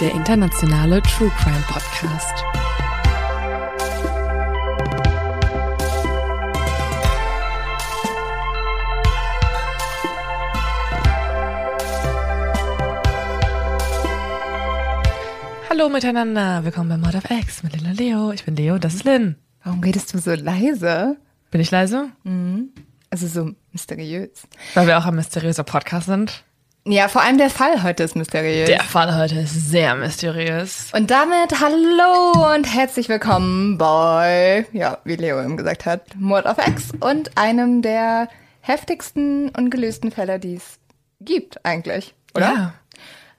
Der 0.00 0.12
internationale 0.12 1.02
True 1.02 1.30
Crime 1.36 1.62
Podcast. 1.68 2.42
Hallo 15.68 15.90
miteinander, 15.90 16.64
willkommen 16.64 16.88
bei 16.88 16.96
Mod 16.96 17.14
of 17.14 17.30
X 17.30 17.62
mit 17.62 17.76
Lin 17.76 17.90
und 17.90 17.98
Leo. 17.98 18.32
Ich 18.32 18.46
bin 18.46 18.56
Leo, 18.56 18.78
das 18.78 18.94
ist 18.94 19.04
Lin. 19.04 19.36
Warum 19.62 19.80
redest 19.80 20.14
du 20.14 20.18
so 20.18 20.32
leise? 20.32 21.18
Bin 21.50 21.60
ich 21.60 21.70
leise? 21.70 22.08
Also 23.10 23.26
so 23.26 23.50
mysteriös. 23.72 24.48
Weil 24.72 24.86
wir 24.86 24.96
auch 24.96 25.04
ein 25.04 25.16
mysteriöser 25.16 25.64
Podcast 25.64 26.06
sind. 26.06 26.42
Ja, 26.86 27.08
vor 27.08 27.22
allem 27.22 27.36
der 27.36 27.50
Fall 27.50 27.82
heute 27.82 28.04
ist 28.04 28.16
mysteriös. 28.16 28.66
Der 28.66 28.82
Fall 28.82 29.14
heute 29.14 29.40
ist 29.40 29.70
sehr 29.70 29.94
mysteriös. 29.96 30.88
Und 30.94 31.10
damit 31.10 31.60
hallo 31.60 32.54
und 32.54 32.64
herzlich 32.64 33.10
willkommen 33.10 33.76
bei, 33.76 34.66
ja, 34.72 34.96
wie 35.04 35.16
Leo 35.16 35.42
eben 35.42 35.58
gesagt 35.58 35.84
hat, 35.84 36.02
Mord 36.16 36.46
auf 36.46 36.56
X 36.66 36.88
und 36.98 37.36
einem 37.36 37.82
der 37.82 38.28
heftigsten 38.62 39.50
und 39.50 39.68
gelösten 39.68 40.10
Fälle, 40.10 40.38
die 40.38 40.54
es 40.54 40.78
gibt 41.20 41.64
eigentlich, 41.66 42.14
oder? 42.34 42.52
Ja. 42.52 42.72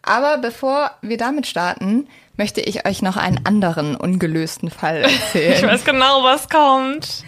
Aber 0.03 0.37
bevor 0.37 0.91
wir 1.01 1.17
damit 1.17 1.47
starten, 1.47 2.07
möchte 2.37 2.61
ich 2.61 2.85
euch 2.85 3.01
noch 3.01 3.17
einen 3.17 3.43
anderen 3.45 3.95
ungelösten 3.95 4.69
Fall 4.69 4.97
erzählen. 4.97 5.53
Ich 5.57 5.63
weiß 5.63 5.83
genau, 5.83 6.23
was 6.23 6.47
kommt. 6.47 7.23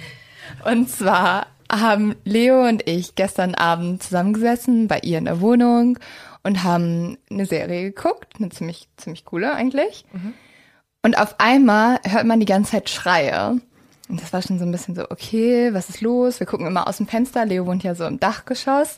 Und 0.64 0.89
zwar 0.89 1.47
haben 1.72 2.16
Leo 2.23 2.67
und 2.67 2.88
ich 2.88 3.16
gestern 3.16 3.56
Abend 3.56 4.03
zusammengesessen 4.03 4.88
bei 4.88 5.00
ihr 5.00 5.17
in 5.17 5.25
der 5.25 5.42
Wohnung 5.42 6.00
und 6.44 6.64
haben 6.64 7.17
eine 7.30 7.45
Serie 7.45 7.83
geguckt, 7.83 8.33
eine 8.38 8.50
ziemlich, 8.50 8.88
ziemlich 8.97 9.25
coole 9.25 9.53
eigentlich. 9.53 10.06
Und 11.02 11.17
auf 11.17 11.39
einmal 11.39 12.00
hört 12.03 12.25
man 12.25 12.39
die 12.39 12.45
ganze 12.45 12.72
Zeit 12.72 12.89
Schreie. 12.89 13.59
Und 14.09 14.22
das 14.22 14.34
war 14.34 14.41
schon 14.41 14.59
so 14.59 14.66
ein 14.66 14.72
bisschen 14.72 14.96
so, 14.96 15.03
okay, 15.09 15.73
was 15.73 15.90
ist 15.90 16.02
los? 16.02 16.40
Wir 16.40 16.47
gucken 16.47 16.68
immer 16.68 16.88
aus 16.88 16.97
dem 16.97 17.07
Fenster. 17.07 17.46
Leo 17.46 17.66
wohnt 17.66 17.84
ja 17.84 17.96
so 17.96 18.06
im 18.06 18.19
Dachgeschoss. 18.19 18.97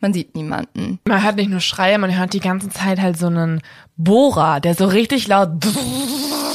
Man 0.00 0.12
sieht 0.12 0.34
niemanden. 0.34 1.00
Man 1.06 1.22
hört 1.22 1.36
nicht 1.36 1.50
nur 1.50 1.60
Schreie, 1.60 1.98
man 1.98 2.16
hört 2.16 2.32
die 2.32 2.40
ganze 2.40 2.68
Zeit 2.68 3.00
halt 3.00 3.18
so 3.18 3.26
einen 3.26 3.62
Bohrer, 3.96 4.60
der 4.60 4.74
so 4.74 4.86
richtig 4.86 5.28
laut 5.28 5.64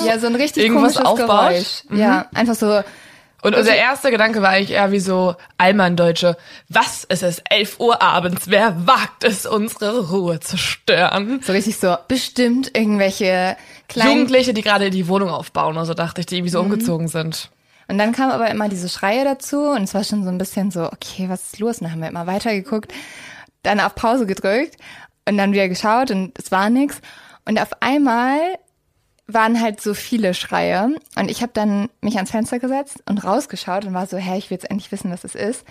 Ja, 0.06 0.20
so 0.20 0.28
ein 0.28 0.36
richtig 0.36 0.64
Irgendwas 0.64 0.96
komisches 0.96 1.06
aufbaut? 1.06 1.50
Geräusch. 1.50 1.84
Ja, 1.92 2.28
einfach 2.34 2.56
so, 2.56 2.82
Und 3.42 3.56
unser 3.56 3.76
erster 3.76 4.12
Gedanke 4.12 4.42
war 4.42 4.50
eigentlich 4.50 4.72
eher 4.72 4.92
wie 4.92 5.00
so 5.00 5.36
Allmann-Deutsche. 5.58 6.36
Was 6.68 7.06
ist 7.06 7.24
es? 7.24 7.42
11 7.50 7.80
Uhr 7.80 8.02
abends. 8.02 8.50
Wer 8.50 8.86
wagt 8.86 9.24
es, 9.24 9.46
unsere 9.46 10.10
Ruhe 10.10 10.40
zu 10.42 10.58
stören? 10.58 11.42
so 11.44 11.54
richtig 11.54 11.78
so, 11.78 11.96
bestimmt 12.08 12.76
irgendwelche 12.78 13.56
kleinen 13.88 14.12
Jugendliche, 14.12 14.54
die 14.54 14.62
gerade 14.62 14.90
die 14.90 15.08
Wohnung 15.08 15.30
aufbauen, 15.30 15.78
oder 15.78 15.86
so 15.86 15.94
dachte 15.94 16.20
ich, 16.22 16.28
die 16.28 16.36
irgendwie 16.38 16.52
so 16.52 16.62
Mhm. 16.64 16.72
umgezogen 16.72 17.08
sind. 17.08 17.50
Und 17.88 17.98
dann 17.98 18.12
kam 18.12 18.30
aber 18.30 18.50
immer 18.52 18.70
diese 18.70 18.90
Schreie 18.90 19.24
dazu 19.24 19.70
und 19.70 19.84
es 19.84 19.94
war 19.94 20.04
schon 20.04 20.24
so 20.24 20.30
ein 20.30 20.38
bisschen 20.38 20.70
so, 20.70 20.84
okay, 20.92 21.28
was 21.30 21.44
ist 21.54 21.60
los? 21.60 21.78
Und 21.80 21.86
dann 21.86 21.94
haben 21.94 22.02
wir 22.02 22.10
immer 22.10 22.28
weitergeguckt, 22.28 22.92
dann 23.64 23.80
auf 23.80 23.96
Pause 23.96 24.26
gedrückt 24.28 24.76
und 25.28 25.38
dann 25.38 25.54
wieder 25.54 25.68
geschaut 25.70 26.12
und 26.12 26.38
es 26.38 26.52
war 26.52 26.70
nichts. 26.70 27.02
Und 27.46 27.60
auf 27.60 27.70
einmal 27.82 28.38
waren 29.34 29.62
halt 29.62 29.80
so 29.82 29.94
viele 29.94 30.34
Schreie 30.34 30.90
und 31.16 31.30
ich 31.30 31.42
habe 31.42 31.52
dann 31.54 31.90
mich 32.02 32.16
ans 32.16 32.32
Fenster 32.32 32.60
gesetzt 32.60 33.04
und 33.08 33.24
rausgeschaut 33.24 33.86
und 33.86 33.94
war 33.94 34.08
so, 34.08 34.18
hä, 34.18 34.38
ich 34.38 34.50
will 34.50 34.56
jetzt 34.56 34.70
endlich 34.70 34.92
wissen, 34.92 35.12
was 35.12 35.24
es 35.24 35.36
ist. 35.36 35.66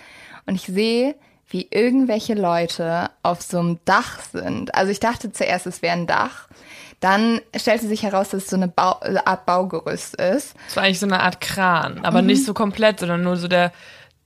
Und 0.45 0.55
ich 0.55 0.63
sehe, 0.67 1.15
wie 1.49 1.67
irgendwelche 1.71 2.35
Leute 2.35 3.09
auf 3.23 3.41
so 3.41 3.59
einem 3.59 3.79
Dach 3.85 4.19
sind. 4.31 4.73
Also 4.75 4.91
ich 4.91 4.99
dachte 4.99 5.31
zuerst, 5.31 5.65
es 5.67 5.81
wäre 5.81 5.93
ein 5.93 6.07
Dach. 6.07 6.47
Dann 6.99 7.39
stellte 7.55 7.87
sich 7.87 8.03
heraus, 8.03 8.29
dass 8.29 8.43
es 8.43 8.49
so 8.49 8.55
eine, 8.55 8.67
Bau 8.67 8.99
eine 8.99 9.25
Art 9.25 9.45
Baugerüst 9.45 10.15
ist. 10.15 10.53
Es 10.67 10.75
war 10.75 10.83
eigentlich 10.83 10.99
so 10.99 11.05
eine 11.05 11.21
Art 11.21 11.41
Kran, 11.41 11.95
Mhm. 11.95 12.05
aber 12.05 12.21
nicht 12.21 12.45
so 12.45 12.53
komplett, 12.53 12.99
sondern 12.99 13.23
nur 13.23 13.35
so 13.37 13.47
der, 13.47 13.71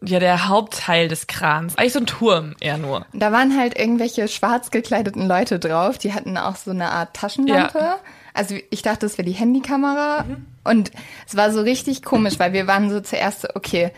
ja, 0.01 0.19
der 0.19 0.47
Hauptteil 0.49 1.07
des 1.07 1.27
Krans. 1.27 1.77
Eigentlich 1.77 1.93
so 1.93 1.99
ein 1.99 2.07
Turm 2.07 2.55
eher 2.59 2.77
nur. 2.77 3.05
Da 3.13 3.31
waren 3.31 3.57
halt 3.57 3.77
irgendwelche 3.79 4.27
schwarz 4.27 4.69
gekleideten 4.69 5.27
Leute 5.27 5.59
drauf, 5.59 5.97
die 5.97 6.13
hatten 6.13 6.37
auch 6.37 6.55
so 6.57 6.71
eine 6.71 6.89
Art 6.91 7.15
Taschenlampe. 7.15 7.79
Ja. 7.79 7.99
Also 8.33 8.55
ich 8.69 8.81
dachte, 8.81 9.05
es 9.05 9.17
wäre 9.17 9.27
die 9.27 9.33
Handykamera. 9.33 10.25
Und 10.63 10.91
es 11.27 11.35
war 11.35 11.51
so 11.51 11.61
richtig 11.61 12.03
komisch, 12.03 12.39
weil 12.39 12.53
wir 12.53 12.67
waren 12.67 12.89
so 12.89 12.99
zuerst 12.99 13.41
so, 13.41 13.47
okay, 13.53 13.91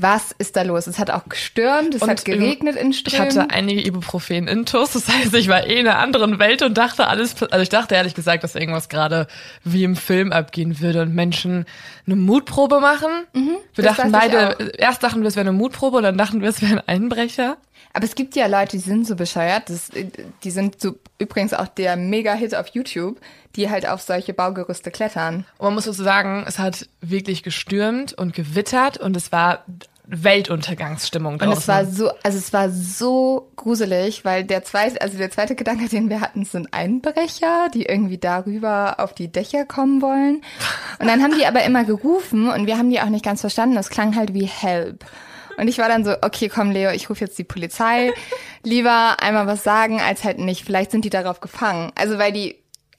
was 0.00 0.30
ist 0.38 0.54
da 0.54 0.62
los? 0.62 0.86
Es 0.86 1.00
hat 1.00 1.10
auch 1.10 1.28
gestürmt, 1.28 1.96
es 1.96 2.02
Und 2.02 2.08
hat 2.08 2.24
geregnet 2.24 2.76
in 2.76 2.92
Ich 2.92 3.00
Strömen. 3.00 3.26
hatte 3.26 3.50
einige 3.50 3.84
Ibuprofen-Intus, 3.84 4.92
das 4.92 5.08
heißt, 5.08 5.34
ich 5.34 5.48
war 5.48 5.66
eh 5.66 5.80
in 5.80 5.88
einer 5.88 5.98
anderen 5.98 6.38
Welt 6.38 6.62
und 6.62 6.78
dachte 6.78 7.08
alles, 7.08 7.34
also 7.42 7.60
ich 7.60 7.68
dachte 7.68 7.96
ehrlich 7.96 8.14
gesagt, 8.14 8.44
dass 8.44 8.54
irgendwas 8.54 8.88
gerade 8.88 9.26
wie 9.64 9.82
im 9.82 9.96
Film 9.96 10.30
abgehen 10.32 10.80
würde 10.80 11.02
und 11.02 11.14
Menschen 11.16 11.66
eine 12.06 12.14
Mutprobe 12.14 12.78
machen. 12.78 13.10
wir 13.32 13.42
Mhm, 13.42 13.56
das 13.74 13.96
dachten 13.96 14.12
dachte 14.12 14.26
ich 14.26 14.56
beide, 14.56 14.72
erst 14.78 15.02
dachten 15.02 15.20
wir, 15.22 15.26
es 15.28 15.34
wäre 15.34 15.48
eine 15.48 15.56
Mutprobe 15.58 15.96
und 15.96 16.04
dann 16.04 16.16
dachten 16.16 16.42
wir, 16.42 16.48
es 16.48 16.62
wäre 16.62 16.74
ein 16.74 16.82
Einbrecher. 16.86 17.56
Aber 17.98 18.06
es 18.06 18.14
gibt 18.14 18.36
ja 18.36 18.46
Leute, 18.46 18.76
die 18.76 18.78
sind 18.78 19.08
so 19.08 19.16
bescheuert. 19.16 19.70
Das, 19.70 19.90
die 20.44 20.50
sind 20.52 20.80
so 20.80 20.94
übrigens 21.18 21.52
auch 21.52 21.66
der 21.66 21.96
Mega-Hit 21.96 22.54
auf 22.54 22.68
YouTube, 22.68 23.18
die 23.56 23.68
halt 23.70 23.88
auf 23.88 24.02
solche 24.02 24.32
Baugerüste 24.32 24.92
klettern. 24.92 25.46
Und 25.58 25.64
man 25.64 25.74
muss 25.74 25.86
so 25.86 25.92
sagen, 25.92 26.44
es 26.46 26.60
hat 26.60 26.88
wirklich 27.00 27.42
gestürmt 27.42 28.12
und 28.12 28.34
gewittert 28.34 28.98
und 28.98 29.16
es 29.16 29.32
war 29.32 29.64
Weltuntergangsstimmung 30.06 31.32
Und 31.32 31.42
draußen. 31.42 31.58
es 31.58 31.66
war 31.66 31.84
so, 31.86 32.12
also 32.22 32.38
es 32.38 32.52
war 32.52 32.70
so 32.70 33.50
gruselig, 33.56 34.24
weil 34.24 34.44
der 34.44 34.62
zweite, 34.62 35.00
also 35.00 35.18
der 35.18 35.32
zweite 35.32 35.56
Gedanke, 35.56 35.88
den 35.88 36.08
wir 36.08 36.20
hatten, 36.20 36.44
sind 36.44 36.72
Einbrecher, 36.72 37.68
die 37.74 37.86
irgendwie 37.86 38.18
darüber 38.18 39.00
auf 39.00 39.12
die 39.12 39.26
Dächer 39.26 39.64
kommen 39.64 40.02
wollen. 40.02 40.42
Und 41.00 41.08
dann 41.08 41.20
haben 41.20 41.36
die 41.36 41.46
aber 41.46 41.64
immer 41.64 41.82
gerufen 41.82 42.48
und 42.48 42.68
wir 42.68 42.78
haben 42.78 42.90
die 42.90 43.00
auch 43.00 43.08
nicht 43.08 43.24
ganz 43.24 43.40
verstanden. 43.40 43.74
Das 43.74 43.90
klang 43.90 44.14
halt 44.14 44.34
wie 44.34 44.46
Help. 44.46 45.04
Und 45.58 45.68
ich 45.68 45.78
war 45.78 45.88
dann 45.88 46.04
so, 46.04 46.14
okay, 46.22 46.48
komm, 46.48 46.70
Leo, 46.70 46.90
ich 46.92 47.10
rufe 47.10 47.24
jetzt 47.24 47.38
die 47.38 47.44
Polizei. 47.44 48.12
Lieber 48.62 49.16
einmal 49.20 49.46
was 49.46 49.64
sagen, 49.64 50.00
als 50.00 50.24
halt 50.24 50.38
nicht. 50.38 50.64
Vielleicht 50.64 50.92
sind 50.92 51.04
die 51.04 51.10
darauf 51.10 51.40
gefangen. 51.40 51.90
Also 51.96 52.18
weil 52.18 52.32
die 52.32 52.56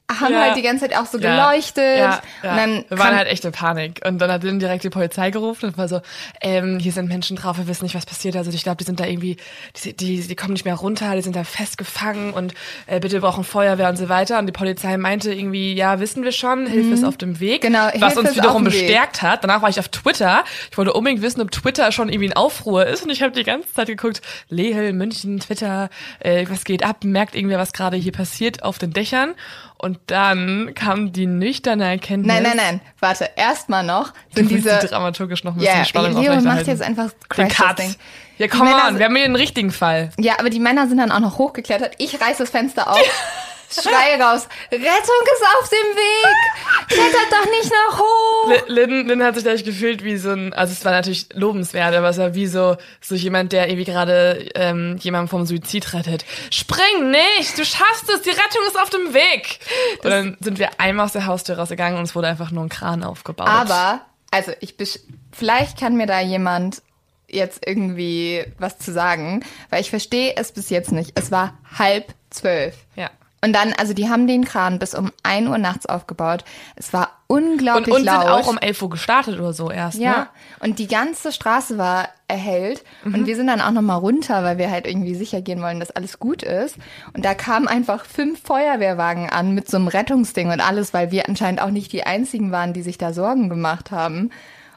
haben 0.09 0.33
Ja. 0.33 0.41
halt 0.41 0.57
die 0.57 0.61
ganze 0.61 0.87
Zeit 0.87 0.97
auch 0.97 1.05
so 1.05 1.19
Ja. 1.19 1.49
geleuchtet. 1.51 1.97
Ja. 1.99 2.21
Und 2.43 2.57
dann 2.57 2.85
wir 2.89 2.97
waren 2.97 3.15
halt 3.15 3.27
echt 3.27 3.45
in 3.45 3.51
Panik. 3.51 4.01
Und 4.05 4.17
dann 4.19 4.31
hat 4.31 4.43
dann 4.43 4.59
direkt 4.59 4.83
die 4.83 4.89
Polizei 4.89 5.29
gerufen 5.31 5.65
und 5.67 5.77
war 5.77 5.87
so, 5.87 6.01
ähm, 6.41 6.79
hier 6.79 6.91
sind 6.91 7.07
Menschen 7.07 7.35
drauf, 7.37 7.57
wir 7.57 7.67
wissen 7.67 7.83
nicht, 7.85 7.95
was 7.95 8.05
passiert. 8.05 8.35
Also 8.35 8.49
ich 8.51 8.63
glaube, 8.63 8.77
die 8.77 8.83
sind 8.85 8.99
da 8.99 9.05
irgendwie, 9.05 9.37
die, 9.83 9.95
die, 9.95 10.21
die 10.27 10.35
kommen 10.35 10.53
nicht 10.53 10.65
mehr 10.65 10.75
runter, 10.75 11.15
die 11.15 11.21
sind 11.21 11.35
da 11.35 11.43
festgefangen 11.43 12.33
und 12.33 12.53
äh, 12.87 12.99
bitte 12.99 13.19
brauchen 13.19 13.43
Feuerwehr 13.43 13.89
und 13.89 13.97
so 13.97 14.09
weiter. 14.09 14.39
Und 14.39 14.47
die 14.47 14.51
Polizei 14.51 14.97
meinte 14.97 15.33
irgendwie, 15.33 15.73
ja, 15.73 15.99
wissen 15.99 16.23
wir 16.23 16.31
schon, 16.31 16.65
Hilfe 16.67 16.93
ist 16.93 17.03
auf 17.03 17.17
dem 17.17 17.39
Weg. 17.39 17.61
Genau, 17.61 17.85
was 17.85 18.13
Hilfe 18.13 18.19
uns 18.19 18.29
ist 18.31 18.35
wiederum 18.37 18.63
bestärkt 18.63 19.21
hat. 19.21 19.43
Danach 19.43 19.61
war 19.61 19.69
ich 19.69 19.79
auf 19.79 19.89
Twitter. 19.89 20.43
Ich 20.71 20.77
wollte 20.77 20.93
unbedingt 20.93 21.21
wissen, 21.21 21.41
ob 21.41 21.51
Twitter 21.51 21.91
schon 21.91 22.09
irgendwie 22.09 22.27
in 22.27 22.33
Aufruhr 22.33 22.85
ist. 22.85 23.03
Und 23.03 23.09
ich 23.11 23.21
habe 23.21 23.31
die 23.31 23.43
ganze 23.43 23.71
Zeit 23.73 23.87
geguckt, 23.87 24.21
Lehel, 24.49 24.93
München, 24.93 25.39
Twitter, 25.39 25.89
äh, 26.19 26.45
was 26.49 26.63
geht 26.63 26.83
ab? 26.83 27.03
Merkt 27.03 27.35
irgendwer, 27.35 27.59
was 27.59 27.73
gerade 27.73 27.97
hier 27.97 28.11
passiert 28.11 28.63
auf 28.63 28.77
den 28.79 28.91
Dächern? 28.91 29.35
Und 29.81 29.97
dann 30.07 30.73
kam 30.75 31.13
die 31.13 31.25
nüchterne 31.25 31.85
Erkenntnis. 31.85 32.27
Nein, 32.33 32.43
nein, 32.43 32.57
nein. 32.57 32.81
Warte, 32.99 33.29
erstmal 33.37 33.83
noch 33.83 34.11
Du 34.35 34.41
sind 34.41 34.51
diese. 34.51 34.77
die 34.81 34.87
dramaturgisch 34.87 35.45
noch 35.45 35.55
ein 35.55 35.61
Ja, 35.61 35.71
bisschen 35.71 35.85
Spannung 35.85 36.21
Leo 36.21 36.39
macht 36.41 36.67
jetzt 36.67 36.81
einfach 36.81 37.11
Den 37.37 37.47
Crash. 37.47 37.75
Ding. 37.75 37.95
Ja, 38.39 38.47
komm 38.49 38.67
on, 38.67 38.99
wir 38.99 39.05
haben 39.05 39.15
hier 39.15 39.25
den 39.25 39.35
richtigen 39.37 39.71
Fall. 39.71 40.09
Ja, 40.17 40.33
aber 40.37 40.49
die 40.49 40.59
Männer 40.59 40.87
sind 40.89 40.97
dann 40.97 41.11
auch 41.13 41.19
noch 41.21 41.37
hochgeklettert. 41.37 41.93
Ich 41.97 42.19
reiß 42.19 42.37
das 42.39 42.49
Fenster 42.49 42.91
auf. 42.91 42.99
Schreie 43.71 44.19
raus. 44.21 44.47
Rettung 44.71 44.85
ist 44.87 45.43
auf 45.61 45.69
dem 45.69 45.95
Weg. 45.95 46.87
Klettert 46.87 47.31
doch 47.31 47.45
nicht 47.51 47.71
noch 47.71 47.99
hoch. 47.99 48.67
Lynn, 48.67 49.07
Lynn 49.07 49.23
hat 49.23 49.35
sich 49.35 49.43
gleich 49.43 49.63
gefühlt 49.63 50.03
wie 50.03 50.17
so 50.17 50.31
ein, 50.31 50.53
also 50.53 50.73
es 50.73 50.83
war 50.85 50.91
natürlich 50.91 51.27
lobenswert, 51.33 51.93
aber 51.95 52.09
es 52.09 52.17
war 52.17 52.33
wie 52.33 52.47
so, 52.47 52.77
so 53.01 53.15
jemand, 53.15 53.51
der 53.53 53.67
irgendwie 53.69 53.85
gerade 53.91 54.49
ähm, 54.55 54.97
jemanden 55.01 55.27
vom 55.29 55.45
Suizid 55.45 55.93
rettet. 55.93 56.25
Spring 56.51 57.11
nicht, 57.11 57.57
du 57.57 57.63
schaffst 57.65 58.09
es, 58.09 58.21
die 58.23 58.29
Rettung 58.31 58.61
ist 58.67 58.79
auf 58.79 58.89
dem 58.89 59.13
Weg. 59.13 59.59
Und 60.03 60.09
dann 60.09 60.37
sind 60.39 60.57
wir 60.59 60.69
einmal 60.79 61.05
aus 61.05 61.13
der 61.13 61.25
Haustür 61.27 61.57
rausgegangen 61.59 61.97
und 61.97 62.05
es 62.05 62.15
wurde 62.15 62.27
einfach 62.27 62.51
nur 62.51 62.63
ein 62.63 62.69
Kran 62.69 63.03
aufgebaut. 63.03 63.47
Aber, 63.47 64.01
also 64.31 64.51
ich 64.61 64.71
besch- 64.73 64.99
vielleicht 65.31 65.79
kann 65.79 65.95
mir 65.95 66.07
da 66.07 66.19
jemand 66.21 66.81
jetzt 67.27 67.67
irgendwie 67.67 68.43
was 68.57 68.79
zu 68.79 68.91
sagen, 68.91 69.45
weil 69.69 69.81
ich 69.81 69.91
verstehe 69.91 70.33
es 70.35 70.51
bis 70.51 70.71
jetzt 70.71 70.91
nicht. 70.91 71.11
Es 71.13 71.29
war 71.31 71.53
halb 71.77 72.13
zwölf. 72.31 72.73
ja. 72.95 73.11
Und 73.41 73.53
dann, 73.53 73.73
also 73.73 73.93
die 73.93 74.09
haben 74.09 74.27
den 74.27 74.43
Kran 74.43 74.79
bis 74.79 74.93
um 74.93 75.11
1 75.23 75.47
Uhr 75.47 75.57
nachts 75.57 75.85
aufgebaut. 75.85 76.43
Es 76.75 76.91
war 76.91 77.11
Und, 77.27 77.43
unglaublich 77.53 77.87
und 77.95 78.03
sind 78.03 78.05
laut. 78.13 78.25
auch 78.27 78.47
um 78.47 78.57
11 78.57 78.81
Uhr 78.81 78.89
gestartet 78.89 79.39
oder 79.39 79.53
so 79.53 79.71
erst, 79.71 79.97
Ja, 79.97 80.11
ne? 80.11 80.27
und 80.59 80.77
die 80.79 80.87
ganze 80.87 81.31
Straße 81.31 81.77
war 81.77 82.09
erhellt 82.27 82.83
Mhm. 83.03 83.13
und 83.15 83.25
wir 83.27 83.35
sind 83.37 83.47
dann 83.47 83.61
auch 83.61 83.71
noch 83.71 83.81
mal 83.81 83.95
runter, 83.95 84.43
weil 84.43 84.57
wir 84.57 84.69
halt 84.69 84.85
irgendwie 84.85 85.15
sicher 85.15 85.41
gehen 85.41 85.61
wollen, 85.61 85.79
dass 85.79 85.89
alles 85.91 86.19
gut 86.19 86.43
ist. 86.43 86.75
Und 87.13 87.23
da 87.23 87.33
kamen 87.33 87.67
einfach 87.69 88.03
fünf 88.05 88.41
Feuerwehrwagen 88.43 89.29
an 89.29 89.53
mit 89.55 89.69
so 89.69 89.77
einem 89.77 89.87
Rettungsding 89.87 90.51
und 90.51 90.59
alles, 90.59 90.93
weil 90.93 91.11
wir 91.11 91.27
anscheinend 91.29 91.61
auch 91.61 91.71
nicht 91.71 91.93
die 91.93 92.03
einzigen 92.03 92.51
waren, 92.51 92.73
die 92.73 92.81
sich 92.81 92.97
da 92.97 93.13
Sorgen 93.13 93.47
gemacht 93.49 93.91
haben. 93.91 94.31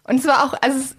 Und 0.04 0.20
es 0.20 0.26
war 0.26 0.44
auch, 0.44 0.54
also 0.62 0.78
es, 0.78 0.96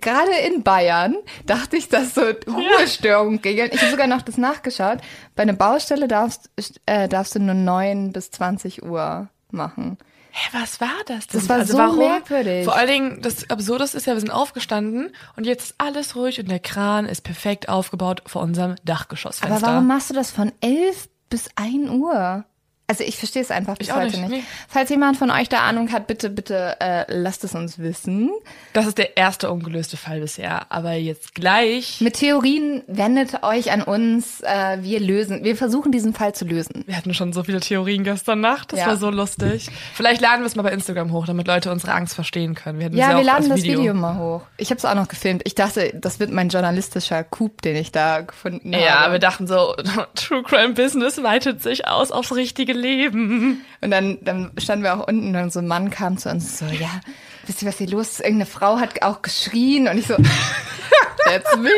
gerade 0.00 0.32
in 0.46 0.62
Bayern 0.62 1.16
dachte 1.44 1.76
ich, 1.76 1.88
dass 1.88 2.14
so 2.14 2.22
Ruhestörungen 2.22 3.38
regeln. 3.40 3.70
Ich 3.72 3.80
habe 3.80 3.90
sogar 3.90 4.06
noch 4.06 4.22
das 4.22 4.38
nachgeschaut. 4.38 4.98
Bei 5.34 5.42
einer 5.42 5.52
Baustelle 5.52 6.08
darfst, 6.08 6.50
äh, 6.86 7.08
darfst 7.08 7.34
du 7.34 7.40
nur 7.40 7.54
9 7.54 8.12
bis 8.12 8.30
20 8.30 8.82
Uhr 8.84 9.28
machen. 9.50 9.98
Hä, 10.38 10.48
was 10.52 10.80
war 10.82 10.88
das 11.06 11.28
denn? 11.28 11.40
Also 11.40 11.48
Das 11.48 11.48
war 11.78 11.90
so 11.92 11.96
merkwürdig. 11.96 12.64
Vor 12.64 12.76
allen 12.76 12.88
Dingen, 12.88 13.22
das 13.22 13.48
Absurde 13.48 13.84
ist 13.84 13.94
ja, 14.06 14.12
wir 14.12 14.20
sind 14.20 14.30
aufgestanden 14.30 15.12
und 15.36 15.46
jetzt 15.46 15.70
ist 15.70 15.74
alles 15.78 16.14
ruhig 16.14 16.38
und 16.38 16.50
der 16.50 16.58
Kran 16.60 17.06
ist 17.06 17.22
perfekt 17.22 17.70
aufgebaut 17.70 18.22
vor 18.26 18.42
unserem 18.42 18.76
Dachgeschossfenster. 18.84 19.56
Aber 19.66 19.74
warum 19.74 19.86
machst 19.86 20.10
du 20.10 20.14
das 20.14 20.30
von 20.30 20.52
11 20.60 21.08
bis 21.30 21.48
1 21.56 21.88
Uhr? 21.90 22.44
Also 22.88 23.02
ich 23.02 23.16
verstehe 23.16 23.42
es 23.42 23.50
einfach 23.50 23.76
bis 23.76 23.92
heute 23.92 24.18
nicht, 24.20 24.28
nicht. 24.28 24.46
Falls 24.68 24.90
jemand 24.90 25.16
von 25.16 25.30
euch 25.32 25.48
da 25.48 25.60
Ahnung 25.62 25.90
hat, 25.90 26.06
bitte, 26.06 26.30
bitte 26.30 26.76
äh, 26.80 27.04
lasst 27.08 27.42
es 27.42 27.54
uns 27.54 27.80
wissen. 27.80 28.30
Das 28.74 28.86
ist 28.86 28.96
der 28.98 29.16
erste 29.16 29.50
ungelöste 29.50 29.96
Fall 29.96 30.20
bisher. 30.20 30.70
Aber 30.70 30.92
jetzt 30.92 31.34
gleich. 31.34 32.00
Mit 32.00 32.14
Theorien 32.14 32.82
wendet 32.86 33.42
euch 33.42 33.72
an 33.72 33.82
uns. 33.82 34.40
Äh, 34.42 34.78
wir 34.82 35.00
lösen, 35.00 35.42
wir 35.42 35.56
versuchen 35.56 35.90
diesen 35.90 36.14
Fall 36.14 36.32
zu 36.34 36.44
lösen. 36.44 36.84
Wir 36.86 36.96
hatten 36.96 37.12
schon 37.12 37.32
so 37.32 37.42
viele 37.42 37.58
Theorien 37.58 38.04
gestern 38.04 38.40
Nacht. 38.40 38.72
Das 38.72 38.80
Ja. 38.80 38.86
war 38.86 38.96
so 38.96 39.10
lustig. 39.10 39.68
Vielleicht 39.94 40.20
laden 40.20 40.42
wir 40.42 40.46
es 40.46 40.54
mal 40.54 40.62
bei 40.62 40.72
Instagram 40.72 41.10
hoch, 41.10 41.26
damit 41.26 41.48
Leute 41.48 41.72
unsere 41.72 41.92
Angst 41.92 42.14
verstehen 42.14 42.54
können. 42.54 42.78
Wir, 42.78 42.88
Ja, 42.90 43.16
wir 43.16 43.24
laden 43.24 43.48
das 43.48 43.64
Video. 43.64 43.94
mal 43.94 44.16
hoch. 44.18 44.42
Ich 44.58 44.70
habe 44.70 44.78
es 44.78 44.84
auch 44.84 44.94
noch 44.94 45.08
gefilmt. 45.08 45.42
Ich 45.44 45.56
dachte, 45.56 45.90
das 45.94 46.20
wird 46.20 46.30
mein 46.30 46.50
journalistischer 46.50 47.24
Coup, 47.24 47.60
den 47.62 47.74
ich 47.74 47.90
da 47.90 48.20
gefunden 48.20 48.72
Ja, 48.72 49.00
habe. 49.00 49.14
wir 49.14 49.18
dachten 49.18 49.48
so, 49.48 49.74
True 50.14 50.44
Crime 50.44 50.74
Business 50.74 51.20
weitet 51.22 51.62
sich 51.64 51.88
aus 51.88 52.12
aufs 52.12 52.32
richtige 52.34 52.75
Leben. 52.76 53.64
Und 53.80 53.90
dann, 53.90 54.18
dann 54.22 54.52
standen 54.58 54.84
wir 54.84 54.96
auch 54.96 55.06
unten 55.06 55.34
und 55.36 55.52
so 55.52 55.60
ein 55.60 55.66
Mann 55.66 55.90
kam 55.90 56.18
zu 56.18 56.30
uns 56.30 56.58
so, 56.58 56.66
ja, 56.66 57.00
wisst 57.46 57.62
ihr, 57.62 57.68
was 57.68 57.78
hier 57.78 57.88
los 57.88 58.10
ist? 58.12 58.20
Irgendeine 58.20 58.46
Frau 58.46 58.78
hat 58.78 59.02
auch 59.02 59.22
geschrien 59.22 59.88
und 59.88 59.98
ich 59.98 60.06
so, 60.06 60.16
that's 61.24 61.56
me. 61.56 61.70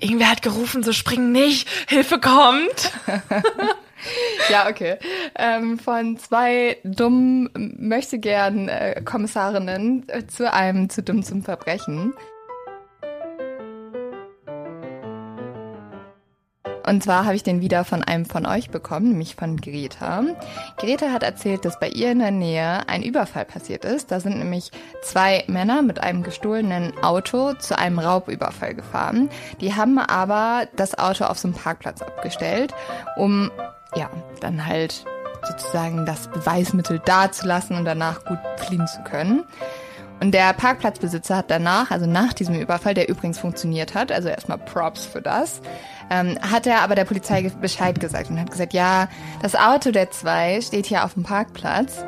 Irgendwer 0.00 0.30
hat 0.30 0.42
gerufen, 0.42 0.82
so 0.82 0.92
spring 0.92 1.32
nicht, 1.32 1.68
Hilfe 1.88 2.18
kommt. 2.20 2.92
Ja, 4.48 4.68
okay. 4.68 4.96
Ähm, 5.36 5.78
von 5.78 6.18
zwei 6.18 6.78
dummen 6.84 7.50
möchte 7.78 8.18
gern 8.18 8.68
äh, 8.68 9.02
Kommissarinnen 9.04 10.08
äh, 10.08 10.26
zu 10.26 10.52
einem 10.52 10.88
zu 10.88 11.02
dumm 11.02 11.22
zum 11.22 11.42
Verbrechen. 11.42 12.14
Und 16.88 17.02
zwar 17.02 17.26
habe 17.26 17.36
ich 17.36 17.42
den 17.42 17.60
wieder 17.60 17.84
von 17.84 18.02
einem 18.02 18.24
von 18.24 18.46
euch 18.46 18.70
bekommen, 18.70 19.10
nämlich 19.10 19.34
von 19.34 19.58
Greta. 19.58 20.22
Greta 20.78 21.12
hat 21.12 21.22
erzählt, 21.22 21.66
dass 21.66 21.78
bei 21.78 21.88
ihr 21.90 22.12
in 22.12 22.20
der 22.20 22.30
Nähe 22.30 22.88
ein 22.88 23.02
Überfall 23.02 23.44
passiert 23.44 23.84
ist. 23.84 24.10
Da 24.10 24.20
sind 24.20 24.38
nämlich 24.38 24.70
zwei 25.02 25.44
Männer 25.48 25.82
mit 25.82 26.02
einem 26.02 26.22
gestohlenen 26.22 26.96
Auto 27.02 27.52
zu 27.52 27.76
einem 27.76 27.98
Raubüberfall 27.98 28.74
gefahren. 28.74 29.28
Die 29.60 29.74
haben 29.74 29.98
aber 29.98 30.66
das 30.76 30.98
Auto 30.98 31.24
auf 31.24 31.38
so 31.38 31.48
einem 31.48 31.58
Parkplatz 31.58 32.00
abgestellt, 32.00 32.72
um 33.16 33.50
ja, 33.94 34.08
dann 34.40 34.64
halt 34.64 35.04
sozusagen 35.46 36.06
das 36.06 36.28
Beweismittel 36.28 37.00
dazulassen 37.04 37.76
und 37.76 37.84
danach 37.84 38.24
gut 38.24 38.38
fliehen 38.56 38.86
zu 38.86 39.02
können. 39.02 39.44
Und 40.20 40.32
der 40.32 40.52
Parkplatzbesitzer 40.52 41.36
hat 41.36 41.50
danach, 41.50 41.90
also 41.90 42.06
nach 42.06 42.32
diesem 42.32 42.56
Überfall, 42.56 42.94
der 42.94 43.08
übrigens 43.08 43.38
funktioniert 43.38 43.94
hat, 43.94 44.10
also 44.10 44.28
erstmal 44.28 44.58
Props 44.58 45.04
für 45.04 45.22
das, 45.22 45.60
ähm, 46.10 46.38
hat 46.40 46.66
er 46.66 46.82
aber 46.82 46.94
der 46.94 47.04
Polizei 47.04 47.42
Bescheid 47.60 48.00
gesagt 48.00 48.30
und 48.30 48.40
hat 48.40 48.50
gesagt, 48.50 48.72
ja, 48.72 49.08
das 49.42 49.54
Auto 49.54 49.90
der 49.90 50.10
zwei 50.10 50.60
steht 50.60 50.86
hier 50.86 51.04
auf 51.04 51.14
dem 51.14 51.22
Parkplatz. 51.22 52.04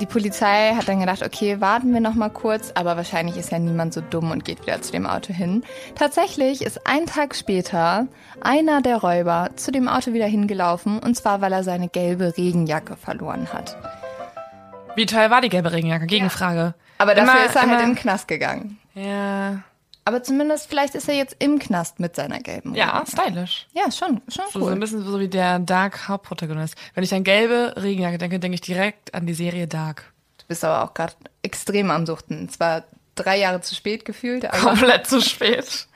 Die 0.00 0.06
Polizei 0.06 0.74
hat 0.74 0.88
dann 0.88 1.00
gedacht, 1.00 1.24
okay, 1.24 1.58
warten 1.62 1.92
wir 1.94 2.00
noch 2.00 2.14
mal 2.14 2.28
kurz, 2.28 2.70
aber 2.74 2.98
wahrscheinlich 2.98 3.38
ist 3.38 3.50
ja 3.50 3.58
niemand 3.58 3.94
so 3.94 4.02
dumm 4.02 4.30
und 4.30 4.44
geht 4.44 4.60
wieder 4.62 4.82
zu 4.82 4.92
dem 4.92 5.06
Auto 5.06 5.32
hin. 5.32 5.64
Tatsächlich 5.94 6.60
ist 6.60 6.86
ein 6.86 7.06
Tag 7.06 7.34
später 7.34 8.06
einer 8.42 8.82
der 8.82 8.98
Räuber 8.98 9.50
zu 9.56 9.72
dem 9.72 9.88
Auto 9.88 10.12
wieder 10.12 10.26
hingelaufen 10.26 10.98
und 10.98 11.16
zwar, 11.16 11.40
weil 11.40 11.52
er 11.54 11.64
seine 11.64 11.88
gelbe 11.88 12.36
Regenjacke 12.36 12.96
verloren 12.96 13.48
hat. 13.54 13.78
Wie 14.96 15.06
teuer 15.06 15.30
war 15.30 15.40
die 15.40 15.48
gelbe 15.48 15.72
Regenjacke? 15.72 16.06
Gegenfrage. 16.06 16.74
Aber 16.98 17.14
dafür 17.14 17.32
Immer- 17.34 17.44
ist 17.46 17.56
er 17.56 17.62
halt 17.70 17.80
in 17.82 17.86
den 17.90 17.94
Knast 17.96 18.28
gegangen. 18.28 18.78
Ja. 18.94 19.62
Aber 20.04 20.22
zumindest, 20.22 20.68
vielleicht 20.68 20.94
ist 20.94 21.08
er 21.08 21.16
jetzt 21.16 21.34
im 21.40 21.58
Knast 21.58 21.98
mit 21.98 22.14
seiner 22.14 22.38
gelben 22.38 22.74
Ja, 22.76 22.98
Regenjacke. 22.98 23.10
stylisch. 23.10 23.66
Ja, 23.72 23.90
schon, 23.90 24.20
schon 24.28 24.44
So, 24.52 24.60
so 24.60 24.66
cool. 24.66 24.72
ein 24.72 24.80
bisschen 24.80 25.04
so 25.04 25.18
wie 25.18 25.28
der 25.28 25.58
Dark 25.58 26.06
Hauptprotagonist. 26.08 26.76
Wenn 26.94 27.02
ich 27.02 27.12
an 27.12 27.24
gelbe 27.24 27.74
Regenjacke 27.76 28.16
denke, 28.18 28.38
denke 28.38 28.54
ich 28.54 28.60
direkt 28.60 29.14
an 29.14 29.26
die 29.26 29.34
Serie 29.34 29.66
Dark. 29.66 30.12
Du 30.38 30.44
bist 30.46 30.64
aber 30.64 30.84
auch 30.84 30.94
gerade 30.94 31.14
extrem 31.42 31.90
am 31.90 32.06
Suchten. 32.06 32.48
Zwar 32.48 32.84
drei 33.16 33.36
Jahre 33.38 33.60
zu 33.62 33.74
spät 33.74 34.04
gefühlt, 34.04 34.44
aber 34.44 34.56
Komplett 34.58 35.08
zu 35.08 35.20
spät. 35.20 35.88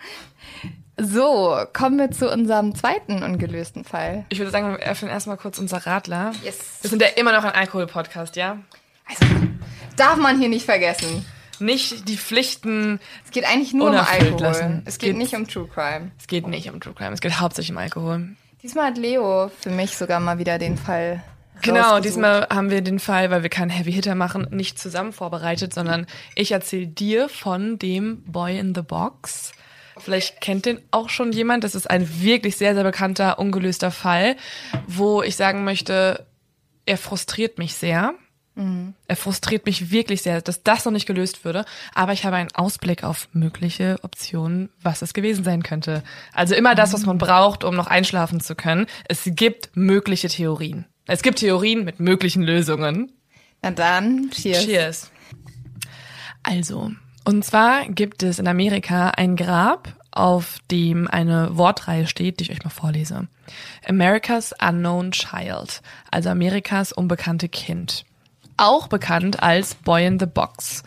so, 1.01 1.57
kommen 1.73 1.99
wir 1.99 2.11
zu 2.11 2.31
unserem 2.31 2.75
zweiten 2.75 3.23
ungelösten 3.23 3.85
Fall. 3.85 4.25
Ich 4.29 4.39
würde 4.39 4.51
sagen, 4.51 4.71
wir 4.73 4.79
öffnen 4.81 5.11
erstmal 5.11 5.37
kurz 5.37 5.59
unser 5.59 5.87
Radler. 5.87 6.33
Yes. 6.43 6.79
Wir 6.83 6.91
sind 6.91 7.01
ja 7.01 7.09
immer 7.17 7.33
noch 7.33 7.45
ein 7.45 7.53
Alkohol-Podcast, 7.53 8.35
ja? 8.37 8.59
Also, 9.09 9.25
darf 10.01 10.17
man 10.17 10.39
hier 10.39 10.49
nicht 10.49 10.65
vergessen. 10.65 11.25
Nicht 11.59 12.09
die 12.09 12.17
Pflichten. 12.17 13.01
Es 13.25 13.31
geht 13.33 13.45
eigentlich 13.45 13.75
nur 13.75 13.91
um 13.91 13.97
Alkohol. 13.97 14.41
lassen. 14.41 14.83
Es 14.87 14.99
geht 14.99 15.11
Geht- 15.11 15.19
nicht 15.19 15.35
um 15.35 15.47
True 15.47 15.69
Crime. 15.73 16.11
Es 16.19 16.27
geht 16.27 16.47
nicht 16.47 16.71
um 16.71 16.81
True 16.81 16.95
Crime, 16.95 17.13
es 17.13 17.21
geht 17.21 17.39
hauptsächlich 17.39 17.73
um 17.73 17.79
Alkohol. 17.79 18.29
Diesmal 18.63 18.87
hat 18.87 18.99
Leo 18.99 19.51
für 19.61 19.71
mich 19.71 19.97
sogar 19.97 20.21
mal 20.21 20.39
wieder 20.39 20.59
den 20.59 20.77
Fall. 20.79 21.23
Genau, 21.63 22.01
diesmal 22.01 22.47
haben 22.49 22.71
wir 22.71 22.81
den 22.81 22.99
Fall, 22.99 23.31
weil 23.31 23.43
wir 23.43 23.51
keinen 23.51 23.69
Heavy 23.69 23.93
Hitter 23.93 24.15
machen, 24.15 24.47
nicht 24.51 24.79
zusammen 24.79 25.13
vorbereitet, 25.13 25.75
sondern 25.75 26.07
ich 26.35 26.53
erzähle 26.53 26.87
dir 26.87 27.29
von 27.29 27.79
dem 27.79 28.23
Boy 28.25 28.59
in 28.59 28.75
the 28.75 28.81
Box. 28.81 29.53
Vielleicht 29.99 30.41
kennt 30.41 30.65
den 30.65 30.81
auch 30.91 31.11
schon 31.11 31.33
jemand. 31.33 31.63
Das 31.65 31.75
ist 31.75 31.91
ein 31.91 32.23
wirklich 32.23 32.57
sehr, 32.57 32.75
sehr 32.75 32.85
bekannter, 32.85 33.39
ungelöster 33.39 33.91
Fall, 33.91 34.37
wo 34.87 35.23
ich 35.23 35.37
sagen 35.37 35.65
möchte, 35.65 36.27
er 36.87 36.97
frustriert 36.97 37.59
mich 37.59 37.75
sehr. 37.75 38.15
Er 39.07 39.17
frustriert 39.17 39.65
mich 39.67 39.91
wirklich 39.91 40.23
sehr, 40.23 40.43
dass 40.43 40.63
das 40.63 40.85
noch 40.85 40.93
nicht 40.93 41.07
gelöst 41.07 41.45
würde. 41.45 41.65
Aber 41.95 42.13
ich 42.13 42.25
habe 42.25 42.37
einen 42.37 42.55
Ausblick 42.55 43.05
auf 43.05 43.29
mögliche 43.33 43.99
Optionen, 44.03 44.69
was 44.83 45.03
es 45.03 45.15
gewesen 45.15 45.45
sein 45.45 45.63
könnte. 45.63 46.03
Also 46.33 46.55
immer 46.55 46.75
das, 46.75 46.93
was 46.93 47.07
man 47.07 47.19
braucht, 47.19 47.65
um 47.65 47.75
noch 47.75 47.87
einschlafen 47.87 48.41
zu 48.41 48.55
können. 48.55 48.87
Es 49.09 49.23
gibt 49.25 49.71
mögliche 49.75 50.29
Theorien. 50.29 50.85
Es 51.07 51.23
gibt 51.23 51.39
Theorien 51.39 51.85
mit 51.85 52.01
möglichen 52.01 52.43
Lösungen. 52.43 53.13
Na 53.63 53.71
dann, 53.71 54.31
cheers. 54.31 54.65
Cheers. 54.65 55.11
Also, 56.43 56.93
und 57.25 57.45
zwar 57.45 57.87
gibt 57.89 58.23
es 58.23 58.39
in 58.39 58.49
Amerika 58.49 59.11
ein 59.11 59.37
Grab, 59.37 59.95
auf 60.11 60.59
dem 60.71 61.09
eine 61.09 61.57
Wortreihe 61.57 62.07
steht, 62.07 62.41
die 62.41 62.45
ich 62.45 62.51
euch 62.51 62.65
mal 62.65 62.71
vorlese. 62.71 63.29
America's 63.87 64.55
Unknown 64.61 65.13
Child, 65.13 65.83
also 66.11 66.31
Amerikas 66.31 66.93
unbekannte 66.93 67.49
Kind. 67.49 68.05
Auch 68.61 68.89
bekannt 68.89 69.43
als 69.43 69.75
Boy 69.75 70.07
in 70.07 70.19
the 70.21 70.27
Box. 70.27 70.83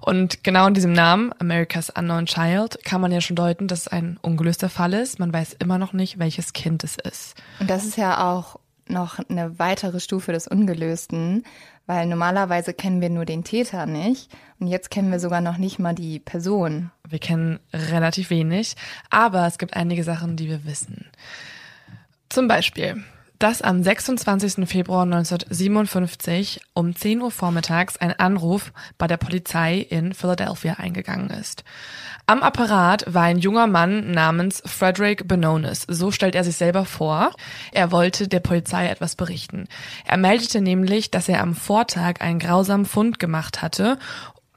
Und 0.00 0.42
genau 0.42 0.66
in 0.66 0.72
diesem 0.72 0.94
Namen, 0.94 1.30
America's 1.38 1.90
Unknown 1.90 2.24
Child, 2.24 2.82
kann 2.86 3.02
man 3.02 3.12
ja 3.12 3.20
schon 3.20 3.36
deuten, 3.36 3.68
dass 3.68 3.80
es 3.80 3.88
ein 3.88 4.18
ungelöster 4.22 4.70
Fall 4.70 4.94
ist. 4.94 5.18
Man 5.18 5.30
weiß 5.30 5.52
immer 5.58 5.76
noch 5.76 5.92
nicht, 5.92 6.18
welches 6.18 6.54
Kind 6.54 6.84
es 6.84 6.96
ist. 6.96 7.34
Und 7.60 7.68
das 7.68 7.84
ist 7.84 7.98
ja 7.98 8.26
auch 8.26 8.58
noch 8.88 9.18
eine 9.28 9.58
weitere 9.58 10.00
Stufe 10.00 10.32
des 10.32 10.48
Ungelösten, 10.48 11.44
weil 11.84 12.06
normalerweise 12.06 12.72
kennen 12.72 13.02
wir 13.02 13.10
nur 13.10 13.26
den 13.26 13.44
Täter 13.44 13.84
nicht 13.84 14.30
und 14.58 14.68
jetzt 14.68 14.90
kennen 14.90 15.10
wir 15.10 15.20
sogar 15.20 15.42
noch 15.42 15.58
nicht 15.58 15.78
mal 15.78 15.94
die 15.94 16.20
Person. 16.20 16.90
Wir 17.06 17.18
kennen 17.18 17.60
relativ 17.74 18.30
wenig, 18.30 18.74
aber 19.10 19.46
es 19.46 19.58
gibt 19.58 19.76
einige 19.76 20.02
Sachen, 20.02 20.36
die 20.36 20.48
wir 20.48 20.64
wissen. 20.64 21.10
Zum 22.30 22.48
Beispiel, 22.48 23.04
dass 23.38 23.62
am 23.62 23.82
26. 23.82 24.68
Februar 24.68 25.02
1957 25.02 26.60
um 26.74 26.94
10 26.94 27.22
Uhr 27.22 27.30
vormittags 27.30 27.96
ein 27.96 28.18
Anruf 28.18 28.72
bei 28.98 29.06
der 29.06 29.16
Polizei 29.16 29.78
in 29.78 30.12
Philadelphia 30.12 30.74
eingegangen 30.74 31.30
ist. 31.30 31.64
Am 32.26 32.42
Apparat 32.42 33.04
war 33.06 33.22
ein 33.22 33.38
junger 33.38 33.66
Mann 33.66 34.10
namens 34.10 34.62
Frederick 34.66 35.28
Benonis. 35.28 35.86
So 35.88 36.10
stellt 36.10 36.34
er 36.34 36.44
sich 36.44 36.56
selber 36.56 36.84
vor. 36.84 37.30
Er 37.72 37.90
wollte 37.90 38.28
der 38.28 38.40
Polizei 38.40 38.88
etwas 38.88 39.16
berichten. 39.16 39.66
Er 40.04 40.18
meldete 40.18 40.60
nämlich, 40.60 41.10
dass 41.10 41.28
er 41.28 41.40
am 41.40 41.54
Vortag 41.54 42.20
einen 42.20 42.38
grausamen 42.38 42.86
Fund 42.86 43.18
gemacht 43.18 43.62
hatte 43.62 43.98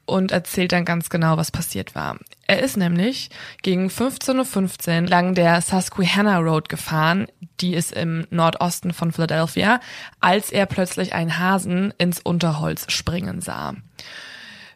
und 0.04 0.32
erzählt 0.32 0.72
dann 0.72 0.84
ganz 0.84 1.10
genau, 1.10 1.36
was 1.36 1.50
passiert 1.50 1.94
war. 1.94 2.18
Er 2.46 2.60
ist 2.60 2.76
nämlich 2.76 3.30
gegen 3.62 3.88
15.15 3.88 5.02
Uhr 5.02 5.08
lang 5.08 5.34
der 5.34 5.60
Susquehanna 5.60 6.38
Road 6.38 6.68
gefahren, 6.68 7.26
die 7.60 7.74
ist 7.74 7.92
im 7.92 8.26
Nordosten 8.30 8.92
von 8.92 9.12
Philadelphia, 9.12 9.80
als 10.20 10.50
er 10.50 10.66
plötzlich 10.66 11.14
einen 11.14 11.38
Hasen 11.38 11.94
ins 11.98 12.20
Unterholz 12.20 12.90
springen 12.90 13.40
sah. 13.40 13.74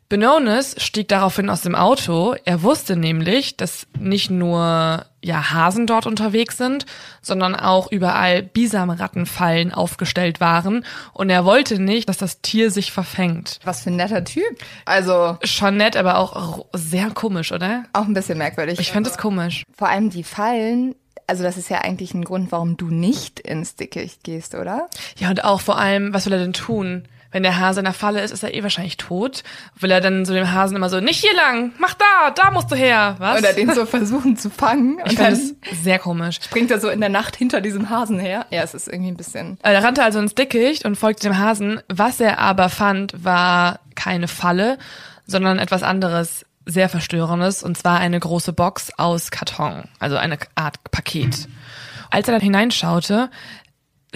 Benonis 0.09 0.77
stieg 0.79 1.09
daraufhin 1.09 1.51
aus 1.51 1.63
dem 1.63 1.75
Auto. 1.75 2.37
Er 2.45 2.63
wusste 2.63 2.97
nämlich, 2.97 3.57
dass 3.57 3.87
nicht 3.99 4.31
nur 4.31 5.05
ja 5.21 5.51
Hasen 5.51 5.89
dort 5.89 6.07
unterwegs 6.07 6.57
sind, 6.57 6.87
sondern 7.21 7.57
auch 7.57 7.91
überall 7.91 8.45
Bisamrattenfallen 8.45 9.73
aufgestellt 9.73 10.41
waren 10.41 10.85
und 11.13 11.31
er 11.31 11.45
wollte 11.45 11.81
nicht, 11.81 12.09
dass 12.09 12.19
das 12.19 12.41
Tier 12.41 12.71
sich 12.71 12.93
verfängt. 12.93 13.59
Was 13.65 13.83
für 13.83 13.91
ein 13.91 13.97
netter 13.97 14.23
Typ. 14.23 14.45
Also 14.85 15.37
schon 15.43 15.77
nett, 15.77 15.97
aber 15.97 16.19
auch 16.19 16.67
sehr 16.73 17.11
komisch, 17.11 17.51
oder? 17.51 17.83
Auch 17.93 18.05
ein 18.05 18.15
bisschen 18.15 18.39
merkwürdig. 18.39 18.79
Ich 18.79 18.93
finde 18.93 19.11
es 19.11 19.19
komisch. 19.19 19.65
Vor 19.77 19.89
allem 19.89 20.11
die 20.11 20.23
Fallen, 20.23 20.95
also 21.27 21.43
das 21.43 21.57
ist 21.57 21.69
ja 21.69 21.79
eigentlich 21.79 22.15
ein 22.15 22.25
Grund, 22.25 22.53
warum 22.53 22.77
du 22.77 22.87
nicht 22.87 23.41
ins 23.41 23.75
Dickicht 23.75 24.23
gehst, 24.23 24.55
oder? 24.55 24.89
Ja, 25.19 25.31
und 25.31 25.45
auch 25.45 25.61
vor 25.61 25.79
allem, 25.79 26.15
was 26.15 26.27
will 26.27 26.35
er 26.35 26.39
denn 26.39 26.53
tun? 26.53 27.09
Wenn 27.37 27.43
der 27.43 27.59
Hase 27.59 27.81
in 27.81 27.85
der 27.85 27.93
Falle 27.93 28.23
ist, 28.23 28.31
ist 28.31 28.43
er 28.43 28.55
eh 28.55 28.62
wahrscheinlich 28.62 28.97
tot. 28.97 29.43
Will 29.78 29.90
er 29.90 30.00
dann 30.00 30.25
so 30.25 30.33
dem 30.33 30.50
Hasen 30.55 30.75
immer 30.75 30.88
so, 30.88 31.00
nicht 31.00 31.21
hier 31.21 31.35
lang, 31.35 31.73
mach 31.76 31.93
da, 31.93 32.31
da 32.31 32.50
musst 32.50 32.71
du 32.71 32.76
her, 32.76 33.16
was? 33.19 33.40
Oder 33.40 33.52
den 33.52 33.75
so 33.75 33.85
versuchen 33.85 34.38
zu 34.38 34.49
fangen. 34.49 35.00
Ich 35.05 35.19
finde 35.19 35.33
das 35.33 35.83
sehr 35.83 35.99
komisch. 35.99 36.38
Springt 36.43 36.71
er 36.71 36.81
so 36.81 36.88
in 36.88 36.99
der 36.99 37.11
Nacht 37.11 37.37
hinter 37.37 37.61
diesem 37.61 37.90
Hasen 37.90 38.19
her. 38.19 38.47
Ja, 38.49 38.62
es 38.62 38.73
ist 38.73 38.88
irgendwie 38.88 39.11
ein 39.11 39.19
bisschen. 39.19 39.59
Er 39.62 39.85
rannte 39.85 40.02
also 40.02 40.19
ins 40.19 40.35
Dickicht 40.35 40.87
und 40.87 40.97
folgte 40.97 41.28
dem 41.28 41.37
Hasen. 41.37 41.83
Was 41.88 42.21
er 42.21 42.38
aber 42.38 42.71
fand, 42.71 43.12
war 43.23 43.81
keine 43.95 44.28
Falle, 44.28 44.78
sondern 45.26 45.59
etwas 45.59 45.83
anderes, 45.83 46.47
sehr 46.64 46.88
verstörendes, 46.88 47.62
und 47.62 47.76
zwar 47.76 47.99
eine 47.99 48.19
große 48.19 48.55
Box 48.55 48.93
aus 48.97 49.31
Karton, 49.31 49.85
also 49.99 50.16
eine 50.16 50.38
Art 50.55 50.83
Paket. 50.90 51.49
Als 52.11 52.28
er 52.28 52.33
dann 52.33 52.40
hineinschaute, 52.40 53.28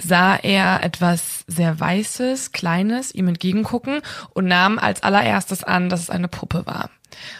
sah 0.03 0.35
er 0.35 0.83
etwas 0.83 1.43
sehr 1.47 1.79
Weißes, 1.79 2.51
Kleines 2.51 3.13
ihm 3.13 3.27
entgegengucken 3.27 4.01
und 4.33 4.45
nahm 4.45 4.79
als 4.79 5.03
allererstes 5.03 5.63
an, 5.63 5.89
dass 5.89 6.01
es 6.01 6.09
eine 6.09 6.27
Puppe 6.27 6.65
war. 6.65 6.89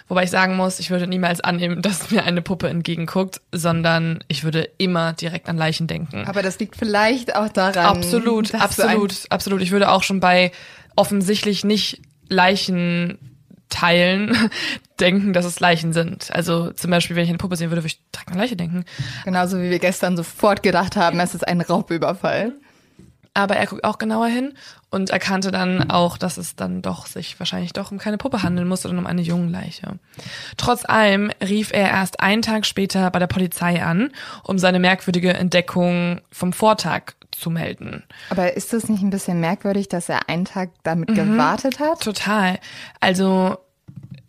Wobei 0.08 0.24
ich 0.24 0.30
sagen 0.30 0.56
muss, 0.56 0.80
ich 0.80 0.90
würde 0.90 1.08
niemals 1.08 1.42
annehmen, 1.42 1.82
dass 1.82 2.12
mir 2.12 2.24
eine 2.24 2.42
Puppe 2.42 2.70
entgegenguckt, 2.70 3.42
sondern 3.52 4.24
ich 4.28 4.44
würde 4.44 4.70
immer 4.78 5.14
direkt 5.14 5.50
an 5.50 5.58
Leichen 5.58 5.88
denken. 5.88 6.26
Aber 6.28 6.42
das 6.42 6.60
liegt 6.60 6.76
vielleicht 6.76 7.36
auch 7.36 7.50
daran. 7.50 7.86
Absolut, 7.86 8.54
absolut, 8.56 9.14
absolut. 9.30 9.62
Ich 9.62 9.72
würde 9.72 9.90
auch 9.90 10.04
schon 10.04 10.20
bei 10.20 10.52
offensichtlich 10.96 11.64
nicht 11.64 12.02
Leichen 12.28 13.31
Teilen 13.72 14.52
denken, 15.00 15.34
dass 15.34 15.46
es 15.46 15.60
Leichen 15.60 15.94
sind. 15.94 16.32
Also 16.32 16.72
zum 16.72 16.92
Beispiel, 16.92 17.16
wenn 17.16 17.24
ich 17.24 17.30
eine 17.30 17.40
Puppe 17.40 17.56
sehen 17.56 17.72
würde, 17.72 17.82
würde 17.82 17.88
ich 17.88 18.02
direkt 18.12 18.32
an 18.32 18.38
Leiche 18.38 18.56
denken. 18.56 18.86
Genauso 19.26 19.60
wie 19.60 19.72
wir 19.72 19.80
gestern 19.80 20.16
sofort 20.16 20.62
gedacht 20.62 20.96
haben, 20.96 21.20
es 21.20 21.34
ist 21.34 21.48
ein 21.48 21.62
Raubüberfall. 21.62 22.54
Aber 23.34 23.56
er 23.56 23.66
guckt 23.66 23.86
auch 23.86 23.98
genauer 23.98 24.28
hin 24.28 24.54
und 24.90 25.10
erkannte 25.10 25.52
dann 25.52 25.90
auch, 25.90 26.18
dass 26.18 26.38
es 26.38 26.58
dann 26.58 26.82
doch 26.82 27.06
sich 27.06 27.40
wahrscheinlich 27.40 27.72
doch 27.72 27.90
um 27.90 27.98
keine 27.98 28.18
Puppe 28.18 28.44
handeln 28.44 28.68
muss, 28.68 28.82
sondern 28.82 29.00
um 29.00 29.08
eine 29.08 29.22
junge 29.22 29.50
Leiche. 29.50 30.00
Trotz 30.58 30.84
allem 30.84 31.32
rief 31.42 31.72
er 31.72 31.90
erst 31.90 32.20
einen 32.20 32.42
Tag 32.42 32.66
später 32.66 33.10
bei 33.10 33.20
der 33.20 33.28
Polizei 33.28 33.82
an, 33.82 34.12
um 34.44 34.60
seine 34.60 34.80
merkwürdige 34.80 35.34
Entdeckung 35.34 36.20
vom 36.30 36.52
Vortag 36.52 37.14
zu 37.32 37.50
melden. 37.50 38.04
Aber 38.30 38.56
ist 38.56 38.74
das 38.74 38.90
nicht 38.90 39.02
ein 39.02 39.10
bisschen 39.10 39.40
merkwürdig, 39.40 39.90
dass 39.90 40.10
er 40.10 40.30
einen 40.30 40.46
Tag 40.46 40.70
damit 40.84 41.10
mhm, 41.10 41.16
gewartet 41.16 41.80
hat? 41.80 42.02
Total. 42.02 42.60
Also 43.00 43.58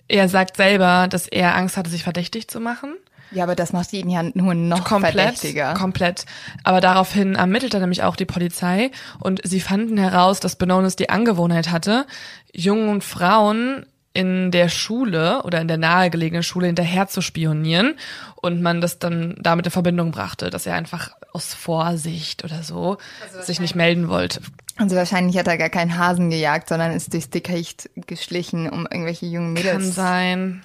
er 0.08 0.28
sagt 0.28 0.56
selber, 0.56 1.08
dass 1.08 1.26
er 1.26 1.56
Angst 1.56 1.76
hatte, 1.76 1.90
sich 1.90 2.02
verdächtig 2.02 2.48
zu 2.48 2.60
machen. 2.60 2.94
Ja, 3.32 3.44
aber 3.44 3.54
das 3.54 3.72
macht 3.72 3.92
ihn 3.92 4.10
ja 4.10 4.22
nur 4.34 4.54
noch 4.54 4.84
komplett, 4.84 5.14
verdächtiger. 5.14 5.74
Komplett. 5.74 6.26
Aber 6.64 6.80
daraufhin 6.80 7.34
ermittelte 7.34 7.80
nämlich 7.80 8.02
auch 8.02 8.16
die 8.16 8.26
Polizei 8.26 8.90
und 9.20 9.40
sie 9.44 9.60
fanden 9.60 9.96
heraus, 9.96 10.40
dass 10.40 10.56
Benonis 10.56 10.96
die 10.96 11.08
Angewohnheit 11.08 11.70
hatte, 11.70 12.06
jungen 12.52 13.00
Frauen 13.00 13.86
in 14.14 14.50
der 14.50 14.68
Schule 14.68 15.42
oder 15.44 15.60
in 15.60 15.68
der 15.68 15.78
nahegelegenen 15.78 16.42
Schule 16.42 16.66
hinterher 16.66 17.08
zu 17.08 17.22
spionieren 17.22 17.94
und 18.36 18.60
man 18.60 18.80
das 18.80 18.98
dann 18.98 19.36
damit 19.40 19.66
in 19.66 19.72
Verbindung 19.72 20.10
brachte, 20.10 20.50
dass 20.50 20.66
er 20.66 20.74
einfach 20.74 21.12
aus 21.32 21.54
Vorsicht 21.54 22.44
oder 22.44 22.62
so 22.62 22.98
also 23.24 23.42
sich 23.42 23.60
nicht 23.60 23.74
melden 23.74 24.08
wollte. 24.08 24.40
Also 24.76 24.96
wahrscheinlich 24.96 25.36
hat 25.38 25.46
er 25.46 25.58
gar 25.58 25.68
keinen 25.68 25.96
Hasen 25.96 26.30
gejagt, 26.30 26.68
sondern 26.68 26.92
ist 26.92 27.12
durchs 27.12 27.30
Dickicht 27.30 27.90
geschlichen, 28.06 28.68
um 28.68 28.86
irgendwelche 28.90 29.26
jungen 29.26 29.52
Mädels 29.52 29.98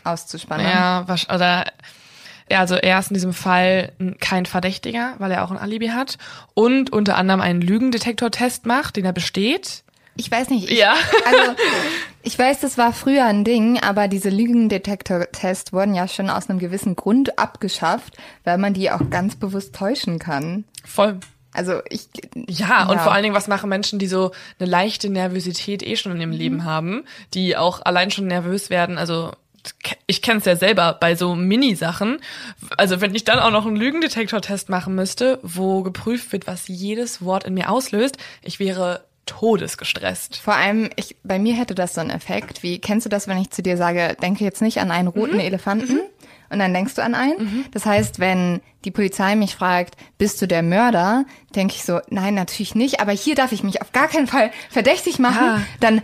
auszuspannen. 0.03 0.65
Ja, 0.65 1.05
oder 1.33 1.65
ja, 2.49 2.59
also 2.59 2.75
er 2.75 2.99
ist 2.99 3.11
in 3.11 3.15
diesem 3.15 3.33
Fall 3.33 3.91
kein 4.19 4.45
Verdächtiger, 4.45 5.15
weil 5.17 5.31
er 5.31 5.43
auch 5.43 5.51
ein 5.51 5.57
Alibi 5.57 5.89
hat 5.89 6.17
und 6.53 6.91
unter 6.93 7.17
anderem 7.17 7.41
einen 7.41 7.61
Lügendetektor-Test 7.61 8.65
macht, 8.65 8.95
den 8.95 9.05
er 9.05 9.13
besteht 9.13 9.83
ich 10.17 10.29
weiß 10.29 10.49
nicht. 10.49 10.69
Ich, 10.69 10.77
ja. 10.77 10.95
Also, 11.25 11.55
ich 12.23 12.37
weiß, 12.37 12.59
das 12.59 12.77
war 12.77 12.93
früher 12.93 13.25
ein 13.25 13.43
Ding, 13.43 13.79
aber 13.79 14.07
diese 14.07 14.29
Lügendetektor-Tests 14.29 15.73
wurden 15.73 15.95
ja 15.95 16.07
schon 16.07 16.29
aus 16.29 16.49
einem 16.49 16.59
gewissen 16.59 16.95
Grund 16.95 17.39
abgeschafft, 17.39 18.17
weil 18.43 18.57
man 18.57 18.73
die 18.73 18.91
auch 18.91 19.09
ganz 19.09 19.35
bewusst 19.35 19.75
täuschen 19.75 20.19
kann. 20.19 20.65
Voll. 20.83 21.19
Also 21.53 21.81
ich. 21.89 22.07
Ja, 22.35 22.67
ja, 22.67 22.89
und 22.89 22.99
vor 22.99 23.11
allen 23.11 23.23
Dingen, 23.23 23.35
was 23.35 23.47
machen 23.47 23.69
Menschen, 23.69 23.97
die 23.97 24.07
so 24.07 24.31
eine 24.59 24.69
leichte 24.69 25.09
Nervosität 25.09 25.81
eh 25.81 25.95
schon 25.95 26.11
in 26.11 26.19
ihrem 26.19 26.29
mhm. 26.31 26.37
Leben 26.37 26.65
haben, 26.65 27.05
die 27.33 27.57
auch 27.57 27.81
allein 27.83 28.11
schon 28.11 28.27
nervös 28.27 28.69
werden, 28.69 28.97
also 28.97 29.31
ich 30.05 30.21
kenne 30.21 30.39
es 30.39 30.45
ja 30.45 30.55
selber 30.55 30.93
bei 30.93 31.15
so 31.15 31.35
Mini-Sachen. 31.35 32.19
Also 32.77 33.01
wenn 33.01 33.15
ich 33.15 33.25
dann 33.25 33.39
auch 33.39 33.51
noch 33.51 33.65
einen 33.65 33.75
Lügendetektor-Test 33.75 34.69
machen 34.69 34.95
müsste, 34.95 35.39
wo 35.41 35.83
geprüft 35.83 36.31
wird, 36.31 36.47
was 36.47 36.67
jedes 36.67 37.23
Wort 37.23 37.43
in 37.43 37.53
mir 37.53 37.69
auslöst, 37.69 38.17
ich 38.43 38.59
wäre 38.59 39.03
todesgestresst. 39.27 40.37
Vor 40.37 40.55
allem, 40.55 40.89
ich, 40.95 41.15
bei 41.23 41.37
mir 41.37 41.53
hätte 41.53 41.75
das 41.75 41.93
so 41.93 42.01
einen 42.01 42.09
Effekt, 42.09 42.63
wie, 42.63 42.79
kennst 42.79 43.05
du 43.05 43.09
das, 43.09 43.27
wenn 43.27 43.37
ich 43.37 43.51
zu 43.51 43.61
dir 43.61 43.77
sage, 43.77 44.17
denke 44.21 44.43
jetzt 44.43 44.61
nicht 44.61 44.79
an 44.79 44.89
einen 44.89 45.07
roten 45.07 45.35
mhm. 45.35 45.41
Elefanten? 45.41 45.93
Mhm. 45.93 46.01
Und 46.49 46.59
dann 46.59 46.73
denkst 46.73 46.95
du 46.95 47.03
an 47.03 47.13
einen. 47.13 47.37
Mhm. 47.37 47.65
Das 47.71 47.85
heißt, 47.85 48.19
wenn 48.19 48.61
die 48.85 48.91
Polizei 48.91 49.35
mich 49.35 49.55
fragt, 49.55 49.95
bist 50.17 50.41
du 50.41 50.47
der 50.47 50.63
Mörder, 50.63 51.25
denke 51.55 51.75
ich 51.75 51.83
so, 51.83 51.99
nein, 52.09 52.35
natürlich 52.35 52.73
nicht, 52.73 53.01
aber 53.01 53.11
hier 53.11 53.35
darf 53.35 53.51
ich 53.51 53.63
mich 53.63 53.81
auf 53.81 53.91
gar 53.91 54.07
keinen 54.07 54.27
Fall 54.27 54.51
verdächtig 54.69 55.19
machen. 55.19 55.45
Ja. 55.45 55.61
Dann 55.81 56.01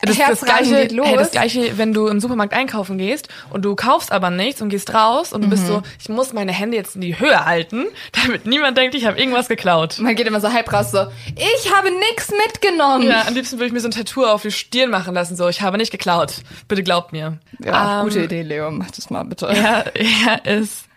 das, 0.00 0.16
das, 0.16 0.40
gleiche, 0.42 0.76
hey, 0.76 1.16
das 1.16 1.30
gleiche, 1.32 1.76
wenn 1.76 1.92
du 1.92 2.06
im 2.06 2.20
Supermarkt 2.20 2.52
einkaufen 2.52 2.98
gehst 2.98 3.28
und 3.50 3.64
du 3.64 3.74
kaufst 3.74 4.12
aber 4.12 4.30
nichts 4.30 4.62
und 4.62 4.68
gehst 4.68 4.94
raus 4.94 5.32
und 5.32 5.42
du 5.42 5.46
mhm. 5.46 5.50
bist 5.50 5.66
so, 5.66 5.82
ich 6.00 6.08
muss 6.08 6.32
meine 6.32 6.52
Hände 6.52 6.76
jetzt 6.76 6.94
in 6.94 7.00
die 7.00 7.18
Höhe 7.18 7.44
halten, 7.44 7.86
damit 8.12 8.46
niemand 8.46 8.78
denkt, 8.78 8.94
ich 8.94 9.06
habe 9.06 9.18
irgendwas 9.18 9.48
geklaut. 9.48 9.98
Man 9.98 10.14
geht 10.14 10.26
immer 10.26 10.40
so 10.40 10.52
halb 10.52 10.72
raus, 10.72 10.92
so, 10.92 11.06
ich 11.34 11.74
habe 11.74 11.90
nichts 11.90 12.30
mitgenommen. 12.30 13.08
Ja, 13.08 13.26
am 13.26 13.34
liebsten 13.34 13.56
würde 13.56 13.66
ich 13.66 13.72
mir 13.72 13.80
so 13.80 13.88
ein 13.88 13.92
Tattoo 13.92 14.24
auf 14.24 14.42
die 14.42 14.52
Stirn 14.52 14.90
machen 14.90 15.14
lassen, 15.14 15.36
so, 15.36 15.48
ich 15.48 15.62
habe 15.62 15.78
nicht 15.78 15.90
geklaut. 15.90 16.34
Bitte 16.68 16.82
glaubt 16.82 17.12
mir. 17.12 17.38
Ja, 17.64 18.00
ähm, 18.00 18.04
gute 18.04 18.24
Idee, 18.24 18.42
Leo, 18.42 18.70
mach 18.70 18.90
das 18.90 19.10
mal 19.10 19.24
bitte. 19.24 19.46
Ja, 19.52 19.80
er 20.44 20.58
ist 20.58 20.87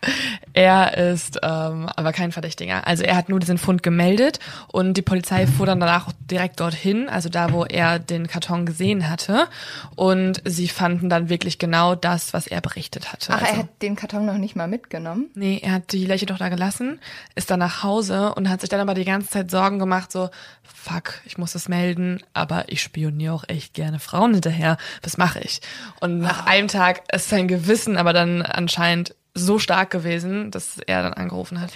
er 0.54 0.98
ist 0.98 1.40
ähm, 1.44 1.90
aber 1.96 2.12
kein 2.12 2.32
Verdächtiger. 2.32 2.88
Also 2.88 3.04
er 3.04 3.16
hat 3.16 3.30
nur 3.30 3.40
diesen 3.40 3.58
Fund 3.58 3.84
gemeldet 3.84 4.40
und 4.68 4.96
die 4.96 5.02
Polizei 5.02 5.48
fuhr 5.48 5.66
dann 5.66 5.80
danach 5.80 6.12
direkt 6.30 6.60
dorthin, 6.60 7.10
also 7.10 7.30
da, 7.30 7.52
wo 7.52 7.66
er 7.66 8.00
den 8.00 8.28
Karton 8.28 8.66
gesehen 8.66 9.10
hatte. 9.10 9.48
Und 9.96 10.42
sie 10.46 10.68
fanden 10.68 11.10
dann 11.10 11.30
wirklich 11.30 11.60
genau 11.60 11.96
das, 11.96 12.34
was 12.34 12.48
er 12.48 12.62
berichtet 12.62 13.14
hatte. 13.14 13.34
Ach, 13.34 13.42
also, 13.42 13.54
er 13.54 13.58
hat 13.60 13.82
den 13.82 13.96
Karton 13.96 14.26
noch 14.26 14.38
nicht 14.38 14.56
mal 14.56 14.68
mitgenommen? 14.68 15.30
Nee, 15.36 15.60
er 15.64 15.74
hat 15.74 15.92
die 15.92 16.06
Leiche 16.06 16.26
doch 16.26 16.38
da 16.38 16.50
gelassen, 16.50 17.00
ist 17.36 17.52
dann 17.52 17.60
nach 17.60 17.84
Hause 17.84 18.34
und 18.36 18.50
hat 18.50 18.62
sich 18.62 18.70
dann 18.70 18.80
aber 18.80 18.94
die 18.94 19.06
ganze 19.06 19.30
Zeit 19.30 19.52
Sorgen 19.52 19.80
gemacht, 19.80 20.12
so, 20.12 20.30
fuck, 20.64 21.22
ich 21.26 21.38
muss 21.38 21.54
das 21.54 21.70
melden, 21.70 22.22
aber 22.34 22.66
ich 22.68 22.82
spioniere 22.82 23.34
auch 23.34 23.44
echt 23.48 23.74
gerne 23.74 24.00
Frauen 24.00 24.34
hinterher. 24.34 24.78
Was 25.04 25.18
mache 25.18 25.40
ich? 25.40 25.62
Und 26.00 26.20
nach 26.20 26.46
einem 26.46 26.68
Tag 26.68 27.04
ist 27.14 27.30
sein 27.30 27.48
Gewissen 27.48 27.98
aber 27.98 28.14
dann 28.14 28.42
anscheinend 28.42 29.16
so 29.34 29.60
stark 29.60 29.92
gewesen, 29.92 30.52
dass 30.52 30.78
er 30.86 31.04
dann 31.04 31.14
angerufen 31.14 31.62
hat. 31.62 31.72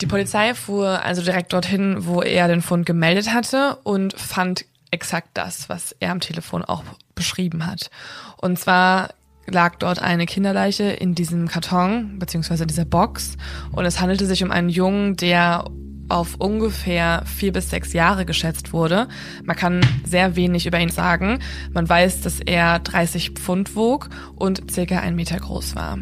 Die 0.00 0.06
Polizei 0.06 0.54
fuhr 0.54 1.04
also 1.04 1.22
direkt 1.22 1.52
dorthin, 1.52 2.06
wo 2.06 2.22
er 2.22 2.48
den 2.48 2.62
Fund 2.62 2.86
gemeldet 2.86 3.32
hatte 3.32 3.78
und 3.82 4.18
fand 4.18 4.66
exakt 4.90 5.28
das, 5.34 5.68
was 5.68 5.94
er 6.00 6.12
am 6.12 6.20
Telefon 6.20 6.64
auch 6.64 6.82
beschrieben 7.14 7.66
hat. 7.66 7.90
Und 8.36 8.58
zwar 8.58 9.10
lag 9.46 9.76
dort 9.76 10.00
eine 10.00 10.26
Kinderleiche 10.26 10.84
in 10.84 11.14
diesem 11.14 11.48
Karton, 11.48 12.18
beziehungsweise 12.18 12.64
in 12.64 12.68
dieser 12.68 12.84
Box. 12.84 13.36
Und 13.72 13.84
es 13.86 14.00
handelte 14.00 14.26
sich 14.26 14.42
um 14.44 14.50
einen 14.50 14.68
Jungen, 14.68 15.16
der 15.16 15.64
auf 16.08 16.36
ungefähr 16.36 17.22
vier 17.26 17.52
bis 17.52 17.70
sechs 17.70 17.92
Jahre 17.92 18.24
geschätzt 18.24 18.72
wurde. 18.72 19.08
Man 19.44 19.56
kann 19.56 19.80
sehr 20.04 20.36
wenig 20.36 20.66
über 20.66 20.80
ihn 20.80 20.88
sagen. 20.88 21.38
Man 21.72 21.88
weiß, 21.88 22.22
dass 22.22 22.40
er 22.40 22.78
30 22.78 23.30
Pfund 23.30 23.76
wog 23.76 24.08
und 24.34 24.70
circa 24.70 25.00
ein 25.00 25.16
Meter 25.16 25.38
groß 25.38 25.76
war. 25.76 25.98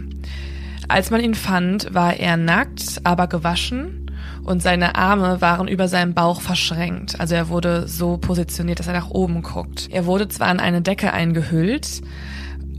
Als 0.88 1.10
man 1.10 1.20
ihn 1.20 1.34
fand, 1.34 1.92
war 1.94 2.14
er 2.14 2.36
nackt, 2.36 3.00
aber 3.04 3.26
gewaschen 3.26 4.10
und 4.44 4.62
seine 4.62 4.94
Arme 4.94 5.40
waren 5.40 5.66
über 5.66 5.88
seinem 5.88 6.14
Bauch 6.14 6.40
verschränkt. 6.40 7.18
Also 7.18 7.34
er 7.34 7.48
wurde 7.48 7.88
so 7.88 8.16
positioniert, 8.16 8.78
dass 8.78 8.86
er 8.86 8.92
nach 8.92 9.10
oben 9.10 9.42
guckt. 9.42 9.88
Er 9.90 10.06
wurde 10.06 10.28
zwar 10.28 10.50
in 10.52 10.60
eine 10.60 10.82
Decke 10.82 11.12
eingehüllt, 11.12 12.02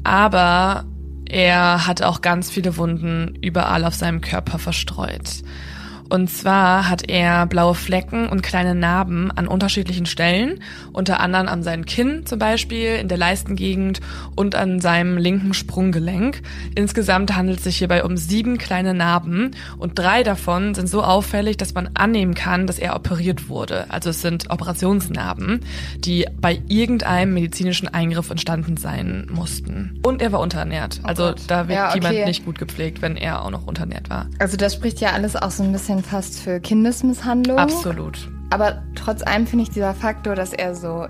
aber 0.03 0.85
er 1.25 1.85
hat 1.85 2.01
auch 2.01 2.21
ganz 2.21 2.49
viele 2.49 2.77
Wunden 2.77 3.37
überall 3.41 3.83
auf 3.83 3.95
seinem 3.95 4.21
Körper 4.21 4.59
verstreut. 4.59 5.43
Und 6.09 6.29
zwar 6.29 6.89
hat 6.89 7.09
er 7.09 7.45
blaue 7.45 7.75
Flecken 7.75 8.27
und 8.27 8.43
kleine 8.43 8.75
Narben 8.75 9.31
an 9.31 9.47
unterschiedlichen 9.47 10.05
Stellen, 10.05 10.59
unter 10.93 11.19
anderem 11.19 11.47
an 11.47 11.63
seinem 11.63 11.85
Kinn 11.85 12.25
zum 12.25 12.39
Beispiel, 12.39 12.95
in 12.95 13.07
der 13.07 13.17
Leistengegend 13.17 13.99
und 14.35 14.55
an 14.55 14.79
seinem 14.79 15.17
linken 15.17 15.53
Sprunggelenk. 15.53 16.41
Insgesamt 16.75 17.35
handelt 17.35 17.59
es 17.59 17.65
sich 17.65 17.77
hierbei 17.77 18.03
um 18.03 18.17
sieben 18.17 18.57
kleine 18.57 18.93
Narben 18.93 19.51
und 19.77 19.99
drei 19.99 20.23
davon 20.23 20.75
sind 20.75 20.87
so 20.87 21.03
auffällig, 21.03 21.57
dass 21.57 21.73
man 21.73 21.89
annehmen 21.93 22.33
kann, 22.33 22.67
dass 22.67 22.79
er 22.79 22.95
operiert 22.95 23.49
wurde. 23.49 23.85
Also 23.89 24.11
es 24.11 24.21
sind 24.21 24.49
Operationsnarben, 24.49 25.61
die 25.97 26.25
bei 26.39 26.61
irgendeinem 26.67 27.33
medizinischen 27.33 27.87
Eingriff 27.87 28.29
entstanden 28.29 28.77
sein 28.77 29.27
mussten. 29.31 29.99
Und 30.03 30.21
er 30.21 30.31
war 30.31 30.39
unterernährt. 30.39 31.01
Oh 31.03 31.07
also 31.07 31.33
da 31.47 31.67
wird 31.67 31.77
ja, 31.77 31.89
okay. 31.89 31.99
jemand 31.99 32.25
nicht 32.27 32.45
gut 32.45 32.57
gepflegt, 32.57 33.01
wenn 33.01 33.17
er 33.17 33.43
auch 33.43 33.51
noch 33.51 33.67
unterernährt 33.67 34.09
war. 34.09 34.27
Also 34.39 34.57
das 34.57 34.73
spricht 34.73 35.01
ja 35.01 35.11
alles 35.11 35.35
auch 35.35 35.51
so 35.51 35.63
ein 35.63 35.71
bisschen 35.71 35.96
schon 35.97 36.03
fast 36.03 36.39
für 36.39 36.59
Kindesmisshandlung. 36.59 37.57
Absolut. 37.57 38.29
Aber 38.49 38.83
trotz 38.95 39.23
allem 39.23 39.47
finde 39.47 39.63
ich 39.63 39.69
dieser 39.71 39.93
Faktor, 39.93 40.35
dass 40.35 40.53
er 40.53 40.75
so 40.75 41.07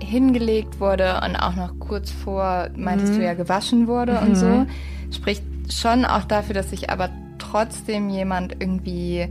hingelegt 0.00 0.78
wurde 0.78 1.20
und 1.24 1.36
auch 1.36 1.56
noch 1.56 1.78
kurz 1.78 2.10
vor, 2.10 2.68
meintest 2.76 3.14
mhm. 3.14 3.18
du 3.18 3.24
ja, 3.24 3.34
gewaschen 3.34 3.88
wurde 3.88 4.12
mhm. 4.12 4.26
und 4.26 4.34
so, 4.36 4.66
spricht 5.10 5.42
schon 5.70 6.04
auch 6.04 6.24
dafür, 6.24 6.54
dass 6.54 6.70
sich 6.70 6.90
aber 6.90 7.10
trotzdem 7.38 8.10
jemand 8.10 8.56
irgendwie 8.60 9.28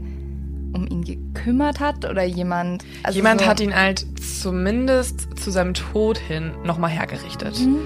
um 0.76 0.86
ihn 0.86 1.04
gekümmert 1.04 1.80
hat 1.80 2.04
oder 2.04 2.24
jemand. 2.24 2.84
Also 3.02 3.16
jemand 3.16 3.40
so 3.40 3.46
hat 3.46 3.60
ihn 3.60 3.74
halt 3.74 4.06
zumindest 4.20 5.38
zu 5.38 5.50
seinem 5.50 5.74
Tod 5.74 6.18
hin 6.18 6.52
nochmal 6.64 6.90
hergerichtet. 6.90 7.58
Mhm. 7.60 7.78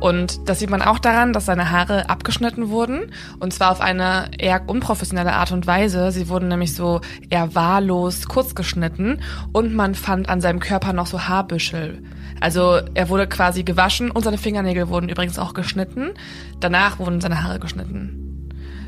Und 0.00 0.48
das 0.48 0.58
sieht 0.58 0.68
man 0.68 0.82
auch 0.82 0.98
daran, 0.98 1.32
dass 1.32 1.46
seine 1.46 1.70
Haare 1.70 2.10
abgeschnitten 2.10 2.70
wurden. 2.70 3.12
Und 3.38 3.54
zwar 3.54 3.70
auf 3.70 3.80
eine 3.80 4.32
eher 4.36 4.68
unprofessionelle 4.68 5.32
Art 5.32 5.52
und 5.52 5.66
Weise. 5.68 6.10
Sie 6.10 6.28
wurden 6.28 6.48
nämlich 6.48 6.74
so 6.74 7.00
eher 7.30 7.54
wahllos 7.54 8.26
kurz 8.26 8.56
geschnitten. 8.56 9.20
Und 9.52 9.74
man 9.74 9.94
fand 9.94 10.28
an 10.28 10.40
seinem 10.40 10.58
Körper 10.58 10.92
noch 10.92 11.06
so 11.06 11.28
Haarbüschel. 11.28 12.02
Also 12.40 12.80
er 12.94 13.08
wurde 13.08 13.28
quasi 13.28 13.62
gewaschen 13.62 14.10
und 14.10 14.24
seine 14.24 14.38
Fingernägel 14.38 14.88
wurden 14.88 15.08
übrigens 15.08 15.38
auch 15.38 15.54
geschnitten. 15.54 16.10
Danach 16.58 16.98
wurden 16.98 17.20
seine 17.20 17.44
Haare 17.44 17.60
geschnitten. 17.60 18.21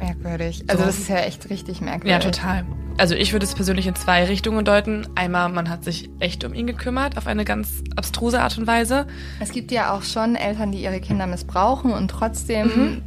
Merkwürdig. 0.05 0.65
Also 0.69 0.83
so. 0.83 0.87
das 0.87 0.99
ist 0.99 1.09
ja 1.09 1.17
echt 1.17 1.49
richtig 1.51 1.81
merkwürdig. 1.81 2.11
Ja, 2.11 2.19
total. 2.19 2.65
Also 2.99 3.15
ich 3.15 3.33
würde 3.33 3.45
es 3.45 3.55
persönlich 3.55 3.87
in 3.87 3.95
zwei 3.95 4.25
Richtungen 4.25 4.65
deuten. 4.65 5.09
Einmal, 5.15 5.49
man 5.49 5.69
hat 5.69 5.83
sich 5.83 6.11
echt 6.21 6.45
um 6.45 6.55
ihn 6.55 6.67
gekümmert, 6.67 7.17
auf 7.17 7.27
eine 7.27 7.45
ganz 7.45 7.83
abstruse 7.97 8.41
Art 8.41 8.57
und 8.59 8.67
Weise. 8.67 9.07
Es 9.41 9.51
gibt 9.51 9.73
ja 9.73 9.93
auch 9.93 10.03
schon 10.03 10.37
Eltern, 10.37 10.73
die 10.73 10.83
ihre 10.83 11.01
Kinder 11.01 11.27
missbrauchen 11.27 11.93
und 11.93 12.09
trotzdem 12.09 12.67
mhm. 12.67 13.03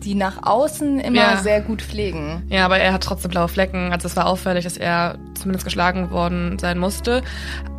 die 0.00 0.14
nach 0.14 0.42
außen 0.42 1.00
immer 1.00 1.16
ja. 1.16 1.36
sehr 1.38 1.62
gut 1.62 1.80
pflegen. 1.80 2.42
Ja, 2.50 2.64
aber 2.64 2.78
er 2.78 2.92
hat 2.92 3.02
trotzdem 3.02 3.30
blaue 3.30 3.48
Flecken. 3.48 3.92
Also 3.92 4.08
es 4.08 4.16
war 4.16 4.26
auffällig, 4.26 4.64
dass 4.64 4.76
er 4.76 5.18
zumindest 5.34 5.64
geschlagen 5.64 6.10
worden 6.10 6.58
sein 6.58 6.78
musste. 6.78 7.22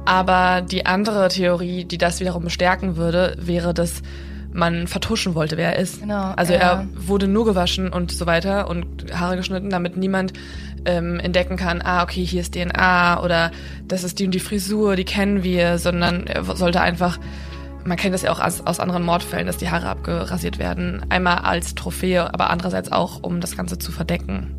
Aber 0.05 0.61
die 0.61 0.85
andere 0.85 1.27
Theorie, 1.27 1.83
die 1.83 1.97
das 1.97 2.19
wiederum 2.19 2.43
bestärken 2.45 2.95
würde, 2.95 3.35
wäre, 3.39 3.73
dass 3.73 4.01
man 4.55 4.87
vertuschen 4.87 5.35
wollte, 5.35 5.57
wer 5.57 5.75
er 5.75 5.79
ist. 5.79 5.99
Genau, 6.01 6.33
also 6.35 6.53
ja. 6.53 6.59
er 6.59 6.87
wurde 6.95 7.27
nur 7.27 7.45
gewaschen 7.45 7.91
und 7.91 8.11
so 8.11 8.25
weiter 8.25 8.69
und 8.69 9.13
Haare 9.13 9.37
geschnitten, 9.37 9.69
damit 9.69 9.97
niemand 9.97 10.33
ähm, 10.85 11.19
entdecken 11.19 11.57
kann, 11.57 11.81
ah, 11.83 12.03
okay, 12.03 12.23
hier 12.23 12.41
ist 12.41 12.53
DNA 12.53 13.21
oder 13.21 13.51
das 13.87 14.03
ist 14.03 14.19
die 14.19 14.25
und 14.25 14.31
die 14.31 14.39
Frisur, 14.39 14.95
die 14.95 15.03
kennen 15.03 15.43
wir, 15.43 15.77
sondern 15.77 16.27
er 16.27 16.43
sollte 16.55 16.81
einfach, 16.81 17.19
man 17.83 17.97
kennt 17.97 18.13
das 18.13 18.21
ja 18.21 18.31
auch 18.31 18.39
aus, 18.39 18.61
aus 18.65 18.79
anderen 18.79 19.03
Mordfällen, 19.03 19.47
dass 19.47 19.57
die 19.57 19.69
Haare 19.69 19.89
abgerasiert 19.89 20.57
werden. 20.57 21.05
Einmal 21.09 21.39
als 21.39 21.75
Trophäe, 21.75 22.33
aber 22.33 22.49
andererseits 22.49 22.91
auch, 22.91 23.21
um 23.21 23.41
das 23.41 23.57
Ganze 23.57 23.77
zu 23.77 23.91
verdecken. 23.91 24.55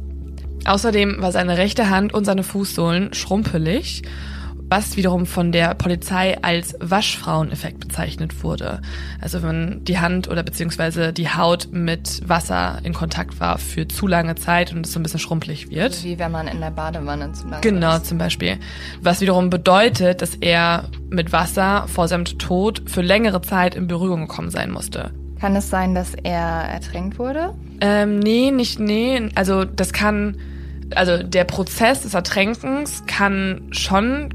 Außerdem 0.66 1.22
war 1.22 1.32
seine 1.32 1.58
rechte 1.58 1.90
Hand 1.90 2.12
und 2.12 2.24
seine 2.24 2.42
Fußsohlen 2.42 3.14
schrumpelig 3.14 4.02
was 4.68 4.96
wiederum 4.96 5.26
von 5.26 5.52
der 5.52 5.74
Polizei 5.74 6.36
als 6.42 6.74
Waschfraueneffekt 6.80 7.78
bezeichnet 7.80 8.42
wurde. 8.42 8.80
Also 9.20 9.42
wenn 9.42 9.84
die 9.84 9.98
Hand 9.98 10.28
oder 10.28 10.42
beziehungsweise 10.42 11.12
die 11.12 11.28
Haut 11.28 11.68
mit 11.70 12.28
Wasser 12.28 12.78
in 12.82 12.92
Kontakt 12.92 13.38
war 13.38 13.58
für 13.58 13.86
zu 13.86 14.06
lange 14.06 14.34
Zeit 14.34 14.72
und 14.72 14.84
es 14.86 14.92
so 14.92 14.98
ein 14.98 15.02
bisschen 15.04 15.20
schrumpelig 15.20 15.70
wird. 15.70 15.92
Also 15.92 16.04
wie 16.04 16.18
wenn 16.18 16.32
man 16.32 16.48
in 16.48 16.60
der 16.60 16.70
Badewanne 16.72 17.32
zu 17.32 17.46
lange 17.46 17.60
Genau, 17.60 17.96
ist. 17.96 18.06
zum 18.06 18.18
Beispiel. 18.18 18.58
Was 19.00 19.20
wiederum 19.20 19.50
bedeutet, 19.50 20.20
dass 20.20 20.34
er 20.34 20.84
mit 21.10 21.32
Wasser 21.32 21.86
vor 21.86 22.08
seinem 22.08 22.24
Tod 22.24 22.82
für 22.86 23.02
längere 23.02 23.42
Zeit 23.42 23.74
in 23.76 23.86
Berührung 23.86 24.22
gekommen 24.26 24.50
sein 24.50 24.70
musste. 24.72 25.12
Kann 25.40 25.54
es 25.54 25.70
sein, 25.70 25.94
dass 25.94 26.14
er 26.14 26.40
ertränkt 26.42 27.18
wurde? 27.18 27.54
Ähm, 27.80 28.18
nee, 28.18 28.50
nicht, 28.50 28.80
nee. 28.80 29.28
Also 29.34 29.64
das 29.64 29.92
kann, 29.92 30.38
also 30.94 31.22
der 31.22 31.44
Prozess 31.44 32.02
des 32.02 32.14
Ertränkens 32.14 33.04
kann 33.06 33.68
schon 33.70 34.30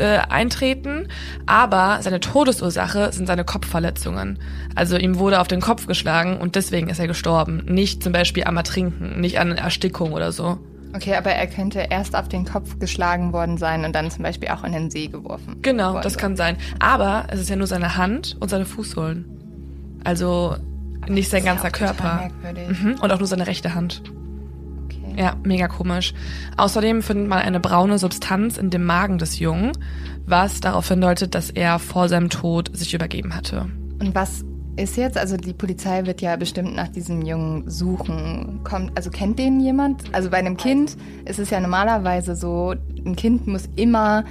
äh, 0.00 0.18
eintreten, 0.28 1.08
aber 1.46 1.98
seine 2.02 2.20
Todesursache 2.20 3.12
sind 3.12 3.26
seine 3.26 3.44
Kopfverletzungen. 3.44 4.38
Also 4.74 4.96
ihm 4.96 5.18
wurde 5.18 5.40
auf 5.40 5.48
den 5.48 5.60
Kopf 5.60 5.86
geschlagen 5.86 6.38
und 6.38 6.54
deswegen 6.54 6.88
ist 6.88 6.98
er 6.98 7.06
gestorben. 7.06 7.64
Nicht 7.66 8.02
zum 8.02 8.12
Beispiel 8.12 8.44
am 8.44 8.56
Ertrinken, 8.56 9.20
nicht 9.20 9.38
an 9.40 9.52
Erstickung 9.52 10.12
oder 10.12 10.32
so. 10.32 10.58
Okay, 10.94 11.14
aber 11.14 11.30
er 11.30 11.46
könnte 11.46 11.86
erst 11.90 12.16
auf 12.16 12.28
den 12.28 12.44
Kopf 12.44 12.78
geschlagen 12.78 13.32
worden 13.32 13.58
sein 13.58 13.84
und 13.84 13.94
dann 13.94 14.10
zum 14.10 14.22
Beispiel 14.22 14.48
auch 14.48 14.64
in 14.64 14.72
den 14.72 14.90
See 14.90 15.08
geworfen. 15.08 15.56
Genau, 15.62 16.00
das 16.00 16.16
kann 16.16 16.36
sein. 16.36 16.56
Aber 16.78 17.26
es 17.28 17.40
ist 17.40 17.50
ja 17.50 17.56
nur 17.56 17.66
seine 17.66 17.96
Hand 17.96 18.36
und 18.40 18.48
seine 18.48 18.64
Fußsohlen. 18.64 19.26
Also 20.04 20.56
nicht 21.08 21.30
sein 21.30 21.44
ganzer 21.44 21.70
Körper. 21.70 22.30
Mhm. 22.68 22.96
Und 23.00 23.12
auch 23.12 23.18
nur 23.18 23.28
seine 23.28 23.46
rechte 23.46 23.74
Hand. 23.74 24.02
Ja, 25.18 25.34
mega 25.42 25.66
komisch. 25.66 26.14
Außerdem 26.56 27.02
findet 27.02 27.26
man 27.26 27.40
eine 27.40 27.58
braune 27.58 27.98
Substanz 27.98 28.56
in 28.56 28.70
dem 28.70 28.84
Magen 28.84 29.18
des 29.18 29.40
Jungen, 29.40 29.72
was 30.26 30.60
darauf 30.60 30.86
hindeutet, 30.86 31.34
dass 31.34 31.50
er 31.50 31.80
vor 31.80 32.08
seinem 32.08 32.30
Tod 32.30 32.70
sich 32.72 32.94
übergeben 32.94 33.34
hatte. 33.34 33.66
Und 33.98 34.14
was 34.14 34.44
ist 34.76 34.96
jetzt? 34.96 35.18
Also 35.18 35.36
die 35.36 35.54
Polizei 35.54 36.06
wird 36.06 36.20
ja 36.20 36.36
bestimmt 36.36 36.76
nach 36.76 36.86
diesem 36.86 37.22
Jungen 37.22 37.68
suchen. 37.68 38.60
Kommt, 38.62 38.96
also 38.96 39.10
kennt 39.10 39.40
den 39.40 39.58
jemand? 39.58 40.04
Also 40.14 40.30
bei 40.30 40.36
einem 40.36 40.56
Kind 40.56 40.96
ist 41.24 41.40
es 41.40 41.50
ja 41.50 41.58
normalerweise 41.58 42.36
so, 42.36 42.76
ein 43.04 43.16
Kind 43.16 43.48
muss 43.48 43.68
immer 43.74 44.24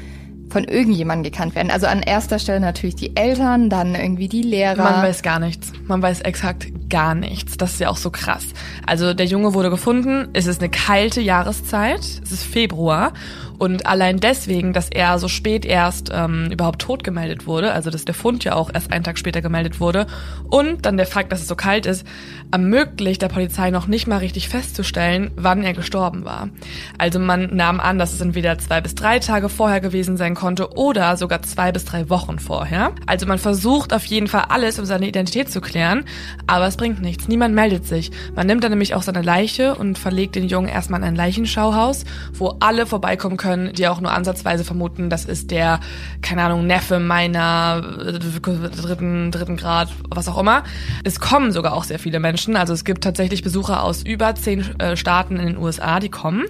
von 0.49 0.63
irgendjemandem 0.63 1.31
gekannt 1.31 1.55
werden. 1.55 1.71
Also 1.71 1.87
an 1.87 2.01
erster 2.01 2.39
Stelle 2.39 2.59
natürlich 2.59 2.95
die 2.95 3.15
Eltern, 3.15 3.69
dann 3.69 3.95
irgendwie 3.95 4.27
die 4.27 4.41
Lehrer. 4.41 4.83
Man 4.83 5.03
weiß 5.03 5.21
gar 5.21 5.39
nichts. 5.39 5.73
Man 5.87 6.01
weiß 6.01 6.21
exakt 6.21 6.67
gar 6.89 7.15
nichts. 7.15 7.57
Das 7.57 7.73
ist 7.73 7.79
ja 7.79 7.89
auch 7.89 7.97
so 7.97 8.09
krass. 8.09 8.45
Also 8.85 9.13
der 9.13 9.25
Junge 9.25 9.53
wurde 9.53 9.69
gefunden. 9.69 10.29
Es 10.33 10.45
ist 10.47 10.61
eine 10.61 10.69
kalte 10.69 11.21
Jahreszeit. 11.21 11.99
Es 11.99 12.31
ist 12.31 12.43
Februar. 12.43 13.13
Und 13.57 13.85
allein 13.85 14.19
deswegen, 14.19 14.73
dass 14.73 14.89
er 14.89 15.17
so 15.19 15.27
spät 15.27 15.65
erst 15.65 16.11
ähm, 16.13 16.49
überhaupt 16.51 16.81
tot 16.81 17.03
gemeldet 17.03 17.47
wurde, 17.47 17.71
also 17.71 17.89
dass 17.89 18.05
der 18.05 18.13
Fund 18.13 18.43
ja 18.43 18.55
auch 18.55 18.69
erst 18.73 18.91
einen 18.91 19.03
Tag 19.03 19.17
später 19.17 19.41
gemeldet 19.41 19.79
wurde, 19.79 20.07
und 20.49 20.85
dann 20.85 20.97
der 20.97 21.07
Fakt, 21.07 21.31
dass 21.31 21.41
es 21.41 21.47
so 21.47 21.55
kalt 21.55 21.85
ist, 21.85 22.05
ermöglicht 22.51 23.21
der 23.21 23.29
Polizei 23.29 23.71
noch 23.71 23.87
nicht 23.87 24.07
mal 24.07 24.17
richtig 24.17 24.47
festzustellen, 24.49 25.31
wann 25.35 25.63
er 25.63 25.73
gestorben 25.73 26.23
war. 26.23 26.49
Also 26.97 27.19
man 27.19 27.55
nahm 27.55 27.79
an, 27.79 27.97
dass 27.97 28.13
es 28.13 28.21
entweder 28.21 28.57
zwei 28.59 28.79
bis 28.81 28.95
drei 28.95 29.19
Tage 29.19 29.49
vorher 29.49 29.81
gewesen 29.81 30.17
sein 30.17 30.35
konnte 30.35 30.73
oder 30.77 31.17
sogar 31.17 31.41
zwei 31.41 31.71
bis 31.71 31.85
drei 31.85 32.09
Wochen 32.09 32.39
vorher. 32.39 32.93
Also 33.05 33.25
man 33.25 33.39
versucht 33.39 33.93
auf 33.93 34.05
jeden 34.05 34.27
Fall 34.27 34.45
alles, 34.49 34.79
um 34.79 34.85
seine 34.85 35.07
Identität 35.07 35.51
zu 35.51 35.61
klären, 35.61 36.05
aber 36.45 36.67
es 36.67 36.77
bringt 36.77 37.01
nichts. 37.01 37.27
Niemand 37.27 37.55
meldet 37.55 37.87
sich. 37.87 38.11
Man 38.35 38.47
nimmt 38.47 38.63
dann 38.63 38.71
nämlich 38.71 38.93
auch 38.93 39.01
seine 39.01 39.21
Leiche 39.21 39.75
und 39.75 39.97
verlegt 39.97 40.35
den 40.35 40.47
Jungen 40.47 40.69
erstmal 40.69 41.01
in 41.01 41.07
ein 41.07 41.15
Leichenschauhaus, 41.15 42.05
wo 42.33 42.55
alle 42.59 42.85
vorbeikommen 42.85 43.37
können, 43.37 43.46
können, 43.47 43.73
die 43.73 43.87
auch 43.87 44.01
nur 44.01 44.11
ansatzweise 44.11 44.65
vermuten, 44.65 45.09
das 45.09 45.23
ist 45.23 45.51
der, 45.51 45.79
keine 46.21 46.43
Ahnung, 46.43 46.67
Neffe 46.67 46.99
meiner 46.99 47.81
äh, 48.05 48.19
dritten, 48.19 49.31
dritten 49.31 49.55
Grad, 49.55 49.89
was 50.09 50.27
auch 50.27 50.37
immer. 50.37 50.63
Es 51.05 51.21
kommen 51.21 51.53
sogar 51.53 51.73
auch 51.73 51.85
sehr 51.85 51.97
viele 51.97 52.19
Menschen. 52.19 52.57
Also 52.57 52.73
es 52.73 52.83
gibt 52.83 53.05
tatsächlich 53.05 53.43
Besucher 53.43 53.83
aus 53.83 54.03
über 54.03 54.35
zehn 54.35 54.79
äh, 54.79 54.97
Staaten 54.97 55.37
in 55.37 55.47
den 55.47 55.57
USA, 55.57 56.01
die 56.01 56.09
kommen. 56.09 56.45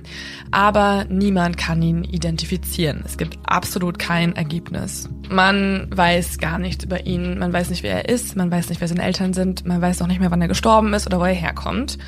Aber 0.50 1.06
niemand 1.08 1.58
kann 1.58 1.82
ihn 1.84 2.04
identifizieren. 2.04 3.04
Es 3.06 3.18
gibt 3.18 3.38
absolut 3.46 4.00
kein 4.00 4.36
Ergebnis. 4.36 5.08
Man 5.30 5.88
weiß 5.96 6.40
gar 6.40 6.58
nichts 6.58 6.84
über 6.84 7.06
ihn. 7.06 7.38
Man 7.38 7.54
weiß 7.54 7.70
nicht, 7.70 7.84
wer 7.84 8.06
er 8.06 8.10
ist. 8.10 8.36
Man 8.36 8.50
weiß 8.50 8.70
nicht, 8.70 8.82
wer 8.82 8.88
seine 8.88 9.04
Eltern 9.04 9.34
sind. 9.34 9.68
Man 9.68 9.82
weiß 9.82 10.02
auch 10.02 10.08
nicht 10.08 10.20
mehr, 10.20 10.32
wann 10.32 10.42
er 10.42 10.48
gestorben 10.48 10.94
ist 10.96 11.06
oder 11.06 11.20
wo 11.20 11.26
er 11.26 11.34
herkommt. 11.34 12.00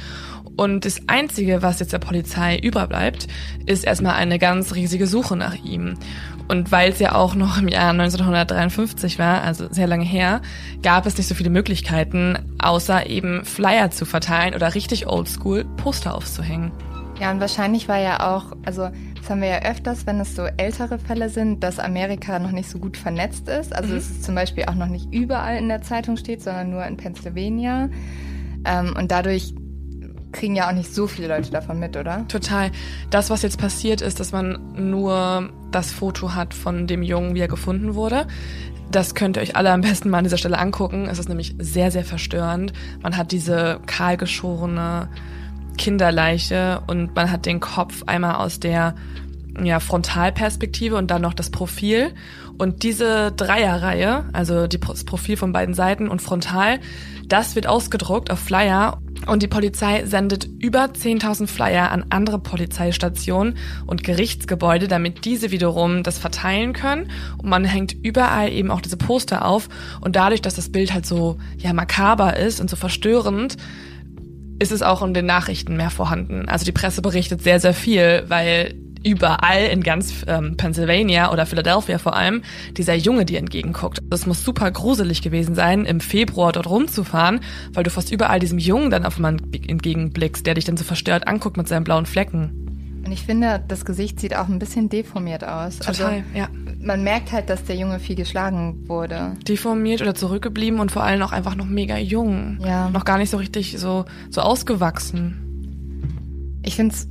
Und 0.55 0.85
das 0.85 1.01
Einzige, 1.07 1.61
was 1.61 1.79
jetzt 1.79 1.93
der 1.93 1.99
Polizei 1.99 2.57
überbleibt, 2.57 3.27
ist 3.65 3.85
erstmal 3.85 4.15
eine 4.15 4.39
ganz 4.39 4.75
riesige 4.75 5.07
Suche 5.07 5.35
nach 5.35 5.55
ihm. 5.55 5.95
Und 6.49 6.71
weil 6.71 6.91
es 6.91 6.99
ja 6.99 7.13
auch 7.13 7.35
noch 7.35 7.59
im 7.59 7.67
Jahr 7.67 7.91
1953 7.91 9.19
war, 9.19 9.43
also 9.43 9.67
sehr 9.71 9.85
lange 9.85 10.03
her, 10.03 10.41
gab 10.81 11.05
es 11.05 11.15
nicht 11.15 11.27
so 11.27 11.35
viele 11.35 11.51
Möglichkeiten, 11.51 12.39
außer 12.57 13.07
eben 13.07 13.45
Flyer 13.45 13.91
zu 13.91 14.05
verteilen 14.05 14.55
oder 14.55 14.73
richtig 14.73 15.07
oldschool 15.07 15.65
Poster 15.77 16.15
aufzuhängen. 16.15 16.71
Ja, 17.19 17.31
und 17.31 17.39
wahrscheinlich 17.39 17.87
war 17.87 17.99
ja 17.99 18.33
auch, 18.33 18.53
also 18.65 18.89
das 19.15 19.29
haben 19.29 19.41
wir 19.41 19.49
ja 19.49 19.59
öfters, 19.59 20.07
wenn 20.07 20.19
es 20.21 20.35
so 20.35 20.45
ältere 20.57 20.97
Fälle 20.97 21.29
sind, 21.29 21.63
dass 21.63 21.77
Amerika 21.77 22.39
noch 22.39 22.51
nicht 22.51 22.69
so 22.69 22.79
gut 22.79 22.97
vernetzt 22.97 23.49
ist. 23.49 23.75
Also 23.75 23.89
mhm. 23.89 23.95
dass 23.95 24.09
es 24.09 24.21
zum 24.21 24.35
Beispiel 24.35 24.65
auch 24.65 24.75
noch 24.75 24.87
nicht 24.87 25.13
überall 25.13 25.57
in 25.57 25.67
der 25.67 25.81
Zeitung 25.81 26.17
steht, 26.17 26.41
sondern 26.41 26.69
nur 26.69 26.85
in 26.85 26.97
Pennsylvania. 26.97 27.89
Ähm, 28.65 28.95
und 28.97 29.11
dadurch 29.11 29.53
kriegen 30.31 30.55
ja 30.55 30.69
auch 30.69 30.73
nicht 30.73 30.93
so 30.93 31.07
viele 31.07 31.27
Leute 31.27 31.51
davon 31.51 31.79
mit, 31.79 31.97
oder? 31.97 32.27
Total. 32.27 32.71
Das, 33.09 33.29
was 33.29 33.41
jetzt 33.41 33.57
passiert 33.57 34.01
ist, 34.01 34.19
dass 34.19 34.31
man 34.31 34.59
nur 34.75 35.49
das 35.71 35.91
Foto 35.91 36.35
hat 36.35 36.53
von 36.53 36.87
dem 36.87 37.03
Jungen, 37.03 37.35
wie 37.35 37.39
er 37.39 37.47
gefunden 37.47 37.95
wurde. 37.95 38.27
Das 38.91 39.13
könnt 39.13 39.37
ihr 39.37 39.43
euch 39.43 39.55
alle 39.55 39.71
am 39.71 39.81
besten 39.81 40.09
mal 40.09 40.19
an 40.19 40.23
dieser 40.23 40.37
Stelle 40.37 40.57
angucken. 40.57 41.07
Es 41.09 41.19
ist 41.19 41.29
nämlich 41.29 41.55
sehr, 41.59 41.91
sehr 41.91 42.03
verstörend. 42.03 42.73
Man 43.01 43.17
hat 43.17 43.31
diese 43.31 43.79
kahlgeschorene 43.85 45.09
Kinderleiche 45.77 46.81
und 46.87 47.15
man 47.15 47.31
hat 47.31 47.45
den 47.45 47.59
Kopf 47.59 48.03
einmal 48.05 48.35
aus 48.35 48.59
der 48.59 48.95
ja, 49.63 49.79
Frontalperspektive 49.79 50.95
und 50.95 51.11
dann 51.11 51.21
noch 51.21 51.33
das 51.33 51.49
Profil. 51.49 52.13
Und 52.59 52.83
diese 52.83 53.31
Dreierreihe, 53.31 54.25
also 54.33 54.67
das 54.67 55.05
Profil 55.05 55.37
von 55.37 55.53
beiden 55.53 55.73
Seiten 55.73 56.09
und 56.09 56.21
frontal, 56.21 56.79
das 57.27 57.55
wird 57.55 57.67
ausgedruckt 57.67 58.31
auf 58.31 58.39
Flyer 58.39 59.01
und 59.27 59.43
die 59.43 59.47
Polizei 59.47 60.05
sendet 60.05 60.45
über 60.59 60.85
10.000 60.85 61.47
Flyer 61.47 61.89
an 61.91 62.05
andere 62.09 62.37
Polizeistationen 62.37 63.55
und 63.85 64.03
Gerichtsgebäude, 64.03 64.89
damit 64.89 65.23
diese 65.23 65.51
wiederum 65.51 66.03
das 66.03 66.17
verteilen 66.17 66.73
können. 66.73 67.09
Und 67.37 67.49
man 67.49 67.63
hängt 67.63 67.93
überall 68.03 68.51
eben 68.51 68.71
auch 68.71 68.81
diese 68.81 68.97
Poster 68.97 69.45
auf. 69.45 69.69
Und 70.01 70.17
dadurch, 70.17 70.41
dass 70.41 70.55
das 70.55 70.69
Bild 70.69 70.93
halt 70.93 71.05
so 71.05 71.37
ja 71.57 71.71
makaber 71.71 72.35
ist 72.35 72.59
und 72.59 72.69
so 72.69 72.75
verstörend, 72.75 73.55
ist 74.59 74.73
es 74.73 74.81
auch 74.81 75.01
in 75.01 75.13
den 75.13 75.25
Nachrichten 75.25 75.77
mehr 75.77 75.91
vorhanden. 75.91 76.49
Also 76.49 76.65
die 76.65 76.73
Presse 76.73 77.01
berichtet 77.01 77.41
sehr, 77.41 77.61
sehr 77.61 77.73
viel, 77.73 78.25
weil 78.27 78.75
überall 79.03 79.65
in 79.65 79.83
ganz 79.83 80.25
ähm, 80.27 80.57
Pennsylvania 80.57 81.31
oder 81.31 81.45
Philadelphia 81.45 81.97
vor 81.97 82.15
allem 82.15 82.41
dieser 82.77 82.95
Junge 82.95 83.25
dir 83.25 83.39
entgegenguckt. 83.39 84.01
Das 84.09 84.25
muss 84.25 84.43
super 84.43 84.69
gruselig 84.71 85.21
gewesen 85.21 85.55
sein, 85.55 85.85
im 85.85 85.99
Februar 85.99 86.51
dort 86.51 86.69
rumzufahren, 86.69 87.39
weil 87.73 87.83
du 87.83 87.89
fast 87.89 88.11
überall 88.11 88.39
diesem 88.39 88.59
Jungen 88.59 88.89
dann 88.89 89.05
auf 89.05 89.15
einmal 89.15 89.37
entgegenblickst, 89.51 90.45
der 90.45 90.55
dich 90.55 90.65
dann 90.65 90.77
so 90.77 90.83
verstört 90.83 91.27
anguckt 91.27 91.57
mit 91.57 91.67
seinen 91.67 91.83
blauen 91.83 92.05
Flecken. 92.05 92.65
Und 93.05 93.13
ich 93.13 93.23
finde, 93.23 93.63
das 93.67 93.85
Gesicht 93.85 94.19
sieht 94.19 94.35
auch 94.35 94.49
ein 94.49 94.59
bisschen 94.59 94.89
deformiert 94.89 95.43
aus. 95.43 95.79
Total, 95.79 96.05
also, 96.05 96.23
ja. 96.35 96.49
Man 96.81 97.03
merkt 97.03 97.31
halt, 97.31 97.49
dass 97.49 97.63
der 97.63 97.75
Junge 97.75 97.99
viel 97.99 98.15
geschlagen 98.15 98.87
wurde. 98.87 99.33
Deformiert 99.47 100.01
oder 100.01 100.15
zurückgeblieben 100.15 100.79
und 100.79 100.91
vor 100.91 101.03
allem 101.03 101.21
auch 101.21 101.31
einfach 101.31 101.55
noch 101.55 101.65
mega 101.65 101.97
jung. 101.97 102.59
Ja. 102.63 102.89
Noch 102.89 103.05
gar 103.05 103.17
nicht 103.17 103.29
so 103.29 103.37
richtig 103.37 103.77
so, 103.79 104.05
so 104.29 104.41
ausgewachsen. 104.41 105.45
Ich 106.63 106.75
finde 106.75 106.93
es 106.93 107.07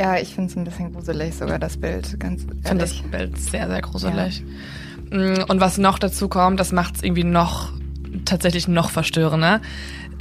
ja, 0.00 0.16
ich 0.16 0.34
finde 0.34 0.50
es 0.50 0.56
ein 0.56 0.64
bisschen 0.64 0.92
gruselig, 0.94 1.34
sogar 1.34 1.58
das 1.58 1.76
Bild, 1.76 2.18
ganz 2.18 2.42
ehrlich. 2.42 2.62
Ich 2.62 2.68
finde 2.68 2.84
das 2.84 3.02
Bild 3.02 3.38
sehr, 3.38 3.68
sehr 3.68 3.82
gruselig. 3.82 4.42
Ja. 5.10 5.18
Mm, 5.18 5.44
und 5.48 5.60
was 5.60 5.76
noch 5.76 5.98
dazu 5.98 6.28
kommt, 6.28 6.58
das 6.58 6.72
macht 6.72 6.96
es 6.96 7.02
irgendwie 7.02 7.24
noch, 7.24 7.70
tatsächlich 8.24 8.66
noch 8.66 8.90
verstörender. 8.90 9.60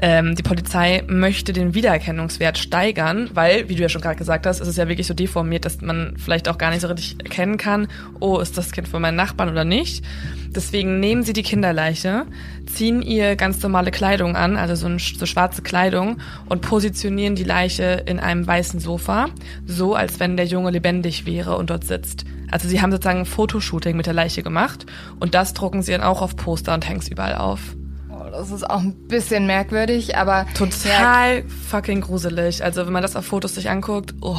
Ähm, 0.02 0.36
die 0.36 0.44
Polizei 0.44 1.04
möchte 1.08 1.52
den 1.52 1.74
Wiedererkennungswert 1.74 2.58
steigern, 2.58 3.30
weil, 3.34 3.68
wie 3.68 3.76
du 3.76 3.82
ja 3.82 3.90
schon 3.90 4.02
gerade 4.02 4.16
gesagt 4.16 4.46
hast, 4.46 4.62
ist 4.62 4.68
es 4.68 4.78
ja 4.78 4.88
wirklich 4.88 5.08
so 5.08 5.14
deformiert, 5.14 5.66
dass 5.66 5.82
man 5.82 6.16
vielleicht 6.18 6.48
auch 6.48 6.58
gar 6.58 6.72
nicht 6.72 6.82
so 6.82 6.88
richtig 6.88 7.18
erkennen 7.20 7.58
kann, 7.58 7.88
oh, 8.20 8.40
ist 8.40 8.58
das 8.58 8.72
Kind 8.72 8.88
von 8.88 9.02
meinen 9.02 9.18
Nachbarn 9.18 9.50
oder 9.50 9.66
nicht. 9.66 10.06
Deswegen 10.56 11.00
nehmen 11.00 11.24
sie 11.24 11.34
die 11.34 11.44
Kinderleiche, 11.44 12.26
ziehen 12.66 13.02
ihr 13.02 13.36
ganz 13.36 13.62
normale 13.62 13.92
Kleidung 13.92 14.36
an, 14.36 14.56
also 14.56 14.76
so, 14.76 14.88
ein, 14.88 15.00
so 15.00 15.26
schwarze 15.26 15.62
Kleidung, 15.62 16.18
und 16.48 16.62
positionieren 16.62 17.36
die 17.36 17.44
Leiche 17.44 18.04
in 18.06 18.20
einem 18.20 18.48
weißen 18.48 18.80
Sofa, 18.80 19.28
so 19.66 19.96
als 19.96 20.20
wenn 20.20 20.38
der 20.38 20.46
Junge 20.46 20.72
lebendig 20.72 21.26
wäre 21.26 21.58
und 21.58 21.70
dort 21.70 21.84
sitzt. 21.84 22.26
Also 22.50 22.68
sie 22.68 22.82
haben 22.82 22.92
sozusagen 22.92 23.20
ein 23.20 23.26
Fotoshooting 23.26 23.98
mit 23.98 24.06
der 24.06 24.14
Leiche 24.14 24.44
gemacht 24.44 24.86
und 25.20 25.36
das 25.36 25.54
drucken 25.54 25.82
sie 25.82 25.92
dann 25.92 26.02
auch 26.02 26.22
auf 26.22 26.36
Poster 26.36 26.74
und 26.74 26.88
hängen 26.88 27.02
es 27.02 27.10
überall 27.10 27.36
auf. 27.36 27.76
Das 28.32 28.52
ist 28.52 28.70
auch 28.70 28.80
ein 28.80 28.94
bisschen 29.08 29.48
merkwürdig, 29.48 30.16
aber 30.18 30.46
total 30.54 31.44
fucking 31.70 32.02
gruselig. 32.02 32.64
Also 32.64 32.86
wenn 32.86 32.94
man 32.94 33.02
das 33.02 33.16
auf 33.16 33.26
Fotos 33.26 33.56
sich 33.56 33.70
anguckt, 33.70 34.14
oh, 34.22 34.38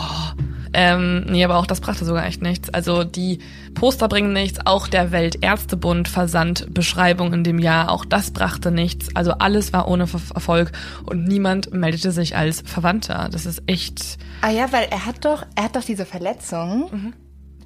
ähm, 0.72 1.24
nee, 1.28 1.44
aber 1.44 1.56
auch 1.56 1.66
das 1.66 1.80
brachte 1.80 2.04
sogar 2.04 2.24
echt 2.26 2.42
nichts. 2.42 2.70
Also 2.70 3.04
die 3.04 3.40
Poster 3.74 4.08
bringen 4.08 4.32
nichts, 4.32 4.60
auch 4.64 4.86
der 4.86 5.10
Weltärztebund 5.10 6.08
versandt 6.08 6.72
Beschreibungen 6.72 7.32
in 7.34 7.44
dem 7.44 7.58
Jahr, 7.58 7.90
auch 7.90 8.04
das 8.04 8.30
brachte 8.30 8.70
nichts. 8.70 9.14
Also 9.14 9.32
alles 9.32 9.72
war 9.72 9.88
ohne 9.88 10.06
Erfolg 10.34 10.72
und 11.06 11.24
niemand 11.24 11.72
meldete 11.72 12.12
sich 12.12 12.36
als 12.36 12.62
Verwandter. 12.64 13.28
Das 13.32 13.46
ist 13.46 13.62
echt. 13.66 14.18
Ah 14.42 14.50
ja, 14.50 14.72
weil 14.72 14.86
er 14.90 15.06
hat 15.06 15.24
doch, 15.24 15.44
er 15.56 15.64
hat 15.64 15.76
doch 15.76 15.84
diese 15.84 16.06
Verletzung. 16.06 16.88
Mhm 16.92 17.12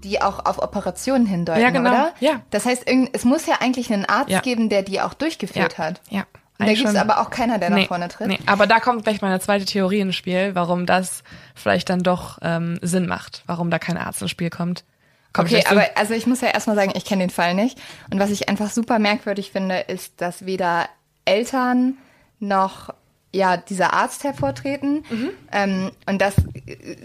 die 0.05 0.21
auch 0.21 0.45
auf 0.45 0.63
Operationen 0.63 1.27
hindeuten, 1.27 1.63
ja, 1.63 1.71
genau. 1.71 1.91
oder? 1.91 2.13
Ja. 2.21 2.43
Das 2.51 2.67
heißt, 2.67 2.85
es 3.13 3.25
muss 3.25 3.47
ja 3.47 3.57
eigentlich 3.61 3.93
einen 3.93 4.05
Arzt 4.05 4.31
ja. 4.31 4.41
geben, 4.41 4.69
der 4.69 4.83
die 4.83 5.01
auch 5.01 5.15
durchgeführt 5.15 5.79
ja. 5.79 5.85
hat. 5.85 6.01
Ja. 6.11 6.25
Und 6.59 6.69
da 6.69 6.73
gibt 6.75 6.89
es 6.89 6.95
aber 6.95 7.21
auch 7.21 7.31
keiner, 7.31 7.59
der 7.59 7.71
nee, 7.71 7.81
nach 7.81 7.89
vorne 7.89 8.09
tritt. 8.09 8.29
Nee, 8.29 8.39
aber 8.47 8.69
da 8.69 8.79
kommt 8.79 9.03
vielleicht 9.03 9.23
meine 9.23 9.41
zweite 9.41 9.65
Theorie 9.65 10.01
ins 10.01 10.15
Spiel, 10.15 10.55
warum 10.55 10.87
das 10.87 11.25
vielleicht 11.55 11.91
dann 11.91 12.05
doch 12.05 12.39
ähm, 12.43 12.79
Sinn 12.81 13.07
macht, 13.07 13.43
warum 13.47 13.71
da 13.71 13.81
kein 13.81 13.97
Arzt 13.97 14.23
ins 14.23 14.31
Spiel 14.31 14.51
kommt. 14.51 14.85
kommt 15.33 15.51
okay, 15.51 15.65
aber 15.69 15.85
also 15.97 16.15
ich 16.15 16.29
muss 16.29 16.43
ja 16.43 16.49
erstmal 16.49 16.77
sagen, 16.77 16.93
ich 16.95 17.05
kenne 17.05 17.25
den 17.25 17.31
Fall 17.31 17.55
nicht. 17.55 17.81
Und 18.13 18.21
was 18.21 18.31
ich 18.31 18.49
einfach 18.49 18.71
super 18.71 19.01
merkwürdig 19.01 19.51
finde, 19.51 19.81
ist, 19.81 20.21
dass 20.21 20.47
weder 20.47 20.89
Eltern 21.25 21.95
noch 22.39 22.95
ja 23.33 23.57
dieser 23.57 23.93
Arzt 23.93 24.23
hervortreten. 24.23 25.05
Mhm. 25.11 25.31
Ähm, 25.51 25.91
und 26.07 26.23
das 26.23 26.37
äh, 26.39 26.97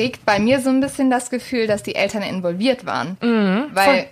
regt 0.00 0.24
bei 0.24 0.38
mir 0.38 0.60
so 0.60 0.70
ein 0.70 0.80
bisschen 0.80 1.10
das 1.10 1.30
Gefühl, 1.30 1.66
dass 1.66 1.82
die 1.82 1.94
Eltern 1.94 2.22
involviert 2.22 2.86
waren. 2.86 3.16
Mhm, 3.20 3.66
weil 3.72 3.84
voll. 3.84 4.06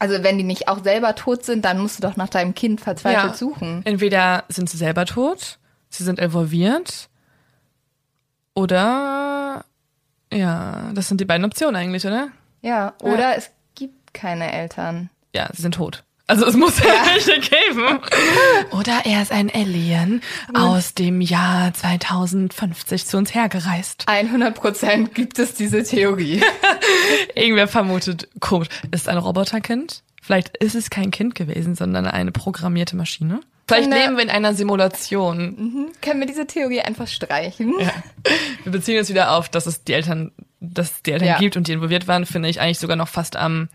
Also 0.00 0.22
wenn 0.22 0.36
die 0.36 0.44
nicht 0.44 0.68
auch 0.68 0.82
selber 0.82 1.14
tot 1.14 1.44
sind, 1.44 1.64
dann 1.64 1.78
musst 1.78 1.98
du 1.98 2.02
doch 2.02 2.16
nach 2.16 2.28
deinem 2.28 2.54
Kind 2.54 2.80
verzweifelt 2.80 3.32
ja. 3.32 3.34
suchen. 3.34 3.80
Entweder 3.84 4.44
sind 4.48 4.68
sie 4.68 4.76
selber 4.76 5.06
tot, 5.06 5.58
sie 5.88 6.04
sind 6.04 6.18
involviert, 6.18 7.08
oder 8.54 9.64
ja, 10.32 10.90
das 10.94 11.08
sind 11.08 11.20
die 11.20 11.24
beiden 11.24 11.44
Optionen 11.44 11.76
eigentlich, 11.76 12.06
oder? 12.06 12.28
Ja, 12.62 12.94
oder 13.00 13.30
ja. 13.30 13.34
es 13.34 13.50
gibt 13.74 14.14
keine 14.14 14.52
Eltern. 14.52 15.10
Ja, 15.34 15.48
sie 15.52 15.62
sind 15.62 15.74
tot. 15.74 16.03
Also 16.26 16.46
es 16.46 16.56
muss 16.56 16.78
ja 16.78 16.86
welche 17.12 17.38
geben. 17.40 18.00
Oder 18.70 19.02
er 19.04 19.22
ist 19.22 19.30
ein 19.30 19.50
Alien 19.54 20.22
aus 20.54 20.94
dem 20.94 21.20
Jahr 21.20 21.74
2050 21.74 23.04
zu 23.04 23.18
uns 23.18 23.34
hergereist. 23.34 24.04
100 24.06 24.54
Prozent 24.54 25.14
gibt 25.14 25.38
es 25.38 25.54
diese 25.54 25.82
Theorie. 25.82 26.42
Irgendwer 27.34 27.68
vermutet, 27.68 28.28
komisch, 28.40 28.68
ist 28.90 29.08
ein 29.08 29.18
Roboterkind? 29.18 30.02
Vielleicht 30.22 30.56
ist 30.56 30.74
es 30.74 30.88
kein 30.88 31.10
Kind 31.10 31.34
gewesen, 31.34 31.74
sondern 31.74 32.06
eine 32.06 32.32
programmierte 32.32 32.96
Maschine. 32.96 33.40
Vielleicht 33.66 33.90
Kinder. 33.90 33.98
leben 33.98 34.16
wir 34.16 34.24
in 34.24 34.30
einer 34.30 34.54
Simulation. 34.54 35.38
Mhm. 35.38 35.86
Können 36.00 36.20
wir 36.20 36.26
diese 36.26 36.46
Theorie 36.46 36.80
einfach 36.80 37.08
streichen? 37.08 37.74
Ja. 37.78 37.92
Wir 38.62 38.72
beziehen 38.72 38.98
uns 38.98 39.10
wieder 39.10 39.32
auf, 39.32 39.50
dass 39.50 39.66
es 39.66 39.84
die 39.84 39.92
Eltern, 39.92 40.32
dass 40.60 40.92
es 40.92 41.02
die 41.02 41.12
Eltern 41.12 41.28
ja. 41.28 41.38
gibt 41.38 41.58
und 41.58 41.68
die 41.68 41.72
involviert 41.72 42.08
waren, 42.08 42.24
finde 42.24 42.48
ich 42.48 42.60
eigentlich 42.60 42.78
sogar 42.78 42.96
noch 42.96 43.08
fast 43.08 43.36
am 43.36 43.68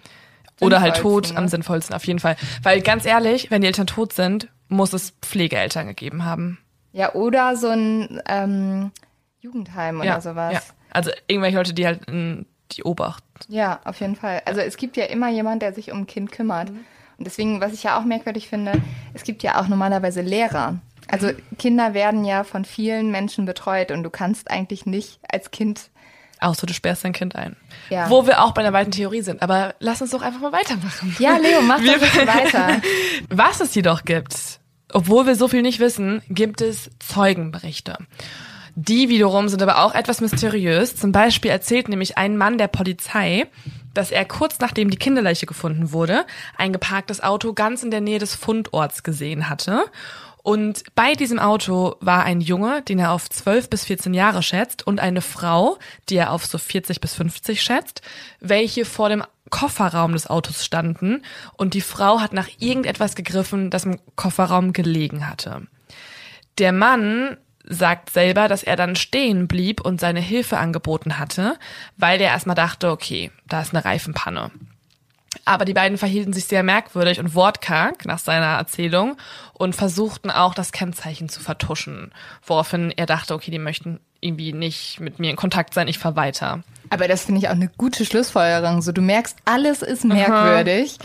oder 0.59 0.81
halt 0.81 0.97
tot, 0.97 1.31
ne? 1.31 1.37
am 1.37 1.47
sinnvollsten 1.47 1.95
auf 1.95 2.05
jeden 2.05 2.19
Fall. 2.19 2.35
Weil 2.63 2.81
ganz 2.81 3.05
ehrlich, 3.05 3.51
wenn 3.51 3.61
die 3.61 3.67
Eltern 3.67 3.87
tot 3.87 4.13
sind, 4.13 4.49
muss 4.67 4.93
es 4.93 5.11
Pflegeeltern 5.21 5.87
gegeben 5.87 6.25
haben. 6.25 6.59
Ja, 6.91 7.13
oder 7.13 7.55
so 7.55 7.67
ein 7.67 8.21
ähm, 8.27 8.91
Jugendheim 9.39 9.97
oder 9.97 10.05
ja, 10.05 10.21
sowas. 10.21 10.53
Ja. 10.53 10.61
Also 10.91 11.11
irgendwelche 11.27 11.57
Leute, 11.57 11.73
die 11.73 11.85
halt 11.85 12.05
in, 12.05 12.45
die 12.71 12.83
obachten. 12.83 13.25
Ja, 13.47 13.79
auf 13.83 13.99
jeden 13.99 14.15
Fall. 14.15 14.41
Also 14.45 14.61
es 14.61 14.77
gibt 14.77 14.97
ja 14.97 15.05
immer 15.05 15.29
jemand, 15.29 15.61
der 15.61 15.73
sich 15.73 15.91
um 15.91 15.99
ein 15.99 16.07
Kind 16.07 16.31
kümmert. 16.31 16.71
Mhm. 16.71 16.85
Und 17.17 17.25
deswegen, 17.25 17.61
was 17.61 17.73
ich 17.73 17.83
ja 17.83 17.99
auch 17.99 18.05
merkwürdig 18.05 18.47
finde, 18.47 18.73
es 19.13 19.23
gibt 19.23 19.43
ja 19.43 19.59
auch 19.59 19.67
normalerweise 19.67 20.21
Lehrer. 20.21 20.79
Also. 21.07 21.31
Kinder 21.57 21.93
werden 21.93 22.23
ja 22.23 22.43
von 22.43 22.65
vielen 22.65 23.11
Menschen 23.11 23.45
betreut 23.45 23.91
und 23.91 24.03
du 24.03 24.09
kannst 24.09 24.49
eigentlich 24.51 24.85
nicht 24.85 25.19
als 25.27 25.51
Kind 25.51 25.89
Außer 26.39 26.65
du 26.65 26.73
sperrst 26.73 27.03
dein 27.03 27.13
Kind 27.13 27.35
ein. 27.35 27.57
Ja. 27.89 28.09
Wo 28.09 28.25
wir 28.25 28.43
auch 28.43 28.53
bei 28.53 28.61
einer 28.61 28.73
weiten 28.73 28.91
Theorie 28.91 29.21
sind. 29.21 29.41
Aber 29.41 29.75
lass 29.79 30.01
uns 30.01 30.11
doch 30.11 30.21
einfach 30.21 30.39
mal 30.39 30.51
weitermachen. 30.53 31.15
Ja, 31.19 31.37
Leo, 31.37 31.61
mach 31.61 31.79
doch 31.85 31.99
bitte 31.99 32.27
weiter. 32.27 32.81
Was 33.29 33.59
es 33.59 33.75
jedoch 33.75 34.05
gibt, 34.05 34.59
obwohl 34.91 35.25
wir 35.25 35.35
so 35.35 35.47
viel 35.47 35.61
nicht 35.61 35.79
wissen, 35.79 36.21
gibt 36.29 36.61
es 36.61 36.89
Zeugenberichte. 36.99 37.97
Die 38.75 39.09
wiederum 39.09 39.49
sind 39.49 39.61
aber 39.61 39.83
auch 39.83 39.93
etwas 39.93 40.21
mysteriös. 40.21 40.95
Zum 40.95 41.11
Beispiel 41.11 41.51
erzählt 41.51 41.89
nämlich 41.89 42.17
ein 42.17 42.37
Mann 42.37 42.57
der 42.57 42.69
Polizei, 42.69 43.47
dass 43.93 44.11
er 44.11 44.23
kurz 44.23 44.59
nachdem 44.59 44.89
die 44.89 44.97
Kinderleiche 44.97 45.45
gefunden 45.45 45.91
wurde, 45.91 46.25
ein 46.57 46.71
geparktes 46.71 47.21
Auto 47.21 47.53
ganz 47.53 47.83
in 47.83 47.91
der 47.91 47.99
Nähe 47.99 48.19
des 48.19 48.35
Fundorts 48.35 49.03
gesehen 49.03 49.49
hatte. 49.49 49.83
Und 50.41 50.83
bei 50.95 51.13
diesem 51.13 51.39
Auto 51.39 51.95
war 51.99 52.23
ein 52.23 52.41
Junge, 52.41 52.81
den 52.81 52.99
er 52.99 53.11
auf 53.11 53.29
12 53.29 53.69
bis 53.69 53.85
14 53.85 54.13
Jahre 54.13 54.41
schätzt, 54.41 54.85
und 54.87 54.99
eine 54.99 55.21
Frau, 55.21 55.77
die 56.09 56.15
er 56.15 56.31
auf 56.31 56.45
so 56.45 56.57
40 56.57 57.01
bis 57.01 57.13
50 57.13 57.61
schätzt, 57.61 58.01
welche 58.39 58.85
vor 58.85 59.09
dem 59.09 59.23
Kofferraum 59.49 60.13
des 60.13 60.27
Autos 60.27 60.63
standen. 60.63 61.23
Und 61.57 61.73
die 61.73 61.81
Frau 61.81 62.19
hat 62.21 62.33
nach 62.33 62.47
irgendetwas 62.59 63.15
gegriffen, 63.15 63.69
das 63.69 63.85
im 63.85 63.99
Kofferraum 64.15 64.73
gelegen 64.73 65.27
hatte. 65.27 65.67
Der 66.57 66.71
Mann 66.71 67.37
sagt 67.63 68.09
selber, 68.09 68.47
dass 68.47 68.63
er 68.63 68.75
dann 68.75 68.95
stehen 68.95 69.47
blieb 69.47 69.81
und 69.81 69.99
seine 69.99 70.19
Hilfe 70.19 70.57
angeboten 70.57 71.19
hatte, 71.19 71.57
weil 71.97 72.19
er 72.19 72.29
erstmal 72.29 72.55
dachte, 72.55 72.89
okay, 72.89 73.31
da 73.47 73.61
ist 73.61 73.73
eine 73.73 73.85
Reifenpanne. 73.85 74.51
Aber 75.45 75.65
die 75.65 75.73
beiden 75.73 75.97
verhielten 75.97 76.33
sich 76.33 76.45
sehr 76.45 76.63
merkwürdig 76.63 77.19
und 77.19 77.35
wortkarg 77.35 78.05
nach 78.05 78.19
seiner 78.19 78.57
Erzählung 78.57 79.15
und 79.53 79.75
versuchten 79.75 80.31
auch 80.31 80.53
das 80.53 80.71
Kennzeichen 80.71 81.29
zu 81.29 81.39
vertuschen, 81.39 82.11
woraufhin 82.45 82.91
er 82.95 83.05
dachte, 83.05 83.33
okay, 83.33 83.51
die 83.51 83.59
möchten 83.59 83.99
irgendwie 84.21 84.53
nicht 84.53 84.99
mit 84.99 85.19
mir 85.19 85.29
in 85.31 85.35
Kontakt 85.37 85.73
sein, 85.73 85.87
ich 85.87 85.97
fahr 85.99 86.15
weiter. 86.15 86.61
Aber 86.89 87.07
das 87.07 87.25
finde 87.25 87.39
ich 87.39 87.47
auch 87.47 87.53
eine 87.53 87.69
gute 87.77 88.05
Schlussfolgerung. 88.05 88.81
So, 88.81 88.91
du 88.91 89.01
merkst, 89.01 89.37
alles 89.45 89.81
ist 89.81 90.03
merkwürdig. 90.03 90.97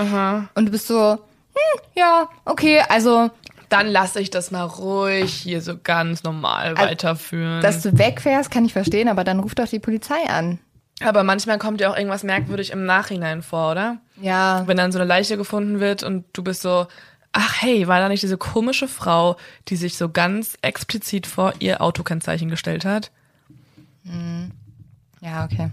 Und 0.55 0.67
du 0.67 0.73
bist 0.73 0.87
so, 0.89 1.13
hm, 1.13 1.81
ja, 1.95 2.29
okay, 2.45 2.83
also 2.89 3.31
Dann 3.69 3.87
lasse 3.89 4.21
ich 4.21 4.31
das 4.31 4.51
mal 4.51 4.65
ruhig 4.65 5.33
hier 5.33 5.61
so 5.61 5.75
ganz 5.83 6.23
normal 6.23 6.77
weiterführen. 6.79 7.61
Dass 7.63 7.83
du 7.83 7.97
wegfährst, 7.99 8.51
kann 8.51 8.65
ich 8.65 8.73
verstehen, 8.73 9.09
aber 9.09 9.25
dann 9.25 9.41
ruf 9.41 9.55
doch 9.55 9.69
die 9.69 9.81
Polizei 9.81 10.23
an. 10.29 10.59
Aber 11.03 11.25
manchmal 11.25 11.59
kommt 11.59 11.81
ja 11.81 11.91
auch 11.91 11.97
irgendwas 11.97 12.23
merkwürdig 12.23 12.71
im 12.71 12.85
Nachhinein 12.87 13.43
vor, 13.43 13.73
oder? 13.73 13.99
Ja. 14.21 14.63
Wenn 14.67 14.77
dann 14.77 14.93
so 14.93 14.99
eine 14.99 15.09
Leiche 15.09 15.37
gefunden 15.37 15.81
wird 15.81 16.03
und 16.05 16.25
du 16.33 16.45
bist 16.45 16.63
so, 16.63 16.87
ach 17.33 17.61
hey, 17.63 17.89
war 17.89 17.99
da 17.99 18.09
nicht 18.09 18.23
diese 18.23 18.39
komische 18.39 18.87
Frau, 18.87 19.37
die 19.69 19.77
sich 19.77 19.97
so 19.97 20.09
ganz 20.09 20.57
explizit 20.63 21.27
vor 21.27 21.53
ihr 21.59 21.81
Autokennzeichen 21.83 22.49
gestellt 22.49 22.85
hat? 22.85 23.11
Ja, 25.21 25.45
okay. 25.45 25.71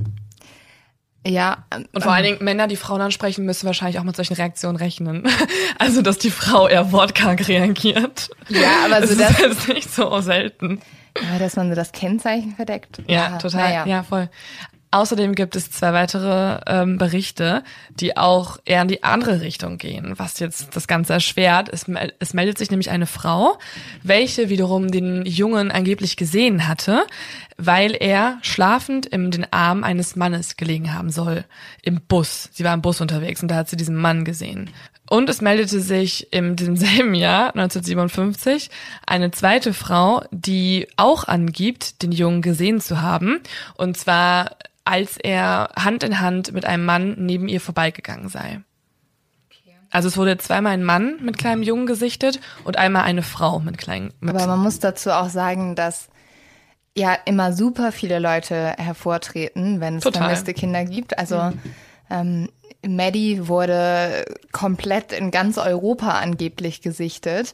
Ja, 1.25 1.65
ähm, 1.71 1.85
Und 1.93 2.01
vor 2.03 2.13
allen 2.13 2.23
Dingen 2.23 2.43
Männer, 2.43 2.67
die 2.67 2.77
Frauen 2.77 3.01
ansprechen, 3.01 3.45
müssen 3.45 3.67
wahrscheinlich 3.67 3.99
auch 3.99 4.03
mit 4.03 4.15
solchen 4.15 4.33
Reaktionen 4.33 4.77
rechnen. 4.77 5.27
Also, 5.77 6.01
dass 6.03 6.17
die 6.19 6.29
Frau 6.31 6.67
eher 6.67 6.91
wortkarg 6.91 7.47
reagiert. 7.47 8.29
Ja, 8.49 8.85
aber 8.85 9.05
so 9.07 9.15
das 9.15 9.37
das- 9.37 9.39
ist 9.57 9.67
nicht 9.67 9.91
so 9.93 10.19
selten. 10.21 10.79
ja, 11.19 11.39
dass 11.39 11.55
man 11.55 11.69
so 11.69 11.75
das 11.75 11.91
Kennzeichen 11.91 12.55
verdeckt. 12.55 13.01
Ja, 13.07 13.37
total. 13.39 13.61
naja. 13.69 13.85
Ja, 13.87 14.03
voll. 14.03 14.29
Außerdem 14.91 15.35
gibt 15.35 15.55
es 15.55 15.71
zwei 15.71 15.93
weitere 15.93 16.59
ähm, 16.67 16.97
Berichte, 16.97 17.63
die 17.91 18.17
auch 18.17 18.57
eher 18.65 18.81
in 18.81 18.89
die 18.89 19.03
andere 19.03 19.39
Richtung 19.39 19.77
gehen, 19.77 20.13
was 20.17 20.39
jetzt 20.39 20.75
das 20.75 20.85
Ganze 20.87 21.13
erschwert. 21.13 21.69
Es, 21.71 21.87
mel- 21.87 22.13
es 22.19 22.33
meldet 22.33 22.57
sich 22.57 22.69
nämlich 22.71 22.89
eine 22.89 23.07
Frau, 23.07 23.57
welche 24.03 24.49
wiederum 24.49 24.91
den 24.91 25.25
Jungen 25.25 25.71
angeblich 25.71 26.17
gesehen 26.17 26.67
hatte, 26.67 27.03
weil 27.57 27.95
er 27.97 28.37
schlafend 28.41 29.05
in 29.05 29.31
den 29.31 29.47
Arm 29.53 29.83
eines 29.85 30.15
Mannes 30.17 30.57
gelegen 30.57 30.93
haben 30.93 31.09
soll. 31.09 31.45
Im 31.81 32.01
Bus. 32.01 32.49
Sie 32.51 32.63
war 32.65 32.73
im 32.73 32.81
Bus 32.81 32.99
unterwegs 32.99 33.41
und 33.41 33.47
da 33.49 33.55
hat 33.55 33.69
sie 33.69 33.77
diesen 33.77 33.95
Mann 33.95 34.25
gesehen. 34.25 34.69
Und 35.09 35.29
es 35.29 35.41
meldete 35.41 35.79
sich 35.81 36.31
in 36.33 36.55
demselben 36.57 37.13
Jahr, 37.13 37.47
1957, 37.55 38.69
eine 39.05 39.31
zweite 39.31 39.73
Frau, 39.73 40.23
die 40.31 40.87
auch 40.97 41.25
angibt, 41.27 42.01
den 42.01 42.11
Jungen 42.11 42.41
gesehen 42.41 42.81
zu 42.81 43.01
haben. 43.01 43.39
Und 43.75 43.97
zwar, 43.97 44.55
als 44.83 45.17
er 45.17 45.69
Hand 45.77 46.03
in 46.03 46.19
Hand 46.19 46.53
mit 46.53 46.65
einem 46.65 46.85
Mann 46.85 47.15
neben 47.17 47.47
ihr 47.47 47.61
vorbeigegangen 47.61 48.29
sei. 48.29 48.61
Also 49.91 50.07
es 50.07 50.17
wurde 50.17 50.37
zweimal 50.37 50.73
ein 50.73 50.85
Mann 50.85 51.17
mit 51.21 51.37
kleinem 51.37 51.63
Jungen 51.63 51.85
gesichtet 51.85 52.39
und 52.63 52.77
einmal 52.77 53.03
eine 53.03 53.23
Frau 53.23 53.59
mit 53.59 53.77
kleinen. 53.77 54.13
Mit 54.21 54.33
Aber 54.33 54.47
man 54.47 54.59
muss 54.59 54.79
dazu 54.79 55.11
auch 55.11 55.27
sagen, 55.27 55.75
dass 55.75 56.07
ja 56.95 57.13
immer 57.25 57.51
super 57.53 57.91
viele 57.91 58.19
Leute 58.19 58.73
hervortreten, 58.77 59.81
wenn 59.81 59.97
es 59.97 60.03
Total. 60.03 60.23
vermisste 60.23 60.53
Kinder 60.53 60.85
gibt. 60.85 61.17
Also 61.19 61.51
ähm, 62.09 62.49
Maddie 62.85 63.47
wurde 63.47 64.25
komplett 64.53 65.11
in 65.11 65.29
ganz 65.29 65.57
Europa 65.57 66.11
angeblich 66.11 66.81
gesichtet, 66.81 67.53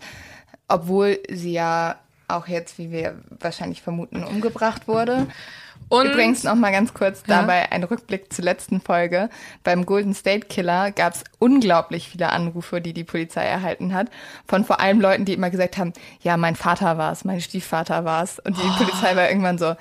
obwohl 0.67 1.19
sie 1.29 1.53
ja 1.53 1.97
auch 2.27 2.47
jetzt, 2.47 2.77
wie 2.77 2.91
wir 2.91 3.15
wahrscheinlich 3.29 3.81
vermuten, 3.81 4.23
umgebracht 4.23 4.87
wurde. 4.87 5.27
Und 5.89 6.07
Übrigens 6.07 6.43
noch 6.43 6.55
mal 6.55 6.71
ganz 6.71 6.93
kurz 6.93 7.23
Ja. 7.27 7.41
dabei 7.41 7.71
ein 7.71 7.83
Rückblick 7.83 8.33
zur 8.33 8.43
letzten 8.45 8.81
Folge. 8.81 9.29
Beim 9.63 9.85
Golden 9.85 10.13
State 10.13 10.47
Killer 10.47 10.91
gab 10.91 11.13
es 11.15 11.23
unglaublich 11.39 12.09
viele 12.09 12.29
Anrufe, 12.29 12.81
die 12.81 12.93
die 12.93 13.03
Polizei 13.03 13.43
erhalten 13.45 13.93
hat, 13.93 14.07
von 14.47 14.65
vor 14.65 14.79
allem 14.79 14.99
Leuten, 14.99 15.25
die 15.25 15.33
immer 15.33 15.49
gesagt 15.49 15.77
haben, 15.77 15.93
ja, 16.21 16.35
mein 16.37 16.55
Vater 16.55 16.97
war 16.97 17.11
es, 17.11 17.23
mein 17.25 17.39
Stiefvater 17.41 18.03
war 18.05 18.23
es. 18.23 18.39
Und 18.39 18.57
die 18.57 18.83
Polizei 18.83 19.15
war 19.15 19.27
irgendwann 19.29 19.57
so, 19.57 19.75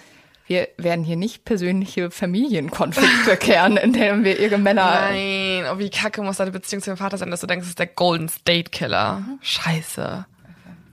wir 0.49 0.69
werden 0.77 1.05
hier 1.05 1.17
nicht 1.17 1.45
persönliche 1.45 2.11
Familienkonflikte 2.13 3.37
kehren, 3.41 3.77
indem 3.77 4.23
wir 4.23 4.39
ihre 4.39 4.59
Männer... 4.59 4.85
Nein, 5.11 5.65
oh, 5.73 5.79
wie 5.79 5.91
kacke 5.91 6.23
muss 6.23 6.37
deine 6.37 6.53
Beziehung 6.53 6.83
zu 6.83 6.91
deinem 6.91 6.99
Vater 6.99 7.19
sein, 7.19 7.33
dass 7.33 7.41
du 7.41 7.49
denkst, 7.49 7.65
es 7.65 7.71
ist 7.71 7.79
der 7.81 7.89
Golden 7.89 8.29
State 8.29 8.71
Killer. 8.71 9.23
Scheiße. 9.41 10.25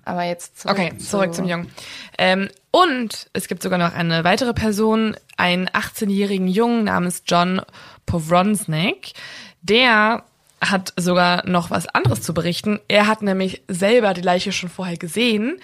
Aber 0.05 0.23
jetzt 0.23 0.59
zurück, 0.61 0.75
Okay, 0.79 0.97
zurück 0.97 1.33
zu- 1.35 1.41
zum 1.41 1.47
Jungen. 1.47 1.69
Ähm, 2.17 2.49
und 2.75 3.27
es 3.33 3.47
gibt 3.47 3.61
sogar 3.61 3.77
noch 3.77 3.93
eine 3.93 4.23
weitere 4.23 4.51
Person, 4.51 5.15
einen 5.37 5.67
18-jährigen 5.69 6.47
Jungen 6.47 6.85
namens 6.85 7.21
John 7.27 7.61
Povronsnik. 8.07 9.13
Der 9.61 10.23
hat 10.59 10.91
sogar 10.97 11.47
noch 11.47 11.69
was 11.69 11.87
anderes 11.87 12.23
zu 12.23 12.33
berichten. 12.33 12.79
Er 12.87 13.05
hat 13.05 13.21
nämlich 13.21 13.61
selber 13.67 14.15
die 14.15 14.21
Leiche 14.21 14.51
schon 14.51 14.69
vorher 14.69 14.97
gesehen, 14.97 15.59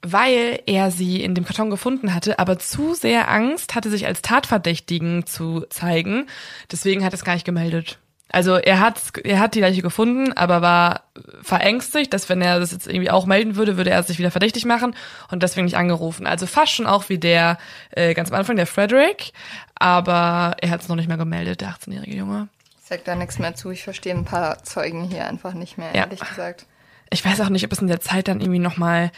weil 0.00 0.62
er 0.64 0.90
sie 0.90 1.22
in 1.22 1.34
dem 1.34 1.44
Karton 1.44 1.68
gefunden 1.68 2.14
hatte, 2.14 2.38
aber 2.38 2.58
zu 2.58 2.94
sehr 2.94 3.30
Angst 3.30 3.74
hatte, 3.74 3.90
sich 3.90 4.06
als 4.06 4.22
Tatverdächtigen 4.22 5.26
zu 5.26 5.66
zeigen. 5.68 6.28
Deswegen 6.72 7.04
hat 7.04 7.12
er 7.12 7.18
es 7.18 7.24
gar 7.24 7.34
nicht 7.34 7.44
gemeldet. 7.44 7.98
Also 8.34 8.56
er 8.56 8.80
hat 8.80 9.00
er 9.22 9.38
hat 9.38 9.54
die 9.54 9.60
Leiche 9.60 9.80
gefunden, 9.80 10.32
aber 10.32 10.60
war 10.60 11.02
verängstigt, 11.42 12.12
dass 12.12 12.28
wenn 12.28 12.42
er 12.42 12.58
das 12.58 12.72
jetzt 12.72 12.88
irgendwie 12.88 13.10
auch 13.10 13.26
melden 13.26 13.54
würde, 13.56 13.76
würde 13.76 13.90
er 13.90 14.02
sich 14.02 14.18
wieder 14.18 14.30
verdächtig 14.32 14.64
machen 14.64 14.96
und 15.30 15.42
deswegen 15.42 15.66
nicht 15.66 15.76
angerufen. 15.76 16.26
Also 16.26 16.46
fast 16.46 16.72
schon 16.72 16.86
auch 16.86 17.08
wie 17.08 17.18
der 17.18 17.58
äh, 17.92 18.12
ganz 18.14 18.32
am 18.32 18.38
Anfang 18.38 18.56
der 18.56 18.66
Frederick, 18.66 19.32
aber 19.76 20.56
er 20.60 20.70
hat 20.70 20.80
es 20.82 20.88
noch 20.88 20.96
nicht 20.96 21.08
mehr 21.08 21.16
gemeldet, 21.16 21.60
der 21.60 21.68
18-jährige 21.70 22.16
Junge. 22.16 22.48
Ich 22.82 22.88
sag 22.88 23.04
da 23.04 23.14
nichts 23.14 23.38
mehr 23.38 23.54
zu, 23.54 23.70
ich 23.70 23.82
verstehe 23.84 24.14
ein 24.14 24.24
paar 24.24 24.62
Zeugen 24.64 25.04
hier 25.04 25.26
einfach 25.26 25.54
nicht 25.54 25.78
mehr, 25.78 25.90
Ja. 25.94 26.02
ehrlich 26.02 26.20
gesagt. 26.20 26.66
Ich 27.10 27.24
weiß 27.24 27.40
auch 27.40 27.48
nicht, 27.48 27.64
ob 27.64 27.72
es 27.72 27.78
in 27.80 27.86
der 27.86 28.00
Zeit 28.00 28.26
dann 28.28 28.40
irgendwie 28.40 28.58
noch 28.58 28.76
mal 28.76 29.12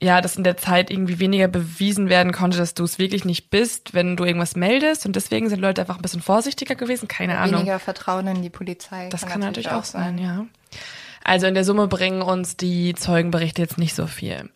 ja, 0.00 0.20
dass 0.20 0.36
in 0.36 0.44
der 0.44 0.56
Zeit 0.56 0.90
irgendwie 0.90 1.18
weniger 1.18 1.48
bewiesen 1.48 2.08
werden 2.08 2.32
konnte, 2.32 2.56
dass 2.56 2.74
du 2.74 2.84
es 2.84 2.98
wirklich 2.98 3.24
nicht 3.24 3.50
bist, 3.50 3.94
wenn 3.94 4.16
du 4.16 4.24
irgendwas 4.24 4.54
meldest 4.54 5.06
und 5.06 5.16
deswegen 5.16 5.48
sind 5.48 5.60
Leute 5.60 5.80
einfach 5.80 5.96
ein 5.96 6.02
bisschen 6.02 6.22
vorsichtiger 6.22 6.76
gewesen, 6.76 7.08
keine 7.08 7.38
Ahnung. 7.38 7.60
Weniger 7.60 7.78
Vertrauen 7.80 8.26
in 8.28 8.42
die 8.42 8.50
Polizei. 8.50 9.08
Das 9.08 9.26
kann, 9.26 9.40
natürlich 9.40 9.70
auch 9.70 9.84
sein, 9.84 10.18
ja. 10.18 10.46
Also 11.24 11.46
in 11.46 11.54
der 11.54 11.64
Summe 11.64 11.88
bringen 11.88 12.22
uns 12.22 12.56
die 12.56 12.94
Zeugenberichte 12.94 13.60
jetzt 13.60 13.78
nicht 13.78 13.94
so 13.94 14.06
viel. 14.06 14.48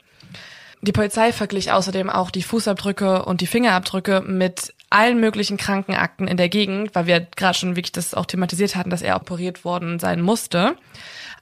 Die 0.80 0.92
Polizei 0.92 1.32
verglich 1.32 1.70
außerdem 1.70 2.10
auch 2.10 2.30
die 2.30 2.42
Fußabdrücke 2.42 3.24
und 3.24 3.40
die 3.40 3.46
Fingerabdrücke 3.46 4.20
mit 4.20 4.74
allen 4.90 5.20
möglichen 5.20 5.56
Krankenakten 5.56 6.28
in 6.28 6.36
der 6.36 6.48
Gegend, 6.48 6.94
weil 6.94 7.06
wir 7.06 7.20
gerade 7.20 7.56
schon 7.56 7.76
wirklich 7.76 7.92
das 7.92 8.14
auch 8.14 8.26
thematisiert 8.26 8.76
hatten, 8.76 8.90
dass 8.90 9.02
er 9.02 9.16
operiert 9.16 9.64
worden 9.64 9.98
sein 9.98 10.20
musste. 10.20 10.76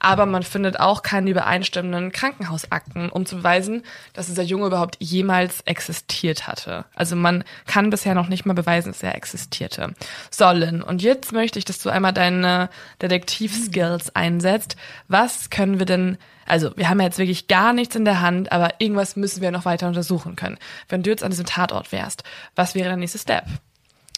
Aber 0.02 0.24
man 0.24 0.42
findet 0.42 0.80
auch 0.80 1.02
keine 1.02 1.30
übereinstimmenden 1.30 2.10
Krankenhausakten, 2.10 3.10
um 3.10 3.26
zu 3.26 3.36
beweisen, 3.36 3.82
dass 4.14 4.26
dieser 4.26 4.42
Junge 4.42 4.66
überhaupt 4.66 4.96
jemals 4.98 5.60
existiert 5.66 6.48
hatte. 6.48 6.86
Also 6.94 7.16
man 7.16 7.44
kann 7.66 7.90
bisher 7.90 8.14
noch 8.14 8.28
nicht 8.28 8.46
mal 8.46 8.54
beweisen, 8.54 8.92
dass 8.92 9.02
er 9.02 9.14
existierte. 9.14 9.94
Sollen. 10.30 10.82
Und 10.82 11.02
jetzt 11.02 11.32
möchte 11.32 11.58
ich, 11.58 11.66
dass 11.66 11.80
du 11.80 11.90
einmal 11.90 12.14
deine 12.14 12.70
Detektivskills 13.02 14.16
einsetzt. 14.16 14.76
Was 15.08 15.50
können 15.50 15.78
wir 15.78 15.86
denn, 15.86 16.16
also 16.46 16.74
wir 16.78 16.88
haben 16.88 16.98
ja 17.00 17.06
jetzt 17.06 17.18
wirklich 17.18 17.46
gar 17.46 17.74
nichts 17.74 17.94
in 17.94 18.06
der 18.06 18.22
Hand, 18.22 18.52
aber 18.52 18.80
irgendwas 18.80 19.16
müssen 19.16 19.42
wir 19.42 19.50
noch 19.50 19.66
weiter 19.66 19.86
untersuchen 19.86 20.34
können. 20.34 20.56
Wenn 20.88 21.02
du 21.02 21.10
jetzt 21.10 21.22
an 21.22 21.30
diesem 21.30 21.46
Tatort 21.46 21.92
wärst, 21.92 22.24
was 22.56 22.74
wäre 22.74 22.88
der 22.88 22.96
nächste 22.96 23.18
Step? 23.18 23.44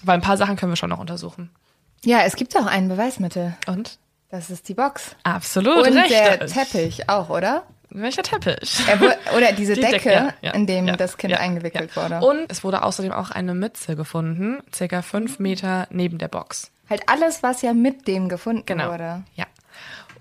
Weil 0.05 0.15
ein 0.15 0.23
paar 0.23 0.37
Sachen 0.37 0.55
können 0.55 0.71
wir 0.71 0.77
schon 0.77 0.91
noch 0.91 1.01
untersuchen. 1.01 1.51
Ja, 2.05 2.21
es 2.23 2.37
gibt 2.37 2.57
auch 2.57 2.67
ein 2.67 2.89
Beweismittel. 2.89 3.57
Und? 3.67 3.99
Das 4.33 4.49
ist 4.51 4.67
die 4.69 4.75
Box. 4.75 5.15
Absolut 5.25 5.87
Und 5.87 5.95
recht. 5.97 6.11
der 6.11 6.47
Teppich 6.47 7.09
auch, 7.09 7.29
oder? 7.29 7.65
welcher 7.95 8.23
Teppich? 8.23 8.81
Er 8.89 8.99
oder 9.37 9.53
diese 9.53 9.75
Die 9.75 9.83
Decke, 9.83 10.09
Decke, 10.09 10.35
ja, 10.41 10.53
in 10.53 10.67
dem 10.67 10.89
ja, 10.89 10.97
das 10.97 11.19
Kind 11.19 11.33
ja, 11.33 11.39
eingewickelt 11.41 11.95
wurde. 11.95 12.21
Und 12.21 12.51
es 12.51 12.65
wurde 12.65 12.83
außerdem 12.83 13.13
auch 13.13 13.31
eine 13.31 13.55
Mütze 13.55 13.95
gefunden, 13.97 14.63
circa 14.75 15.03
fünf 15.03 15.39
Meter 15.39 15.87
neben 15.91 16.17
der 16.17 16.29
Box. 16.29 16.73
halt 16.89 17.03
alles, 17.07 17.43
was 17.43 17.61
ja 17.61 17.75
mit 17.75 18.09
dem 18.09 18.31
gefunden 18.31 18.65
Genau. 18.65 18.91
wurde. 18.91 19.25
Ja. 19.35 19.45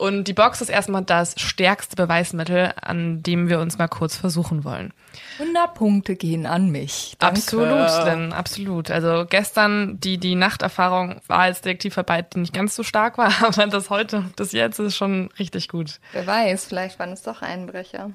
Und 0.01 0.23
die 0.23 0.33
Box 0.33 0.61
ist 0.61 0.69
erstmal 0.69 1.03
das 1.03 1.39
stärkste 1.39 1.95
Beweismittel, 1.95 2.73
an 2.81 3.21
dem 3.21 3.49
wir 3.49 3.59
uns 3.59 3.77
mal 3.77 3.87
kurz 3.87 4.17
versuchen 4.17 4.63
wollen. 4.63 4.93
100 5.37 5.75
Punkte 5.75 6.15
gehen 6.15 6.47
an 6.47 6.71
mich. 6.71 7.15
Danke. 7.19 7.37
Absolut, 7.37 8.07
denn 8.07 8.33
absolut. 8.33 8.89
Also 8.89 9.27
gestern 9.29 9.99
die 9.99 10.17
die 10.17 10.33
Nachterfahrung 10.33 11.21
war 11.27 11.41
als 11.41 11.61
Detektivarbeit, 11.61 12.33
die 12.33 12.39
nicht 12.39 12.51
ganz 12.51 12.75
so 12.75 12.81
stark 12.81 13.19
war, 13.19 13.31
aber 13.43 13.67
das 13.67 13.91
heute, 13.91 14.25
das 14.37 14.53
jetzt 14.53 14.79
ist 14.79 14.95
schon 14.95 15.29
richtig 15.37 15.67
gut. 15.67 15.99
Wer 16.13 16.25
weiß, 16.25 16.65
vielleicht 16.65 16.97
waren 16.97 17.11
es 17.11 17.21
doch 17.21 17.43
Einbrecher. 17.43 18.09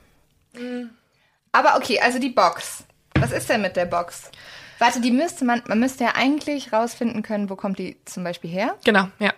Aber 1.53 1.77
okay, 1.77 2.01
also 2.01 2.18
die 2.18 2.31
Box. 2.31 2.83
Was 3.16 3.31
ist 3.31 3.49
denn 3.49 3.62
mit 3.62 3.77
der 3.77 3.87
Box? 3.87 4.33
Warte, 4.81 5.01
die 5.01 5.12
müsste 5.12 5.44
man, 5.44 5.62
man 5.68 5.79
müsste 5.79 6.03
ja 6.03 6.16
eigentlich 6.16 6.72
rausfinden 6.72 7.22
können, 7.22 7.49
wo 7.49 7.55
kommt 7.55 7.79
die 7.79 7.96
zum 8.07 8.25
Beispiel 8.25 8.51
her? 8.51 8.75
Genau, 8.85 9.07
ja. 9.20 9.33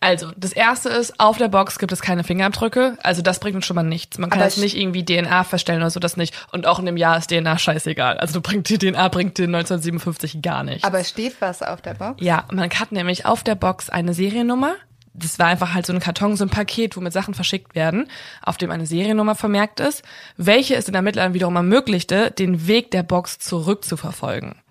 Also, 0.00 0.30
das 0.36 0.52
erste 0.52 0.88
ist, 0.88 1.20
auf 1.20 1.38
der 1.38 1.48
Box 1.48 1.78
gibt 1.78 1.92
es 1.92 2.02
keine 2.02 2.24
Fingerabdrücke. 2.24 2.96
Also, 3.02 3.22
das 3.22 3.40
bringt 3.40 3.56
uns 3.56 3.66
schon 3.66 3.76
mal 3.76 3.82
nichts. 3.82 4.18
Man 4.18 4.30
kann 4.30 4.40
Aber 4.40 4.48
jetzt 4.48 4.58
nicht 4.58 4.76
irgendwie 4.76 5.04
DNA 5.04 5.44
feststellen 5.44 5.80
oder 5.80 5.90
so, 5.90 6.00
das 6.00 6.16
nicht. 6.16 6.34
Und 6.52 6.66
auch 6.66 6.78
in 6.78 6.86
dem 6.86 6.96
Jahr 6.96 7.18
ist 7.18 7.30
DNA 7.30 7.58
scheißegal. 7.58 8.18
Also, 8.18 8.34
du 8.34 8.40
bringt 8.40 8.68
die 8.68 8.78
DNA 8.78 9.08
bringt 9.08 9.38
dir 9.38 9.44
1957 9.44 10.42
gar 10.42 10.64
nichts. 10.64 10.84
Aber 10.84 11.02
steht 11.04 11.40
was 11.40 11.62
auf 11.62 11.82
der 11.82 11.94
Box? 11.94 12.22
Ja, 12.22 12.44
man 12.52 12.70
hat 12.70 12.92
nämlich 12.92 13.26
auf 13.26 13.42
der 13.42 13.54
Box 13.54 13.90
eine 13.90 14.14
Seriennummer. 14.14 14.74
Das 15.14 15.38
war 15.38 15.46
einfach 15.46 15.74
halt 15.74 15.84
so 15.84 15.92
ein 15.92 16.00
Karton, 16.00 16.36
so 16.36 16.44
ein 16.44 16.50
Paket, 16.50 16.96
womit 16.96 17.12
Sachen 17.12 17.34
verschickt 17.34 17.74
werden, 17.74 18.08
auf 18.40 18.56
dem 18.56 18.70
eine 18.70 18.86
Seriennummer 18.86 19.34
vermerkt 19.34 19.78
ist, 19.78 20.02
welche 20.38 20.74
es 20.74 20.86
den 20.86 20.94
Ermittlern 20.94 21.34
wiederum 21.34 21.54
ermöglichte, 21.54 22.30
den 22.30 22.66
Weg 22.66 22.90
der 22.92 23.02
Box 23.02 23.38
zurückzuverfolgen. 23.38 24.61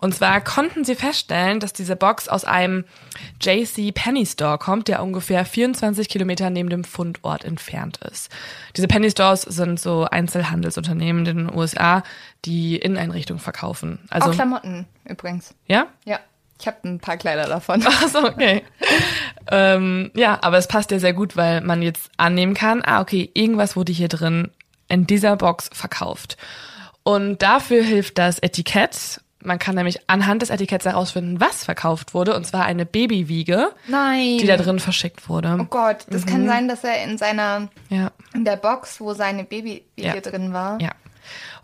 Und 0.00 0.14
zwar 0.14 0.40
konnten 0.40 0.84
sie 0.84 0.94
feststellen, 0.94 1.60
dass 1.60 1.72
diese 1.72 1.96
Box 1.96 2.28
aus 2.28 2.44
einem 2.44 2.84
JC 3.40 3.92
Penny 3.92 4.24
Store 4.26 4.58
kommt, 4.58 4.88
der 4.88 5.02
ungefähr 5.02 5.44
24 5.44 6.08
Kilometer 6.08 6.50
neben 6.50 6.70
dem 6.70 6.84
Fundort 6.84 7.44
entfernt 7.44 7.98
ist. 8.10 8.30
Diese 8.76 8.88
Penny 8.88 9.10
Stores 9.10 9.42
sind 9.42 9.78
so 9.78 10.04
Einzelhandelsunternehmen 10.04 11.26
in 11.26 11.36
den 11.48 11.54
USA, 11.54 12.02
die 12.44 12.76
Inneneinrichtungen 12.76 13.40
verkaufen. 13.40 13.98
Also, 14.10 14.30
Auch 14.30 14.34
Klamotten 14.34 14.86
übrigens. 15.04 15.54
ja? 15.66 15.86
Ja, 16.04 16.20
ich 16.62 16.66
habe 16.68 16.88
ein 16.88 17.00
paar 17.00 17.16
Kleider 17.16 17.46
davon. 17.46 17.82
Ach 17.86 18.08
so, 18.08 18.24
okay. 18.24 18.62
ähm, 19.50 20.10
ja, 20.14 20.38
aber 20.42 20.58
es 20.58 20.68
passt 20.68 20.90
ja 20.92 20.98
sehr 20.98 21.12
gut, 21.12 21.36
weil 21.36 21.60
man 21.60 21.82
jetzt 21.82 22.10
annehmen 22.16 22.54
kann, 22.54 22.82
ah, 22.84 23.00
okay, 23.00 23.30
irgendwas 23.34 23.74
wurde 23.76 23.92
hier 23.92 24.08
drin 24.08 24.50
in 24.88 25.06
dieser 25.06 25.36
Box 25.36 25.70
verkauft. 25.72 26.36
Und 27.02 27.42
dafür 27.42 27.82
hilft 27.82 28.18
das 28.18 28.38
Etikett. 28.38 29.20
Man 29.44 29.58
kann 29.58 29.74
nämlich 29.74 29.98
anhand 30.08 30.42
des 30.42 30.50
Etiketts 30.50 30.84
herausfinden, 30.86 31.40
was 31.40 31.64
verkauft 31.64 32.14
wurde, 32.14 32.34
und 32.36 32.46
zwar 32.46 32.64
eine 32.64 32.86
Babywiege, 32.86 33.70
Nein. 33.88 34.38
die 34.38 34.46
da 34.46 34.56
drin 34.56 34.78
verschickt 34.78 35.28
wurde. 35.28 35.56
Oh 35.60 35.64
Gott, 35.64 36.06
das 36.08 36.26
kann 36.26 36.46
sein, 36.46 36.68
dass 36.68 36.84
er 36.84 37.02
in 37.04 37.18
seiner, 37.18 37.68
Ja. 37.88 38.10
in 38.34 38.44
der 38.44 38.56
Box, 38.56 39.00
wo 39.00 39.14
seine 39.14 39.44
Babywiege 39.44 39.82
Ja. 39.96 40.20
drin 40.20 40.52
war. 40.52 40.80
Ja. 40.80 40.90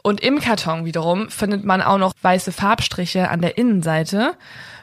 Und 0.03 0.21
im 0.21 0.41
Karton 0.41 0.85
wiederum 0.85 1.29
findet 1.31 1.64
man 1.64 1.83
auch 1.83 1.99
noch 1.99 2.12
weiße 2.23 2.53
Farbstriche 2.53 3.29
an 3.29 3.41
der 3.41 3.59
Innenseite, 3.59 4.35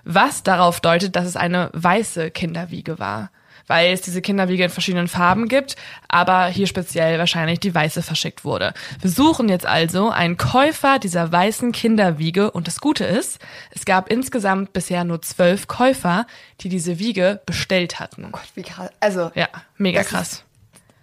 was 0.03 0.43
darauf 0.43 0.81
deutet, 0.81 1.15
dass 1.15 1.25
es 1.25 1.35
eine 1.37 1.69
weiße 1.73 2.29
Kinderwiege 2.31 2.99
war. 2.99 3.29
Weil 3.67 3.93
es 3.93 4.01
diese 4.01 4.21
Kinderwiege 4.21 4.63
in 4.63 4.69
verschiedenen 4.69 5.07
Farben 5.07 5.47
gibt, 5.47 5.75
aber 6.07 6.45
hier 6.47 6.67
speziell 6.67 7.19
wahrscheinlich 7.19 7.59
die 7.59 7.73
weiße 7.73 8.03
verschickt 8.03 8.45
wurde. 8.45 8.73
Wir 9.01 9.09
suchen 9.09 9.49
jetzt 9.49 9.65
also 9.65 10.09
einen 10.09 10.37
Käufer 10.37 10.99
dieser 10.99 11.31
weißen 11.31 11.71
Kinderwiege 11.71 12.51
und 12.51 12.67
das 12.67 12.79
Gute 12.79 13.05
ist, 13.05 13.39
es 13.71 13.85
gab 13.85 14.11
insgesamt 14.11 14.73
bisher 14.73 15.03
nur 15.03 15.21
zwölf 15.21 15.67
Käufer, 15.67 16.27
die 16.61 16.69
diese 16.69 16.99
Wiege 16.99 17.41
bestellt 17.45 17.99
hatten. 17.99 18.31
Gott, 18.31 18.47
wie 18.55 18.63
krass. 18.63 18.89
Also, 18.99 19.31
Ja, 19.35 19.49
mega 19.77 20.03
krass. 20.03 20.44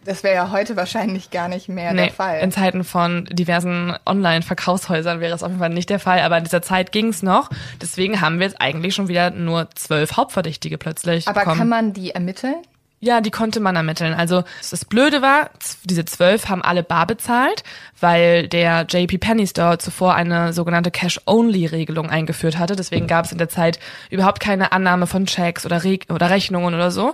Das 0.04 0.22
wäre 0.22 0.34
ja 0.34 0.50
heute 0.50 0.76
wahrscheinlich 0.76 1.30
gar 1.30 1.48
nicht 1.48 1.68
mehr 1.68 1.94
der 1.94 2.10
Fall. 2.10 2.40
In 2.40 2.52
Zeiten 2.52 2.84
von 2.84 3.26
diversen 3.30 3.94
Online-Verkaufshäusern 4.04 5.20
wäre 5.20 5.34
es 5.34 5.42
auf 5.42 5.50
jeden 5.50 5.60
Fall 5.60 5.70
nicht 5.70 5.90
der 5.90 6.00
Fall, 6.00 6.20
aber 6.20 6.38
in 6.38 6.44
dieser 6.44 6.62
Zeit 6.62 6.92
ging 6.92 7.08
es 7.08 7.22
noch. 7.22 7.50
Deswegen 7.80 8.20
haben 8.20 8.38
wir 8.38 8.46
jetzt 8.46 8.60
eigentlich 8.60 8.94
schon 8.94 9.08
wieder 9.08 9.30
nur 9.30 9.68
zwölf 9.74 10.16
Hauptverdächtige 10.16 10.78
plötzlich. 10.78 11.28
Aber 11.28 11.40
bekommen. 11.40 11.58
kann 11.58 11.68
man 11.68 11.92
die 11.92 12.10
ermitteln? 12.10 12.56
Ja, 13.04 13.20
die 13.20 13.32
konnte 13.32 13.58
man 13.58 13.74
ermitteln. 13.74 14.14
Also 14.14 14.44
das 14.70 14.84
Blöde 14.84 15.22
war, 15.22 15.50
diese 15.82 16.04
zwölf 16.04 16.48
haben 16.48 16.62
alle 16.62 16.84
bar 16.84 17.08
bezahlt, 17.08 17.64
weil 17.98 18.46
der 18.46 18.86
JP 18.88 19.18
Penny 19.18 19.44
Store 19.48 19.78
zuvor 19.78 20.14
eine 20.14 20.52
sogenannte 20.52 20.92
Cash-Only-Regelung 20.92 22.08
eingeführt 22.10 22.58
hatte. 22.58 22.76
Deswegen 22.76 23.08
gab 23.08 23.24
es 23.24 23.32
in 23.32 23.38
der 23.38 23.48
Zeit 23.48 23.80
überhaupt 24.08 24.38
keine 24.38 24.70
Annahme 24.70 25.08
von 25.08 25.26
Checks 25.26 25.66
oder, 25.66 25.82
Re 25.82 25.98
oder 26.10 26.30
Rechnungen 26.30 26.74
oder 26.76 26.92
so. 26.92 27.12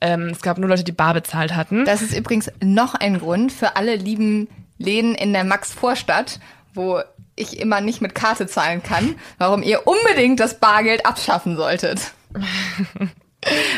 Ähm, 0.00 0.28
es 0.28 0.42
gab 0.42 0.58
nur 0.58 0.68
Leute, 0.68 0.84
die 0.84 0.92
bar 0.92 1.14
bezahlt 1.14 1.54
hatten. 1.54 1.84
Das 1.84 2.02
ist 2.02 2.16
übrigens 2.16 2.50
noch 2.62 2.94
ein 2.94 3.18
Grund 3.18 3.52
für 3.52 3.76
alle 3.76 3.96
lieben 3.96 4.48
Läden 4.78 5.14
in 5.14 5.32
der 5.32 5.44
Max-Vorstadt, 5.44 6.40
wo 6.74 7.00
ich 7.34 7.60
immer 7.60 7.80
nicht 7.80 8.00
mit 8.00 8.14
Karte 8.14 8.46
zahlen 8.46 8.82
kann, 8.82 9.16
warum 9.38 9.62
ihr 9.62 9.86
unbedingt 9.86 10.40
das 10.40 10.58
Bargeld 10.58 11.06
abschaffen 11.06 11.56
solltet. 11.56 12.12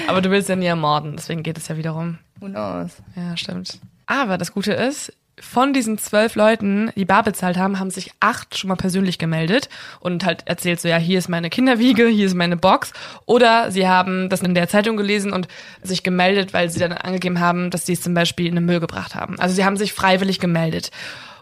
Aber 0.09 0.23
du 0.23 0.31
willst 0.31 0.49
ja 0.49 0.57
nie 0.57 0.67
ermorden, 0.67 1.17
deswegen 1.17 1.43
geht 1.43 1.59
es 1.59 1.69
ja 1.69 1.77
wiederum. 1.77 2.19
Who 2.41 2.47
knows? 2.47 2.93
Ja, 3.15 3.37
stimmt. 3.37 3.79
Aber 4.07 4.39
das 4.39 4.53
Gute 4.53 4.73
ist, 4.73 5.13
von 5.41 5.73
diesen 5.73 5.99
zwölf 5.99 6.35
Leuten, 6.35 6.91
die 6.97 7.05
bar 7.05 7.23
bezahlt 7.23 7.57
haben, 7.57 7.79
haben 7.79 7.91
sich 7.91 8.13
acht 8.21 8.57
schon 8.57 8.69
mal 8.69 8.77
persönlich 8.77 9.19
gemeldet 9.19 9.69
und 10.01 10.25
halt 10.25 10.47
erzählt 10.47 10.81
so, 10.81 10.89
ja, 10.89 10.97
hier 10.97 11.19
ist 11.19 11.29
meine 11.29 11.51
Kinderwiege, 11.51 12.07
hier 12.07 12.27
ist 12.27 12.35
meine 12.35 12.57
Box. 12.57 12.93
Oder 13.27 13.71
sie 13.71 13.89
haben 13.89 14.29
das 14.29 14.43
in 14.43 14.55
der 14.55 14.69
Zeitung 14.69 14.97
gelesen 14.97 15.33
und 15.33 15.49
sich 15.83 16.03
gemeldet, 16.03 16.53
weil 16.53 16.71
sie 16.71 16.81
dann 16.81 16.93
angegeben 16.93 17.41
haben, 17.41 17.71
dass 17.71 17.87
sie 17.87 17.95
es 17.95 18.03
zum 18.03 18.15
Beispiel 18.15 18.47
in 18.47 18.55
den 18.55 18.65
Müll 18.65 18.81
gebracht 18.81 19.15
haben. 19.15 19.39
Also 19.39 19.55
sie 19.55 19.65
haben 19.65 19.77
sich 19.77 19.93
freiwillig 19.93 20.39
gemeldet. 20.39 20.91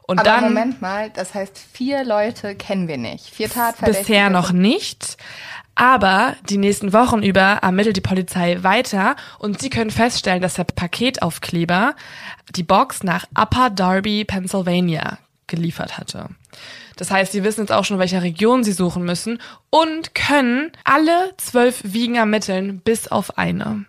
Und 0.02 0.20
Aber 0.20 0.30
dann 0.30 0.44
Moment 0.44 0.80
mal, 0.80 1.10
das 1.10 1.34
heißt, 1.34 1.58
vier 1.72 2.02
Leute 2.02 2.54
kennen 2.54 2.88
wir 2.88 2.96
nicht. 2.96 3.26
Vier 3.26 3.50
Tatverdächtige. 3.50 4.06
bisher 4.06 4.30
noch 4.30 4.52
nicht. 4.52 5.18
Aber 5.74 6.34
die 6.48 6.56
nächsten 6.56 6.92
Wochen 6.92 7.22
über 7.22 7.60
ermittelt 7.62 7.96
die 7.96 8.00
Polizei 8.00 8.58
weiter 8.62 9.14
und 9.38 9.60
sie 9.60 9.70
können 9.70 9.92
feststellen, 9.92 10.42
dass 10.42 10.54
der 10.54 10.64
Paketaufkleber 10.64 11.94
die 12.54 12.62
Box 12.62 13.02
nach 13.02 13.26
Upper 13.36 13.70
Darby, 13.70 14.24
Pennsylvania 14.24 15.18
geliefert 15.46 15.98
hatte. 15.98 16.28
Das 16.96 17.10
heißt, 17.10 17.32
sie 17.32 17.44
wissen 17.44 17.60
jetzt 17.60 17.72
auch 17.72 17.84
schon, 17.84 17.98
welcher 17.98 18.22
Region 18.22 18.64
sie 18.64 18.72
suchen 18.72 19.04
müssen 19.04 19.40
und 19.70 20.14
können 20.14 20.72
alle 20.84 21.32
zwölf 21.36 21.80
Wiegen 21.84 22.16
ermitteln, 22.16 22.80
bis 22.80 23.08
auf 23.08 23.38
eine. 23.38 23.84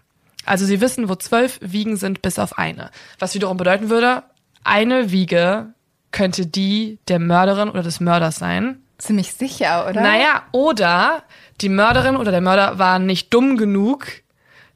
Also 0.45 0.65
sie 0.65 0.81
wissen, 0.81 1.09
wo 1.09 1.15
zwölf 1.15 1.59
Wiegen 1.61 1.97
sind, 1.97 2.21
bis 2.21 2.39
auf 2.39 2.57
eine. 2.57 2.91
Was 3.19 3.35
wiederum 3.35 3.57
bedeuten 3.57 3.89
würde, 3.89 4.23
eine 4.63 5.11
Wiege 5.11 5.73
könnte 6.11 6.45
die 6.45 6.99
der 7.07 7.19
Mörderin 7.19 7.69
oder 7.69 7.83
des 7.83 7.99
Mörders 7.99 8.37
sein. 8.37 8.81
Ziemlich 8.97 9.33
sicher, 9.33 9.87
oder? 9.87 10.01
Naja, 10.01 10.43
oder 10.51 11.23
die 11.61 11.69
Mörderin 11.69 12.15
oder 12.15 12.31
der 12.31 12.41
Mörder 12.41 12.79
waren 12.79 13.05
nicht 13.05 13.33
dumm 13.33 13.57
genug, 13.57 14.07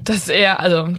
dass 0.03 0.27
er, 0.29 0.59
also 0.59 0.89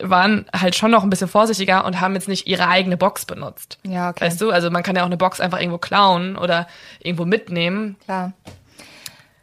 waren 0.00 0.46
halt 0.54 0.74
schon 0.74 0.90
noch 0.90 1.02
ein 1.02 1.10
bisschen 1.10 1.28
vorsichtiger 1.28 1.84
und 1.84 2.00
haben 2.00 2.14
jetzt 2.14 2.28
nicht 2.28 2.46
ihre 2.46 2.68
eigene 2.68 2.96
Box 2.96 3.24
benutzt. 3.24 3.78
Ja, 3.86 4.10
okay. 4.10 4.24
Weißt 4.24 4.40
du, 4.40 4.50
also 4.50 4.70
man 4.70 4.82
kann 4.82 4.96
ja 4.96 5.02
auch 5.02 5.06
eine 5.06 5.16
Box 5.16 5.40
einfach 5.40 5.58
irgendwo 5.60 5.78
klauen 5.78 6.36
oder 6.36 6.66
irgendwo 7.00 7.24
mitnehmen. 7.24 7.96
Klar. 8.04 8.32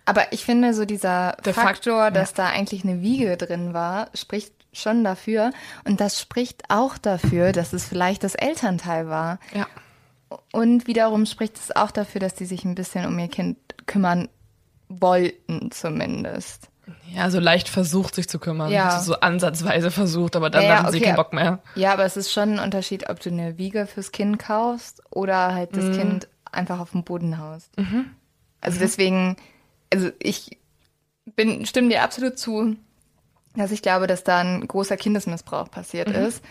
Aber 0.06 0.34
ich 0.34 0.44
finde, 0.44 0.74
so 0.74 0.86
dieser 0.86 1.38
Der 1.46 1.54
Fakt- 1.54 1.68
Faktor, 1.68 2.12
dass 2.12 2.34
da 2.34 2.48
eigentlich 2.48 2.84
eine 2.84 3.02
Wiege 3.02 3.38
drin 3.38 3.74
war, 3.74 4.10
spricht 4.14 4.54
schon 4.74 5.04
dafür. 5.04 5.52
Und 5.86 6.02
das 6.02 6.20
spricht 6.20 6.64
auch 6.70 6.98
dafür, 6.98 7.52
dass 7.52 7.74
es 7.74 7.86
vielleicht 7.86 8.24
das 8.24 8.36
Elternteil 8.36 9.10
war. 9.10 9.40
Ja. 9.54 9.68
Und 10.54 10.88
wiederum 10.88 11.26
spricht 11.26 11.58
es 11.58 11.76
auch 11.76 11.92
dafür, 11.92 12.20
dass 12.22 12.34
die 12.34 12.46
sich 12.46 12.64
ein 12.66 12.76
bisschen 12.76 13.06
um 13.06 13.20
ihr 13.20 13.28
Kind 13.28 13.58
kümmern 13.86 14.30
wollten, 14.90 15.72
zumindest. 15.72 16.70
Ja, 17.14 17.30
so 17.30 17.40
leicht 17.40 17.70
versucht, 17.70 18.16
sich 18.16 18.28
zu 18.28 18.40
kümmern. 18.40 18.72
Ja. 18.72 19.00
So 19.00 19.20
ansatzweise 19.20 19.92
versucht, 19.92 20.36
aber 20.36 20.50
dann 20.50 20.64
Ja, 20.64 20.80
hatten 20.80 20.92
sie 20.92 20.98
okay, 20.98 21.08
keinen 21.08 21.16
Bock 21.16 21.34
mehr. 21.34 21.60
Ja, 21.76 21.94
aber 21.94 22.06
es 22.06 22.18
ist 22.18 22.32
schon 22.32 22.54
ein 22.54 22.60
Unterschied, 22.60 23.10
ob 23.10 23.20
du 23.20 23.30
eine 23.30 23.58
Wiege 23.58 23.86
fürs 23.86 24.12
Kind 24.12 24.40
kaufst 24.40 25.02
oder 25.10 25.54
halt 25.54 25.76
das 25.76 25.96
Kind 25.96 26.28
einfach 26.52 26.80
auf 26.80 26.92
dem 26.92 27.04
Boden 27.04 27.38
haust. 27.38 27.70
Also 28.62 28.80
deswegen, 28.80 29.38
also 29.92 30.10
ich 30.20 30.58
bin, 31.36 31.66
stimme 31.66 31.90
dir 31.90 32.04
absolut 32.04 32.38
zu, 32.38 32.76
dass 33.56 33.72
ich 33.72 33.82
glaube, 33.82 34.08
dass 34.08 34.24
da 34.24 34.40
ein 34.40 34.68
großer 34.68 34.98
Kindesmissbrauch 34.98 35.70
passiert 35.70 36.10
ist. 36.12 36.44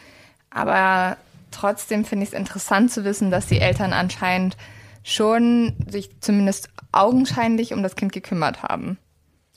Aber 0.51 1.17
trotzdem 1.51 2.05
finde 2.05 2.25
ich 2.25 2.33
es 2.33 2.39
interessant 2.39 2.93
zu 2.93 3.05
wissen, 3.05 3.31
dass 3.31 3.47
die 3.47 3.61
Eltern 3.61 3.93
anscheinend 3.93 4.57
schon 5.03 5.75
sich 5.89 6.21
zumindest 6.21 6.69
augenscheinlich 6.93 7.73
um 7.73 7.83
das 7.83 7.97
Kind 7.97 8.13
gekümmert 8.13 8.63
haben. 8.63 8.99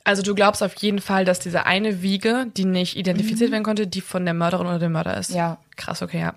Also 0.03 0.21
du 0.21 0.35
glaubst 0.35 0.61
auf 0.61 0.75
jeden 0.75 0.99
Fall, 0.99 1.23
dass 1.25 1.39
diese 1.39 1.65
eine 1.65 2.01
Wiege, 2.01 2.47
die 2.57 2.65
nicht 2.65 2.97
identifiziert 2.97 3.51
werden 3.51 3.63
konnte, 3.63 3.87
die 3.87 4.01
von 4.01 4.25
der 4.25 4.33
Mörderin 4.33 4.67
oder 4.67 4.79
dem 4.79 4.91
Mörder 4.91 5.17
ist. 5.17 5.31
Ja. 5.31 5.57
Krass, 5.77 6.01
okay, 6.01 6.19
ja. 6.19 6.35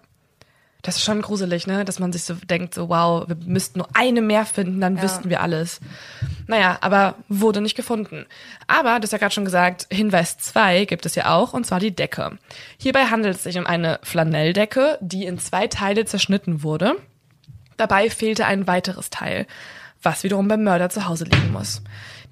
Das 0.82 0.96
ist 0.98 1.04
schon 1.04 1.20
gruselig, 1.20 1.66
ne? 1.66 1.84
Dass 1.84 1.98
man 1.98 2.12
sich 2.12 2.22
so 2.22 2.34
denkt, 2.34 2.72
so 2.74 2.88
wow, 2.88 3.26
wir 3.26 3.36
müssten 3.44 3.80
nur 3.80 3.88
eine 3.94 4.22
mehr 4.22 4.46
finden, 4.46 4.80
dann 4.80 4.96
Ja. 4.96 5.02
wüssten 5.02 5.30
wir 5.30 5.40
alles. 5.40 5.80
Naja, 6.46 6.78
aber 6.80 7.16
wurde 7.28 7.60
nicht 7.60 7.74
gefunden. 7.74 8.24
Aber, 8.68 9.00
das 9.00 9.10
ja 9.10 9.18
gerade 9.18 9.34
schon 9.34 9.44
gesagt, 9.44 9.88
Hinweis 9.90 10.38
2 10.38 10.84
gibt 10.84 11.04
es 11.04 11.16
ja 11.16 11.34
auch, 11.34 11.54
und 11.54 11.66
zwar 11.66 11.80
die 11.80 11.90
Decke. 11.94 12.38
Hierbei 12.78 13.06
handelt 13.06 13.34
es 13.34 13.42
sich 13.42 13.58
um 13.58 13.66
eine 13.66 13.98
Flanelldecke, 14.04 14.98
die 15.00 15.24
in 15.24 15.40
zwei 15.40 15.66
Teile 15.66 16.04
zerschnitten 16.04 16.62
wurde. 16.62 16.94
Dabei 17.78 18.08
fehlte 18.08 18.46
ein 18.46 18.68
weiteres 18.68 19.10
Teil, 19.10 19.46
was 20.02 20.22
wiederum 20.22 20.46
beim 20.46 20.62
Mörder 20.62 20.88
zu 20.88 21.08
Hause 21.08 21.24
liegen 21.24 21.50
muss. 21.50 21.82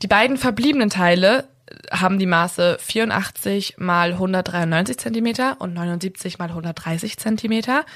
Die 0.05 0.09
beiden 0.09 0.37
verbliebenen 0.37 0.91
Teile 0.91 1.49
haben 1.91 2.19
die 2.19 2.27
Maße 2.27 2.77
84 2.79 3.77
mal 3.79 4.13
193 4.13 4.99
Zentimeter 4.99 5.57
und 5.63 5.73
79 5.73 6.39
mal 6.39 6.51
130 6.51 7.17
Zentimeter 7.17 7.87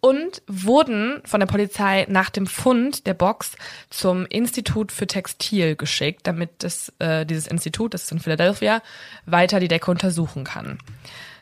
und 0.00 0.40
wurden 0.46 1.20
von 1.26 1.40
der 1.40 1.46
Polizei 1.46 2.06
nach 2.08 2.30
dem 2.30 2.46
Fund 2.46 3.06
der 3.06 3.12
Box 3.12 3.52
zum 3.90 4.24
Institut 4.24 4.92
für 4.92 5.06
Textil 5.06 5.76
geschickt, 5.76 6.22
damit 6.26 6.48
das, 6.60 6.90
äh, 7.00 7.26
dieses 7.26 7.46
Institut, 7.46 7.92
das 7.92 8.04
ist 8.04 8.12
in 8.12 8.20
Philadelphia, 8.20 8.80
weiter 9.26 9.60
die 9.60 9.68
Decke 9.68 9.90
untersuchen 9.90 10.44
kann. 10.44 10.78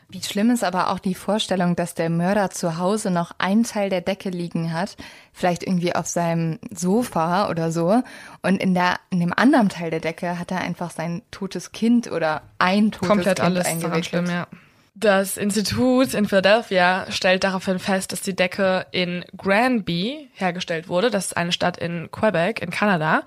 Wie 0.09 0.21
schlimm 0.21 0.51
ist 0.51 0.63
aber 0.63 0.89
auch 0.89 0.99
die 0.99 1.15
Vorstellung, 1.15 1.75
dass 1.75 1.93
der 1.93 2.09
Mörder 2.09 2.49
zu 2.49 2.77
Hause 2.77 3.11
noch 3.11 3.31
einen 3.39 3.65
Teil 3.65 3.89
der 3.89 3.99
Decke 3.99 4.29
liegen 4.29 4.71
hat, 4.71 4.95
vielleicht 5.33 5.63
irgendwie 5.63 5.93
auf 5.93 6.07
seinem 6.07 6.59
Sofa 6.73 7.49
oder 7.49 7.73
so, 7.73 8.01
und 8.41 8.61
in 8.61 8.73
der 8.73 8.99
in 9.09 9.19
dem 9.19 9.33
anderen 9.33 9.67
Teil 9.67 9.89
der 9.89 9.99
Decke 9.99 10.39
hat 10.39 10.51
er 10.51 10.61
einfach 10.61 10.91
sein 10.91 11.23
totes 11.29 11.73
Kind 11.73 12.09
oder 12.09 12.41
ein 12.57 12.91
totes 12.91 13.09
komplett 13.09 13.39
Kind 13.39 13.47
alles 13.47 13.67
eingewickelt. 13.67 14.05
schlimm, 14.05 14.25
ja. 14.27 14.47
Das 14.95 15.37
Institut 15.37 16.13
in 16.13 16.25
Philadelphia 16.27 17.05
stellt 17.11 17.43
daraufhin 17.43 17.77
fest, 17.77 18.11
dass 18.13 18.21
die 18.21 18.35
Decke 18.35 18.87
in 18.91 19.25
Granby 19.35 20.29
hergestellt 20.33 20.87
wurde. 20.87 21.11
Das 21.11 21.27
ist 21.27 21.37
eine 21.37 21.51
Stadt 21.51 21.77
in 21.77 22.09
Quebec 22.11 22.63
in 22.63 22.71
Kanada. 22.71 23.23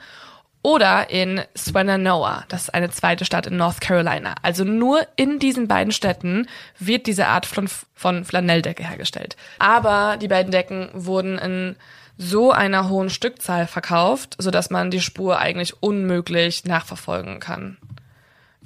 Oder 0.63 1.09
in 1.09 1.41
Swannanoa, 1.57 2.45
das 2.49 2.63
ist 2.63 2.75
eine 2.75 2.91
zweite 2.91 3.25
Stadt 3.25 3.47
in 3.47 3.57
North 3.57 3.81
Carolina. 3.81 4.35
Also 4.43 4.65
nur 4.65 5.07
in 5.17 5.39
diesen 5.39 5.69
beiden 5.69 5.93
Städten 5.93 6.49
wird 6.79 7.07
diese 7.07 7.29
Art 7.29 7.47
von, 7.47 7.69
von 7.95 8.25
Flanelldecke 8.25 8.87
hergestellt. 8.87 9.37
Aber 9.59 10.19
die 10.19 10.29
beiden 10.29 10.53
Decken 10.53 10.91
wurden 10.93 11.39
in 11.39 11.77
so 12.19 12.53
einer 12.53 12.91
hohen 12.91 13.09
Stückzahl 13.09 13.67
verkauft, 13.67 14.37
sodass 14.39 14.69
man 14.69 14.91
die 14.91 15.01
Spur 15.01 15.39
eigentlich 15.39 15.83
unmöglich 15.83 16.67
nachverfolgen 16.67 17.41
kann. 17.41 17.79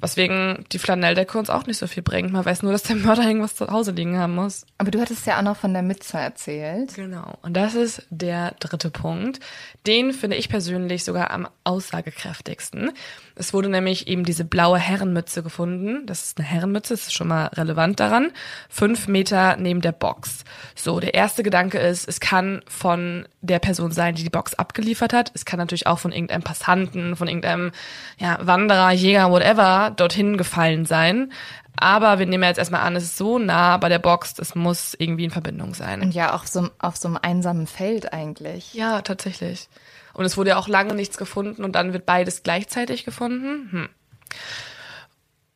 Weswegen 0.05 0.65
die 0.71 0.79
Flanelldecke 0.79 1.37
uns 1.37 1.49
auch 1.49 1.65
nicht 1.65 1.77
so 1.77 1.87
viel 1.87 2.03
bringt. 2.03 2.31
Man 2.31 2.45
weiß 2.45 2.63
nur, 2.63 2.71
dass 2.71 2.83
der 2.83 2.95
Mörder 2.95 3.23
irgendwas 3.23 3.55
zu 3.55 3.67
Hause 3.67 3.91
liegen 3.91 4.17
haben 4.17 4.35
muss. 4.35 4.65
Aber 4.77 4.91
du 4.91 4.99
hattest 5.01 5.25
ja 5.25 5.37
auch 5.37 5.41
noch 5.41 5.57
von 5.57 5.73
der 5.73 5.81
Mütze 5.81 6.17
erzählt. 6.17 6.95
Genau. 6.95 7.37
Und 7.41 7.55
das 7.55 7.75
ist 7.75 8.03
der 8.09 8.51
dritte 8.59 8.89
Punkt. 8.89 9.39
Den 9.87 10.13
finde 10.13 10.37
ich 10.37 10.49
persönlich 10.49 11.03
sogar 11.03 11.31
am 11.31 11.47
aussagekräftigsten. 11.63 12.91
Es 13.35 13.53
wurde 13.53 13.69
nämlich 13.69 14.07
eben 14.07 14.23
diese 14.23 14.45
blaue 14.45 14.79
Herrenmütze 14.79 15.43
gefunden. 15.43 16.05
Das 16.05 16.23
ist 16.23 16.37
eine 16.37 16.47
Herrenmütze, 16.47 16.93
das 16.93 17.07
ist 17.07 17.13
schon 17.13 17.27
mal 17.27 17.47
relevant 17.47 17.99
daran. 17.99 18.31
Fünf 18.69 19.07
Meter 19.07 19.57
neben 19.57 19.81
der 19.81 19.91
Box. 19.91 20.45
So, 20.73 20.99
der 21.01 21.13
erste 21.13 21.43
Gedanke 21.43 21.77
ist, 21.79 22.07
es 22.07 22.21
kann 22.21 22.61
von 22.67 23.27
der 23.41 23.59
Person 23.59 23.91
sein, 23.91 24.15
die 24.15 24.23
die 24.23 24.29
Box 24.29 24.53
abgeliefert 24.53 25.11
hat. 25.11 25.31
Es 25.33 25.43
kann 25.43 25.59
natürlich 25.59 25.87
auch 25.87 25.99
von 25.99 26.13
irgendeinem 26.13 26.43
Passanten, 26.43 27.15
von 27.17 27.27
irgendeinem 27.27 27.71
ja, 28.17 28.37
Wanderer, 28.41 28.91
Jäger, 28.91 29.29
whatever, 29.29 29.91
dorthin 29.99 30.37
gefallen 30.37 30.85
sein. 30.85 31.31
Aber 31.77 32.19
wir 32.19 32.25
nehmen 32.25 32.43
jetzt 32.43 32.57
erstmal 32.57 32.81
an, 32.81 32.95
es 32.95 33.03
ist 33.03 33.17
so 33.17 33.37
nah 33.37 33.77
bei 33.77 33.89
der 33.89 33.99
Box, 33.99 34.33
das 34.33 34.55
muss 34.55 34.95
irgendwie 34.97 35.25
in 35.25 35.31
Verbindung 35.31 35.73
sein. 35.73 36.01
Und 36.01 36.13
ja, 36.13 36.33
auf 36.33 36.47
so, 36.47 36.69
auf 36.79 36.95
so 36.95 37.07
einem 37.07 37.19
einsamen 37.21 37.67
Feld 37.67 38.13
eigentlich. 38.13 38.73
Ja, 38.73 39.01
tatsächlich. 39.01 39.67
Und 40.13 40.25
es 40.25 40.37
wurde 40.37 40.51
ja 40.51 40.57
auch 40.57 40.69
lange 40.69 40.95
nichts 40.95 41.17
gefunden 41.17 41.63
und 41.63 41.73
dann 41.73 41.91
wird 41.91 42.05
beides 42.05 42.43
gleichzeitig 42.43 43.03
gefunden. 43.03 43.69
Hm. 43.71 43.89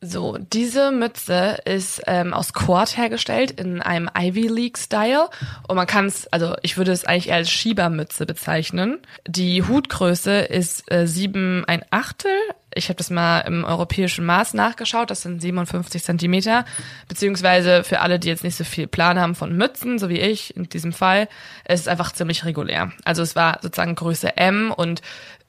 So, 0.02 0.38
diese 0.38 0.92
Mütze 0.92 1.58
ist 1.66 2.02
ähm, 2.08 2.34
aus 2.34 2.54
Quad 2.54 2.96
hergestellt 2.96 3.52
in 3.52 3.82
einem 3.82 4.10
Ivy 4.18 4.48
League 4.48 4.78
Style 4.78 5.30
und 5.68 5.76
man 5.76 5.88
kann 5.88 6.06
es, 6.06 6.26
also 6.28 6.56
ich 6.62 6.78
würde 6.78 6.94
es 6.94 7.04
eigentlich 7.04 7.28
eher 7.28 7.36
als 7.36 7.50
Schiebermütze 7.50 8.26
bezeichnen. 8.26 9.00
Die 9.28 9.62
Hutgröße 9.62 10.40
ist 10.40 10.90
äh, 10.90 11.06
sieben 11.06 11.66
ein 11.66 11.84
Achtel. 11.90 12.32
Ich 12.74 12.90
habe 12.90 12.98
das 12.98 13.10
mal 13.10 13.40
im 13.42 13.64
europäischen 13.64 14.26
Maß 14.26 14.54
nachgeschaut. 14.54 15.10
Das 15.10 15.22
sind 15.22 15.42
57 15.42 16.04
Zentimeter, 16.04 16.66
beziehungsweise 17.08 17.84
für 17.84 18.02
alle, 18.02 18.20
die 18.20 18.28
jetzt 18.28 18.44
nicht 18.44 18.56
so 18.56 18.64
viel 18.64 18.88
Plan 18.88 19.20
haben 19.20 19.36
von 19.36 19.56
Mützen, 19.56 19.98
so 20.00 20.10
wie 20.10 20.20
ich 20.20 20.56
in 20.56 20.70
diesem 20.70 20.94
Fall, 20.94 21.28
es 21.66 21.82
ist 21.82 21.88
einfach 21.88 22.12
ziemlich 22.12 22.46
regulär. 22.46 22.92
Also 23.06 23.22
es 23.22 23.36
war 23.36 23.60
sozusagen 23.62 23.96
Größe 23.96 24.38
M 24.38 24.72
und 24.72 25.02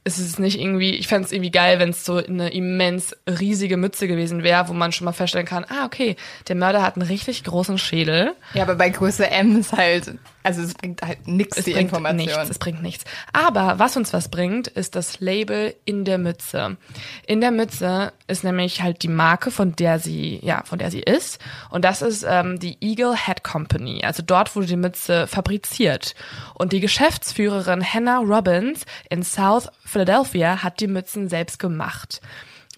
es 0.03 0.19
ist 0.19 0.39
nicht 0.39 0.59
irgendwie, 0.59 0.95
ich 0.95 1.09
fände 1.09 1.27
es 1.27 1.33
irgendwie 1.33 1.51
geil, 1.51 1.79
wenn 1.79 1.91
es 1.91 2.05
so 2.05 2.17
eine 2.17 2.51
immens 2.53 3.15
riesige 3.29 3.77
Mütze 3.77 4.09
gewesen 4.09 4.43
wäre, 4.43 4.69
wo 4.69 4.73
man 4.73 4.93
schon 4.93 5.05
mal 5.05 5.13
feststellen 5.13 5.47
kann, 5.47 5.67
ah, 5.69 5.85
okay, 5.85 6.17
der 6.49 6.57
Mörder 6.57 6.83
hat 6.83 6.97
einen 6.97 7.07
richtig 7.07 7.45
großen 7.45 7.77
Schädel. 7.77 8.35
Ja, 8.55 8.63
aber 8.63 8.77
bei 8.77 8.89
Größe 8.89 9.31
M 9.31 9.61
ist 9.61 9.73
halt, 9.73 10.15
also 10.43 10.63
es 10.63 10.75
bringt 10.75 11.03
halt 11.03 11.29
nichts, 11.29 11.59
Es 11.59 11.65
die 11.65 11.73
bringt 11.73 11.93
Information. 11.93 12.17
nichts, 12.17 12.51
es 12.51 12.59
bringt 12.59 12.83
nichts. 12.83 13.05
Aber 13.33 13.79
was 13.79 13.97
uns 13.97 14.13
was 14.13 14.29
bringt, 14.29 14.69
ist 14.69 14.95
das 14.97 15.21
Label 15.21 15.75
in 15.85 16.05
der 16.05 16.19
Mütze. 16.19 16.77
In 17.27 17.41
der 17.41 17.51
Mütze 17.51 18.13
ist 18.27 18.43
nämlich 18.45 18.83
halt 18.83 19.03
die 19.03 19.09
Marke, 19.09 19.51
von 19.51 19.77
der 19.77 19.99
sie, 19.99 20.39
ja, 20.43 20.63
von 20.65 20.79
der 20.79 20.91
sie 20.91 21.01
ist. 21.01 21.39
Und 21.71 21.85
das 21.85 22.01
ist 22.03 22.25
ähm, 22.29 22.59
die 22.59 22.79
Eagle 22.81 23.15
Head 23.17 23.45
Company. 23.45 24.03
Also 24.05 24.23
dort 24.25 24.57
wurde 24.57 24.67
die 24.67 24.77
Mütze 24.77 25.27
fabriziert. 25.27 26.15
Und 26.55 26.73
die 26.73 26.81
Geschäftsführerin 26.81 27.85
Hannah 27.85 28.19
Robbins 28.19 28.87
in 29.09 29.23
South 29.23 29.69
Philadelphia 29.85 30.63
hat 30.63 30.81
die 30.81 30.87
Mützen 30.87 31.29
selbst 31.29 31.59
gemacht. 31.59 32.21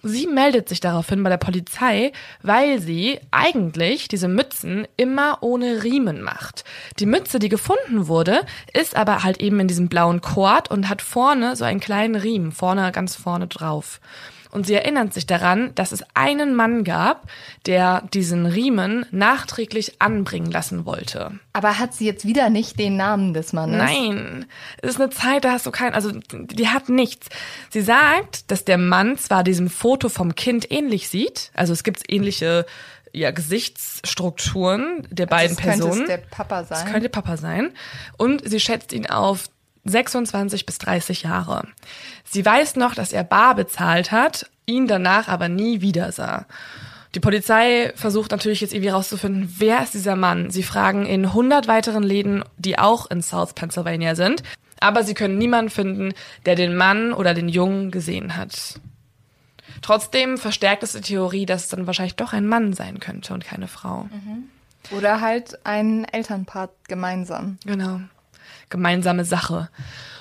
Sie 0.05 0.27
meldet 0.27 0.67
sich 0.67 0.81
daraufhin 0.81 1.23
bei 1.23 1.29
der 1.29 1.37
Polizei, 1.37 2.11
weil 2.41 2.79
sie 2.79 3.21
eigentlich 3.31 4.09
diese 4.09 4.27
Mützen 4.27 4.85
immer 4.97 5.37
ohne 5.39 5.81
Riemen 5.83 6.21
macht. 6.21 6.65
Die 6.99 7.05
Mütze, 7.05 7.39
die 7.39 7.47
gefunden 7.47 8.07
wurde, 8.07 8.41
ist 8.73 8.97
aber 8.97 9.23
halt 9.23 9.39
eben 9.39 9.61
in 9.61 9.69
diesem 9.69 9.87
blauen 9.87 10.19
Kord 10.19 10.69
und 10.69 10.89
hat 10.89 11.01
vorne 11.01 11.55
so 11.55 11.63
einen 11.63 11.79
kleinen 11.79 12.15
Riemen, 12.15 12.51
vorne, 12.51 12.91
ganz 12.91 13.15
vorne 13.15 13.47
drauf. 13.47 14.01
Und 14.53 14.67
sie 14.67 14.75
erinnert 14.75 15.13
sich 15.13 15.25
daran, 15.25 15.73
dass 15.73 15.91
es 15.91 16.03
einen 16.13 16.53
Mann 16.55 16.83
gab, 16.83 17.27
der 17.65 18.01
diesen 18.13 18.45
Riemen 18.45 19.03
nachträglich 19.09 19.99
anbringen 19.99 20.51
lassen 20.51 20.85
wollte. 20.85 21.39
Aber 21.53 21.79
hat 21.79 21.95
sie 21.95 22.05
jetzt 22.05 22.25
wieder 22.25 22.51
nicht 22.51 22.77
den 22.77 22.95
Namen 22.95 23.33
des 23.33 23.51
Mannes? 23.51 23.77
Nein, 23.77 24.45
es 24.81 24.91
ist 24.91 25.01
eine 25.01 25.09
Zeit, 25.09 25.43
da 25.43 25.53
hast 25.53 25.65
du 25.65 25.71
kein, 25.71 25.95
also 25.95 26.11
die 26.31 26.67
hat 26.67 26.87
nichts. 26.87 27.29
Sie 27.71 27.81
sagt, 27.81 28.51
dass 28.51 28.63
der 28.63 28.77
Mann 28.77 29.17
zwar 29.17 29.43
diesem 29.43 29.71
Foto 29.71 30.07
vom 30.07 30.35
Kind 30.35 30.71
ähnlich 30.71 31.09
sieht, 31.09 31.51
also 31.55 31.73
es 31.73 31.83
gibt 31.83 32.03
ähnliche 32.11 32.67
ja, 33.13 33.31
Gesichtsstrukturen 33.31 35.07
der 35.11 35.27
beiden 35.27 35.55
das 35.55 35.63
könnte 35.63 35.79
Personen. 35.79 36.01
es 36.01 36.07
der 36.07 36.17
Papa 36.17 36.63
sein. 36.63 36.77
Das 36.83 36.91
könnte 36.91 37.09
Papa 37.09 37.37
sein. 37.37 37.71
Und 38.17 38.41
sie 38.47 38.59
schätzt 38.59 38.91
ihn 38.91 39.05
auf 39.05 39.45
26 39.85 40.65
bis 40.65 40.77
30 40.77 41.23
Jahre. 41.23 41.67
Sie 42.25 42.45
weiß 42.45 42.75
noch, 42.77 42.95
dass 42.95 43.13
er 43.13 43.23
bar 43.23 43.55
bezahlt 43.55 44.11
hat, 44.11 44.49
ihn 44.65 44.87
danach 44.87 45.27
aber 45.27 45.49
nie 45.49 45.81
wieder 45.81 46.11
sah. 46.11 46.45
Die 47.15 47.19
Polizei 47.19 47.93
versucht 47.95 48.31
natürlich 48.31 48.61
jetzt 48.61 48.73
irgendwie 48.73 48.89
rauszufinden, 48.89 49.53
wer 49.57 49.83
ist 49.83 49.93
dieser 49.93 50.15
Mann. 50.15 50.49
Sie 50.49 50.63
fragen 50.63 51.05
in 51.05 51.25
100 51.25 51.67
weiteren 51.67 52.03
Läden, 52.03 52.43
die 52.57 52.79
auch 52.79 53.09
in 53.11 53.21
South 53.21 53.53
Pennsylvania 53.53 54.15
sind, 54.15 54.41
aber 54.79 55.03
sie 55.03 55.13
können 55.13 55.37
niemanden 55.37 55.69
finden, 55.69 56.13
der 56.45 56.55
den 56.55 56.75
Mann 56.75 57.13
oder 57.13 57.33
den 57.33 57.49
Jungen 57.49 57.91
gesehen 57.91 58.35
hat. 58.35 58.79
Trotzdem 59.81 60.37
verstärkt 60.37 60.81
es 60.83 60.93
die 60.93 61.01
Theorie, 61.01 61.45
dass 61.45 61.63
es 61.63 61.69
dann 61.69 61.87
wahrscheinlich 61.87 62.15
doch 62.15 62.33
ein 62.33 62.47
Mann 62.47 62.73
sein 62.73 62.99
könnte 62.99 63.33
und 63.33 63.45
keine 63.45 63.67
Frau. 63.67 64.09
Oder 64.91 65.21
halt 65.21 65.59
ein 65.65 66.05
Elternpaar 66.05 66.69
gemeinsam. 66.87 67.57
Genau. 67.65 67.99
Gemeinsame 68.73 69.23
Sache. 69.23 69.69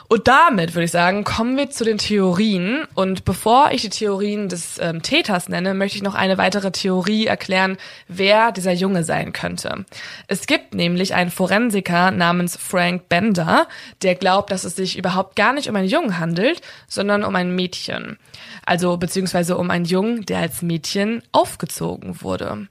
Und 0.09 0.29
damit 0.29 0.75
würde 0.75 0.85
ich 0.85 0.91
sagen, 0.91 1.25
kommen 1.25 1.57
wir 1.57 1.71
zu 1.71 1.85
den 1.85 1.97
Theorien. 1.97 2.85
Und 2.95 3.25
bevor 3.25 3.71
ich 3.71 3.81
die 3.81 3.89
Theorien 3.89 4.51
des 4.51 4.79
ähm, 4.79 5.01
Täters 5.01 5.49
nenne, 5.49 5.73
möchte 5.73 5.97
ich 5.97 6.03
noch 6.03 6.15
eine 6.15 6.37
weitere 6.37 6.71
Theorie 6.71 7.25
erklären, 7.27 7.79
wer 8.09 8.53
dieser 8.53 8.73
Junge 8.73 9.05
sein 9.05 9.33
könnte. 9.33 9.87
Es 10.29 10.47
gibt 10.47 10.75
nämlich 10.75 11.15
einen 11.15 11.31
Forensiker 11.31 12.11
namens 12.11 12.59
Frank 12.59 13.09
Bender, 13.09 13.67
der 14.03 14.15
glaubt, 14.15 14.53
dass 14.53 14.65
es 14.65 14.77
sich 14.77 14.99
überhaupt 14.99 15.35
gar 15.35 15.55
nicht 15.55 15.71
um 15.71 15.77
einen 15.77 15.89
Jungen 15.89 16.19
handelt, 16.19 16.61
sondern 16.89 17.25
um 17.25 17.35
ein 17.35 17.57
Mädchen. 17.57 18.19
Also 18.67 18.99
beziehungsweise 18.99 19.57
um 19.57 19.71
einen 19.71 19.87
Jungen, 19.87 20.27
der 20.27 20.41
als 20.41 20.61
Mädchen 20.61 21.23
aufgezogen 21.33 22.21
wurde. 22.21 22.69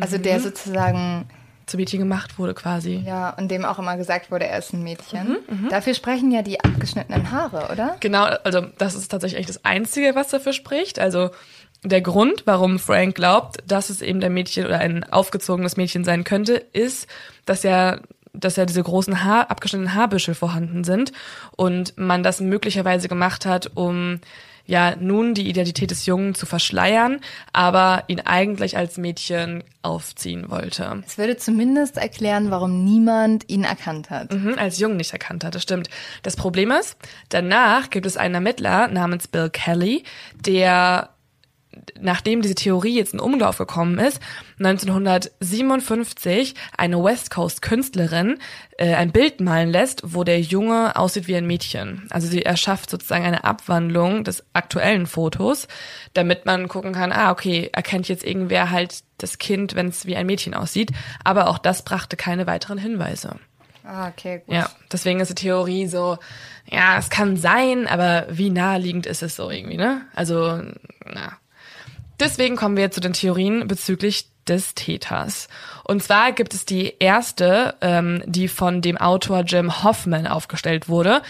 Also 0.00 0.18
Mhm. 0.18 0.22
der 0.22 0.40
sozusagen, 0.40 1.28
Zu 1.66 1.76
Mädchen 1.76 1.98
gemacht 1.98 2.38
wurde 2.38 2.54
quasi. 2.54 3.02
ja, 3.04 3.30
und 3.30 3.50
dem 3.50 3.64
auch 3.64 3.78
immer 3.80 3.96
gesagt 3.96 4.30
wurde, 4.30 4.46
er 4.46 4.58
ist 4.58 4.72
ein 4.72 4.82
Mädchen. 4.84 5.38
Mhm, 5.48 5.68
Dafür 5.68 5.94
sprechen 5.94 6.30
ja 6.30 6.42
die 6.42 6.60
abgeschnittenen 6.60 7.32
Haare, 7.32 7.72
oder? 7.72 7.96
Genau, 8.00 8.24
also 8.44 8.62
das 8.78 8.94
ist 8.94 9.08
tatsächlich 9.08 9.40
echt 9.40 9.48
das 9.48 9.64
Einzige, 9.64 10.14
was 10.14 10.28
dafür 10.28 10.52
spricht. 10.52 11.00
Also 11.00 11.30
der 11.82 12.02
Grund, 12.02 12.42
warum 12.46 12.78
Frank 12.78 13.16
glaubt, 13.16 13.56
dass 13.66 13.90
es 13.90 14.00
eben 14.00 14.20
der 14.20 14.30
Mädchen 14.30 14.64
oder 14.64 14.78
ein 14.78 15.04
aufgezogenes 15.04 15.76
Mädchen 15.76 16.04
sein 16.04 16.22
könnte, 16.24 16.54
ist, 16.54 17.08
dass 17.44 17.64
er 17.64 18.00
dass 18.38 18.56
ja 18.56 18.66
diese 18.66 18.82
großen 18.82 19.24
Haar, 19.24 19.50
abgeschnittenen 19.50 19.94
Haarbüschel 19.94 20.34
vorhanden 20.34 20.84
sind 20.84 21.10
und 21.56 21.96
man 21.96 22.22
das 22.22 22.40
möglicherweise 22.42 23.08
gemacht 23.08 23.46
hat, 23.46 23.70
um 23.74 24.20
ja 24.66 24.94
nun 24.96 25.34
die 25.34 25.48
Identität 25.48 25.90
des 25.90 26.06
Jungen 26.06 26.34
zu 26.34 26.46
verschleiern, 26.46 27.20
aber 27.52 28.04
ihn 28.08 28.20
eigentlich 28.20 28.76
als 28.76 28.98
Mädchen 28.98 29.64
aufziehen 29.82 30.50
wollte. 30.50 31.02
Es 31.06 31.18
würde 31.18 31.36
zumindest 31.36 31.96
erklären, 31.96 32.50
warum 32.50 32.84
niemand 32.84 33.48
ihn 33.48 33.64
erkannt 33.64 34.10
hat. 34.10 34.32
Mhm, 34.32 34.56
als 34.58 34.78
Jungen 34.78 34.96
nicht 34.96 35.12
erkannt 35.12 35.44
hat, 35.44 35.54
das 35.54 35.62
stimmt. 35.62 35.88
Das 36.22 36.36
Problem 36.36 36.70
ist, 36.70 36.96
danach 37.28 37.90
gibt 37.90 38.06
es 38.06 38.16
einen 38.16 38.34
Ermittler 38.34 38.88
namens 38.88 39.28
Bill 39.28 39.50
Kelly, 39.50 40.02
der 40.34 41.10
nachdem 42.00 42.42
diese 42.42 42.54
Theorie 42.54 42.96
jetzt 42.96 43.14
in 43.14 43.20
Umlauf 43.20 43.58
gekommen 43.58 43.98
ist, 43.98 44.20
1957 44.58 46.54
eine 46.76 47.02
West 47.02 47.30
Coast 47.30 47.62
Künstlerin 47.62 48.38
äh, 48.78 48.94
ein 48.94 49.12
Bild 49.12 49.40
malen 49.40 49.70
lässt, 49.70 50.02
wo 50.04 50.24
der 50.24 50.40
Junge 50.40 50.96
aussieht 50.96 51.28
wie 51.28 51.36
ein 51.36 51.46
Mädchen. 51.46 52.06
Also 52.10 52.26
sie 52.26 52.44
erschafft 52.44 52.90
sozusagen 52.90 53.24
eine 53.24 53.44
Abwandlung 53.44 54.24
des 54.24 54.44
aktuellen 54.52 55.06
Fotos, 55.06 55.68
damit 56.14 56.46
man 56.46 56.68
gucken 56.68 56.92
kann, 56.92 57.12
ah, 57.12 57.30
okay, 57.30 57.70
erkennt 57.72 58.08
jetzt 58.08 58.24
irgendwer 58.24 58.70
halt 58.70 59.02
das 59.18 59.38
Kind, 59.38 59.74
wenn 59.74 59.88
es 59.88 60.06
wie 60.06 60.16
ein 60.16 60.26
Mädchen 60.26 60.54
aussieht. 60.54 60.92
Aber 61.24 61.48
auch 61.48 61.58
das 61.58 61.82
brachte 61.82 62.16
keine 62.16 62.46
weiteren 62.46 62.78
Hinweise. 62.78 63.36
Ah, 63.86 64.08
okay, 64.08 64.42
gut. 64.44 64.54
Ja, 64.54 64.68
deswegen 64.90 65.20
ist 65.20 65.28
die 65.28 65.34
Theorie 65.34 65.86
so, 65.86 66.18
ja, 66.68 66.98
es 66.98 67.08
kann 67.08 67.36
sein, 67.36 67.86
aber 67.86 68.26
wie 68.28 68.50
naheliegend 68.50 69.06
ist 69.06 69.22
es 69.22 69.36
so 69.36 69.48
irgendwie, 69.50 69.76
ne? 69.76 70.02
Also, 70.14 70.60
na. 71.04 71.38
Deswegen 72.20 72.56
kommen 72.56 72.76
wir 72.76 72.90
zu 72.90 73.00
den 73.00 73.12
Theorien 73.12 73.68
bezüglich 73.68 74.28
des 74.48 74.74
Täters. 74.74 75.48
Und 75.84 76.02
zwar 76.02 76.32
gibt 76.32 76.54
es 76.54 76.64
die 76.64 76.94
erste, 76.98 77.74
ähm, 77.80 78.22
die 78.26 78.48
von 78.48 78.80
dem 78.80 78.96
Autor 78.96 79.40
Jim 79.40 79.82
Hoffman 79.82 80.26
aufgestellt 80.26 80.88
wurde, 80.88 81.22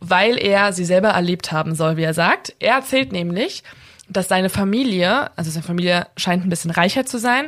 weil 0.00 0.38
er 0.38 0.72
sie 0.72 0.84
selber 0.84 1.10
erlebt 1.10 1.52
haben 1.52 1.74
soll, 1.74 1.96
wie 1.96 2.02
er 2.02 2.14
sagt. 2.14 2.54
Er 2.58 2.74
erzählt 2.74 3.12
nämlich, 3.12 3.62
dass 4.08 4.28
seine 4.28 4.50
Familie, 4.50 5.30
also 5.36 5.50
seine 5.50 5.64
Familie 5.64 6.06
scheint 6.16 6.44
ein 6.44 6.50
bisschen 6.50 6.72
reicher 6.72 7.06
zu 7.06 7.18
sein, 7.18 7.46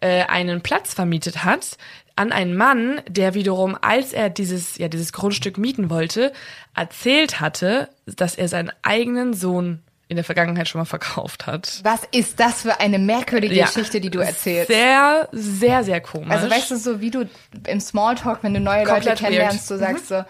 äh, 0.00 0.22
einen 0.24 0.60
Platz 0.62 0.94
vermietet 0.94 1.44
hat 1.44 1.76
an 2.18 2.32
einen 2.32 2.56
Mann, 2.56 3.00
der 3.08 3.34
wiederum, 3.34 3.76
als 3.80 4.12
er 4.12 4.28
dieses, 4.28 4.76
ja, 4.76 4.88
dieses 4.88 5.12
Grundstück 5.12 5.56
mieten 5.56 5.88
wollte, 5.88 6.32
erzählt 6.74 7.40
hatte, 7.40 7.88
dass 8.06 8.34
er 8.34 8.48
seinen 8.48 8.72
eigenen 8.82 9.34
Sohn 9.34 9.82
in 10.08 10.16
der 10.16 10.24
Vergangenheit 10.24 10.68
schon 10.68 10.80
mal 10.80 10.84
verkauft 10.86 11.46
hat. 11.46 11.80
Was 11.82 12.00
ist 12.12 12.40
das 12.40 12.62
für 12.62 12.80
eine 12.80 12.98
merkwürdige 12.98 13.54
Ja. 13.54 13.66
Geschichte, 13.66 14.00
die 14.00 14.10
du 14.10 14.20
erzählst? 14.20 14.68
Sehr, 14.68 15.28
sehr, 15.32 15.84
sehr 15.84 16.00
komisch. 16.00 16.30
Also 16.30 16.50
weißt 16.50 16.70
du, 16.70 16.76
so 16.76 17.00
wie 17.00 17.10
du 17.10 17.28
im 17.66 17.80
Smalltalk, 17.80 18.38
wenn 18.42 18.54
du 18.54 18.60
neue 18.60 18.80
Leute 18.84 18.92
Komplett 18.92 19.18
kennenlernst, 19.18 19.70
weird. 19.70 19.80
du 19.80 19.84
sagst 19.86 20.08
so, 20.08 20.14
ah 20.14 20.24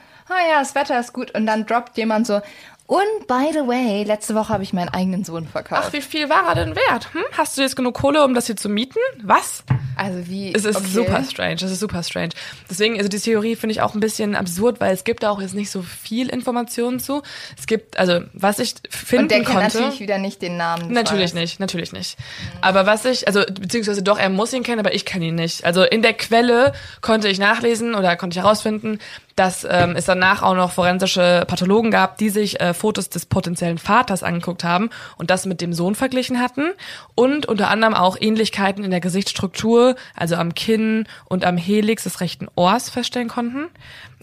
ja, 0.51 0.59
das 0.59 0.75
Wetter 0.75 0.99
ist 0.99 1.13
gut 1.13 1.31
und 1.31 1.47
dann 1.47 1.65
droppt 1.65 1.97
jemand 1.97 2.27
so, 2.27 2.41
und 2.89 3.27
by 3.27 3.51
the 3.53 3.69
way, 3.69 4.03
letzte 4.03 4.35
Woche 4.35 4.49
habe 4.49 4.63
ich 4.63 4.73
meinen 4.73 4.89
eigenen 4.89 5.23
Sohn 5.23 5.47
verkauft. 5.47 5.83
Ach, 5.87 5.93
wie 5.93 6.01
viel 6.01 6.29
war 6.29 6.49
er 6.49 6.55
denn 6.57 6.75
wert? 6.75 7.13
Hm? 7.13 7.23
Hast 7.37 7.57
du 7.57 7.63
jetzt 7.63 7.77
genug 7.77 7.95
Kohle, 7.95 8.25
um 8.25 8.35
das 8.35 8.47
hier 8.47 8.57
zu 8.57 8.69
mieten? 8.69 8.99
Was? 9.23 9.63
also 9.99 10.27
wie 10.29 10.55
Es 10.55 10.65
ist 10.65 10.77
okay. 10.77 10.87
super 10.87 11.25
strange, 11.25 11.57
es 11.57 11.71
ist 11.71 11.81
super 11.81 12.03
strange. 12.03 12.31
Deswegen, 12.71 12.97
also 12.97 13.09
die 13.09 13.19
Theorie 13.19 13.57
finde 13.57 13.73
ich 13.73 13.83
auch 13.83 13.95
ein 13.95 14.01
bisschen 14.01 14.37
absurd, 14.37 14.81
weil 14.81 14.95
es 14.95 15.05
gibt 15.05 15.23
da 15.23 15.31
auch 15.31 15.41
jetzt 15.41 15.55
nicht 15.55 15.71
so 15.71 15.83
viel 15.83 16.29
Informationen 16.29 17.01
zu. 17.01 17.23
Es 17.59 17.67
gibt, 17.67 17.99
also 17.99 18.21
was 18.33 18.59
ich 18.59 18.75
finden 18.89 19.25
Und 19.25 19.31
der 19.33 19.39
kennt 19.39 19.51
konnte. 19.51 19.79
natürlich 19.79 20.01
wieder 20.01 20.19
nicht 20.19 20.41
den 20.41 20.57
Namen. 20.57 20.93
Natürlich 20.93 21.35
Mannes. 21.35 21.51
nicht, 21.51 21.61
natürlich 21.61 21.93
nicht. 21.93 22.17
Aber 22.61 22.87
was 22.87 23.05
ich, 23.05 23.27
also 23.27 23.43
beziehungsweise 23.61 24.03
doch, 24.03 24.19
er 24.19 24.31
muss 24.31 24.53
ihn 24.53 24.63
kennen, 24.63 24.81
aber 24.81 24.95
ich 24.95 25.05
kenne 25.05 25.27
ihn 25.27 25.35
nicht. 25.35 25.65
Also 25.65 25.83
in 25.83 26.03
der 26.03 26.15
Quelle 26.15 26.73
konnte 27.01 27.29
ich 27.29 27.39
nachlesen 27.39 27.95
oder 27.95 28.17
konnte 28.17 28.39
ich 28.39 28.45
herausfinden, 28.45 29.01
dass 29.39 29.67
ähm, 29.69 29.95
es 29.97 30.07
danach 30.07 30.43
auch 30.43 30.55
noch 30.55 30.73
forensische 30.73 31.45
Pathologen 31.47 31.91
gab, 31.91 32.19
die 32.19 32.31
sich 32.31 32.61
äh, 32.61 32.75
Fotos 32.75 33.09
des 33.09 33.27
potenziellen 33.27 33.79
Vaters 33.79 34.23
angeguckt 34.23 34.65
haben 34.65 34.91
und 35.17 35.31
das 35.31 35.47
mit 35.47 35.61
dem 35.61 35.73
Sohn 35.73 35.95
verglichen 35.95 36.41
hatten 36.41 36.71
und 37.15 37.47
unter 37.47 37.71
anderem 37.71 37.95
auch 37.95 38.17
Ähnlichkeiten 38.21 38.85
in 38.85 38.91
der 38.91 39.01
Gesichtsstruktur, 39.01 39.97
also 40.17 40.37
am 40.37 40.55
Kinn 40.55 41.07
und 41.27 41.45
am 41.45 41.57
Helix 41.57 42.05
des 42.05 42.21
rechten 42.21 42.49
Ohrs 42.57 42.91
feststellen 42.91 43.29
konnten. 43.29 43.69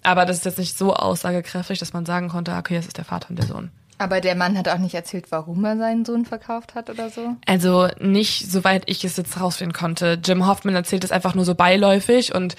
Aber 0.04 0.26
das 0.26 0.38
ist 0.38 0.46
jetzt 0.46 0.60
nicht 0.60 0.78
so 0.78 0.94
aussagekräftig, 0.94 1.80
dass 1.80 1.94
man 1.94 2.06
sagen 2.06 2.30
konnte, 2.30 2.54
okay, 2.56 2.76
das 2.76 2.88
ist 2.88 2.98
der 2.98 3.06
Vater 3.06 3.30
und 3.30 3.40
der 3.40 3.48
Sohn. 3.48 3.72
Aber 3.98 4.20
der 4.20 4.36
Mann 4.36 4.58
hat 4.58 4.68
auch 4.68 4.78
nicht 4.78 4.94
erzählt, 4.94 5.28
warum 5.30 5.64
er 5.64 5.78
seinen 5.78 6.04
Sohn 6.04 6.26
verkauft 6.26 6.76
hat 6.76 6.90
oder 6.90 7.10
so. 7.10 7.36
Also 7.46 7.88
nicht, 8.02 8.52
soweit 8.52 8.84
ich 8.88 9.06
es 9.06 9.16
jetzt 9.16 9.40
rausfinden 9.40 9.74
konnte. 9.74 10.20
Jim 10.22 10.46
Hoffman 10.46 10.76
erzählt 10.76 11.06
es 11.06 11.12
einfach 11.12 11.34
nur 11.34 11.46
so 11.46 11.56
beiläufig 11.56 12.36
und 12.36 12.56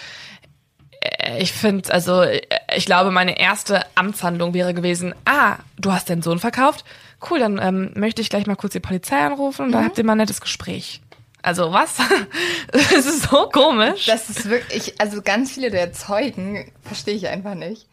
ich 1.39 1.53
finde, 1.53 1.93
also 1.93 2.23
äh, 2.23 2.41
ich 2.75 2.87
glaube, 2.87 3.11
meine 3.11 3.39
erste 3.39 3.85
Amtshandlung 3.95 4.55
wäre 4.55 4.75
gewesen, 4.75 5.15
ah, 5.25 5.57
du 5.79 5.93
hast 5.93 6.11
deinen 6.11 6.23
Sohn 6.23 6.39
verkauft? 6.39 6.85
Cool, 7.31 7.39
dann 7.39 7.59
ähm, 7.61 7.93
möchte 7.95 8.21
ich 8.23 8.31
gleich 8.31 8.47
mal 8.47 8.57
kurz 8.57 8.73
die 8.73 8.81
Polizei 8.81 9.19
anrufen 9.19 9.67
und 9.67 9.73
dann 9.73 9.85
habt 9.85 9.99
ihr 9.99 10.05
mal 10.05 10.13
ein 10.13 10.19
nettes 10.19 10.41
Gespräch. 10.41 11.01
Also 11.43 11.73
was? 11.73 11.99
Das 12.73 13.07
ist 13.07 13.31
so 13.31 13.49
komisch. 13.49 14.07
Das 14.07 14.29
ist 14.29 14.49
wirklich, 14.49 15.01
also 15.01 15.23
ganz 15.23 15.53
viele 15.53 15.71
der 15.71 15.93
Zeugen 15.93 16.73
verstehe 16.83 17.15
ich 17.15 17.29
einfach 17.29 17.55
nicht. 17.55 17.87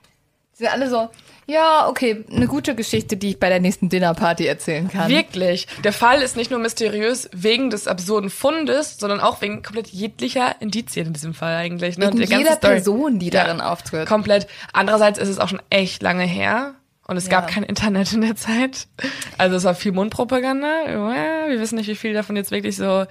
Die 0.54 0.64
sind 0.64 0.72
alle 0.72 0.90
so, 0.90 1.10
ja, 1.46 1.88
okay, 1.88 2.24
eine 2.32 2.48
gute 2.48 2.76
Geschichte, 2.76 3.18
die 3.18 3.32
ich 3.32 3.40
bei 3.40 3.50
der 3.50 3.60
nächsten 3.60 3.90
Dinnerparty 3.90 4.46
erzählen 4.46 4.88
kann. 4.90 5.10
Wirklich. 5.10 5.68
Der 5.84 5.94
Fall 5.94 6.22
ist 6.22 6.38
nicht 6.38 6.52
nur 6.52 6.60
mysteriös 6.60 7.30
wegen 7.34 7.70
des 7.70 7.88
absurden 7.88 8.30
Fundes, 8.30 8.98
sondern 8.98 9.20
auch 9.20 9.42
wegen 9.42 9.62
komplett 9.64 9.88
jeglicher 9.88 10.56
Indizien 10.62 11.08
in 11.08 11.14
diesem 11.14 11.34
Fall 11.34 11.56
eigentlich. 11.56 11.98
Ne? 11.98 12.08
Wegen 12.08 12.18
Der 12.30 12.38
jeder 12.40 12.54
Story- 12.56 12.74
Person, 12.76 13.20
die 13.20 13.28
Ja. 13.30 13.44
darin 13.44 13.62
auftritt. 13.62 14.08
Komplett. 14.08 14.48
Andererseits 14.72 15.20
ist 15.20 15.30
es 15.30 15.40
auch 15.40 15.50
schon 15.50 15.62
echt 15.70 16.02
lange 16.02 16.24
her. 16.24 16.76
Und 17.06 17.18
es 17.18 17.26
Ja. 17.26 17.32
gab 17.32 17.48
kein 17.50 17.64
Internet 17.64 18.14
in 18.14 18.22
der 18.22 18.38
Zeit. 18.38 18.88
Also 19.38 19.58
es 19.58 19.66
war 19.66 19.76
viel 19.76 19.92
Mundpropaganda. 19.92 21.48
Wir 21.50 21.60
wissen 21.60 21.76
nicht, 21.76 21.88
wie 21.90 21.96
viel 21.96 22.14
davon 22.14 22.38
jetzt 22.38 22.52
wirklich 22.52 22.78
so 22.78 23.06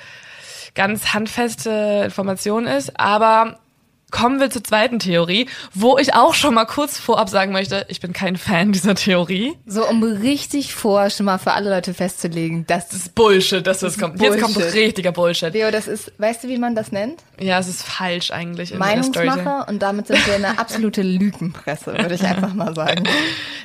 ganz 0.75 1.13
handfeste 1.13 2.03
Information 2.05 2.67
ist. 2.67 2.99
Aber 2.99 3.59
kommen 4.13 4.39
wir 4.39 4.51
zur 4.51 4.63
zweiten 4.63 5.01
Theorie, 5.01 5.49
wo 5.75 5.99
ich 5.99 6.15
auch 6.15 6.35
schon 6.35 6.55
mal 6.55 6.67
kurz 6.67 6.99
vorab 6.99 7.29
sagen 7.29 7.51
möchte, 7.51 7.87
ich 7.89 8.01
bin 8.01 8.13
kein 8.13 8.37
Fan 8.37 8.71
dieser 8.71 8.95
Theorie. 8.95 9.57
So, 9.67 9.89
um 9.89 10.03
richtig 10.05 10.75
vor 10.75 11.11
schon 11.11 11.27
mal 11.27 11.39
für 11.39 11.53
alle 11.53 11.71
Leute 11.71 11.95
festzulegen, 11.95 12.67
dass 12.67 12.89
Das 12.89 13.01
ist 13.01 13.15
Bullshit, 13.15 13.67
dass 13.67 13.81
das, 13.81 13.95
ist 13.95 14.01
kommt. 14.01 14.21
Jetzt 14.21 14.41
kommt 14.41 14.55
Bullshit. 14.55 14.75
richtiger 14.75 15.13
Bullshit. 15.13 15.53
Leo, 15.53 15.71
das 15.71 15.89
ist, 15.89 16.13
weißt 16.19 16.45
du, 16.45 16.49
wie 16.49 16.59
man 16.59 16.77
das 16.77 16.93
nennt? 16.93 17.23
Ja, 17.41 17.59
es 17.59 17.69
ist 17.69 17.83
falsch 17.83 18.31
eigentlich. 18.31 18.75
Meinungsmacher 18.75 19.67
und 19.69 19.81
damit 19.83 20.07
sind 20.07 20.25
wir 20.27 20.35
eine 20.35 20.59
absolute 20.59 21.03
Lügenpresse, 21.03 21.87
würde 21.99 22.15
ich 22.15 22.23
einfach 22.23 22.55
mal 22.55 22.75
sagen. 22.75 23.05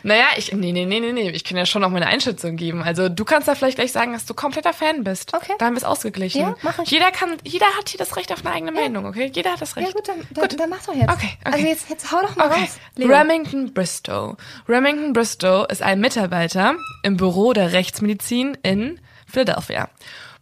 Naja, 0.04 0.26
ich, 0.38 0.54
nee, 0.54 0.72
nee, 0.72 0.86
nee, 0.86 1.00
nee, 1.00 1.12
nee, 1.12 1.30
ich 1.32 1.44
kann 1.44 1.58
ja 1.58 1.66
schon 1.66 1.82
noch 1.82 1.90
meine 1.90 2.08
Einschätzung 2.08 2.56
geben. 2.56 2.82
Also 2.82 3.10
du 3.10 3.26
kannst 3.26 3.48
da 3.48 3.56
vielleicht 3.56 3.78
gleich 3.78 3.92
sagen, 3.92 4.14
dass 4.14 4.26
du 4.26 4.34
kompletter 4.34 4.72
Fan 4.72 5.04
bist. 5.04 5.34
Okay. 5.34 5.54
Da 5.60 5.66
haben 5.66 5.74
wir 5.74 5.80
es 5.80 5.84
ausgeglichen. 5.84 6.42
Ja, 6.42 6.56
mach 6.62 6.80
ich. 6.80 6.90
Jeder 6.92 7.12
kann, 7.12 7.36
jeder 7.44 7.66
hat 7.78 7.90
hier 7.90 7.98
das 7.98 8.16
Recht 8.16 8.32
auf 8.32 8.46
eine 8.46 8.56
eigene 8.56 8.72
Meinung, 8.72 9.06
okay? 9.06 9.30
Jeder 9.34 9.52
hat 9.52 9.62
das 9.62 9.76
Recht. 9.76 9.88
Ja 9.88 9.94
gut, 9.94 10.08
dann, 10.08 10.16
dann, 10.38 10.58
dann 10.58 10.70
mach 10.70 10.86
doch 10.86 10.94
jetzt. 10.94 11.10
Okay, 11.10 11.30
okay. 11.42 11.52
Also 11.54 11.66
jetzt, 11.66 11.90
jetzt 11.90 12.12
hau 12.12 12.22
doch 12.22 12.36
mal 12.36 12.48
Okay. 12.50 12.62
raus. 12.62 12.78
Leo. 12.96 13.08
Remington 13.10 13.74
Bristow. 13.74 14.36
Remington 14.68 15.14
Bristow 15.14 15.66
ist 15.70 15.82
ein 15.82 16.00
Mitarbeiter 16.00 16.76
im 17.04 17.18
Büro 17.18 17.54
der 17.54 17.74
Rechtsmedizin 17.74 18.58
in 18.64 19.00
Philadelphia. 19.28 19.90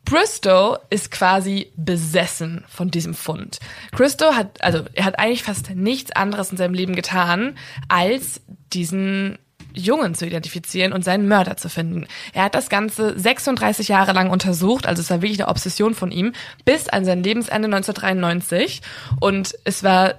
Bristow 0.05 0.77
ist 0.91 1.09
quasi 1.09 1.71
besessen 1.75 2.63
von 2.67 2.91
diesem 2.91 3.15
Fund. 3.15 3.59
Bristow 3.91 4.35
hat, 4.35 4.61
also 4.63 4.83
er 4.93 5.03
hat 5.05 5.17
eigentlich 5.17 5.41
fast 5.43 5.71
nichts 5.71 6.11
anderes 6.11 6.51
in 6.51 6.57
seinem 6.57 6.75
Leben 6.75 6.95
getan, 6.95 7.57
als 7.87 8.41
diesen 8.71 9.39
Jungen 9.75 10.15
zu 10.15 10.25
identifizieren 10.25 10.93
und 10.93 11.03
seinen 11.03 11.27
Mörder 11.27 11.57
zu 11.57 11.69
finden. 11.69 12.07
Er 12.33 12.43
hat 12.43 12.55
das 12.55 12.69
Ganze 12.69 13.17
36 13.17 13.87
Jahre 13.87 14.13
lang 14.13 14.29
untersucht, 14.29 14.87
also 14.87 15.01
es 15.01 15.09
war 15.09 15.21
wirklich 15.21 15.39
eine 15.39 15.49
Obsession 15.49 15.93
von 15.93 16.11
ihm, 16.11 16.33
bis 16.65 16.89
an 16.89 17.05
sein 17.05 17.23
Lebensende 17.23 17.67
1993. 17.67 18.81
Und 19.19 19.55
es 19.63 19.83
war 19.83 20.15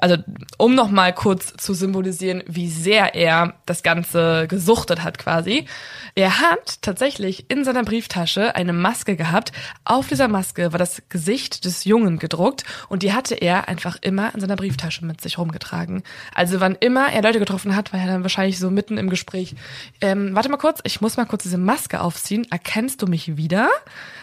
also 0.00 0.16
um 0.58 0.74
noch 0.74 0.90
mal 0.90 1.12
kurz 1.12 1.54
zu 1.56 1.74
symbolisieren, 1.74 2.42
wie 2.46 2.68
sehr 2.68 3.14
er 3.14 3.54
das 3.66 3.82
Ganze 3.82 4.46
gesuchtet 4.48 5.02
hat 5.02 5.18
quasi. 5.18 5.66
Er 6.14 6.40
hat 6.40 6.82
tatsächlich 6.82 7.50
in 7.50 7.64
seiner 7.64 7.84
Brieftasche 7.84 8.54
eine 8.54 8.72
Maske 8.72 9.16
gehabt. 9.16 9.52
Auf 9.84 10.08
dieser 10.08 10.28
Maske 10.28 10.72
war 10.72 10.78
das 10.78 11.02
Gesicht 11.08 11.64
des 11.64 11.84
Jungen 11.84 12.18
gedruckt 12.18 12.64
und 12.88 13.02
die 13.02 13.12
hatte 13.12 13.34
er 13.34 13.68
einfach 13.68 13.98
immer 14.00 14.34
in 14.34 14.40
seiner 14.40 14.56
Brieftasche 14.56 15.04
mit 15.04 15.20
sich 15.20 15.38
rumgetragen. 15.38 16.02
Also 16.34 16.60
wann 16.60 16.74
immer 16.74 17.12
er 17.12 17.22
Leute 17.22 17.38
getroffen 17.38 17.76
hat, 17.76 17.92
war 17.92 18.00
er 18.00 18.06
dann 18.06 18.22
wahrscheinlich 18.22 18.58
so 18.58 18.70
mitten 18.70 18.98
im 18.98 19.10
Gespräch. 19.10 19.54
Ähm, 20.00 20.34
warte 20.34 20.48
mal 20.48 20.56
kurz, 20.56 20.80
ich 20.84 21.00
muss 21.00 21.16
mal 21.16 21.26
kurz 21.26 21.42
diese 21.42 21.58
Maske 21.58 22.00
aufziehen. 22.00 22.46
Erkennst 22.50 23.02
du 23.02 23.06
mich 23.06 23.36
wieder? 23.36 23.68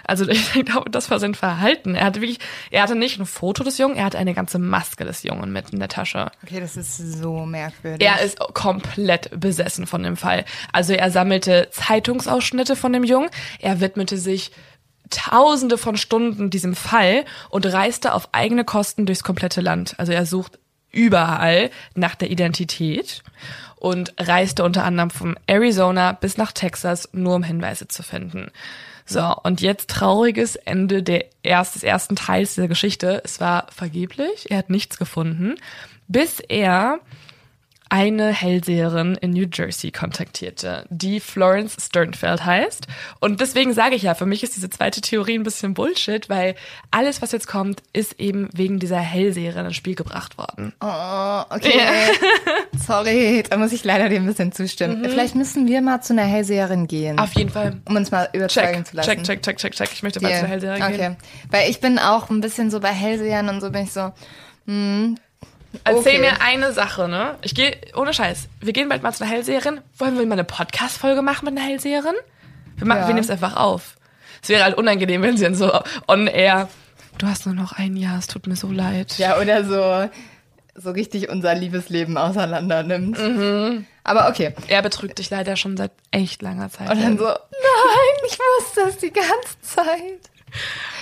Also 0.06 0.28
ich 0.30 0.51
glaube, 0.66 0.89
das 0.89 1.10
war 1.12 1.20
sein 1.20 1.36
Verhalten. 1.36 1.95
Er 1.95 2.06
hatte 2.06 2.22
wirklich, 2.22 2.39
er 2.72 2.84
hatte 2.84 2.95
nicht 2.95 3.20
ein 3.20 3.26
Foto 3.26 3.64
des 3.64 3.78
Jungen, 3.78 3.95
er 3.95 4.06
hatte 4.06 4.18
eine 4.18 4.34
ganze 4.34 4.60
Maske 4.60 5.06
des 5.06 5.24
Jungen 5.24 5.51
mit 5.51 5.72
in 5.72 5.80
der 5.80 5.89
Tasche. 5.89 6.32
Okay, 6.43 6.60
das 6.60 6.78
ist 6.78 6.97
so 6.97 7.45
merkwürdig. 7.45 8.06
Er 8.06 8.22
ist 8.22 8.39
komplett 8.54 9.30
besessen 9.39 9.88
von 9.88 10.04
dem 10.04 10.18
Fall. 10.18 10.45
Also 10.72 10.93
er 10.93 11.12
sammelte 11.12 11.70
Zeitungsausschnitte 11.72 12.76
von 12.76 12.93
dem 12.93 13.04
Jungen, 13.04 13.30
er 13.60 13.80
widmete 13.80 14.18
sich 14.18 14.51
tausende 15.10 15.78
von 15.78 15.97
Stunden 15.97 16.49
diesem 16.49 16.76
Fall 16.76 17.26
und 17.49 17.66
reiste 17.66 18.14
auf 18.14 18.30
eigene 18.32 18.66
Kosten 18.66 19.06
durchs 19.06 19.24
komplette 19.24 19.62
Land. 19.62 19.95
Also 19.97 20.12
er 20.12 20.26
sucht 20.26 20.60
überall 20.91 21.72
nach 21.95 22.16
der 22.16 22.32
Identität 22.32 23.22
und 23.76 24.14
reiste 24.18 24.64
unter 24.64 24.86
anderem 24.86 25.10
von 25.10 25.38
Arizona 25.45 26.14
bis 26.14 26.38
nach 26.38 26.51
Texas, 26.51 27.10
nur 27.12 27.36
um 27.36 27.43
Hinweise 27.43 27.88
zu 27.88 28.01
finden. 28.01 28.49
So, 29.06 29.36
und 29.43 29.62
jetzt 29.62 29.89
trauriges 29.89 30.56
Ende 30.56 31.04
der 31.04 31.26
erst, 31.43 31.76
des 31.76 31.84
ersten 31.84 32.16
Teils 32.16 32.56
dieser 32.56 32.68
Geschichte. 32.68 33.22
Es 33.24 33.39
war 33.39 33.68
vergeblich, 33.70 34.49
er 34.49 34.58
hat 34.58 34.70
nichts 34.70 34.97
gefunden, 34.97 35.56
bis 36.08 36.39
er 36.39 36.99
eine 37.94 38.34
Hellseherin 38.34 39.14
in 39.22 39.30
New 39.30 39.46
Jersey 39.54 39.91
kontaktierte, 39.91 40.88
die 40.89 41.20
Florence 41.20 41.78
Sternfeld 41.80 42.44
heißt. 42.44 42.88
Und 43.20 43.39
deswegen 43.39 43.72
sage 43.72 43.94
ich 43.94 44.02
ja, 44.02 44.16
für 44.16 44.26
mich 44.26 44.41
ist 44.41 44.56
diese 44.56 44.72
zweite 44.72 45.00
Theorie 45.00 45.38
ein 45.38 45.44
bisschen 45.44 45.76
Bullshit, 45.76 46.28
weil 46.28 46.56
alles, 46.89 47.22
was 47.22 47.34
jetzt 47.34 47.46
kommt, 47.46 47.84
ist 47.94 48.20
eben 48.20 48.50
wegen 48.52 48.80
dieser 48.80 48.98
Hellseherin 48.98 49.68
ins 49.68 49.76
Spiel 49.76 49.94
gebracht 49.94 50.39
worden. 50.39 50.74
Oh, 50.82 51.44
okay. 51.52 51.78
Ja. 51.78 52.80
Sorry, 52.80 53.44
da 53.48 53.58
muss 53.58 53.72
ich 53.72 53.84
leider 53.84 54.10
dir 54.10 54.16
ein 54.16 54.26
bisschen 54.26 54.52
zustimmen. 54.52 55.04
Mhm. 55.04 55.10
Vielleicht 55.10 55.36
müssen 55.36 55.68
wir 55.68 55.80
mal 55.84 56.02
zu 56.02 56.14
einer 56.14 56.24
Hellseherin 56.24 56.88
gehen. 56.88 57.20
Auf 57.20 57.34
jeden 57.34 57.52
Fall. 57.52 57.80
Um 57.88 57.96
uns 57.96 58.10
mal 58.10 58.28
überzeugen 58.34 58.78
check, 58.78 58.88
zu 58.88 58.96
lassen. 58.96 59.08
Check, 59.08 59.24
check, 59.24 59.44
check, 59.44 59.58
check, 59.58 59.74
check. 59.76 59.89
Ich 59.94 60.02
möchte 60.02 60.20
mal 60.20 60.30
yeah. 60.30 60.39
zu 60.39 60.46
einer 60.46 60.54
Hellseherin 60.54 60.82
okay. 60.82 60.98
gehen. 60.98 61.18
Okay. 61.20 61.48
Weil 61.52 61.70
ich 61.70 61.80
bin 61.80 62.00
auch 62.00 62.32
ein 62.32 62.41
bisschen 62.41 62.72
so 62.72 62.80
bei 62.80 62.91
Hellsehern 62.91 63.50
und 63.50 63.62
so 63.62 63.70
bin 63.70 63.84
ich 63.84 63.91
so, 63.91 64.14
hm, 64.66 65.16
Erzähl 65.84 65.99
okay. 65.99 66.19
mir 66.19 66.41
eine 66.41 66.71
Sache, 66.71 67.07
ne? 67.07 67.36
Ich 67.41 67.55
gehe, 67.55 67.76
ohne 67.95 68.13
Scheiß, 68.13 68.47
wir 68.61 68.74
gehen 68.74 68.89
bald 68.89 69.03
mal 69.03 69.11
zu 69.11 69.24
einer 69.24 69.34
Hellseherin. 69.34 69.82
Wollen 69.97 70.17
wir 70.17 70.26
mal 70.26 70.34
eine 70.34 70.43
Podcast-Folge 70.43 71.21
machen 71.21 71.45
mit 71.45 71.57
einer 71.57 71.67
Hellseherin? 71.67 72.15
Wir, 72.78 72.88
machen, 72.88 73.01
ja. 73.01 73.07
wir 73.07 73.13
nehmen 73.13 73.26
es 73.26 73.30
einfach 73.30 73.55
auf. 73.55 73.95
Es 74.41 74.49
wäre 74.49 74.63
halt 74.63 74.78
unangenehm, 74.78 75.21
wenn 75.21 75.38
sie 75.38 75.43
dann 75.43 75.55
so 75.55 75.71
on 76.07 76.28
air. 76.28 76.69
Du 77.17 77.28
hast 77.28 77.45
nur 77.45 77.55
noch 77.55 77.74
ein 77.74 77.95
Jahr, 77.95 78.17
es 78.19 78.28
tut 78.28 78.47
mir 78.47 78.55
so 78.55 78.71
leid. 78.71 79.17
Ja, 79.17 79.39
oder 79.39 79.63
so, 79.63 80.09
so 80.76 80.91
richtig 80.91 81.30
unser 81.30 81.55
Liebesleben 81.55 82.17
auseinander 82.17 82.84
nimmt. 82.84 83.19
Mhm. 83.19 83.86
Aber 84.03 84.28
okay. 84.28 84.53
Er 84.67 84.82
betrügt 84.82 85.19
dich 85.19 85.30
leider 85.30 85.55
schon 85.55 85.78
seit 85.78 85.91
echt 86.11 86.41
langer 86.41 86.69
Zeit. 86.69 86.89
Und 86.89 87.01
dann 87.01 87.17
so, 87.17 87.26
nein, 87.26 88.28
ich 88.28 88.38
wusste 88.38 88.82
es 88.89 88.97
die 88.97 89.13
ganze 89.13 89.61
Zeit. 89.61 90.30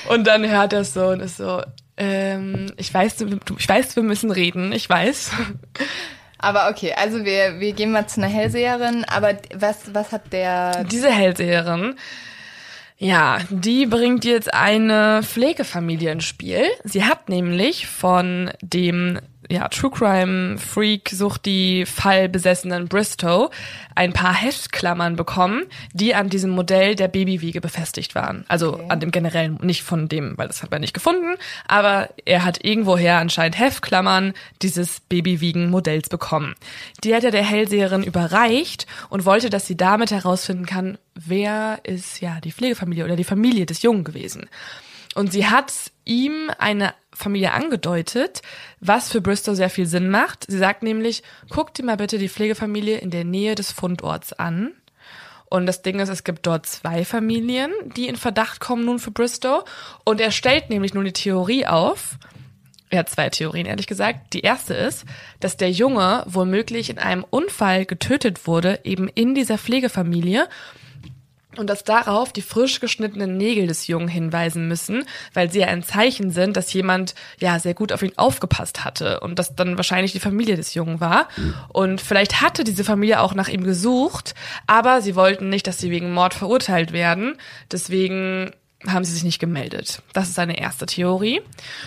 Und 0.10 0.28
dann 0.28 0.48
hört 0.48 0.74
er 0.74 0.82
es 0.82 0.94
so 0.94 1.08
und 1.08 1.20
ist 1.20 1.38
so, 1.38 1.62
ähm, 2.02 2.74
ich 2.78 2.92
weiß, 2.92 3.18
du, 3.18 3.28
ich 3.60 3.70
weiß, 3.70 3.96
wir 3.96 4.02
müssen 4.02 4.32
reden. 4.32 4.72
Ich 4.72 4.90
weiß. 4.90 5.32
Aber 6.40 6.70
okay, 6.72 6.94
also 6.94 7.24
wir, 7.24 7.60
wir 7.60 7.74
gehen 7.74 7.92
mal 7.92 8.08
zu 8.08 8.20
einer 8.20 8.34
Hellseherin. 8.34 9.06
Aber 9.06 9.38
was, 9.54 9.94
was 9.94 10.12
hat 10.12 10.34
der... 10.34 10.84
Diese 10.86 11.12
Hellseherin, 11.12 11.94
ja, 12.98 13.38
die 13.52 13.86
bringt 13.86 14.26
jetzt 14.26 14.52
eine 14.52 15.22
Pflegefamilie 15.22 16.12
ins 16.12 16.26
Spiel. 16.26 16.64
Sie 16.84 17.04
hat 17.04 17.30
nämlich 17.30 17.86
von 17.86 18.50
dem 18.62 19.20
ja, 19.52 19.68
True 19.68 19.92
Crime 19.92 20.58
Freak 20.58 21.10
sucht 21.10 21.46
die 21.46 21.86
fallbesessenen 21.86 22.88
Bristow 22.88 23.52
ein 23.96 24.14
paar 24.14 24.34
Heftklammern 24.34 25.16
bekommen, 25.16 25.64
die 25.94 26.16
an 26.16 26.30
diesem 26.30 26.52
Modell 26.52 26.96
der 26.96 27.10
Babywiege 27.10 27.60
befestigt 27.60 28.16
waren. 28.16 28.46
Also 28.48 28.74
okay. 28.74 28.86
an 28.90 29.00
dem 29.00 29.12
generellen, 29.12 29.60
nicht 29.62 29.84
von 29.84 30.08
dem, 30.08 30.38
weil 30.38 30.48
das 30.48 30.64
hat 30.64 30.72
er 30.72 30.80
nicht 30.80 30.94
gefunden, 30.94 31.36
aber 31.68 32.10
er 32.26 32.46
hat 32.46 32.64
irgendwoher 32.64 33.18
anscheinend 33.18 33.60
Heftklammern 33.60 34.34
dieses 34.62 35.02
Babywiegen-Modells 35.02 36.10
bekommen. 36.10 36.56
Die 37.04 37.14
hat 37.14 37.24
er 37.24 37.32
der 37.32 37.46
Hellseherin 37.46 38.04
überreicht 38.04 38.88
und 39.10 39.26
wollte, 39.26 39.50
dass 39.50 39.68
sie 39.68 39.76
damit 39.76 40.12
herausfinden 40.12 40.66
kann, 40.66 40.98
wer 41.14 41.80
ist 41.84 42.22
ja 42.22 42.40
die 42.40 42.52
Pflegefamilie 42.52 43.04
oder 43.04 43.16
die 43.18 43.24
Familie 43.24 43.66
des 43.66 43.82
Jungen 43.82 44.04
gewesen. 44.04 44.50
Und 45.16 45.32
sie 45.32 45.48
hat 45.48 45.74
ihm 46.06 46.50
eine 46.58 46.94
Familie 47.14 47.52
angedeutet, 47.54 48.42
was 48.80 49.10
für 49.10 49.22
Bristol 49.22 49.56
sehr 49.56 49.70
viel 49.70 49.86
Sinn 49.86 50.10
macht. 50.10 50.46
Sie 50.48 50.58
sagt 50.58 50.84
nämlich, 50.84 51.24
guck 51.50 51.74
dir 51.74 51.84
mal 51.84 51.98
bitte 51.98 52.18
die 52.18 52.30
Pflegefamilie 52.30 52.98
in 52.98 53.12
der 53.12 53.26
Nähe 53.26 53.56
des 53.56 53.72
Fundorts 53.72 54.34
an. 54.34 54.72
Und 55.50 55.66
das 55.66 55.82
Ding 55.82 56.00
ist, 56.00 56.08
es 56.08 56.24
gibt 56.24 56.48
dort 56.48 56.66
zwei 56.66 57.04
Familien, 57.04 57.72
die 57.98 58.08
in 58.08 58.16
Verdacht 58.16 58.62
kommen 58.62 58.86
nun 58.86 59.00
für 59.00 59.12
Bristow. 59.12 59.66
Und 60.06 60.22
er 60.22 60.32
stellt 60.32 60.70
nämlich 60.70 60.94
nun 60.94 61.04
die 61.04 61.12
Theorie 61.12 61.68
auf, 61.68 62.18
er 62.90 63.00
hat 63.00 63.10
zwei 63.10 63.30
Theorien, 63.30 63.66
ehrlich 63.66 63.88
gesagt. 63.88 64.34
Die 64.34 64.42
erste 64.42 64.74
ist, 64.74 65.06
dass 65.40 65.58
der 65.58 65.72
Junge 65.72 66.24
womöglich 66.28 66.90
in 66.90 67.00
einem 67.00 67.26
Unfall 67.30 67.86
getötet 67.86 68.48
wurde, 68.48 68.80
eben 68.84 69.08
in 69.08 69.34
dieser 69.34 69.58
Pflegefamilie 69.58 70.48
und 71.58 71.70
dass 71.70 71.84
darauf 71.84 72.32
die 72.32 72.42
frisch 72.42 72.80
geschnittenen 72.80 73.38
Nägel 73.38 73.68
des 73.68 73.88
Jungen 73.88 74.08
hinweisen 74.08 74.68
müssen, 74.68 75.04
weil 75.34 75.52
sie 75.52 75.60
ja 75.60 75.68
ein 75.68 75.84
Zeichen 75.84 76.32
sind, 76.32 76.56
dass 76.58 76.72
jemand 76.74 77.14
ja 77.40 77.60
sehr 77.60 77.74
gut 77.74 77.92
auf 77.92 78.02
ihn 78.04 78.14
aufgepasst 78.16 78.86
hatte 78.86 79.20
und 79.20 79.38
dass 79.38 79.56
dann 79.56 79.78
wahrscheinlich 79.78 80.14
die 80.14 80.20
Familie 80.20 80.56
des 80.56 80.74
Jungen 80.74 81.00
war. 81.00 81.28
Und 81.70 82.02
vielleicht 82.02 82.42
hatte 82.42 82.64
diese 82.64 82.84
Familie 82.84 83.20
auch 83.20 83.34
nach 83.34 83.50
ihm 83.50 83.64
gesucht, 83.64 84.34
aber 84.68 85.02
sie 85.02 85.16
wollten 85.16 85.50
nicht, 85.50 85.68
dass 85.68 85.78
sie 85.78 85.92
wegen 85.92 86.14
Mord 86.14 86.34
verurteilt 86.34 86.94
werden. 86.94 87.36
Deswegen 87.72 88.52
haben 88.88 89.04
sie 89.04 89.14
sich 89.14 89.24
nicht 89.24 89.40
gemeldet. 89.40 90.02
Das 90.14 90.30
ist 90.30 90.40
eine 90.40 90.60
erste 90.60 90.86
Theorie. 90.86 91.42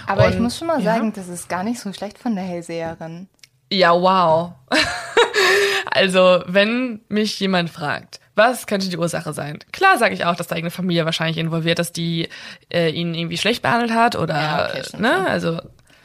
Aber 0.06 0.26
und, 0.26 0.34
ich 0.34 0.38
muss 0.38 0.58
schon 0.58 0.68
mal 0.68 0.82
sagen, 0.82 1.12
das 1.12 1.28
ist 1.28 1.48
gar 1.48 1.64
nicht 1.64 1.80
so 1.80 1.92
schlecht 1.92 2.18
von 2.18 2.34
der 2.34 2.44
Hellseherin. 2.44 3.28
Ja, 3.72 3.92
wow. 3.92 4.52
also, 5.90 6.42
wenn 6.46 7.00
mich 7.08 7.40
jemand 7.40 7.70
fragt, 7.70 8.20
was 8.34 8.66
könnte 8.66 8.88
die 8.88 8.96
Ursache 8.96 9.32
sein? 9.32 9.58
Klar 9.72 9.98
sage 9.98 10.14
ich 10.14 10.24
auch, 10.24 10.36
dass 10.36 10.48
da 10.48 10.56
irgendeine 10.56 10.76
Familie 10.76 11.04
wahrscheinlich 11.04 11.38
involviert 11.38 11.78
ist, 11.78 11.96
die 11.96 12.28
äh, 12.72 12.90
ihn 12.90 13.14
irgendwie 13.14 13.36
schlecht 13.36 13.62
behandelt 13.62 13.92
hat 13.92 14.16
oder 14.16 14.34
ja, 14.34 14.68
okay, 14.68 14.82
ne, 14.98 15.26
also 15.26 15.60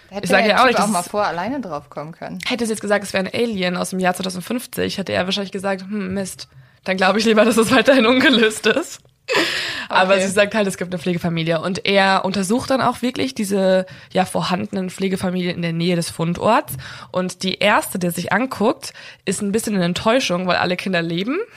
Hätte 0.09 0.23
ich 0.23 0.30
sage 0.32 0.49
ja 0.49 0.61
auch 0.61 0.67
nicht, 0.67 0.80
auch 0.80 0.88
mal 0.88 1.03
vor 1.03 1.25
alleine 1.25 1.61
drauf 1.61 1.89
kommen 1.89 2.13
können. 2.13 2.39
Hätte 2.47 2.65
sie 2.65 2.71
jetzt 2.71 2.82
gesagt, 2.82 3.03
es 3.03 3.13
wäre 3.13 3.25
ein 3.25 3.34
Alien 3.34 3.77
aus 3.77 3.91
dem 3.91 3.99
Jahr 3.99 4.15
2050, 4.15 4.97
hätte 4.97 5.13
er 5.13 5.25
wahrscheinlich 5.25 5.51
gesagt, 5.51 5.82
hm, 5.82 6.13
Mist. 6.13 6.47
Dann 6.84 6.97
glaube 6.97 7.19
ich 7.19 7.25
lieber, 7.25 7.45
dass 7.45 7.57
es 7.57 7.71
weiterhin 7.71 8.05
ungelöst 8.05 8.65
ist. 8.65 9.01
Aber 9.89 10.13
okay. 10.13 10.27
sie 10.27 10.32
sagt 10.32 10.53
halt, 10.55 10.67
es 10.67 10.77
gibt 10.77 10.93
eine 10.93 11.01
Pflegefamilie. 11.01 11.61
Und 11.61 11.86
er 11.86 12.23
untersucht 12.25 12.69
dann 12.69 12.82
auch 12.82 13.01
wirklich 13.01 13.34
diese 13.34 13.86
ja 14.11 14.25
vorhandenen 14.25 14.89
Pflegefamilien 14.89 15.55
in 15.55 15.61
der 15.61 15.73
Nähe 15.73 15.95
des 15.95 16.09
Fundorts. 16.09 16.77
Und 17.11 17.43
die 17.43 17.55
erste, 17.55 17.99
der 17.99 18.11
sich 18.11 18.32
anguckt, 18.32 18.93
ist 19.25 19.41
ein 19.41 19.51
bisschen 19.51 19.75
in 19.75 19.82
Enttäuschung, 19.82 20.47
weil 20.47 20.57
alle 20.57 20.77
Kinder 20.77 21.01
leben. 21.01 21.38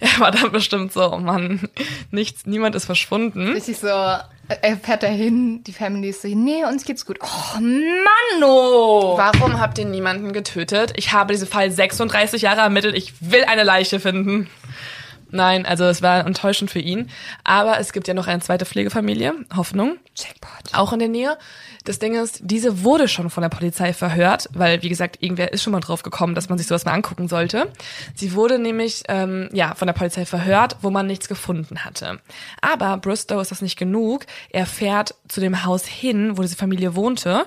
Er 0.00 0.20
war 0.20 0.30
dann 0.30 0.52
bestimmt 0.52 0.92
so, 0.92 1.12
oh 1.12 1.18
Mann, 1.18 1.68
nichts, 2.10 2.46
niemand 2.46 2.74
ist 2.74 2.84
verschwunden. 2.84 3.52
Richtig 3.52 3.78
so, 3.78 3.88
er 3.88 4.76
fährt 4.76 5.02
dahin, 5.02 5.64
die 5.64 5.72
Family 5.72 6.10
ist 6.10 6.22
so, 6.22 6.28
nee, 6.28 6.64
uns 6.64 6.84
geht's 6.84 7.06
gut. 7.06 7.18
Oh 7.22 7.60
Mann, 7.60 8.44
oh! 8.44 9.16
Warum 9.16 9.60
habt 9.60 9.78
ihr 9.78 9.86
niemanden 9.86 10.32
getötet? 10.32 10.92
Ich 10.96 11.12
habe 11.12 11.32
diesen 11.32 11.48
Fall 11.48 11.70
36 11.70 12.42
Jahre 12.42 12.60
ermittelt. 12.60 12.94
Ich 12.96 13.14
will 13.20 13.44
eine 13.44 13.64
Leiche 13.64 13.98
finden. 13.98 14.48
Nein, 15.30 15.66
also 15.66 15.84
es 15.84 16.02
war 16.02 16.26
enttäuschend 16.26 16.70
für 16.70 16.78
ihn. 16.78 17.10
Aber 17.44 17.78
es 17.78 17.92
gibt 17.92 18.08
ja 18.08 18.14
noch 18.14 18.26
eine 18.26 18.40
zweite 18.40 18.64
Pflegefamilie, 18.64 19.34
Hoffnung. 19.54 19.98
Jackpot. 20.14 20.74
Auch 20.74 20.92
in 20.92 20.98
der 20.98 21.08
Nähe. 21.08 21.36
Das 21.84 21.98
Ding 21.98 22.14
ist, 22.14 22.40
diese 22.42 22.82
wurde 22.82 23.06
schon 23.06 23.30
von 23.30 23.42
der 23.42 23.48
Polizei 23.48 23.92
verhört, 23.92 24.48
weil, 24.52 24.82
wie 24.82 24.88
gesagt, 24.88 25.22
irgendwer 25.22 25.52
ist 25.52 25.62
schon 25.62 25.72
mal 25.72 25.80
drauf 25.80 26.02
gekommen, 26.02 26.34
dass 26.34 26.48
man 26.48 26.58
sich 26.58 26.66
sowas 26.66 26.84
mal 26.84 26.92
angucken 26.92 27.28
sollte. 27.28 27.70
Sie 28.14 28.32
wurde 28.32 28.58
nämlich 28.58 29.04
ähm, 29.08 29.48
ja 29.52 29.74
von 29.74 29.86
der 29.86 29.92
Polizei 29.92 30.24
verhört, 30.26 30.76
wo 30.82 30.90
man 30.90 31.06
nichts 31.06 31.28
gefunden 31.28 31.84
hatte. 31.84 32.18
Aber 32.60 32.96
Bristow 32.96 33.40
ist 33.40 33.50
das 33.50 33.62
nicht 33.62 33.78
genug. 33.78 34.26
Er 34.50 34.66
fährt 34.66 35.14
zu 35.28 35.40
dem 35.40 35.64
Haus 35.64 35.86
hin, 35.86 36.36
wo 36.38 36.42
diese 36.42 36.56
Familie 36.56 36.96
wohnte 36.96 37.46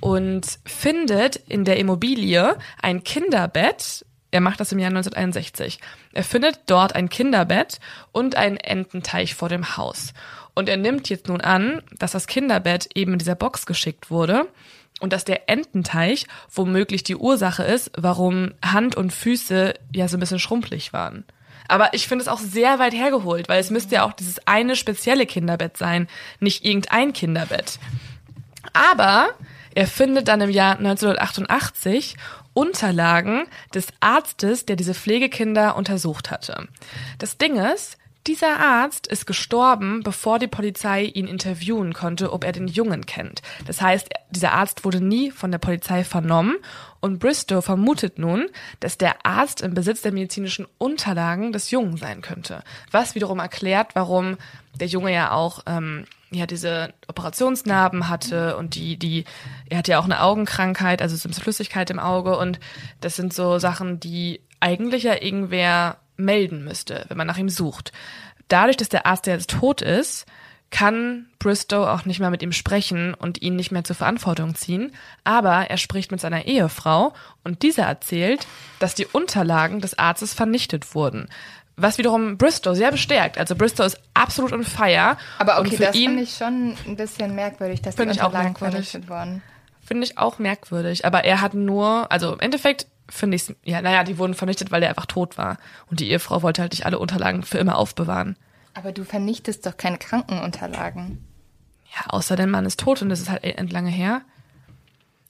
und 0.00 0.58
findet 0.64 1.36
in 1.36 1.64
der 1.64 1.78
Immobilie 1.78 2.56
ein 2.80 3.04
Kinderbett 3.04 4.05
er 4.30 4.40
macht 4.40 4.60
das 4.60 4.72
im 4.72 4.78
Jahr 4.78 4.90
1961. 4.90 5.80
Er 6.12 6.24
findet 6.24 6.60
dort 6.66 6.94
ein 6.94 7.08
Kinderbett 7.08 7.78
und 8.12 8.36
einen 8.36 8.56
Ententeich 8.56 9.34
vor 9.34 9.48
dem 9.48 9.76
Haus. 9.76 10.12
Und 10.54 10.68
er 10.68 10.76
nimmt 10.76 11.08
jetzt 11.08 11.28
nun 11.28 11.40
an, 11.40 11.82
dass 11.98 12.12
das 12.12 12.26
Kinderbett 12.26 12.88
eben 12.94 13.12
in 13.12 13.18
dieser 13.18 13.34
Box 13.34 13.66
geschickt 13.66 14.10
wurde 14.10 14.48
und 15.00 15.12
dass 15.12 15.24
der 15.24 15.48
Ententeich 15.48 16.26
womöglich 16.52 17.04
die 17.04 17.16
Ursache 17.16 17.62
ist, 17.62 17.90
warum 17.96 18.52
Hand 18.64 18.96
und 18.96 19.12
Füße 19.12 19.74
ja 19.94 20.08
so 20.08 20.16
ein 20.16 20.20
bisschen 20.20 20.38
schrumpelig 20.38 20.92
waren. 20.92 21.24
Aber 21.68 21.94
ich 21.94 22.06
finde 22.06 22.22
es 22.22 22.28
auch 22.28 22.38
sehr 22.38 22.78
weit 22.78 22.94
hergeholt, 22.94 23.48
weil 23.48 23.60
es 23.60 23.70
müsste 23.70 23.96
ja 23.96 24.04
auch 24.04 24.12
dieses 24.12 24.46
eine 24.46 24.76
spezielle 24.76 25.26
Kinderbett 25.26 25.76
sein, 25.76 26.08
nicht 26.40 26.64
irgendein 26.64 27.12
Kinderbett. 27.12 27.78
Aber 28.72 29.30
er 29.74 29.86
findet 29.86 30.28
dann 30.28 30.40
im 30.40 30.50
Jahr 30.50 30.78
1988 30.78 32.16
Unterlagen 32.56 33.44
des 33.74 33.88
Arztes, 34.00 34.64
der 34.64 34.76
diese 34.76 34.94
Pflegekinder 34.94 35.76
untersucht 35.76 36.30
hatte. 36.30 36.68
Das 37.18 37.36
Ding 37.36 37.56
ist, 37.56 37.98
dieser 38.26 38.58
Arzt 38.58 39.06
ist 39.06 39.26
gestorben, 39.26 40.02
bevor 40.02 40.38
die 40.38 40.48
Polizei 40.48 41.04
ihn 41.04 41.28
interviewen 41.28 41.92
konnte, 41.92 42.32
ob 42.32 42.44
er 42.44 42.52
den 42.52 42.66
Jungen 42.66 43.04
kennt. 43.04 43.42
Das 43.66 43.80
heißt, 43.82 44.08
dieser 44.30 44.52
Arzt 44.52 44.84
wurde 44.84 45.00
nie 45.02 45.30
von 45.30 45.52
der 45.52 45.58
Polizei 45.58 46.02
vernommen 46.02 46.56
und 47.00 47.18
Bristow 47.18 47.62
vermutet 47.62 48.18
nun, 48.18 48.46
dass 48.80 48.98
der 48.98 49.24
Arzt 49.24 49.60
im 49.60 49.74
Besitz 49.74 50.00
der 50.00 50.12
medizinischen 50.12 50.66
Unterlagen 50.78 51.52
des 51.52 51.70
Jungen 51.70 51.98
sein 51.98 52.22
könnte. 52.22 52.64
Was 52.90 53.14
wiederum 53.14 53.38
erklärt, 53.38 53.94
warum 53.94 54.38
der 54.74 54.88
Junge 54.88 55.12
ja 55.12 55.30
auch 55.30 55.60
ähm, 55.66 56.06
ja 56.30 56.46
diese 56.46 56.92
Operationsnarben 57.08 58.08
hatte 58.08 58.56
und 58.56 58.74
die, 58.74 58.98
die, 58.98 59.24
er 59.68 59.78
hat 59.78 59.88
ja 59.88 59.98
auch 59.98 60.04
eine 60.04 60.22
Augenkrankheit, 60.22 61.00
also 61.02 61.16
so 61.16 61.28
Flüssigkeit 61.28 61.90
im 61.90 61.98
Auge 61.98 62.36
und 62.36 62.58
das 63.00 63.16
sind 63.16 63.32
so 63.32 63.58
Sachen, 63.58 64.00
die 64.00 64.40
eigentlich 64.60 65.04
ja 65.04 65.20
irgendwer 65.20 65.98
melden 66.16 66.64
müsste, 66.64 67.04
wenn 67.08 67.16
man 67.16 67.26
nach 67.26 67.38
ihm 67.38 67.48
sucht. 67.48 67.92
Dadurch, 68.48 68.76
dass 68.76 68.88
der 68.88 69.06
Arzt 69.06 69.26
jetzt 69.26 69.50
tot 69.50 69.82
ist, 69.82 70.26
kann 70.70 71.26
Bristow 71.38 71.86
auch 71.86 72.04
nicht 72.04 72.18
mehr 72.18 72.30
mit 72.30 72.42
ihm 72.42 72.52
sprechen 72.52 73.14
und 73.14 73.40
ihn 73.40 73.56
nicht 73.56 73.70
mehr 73.70 73.84
zur 73.84 73.96
Verantwortung 73.96 74.54
ziehen, 74.54 74.92
aber 75.22 75.70
er 75.70 75.76
spricht 75.76 76.10
mit 76.10 76.20
seiner 76.20 76.46
Ehefrau 76.46 77.14
und 77.44 77.62
diese 77.62 77.82
erzählt, 77.82 78.46
dass 78.80 78.94
die 78.94 79.06
Unterlagen 79.06 79.80
des 79.80 79.98
Arztes 79.98 80.34
vernichtet 80.34 80.94
wurden. 80.94 81.28
Was 81.76 81.98
wiederum 81.98 82.38
Bristow 82.38 82.74
sehr 82.74 82.90
bestärkt. 82.90 83.36
Also 83.36 83.54
Bristow 83.54 83.84
ist 83.84 84.00
absolut 84.14 84.52
on 84.52 84.64
fire. 84.64 85.18
Aber 85.38 85.60
okay, 85.60 85.76
das 85.76 85.94
finde 85.96 86.22
ich 86.22 86.34
schon 86.34 86.74
ein 86.86 86.96
bisschen 86.96 87.34
merkwürdig, 87.34 87.82
dass 87.82 87.96
die 87.96 88.02
auch 88.02 88.08
Unterlagen 88.08 88.56
vernichtet 88.56 89.08
wurden. 89.10 89.42
finde 89.84 90.04
ich 90.04 90.16
auch 90.16 90.38
merkwürdig. 90.38 91.04
Aber 91.04 91.24
er 91.24 91.42
hat 91.42 91.52
nur, 91.52 92.10
also 92.10 92.32
im 92.32 92.40
Endeffekt 92.40 92.86
finde 93.08 93.36
ich 93.36 93.54
ja, 93.62 93.82
naja, 93.82 94.04
die 94.04 94.18
wurden 94.18 94.34
vernichtet, 94.34 94.70
weil 94.70 94.82
er 94.82 94.88
einfach 94.88 95.06
tot 95.06 95.36
war. 95.38 95.58
Und 95.90 96.00
die 96.00 96.10
Ehefrau 96.10 96.42
wollte 96.42 96.62
halt 96.62 96.72
nicht 96.72 96.86
alle 96.86 96.98
Unterlagen 96.98 97.42
für 97.42 97.58
immer 97.58 97.76
aufbewahren. 97.76 98.36
Aber 98.74 98.92
du 98.92 99.04
vernichtest 99.04 99.64
doch 99.66 99.76
keine 99.76 99.98
Krankenunterlagen. 99.98 101.24
Ja, 101.94 102.10
außer 102.10 102.36
der 102.36 102.46
Mann 102.46 102.66
ist 102.66 102.80
tot 102.80 103.02
und 103.02 103.10
das 103.10 103.20
ist 103.20 103.30
halt 103.30 103.44
end 103.44 103.72
lange 103.72 103.90
her. 103.90 104.22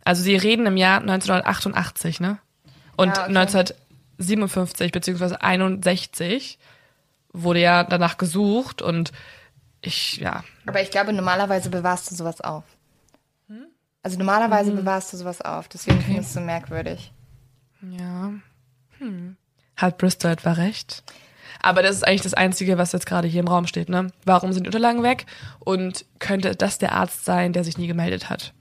Also 0.04 0.22
sie 0.22 0.36
reden 0.36 0.66
im 0.66 0.76
Jahr 0.76 1.00
1988, 1.00 2.20
ne? 2.20 2.38
Und 2.96 3.16
Ja, 3.16 3.24
okay. 3.24 3.32
1957 4.18 4.92
beziehungsweise 4.92 5.40
61 5.42 6.58
wurde 7.32 7.60
ja 7.60 7.84
danach 7.84 8.16
gesucht 8.18 8.80
und 8.82 9.12
ich, 9.82 10.16
ja, 10.16 10.42
Aber 10.66 10.80
ich 10.82 10.90
glaube, 10.90 11.12
normalerweise 11.12 11.70
bewahrst 11.70 12.10
du 12.10 12.14
sowas 12.14 12.40
auf. 12.40 12.64
Hm? 13.48 13.66
Also 14.02 14.18
normalerweise 14.18 14.72
Mhm. 14.72 14.76
bewahrst 14.76 15.12
du 15.12 15.16
sowas 15.16 15.42
auf. 15.42 15.68
Deswegen 15.68 16.00
finde 16.00 16.20
ich 16.20 16.26
es 16.26 16.32
so 16.32 16.40
merkwürdig. 16.40 17.12
Ja. 17.82 18.32
Hm. 18.98 19.36
Hat 19.76 19.98
Bristol 19.98 20.30
etwa 20.32 20.52
recht? 20.52 21.02
Aber 21.60 21.82
das 21.82 21.96
ist 21.96 22.06
eigentlich 22.06 22.22
das 22.22 22.34
Einzige, 22.34 22.78
was 22.78 22.92
jetzt 22.92 23.06
gerade 23.06 23.28
hier 23.28 23.40
im 23.40 23.48
Raum 23.48 23.66
steht, 23.66 23.88
ne? 23.88 24.10
Warum 24.24 24.52
sind 24.52 24.64
die 24.64 24.68
Unterlagen 24.68 25.02
weg? 25.02 25.26
Und 25.60 26.04
könnte 26.18 26.54
das 26.56 26.78
der 26.78 26.92
Arzt 26.92 27.24
sein, 27.24 27.52
der 27.52 27.64
sich 27.64 27.76
nie 27.78 27.86
gemeldet 27.86 28.30
hat? 28.30 28.52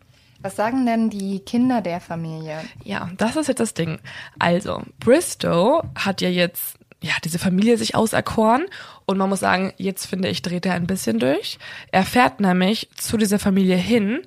Was 0.46 0.58
sagen 0.58 0.86
denn 0.86 1.10
die 1.10 1.40
Kinder 1.40 1.82
der 1.82 2.00
Familie? 2.00 2.60
Ja, 2.84 3.10
das 3.18 3.36
ist 3.36 3.48
jetzt 3.48 3.60
das 3.60 3.74
Ding. 3.74 3.98
Also, 4.38 4.84
Bristow 5.00 5.82
hat 5.96 6.22
ja 6.22 6.30
jetzt 6.30 6.78
ja, 7.02 7.14
diese 7.24 7.40
Familie 7.40 7.80
sich 7.80 7.96
auserkoren 7.96 8.68
und 9.08 9.18
man 9.18 9.28
muss 9.28 9.40
sagen, 9.40 9.74
jetzt 9.78 10.06
finde 10.06 10.28
ich, 10.30 10.44
dreht 10.44 10.68
er 10.68 10.76
ein 10.76 10.86
bisschen 10.86 11.18
durch. 11.18 11.58
Er 11.92 12.04
fährt 12.04 12.42
nämlich 12.42 12.92
zu 12.96 13.18
dieser 13.18 13.40
Familie 13.40 13.76
hin, 13.76 14.22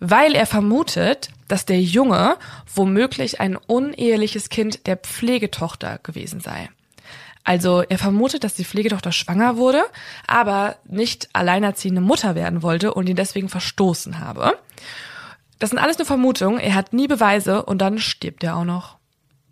weil 0.00 0.34
er 0.34 0.46
vermutet, 0.46 1.28
dass 1.46 1.66
der 1.66 1.80
Junge 1.80 2.36
womöglich 2.74 3.40
ein 3.40 3.54
uneheliches 3.54 4.48
Kind 4.48 4.88
der 4.88 4.96
Pflegetochter 4.96 6.00
gewesen 6.02 6.40
sei. 6.40 6.68
Also 7.44 7.82
er 7.82 7.98
vermutet, 7.98 8.42
dass 8.42 8.54
die 8.54 8.64
Pflegetochter 8.64 9.12
schwanger 9.12 9.56
wurde, 9.56 9.84
aber 10.26 10.74
nicht 10.84 11.28
alleinerziehende 11.32 12.00
Mutter 12.00 12.34
werden 12.34 12.64
wollte 12.64 12.92
und 12.92 13.08
ihn 13.08 13.14
deswegen 13.14 13.48
verstoßen 13.48 14.18
habe. 14.18 14.58
Das 15.60 15.70
sind 15.70 15.78
alles 15.78 15.98
nur 15.98 16.06
Vermutungen, 16.06 16.58
er 16.58 16.74
hat 16.74 16.92
nie 16.92 17.06
Beweise 17.06 17.62
und 17.64 17.78
dann 17.78 17.98
stirbt 18.00 18.42
er 18.42 18.56
auch 18.56 18.64
noch. 18.64 18.96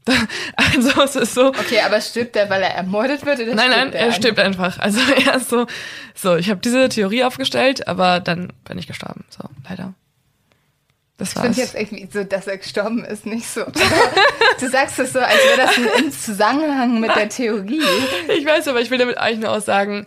Also 0.56 1.02
es 1.02 1.16
ist 1.16 1.34
so, 1.34 1.48
Okay, 1.48 1.80
aber 1.84 2.00
stirbt 2.00 2.34
er, 2.34 2.48
weil 2.50 2.62
er 2.62 2.70
ermordet 2.74 3.24
wird? 3.26 3.40
Oder 3.40 3.54
nein, 3.54 3.70
nein, 3.70 3.92
er 3.92 4.06
ein- 4.06 4.12
stirbt 4.12 4.38
einfach. 4.40 4.78
Also 4.78 4.98
er 5.26 5.36
ist 5.36 5.50
so, 5.50 5.66
so, 6.14 6.36
ich 6.36 6.48
habe 6.50 6.60
diese 6.60 6.88
Theorie 6.88 7.24
aufgestellt, 7.24 7.86
aber 7.86 8.18
dann 8.20 8.52
bin 8.64 8.78
ich 8.78 8.86
gestorben. 8.86 9.24
So, 9.28 9.44
leider. 9.68 9.92
Das 11.18 11.30
Ich 11.30 11.36
war's. 11.36 11.44
finde 11.46 11.60
jetzt 11.60 11.74
irgendwie 11.74 12.08
so, 12.12 12.24
dass 12.24 12.46
er 12.46 12.56
gestorben 12.58 13.04
ist, 13.04 13.26
nicht 13.26 13.46
so. 13.48 13.64
Du 14.60 14.68
sagst 14.68 14.98
es 14.98 15.12
so, 15.12 15.18
als 15.18 15.34
wäre 15.36 15.56
das 15.66 15.76
ein- 15.76 16.04
im 16.04 16.12
Zusammenhang 16.12 17.00
mit 17.00 17.14
der 17.14 17.28
Theorie. 17.28 17.82
Ich 18.38 18.46
weiß, 18.46 18.66
aber 18.68 18.80
ich 18.80 18.90
will 18.90 18.98
damit 18.98 19.18
eigentlich 19.18 19.40
nur 19.40 19.50
aussagen, 19.50 20.06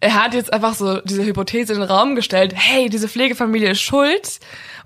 er 0.00 0.14
hat 0.14 0.34
jetzt 0.34 0.52
einfach 0.52 0.74
so 0.74 1.00
diese 1.02 1.24
Hypothese 1.24 1.74
in 1.74 1.80
den 1.80 1.88
Raum 1.88 2.16
gestellt, 2.16 2.54
hey, 2.56 2.88
diese 2.88 3.08
Pflegefamilie 3.08 3.70
ist 3.70 3.82
schuld 3.82 4.40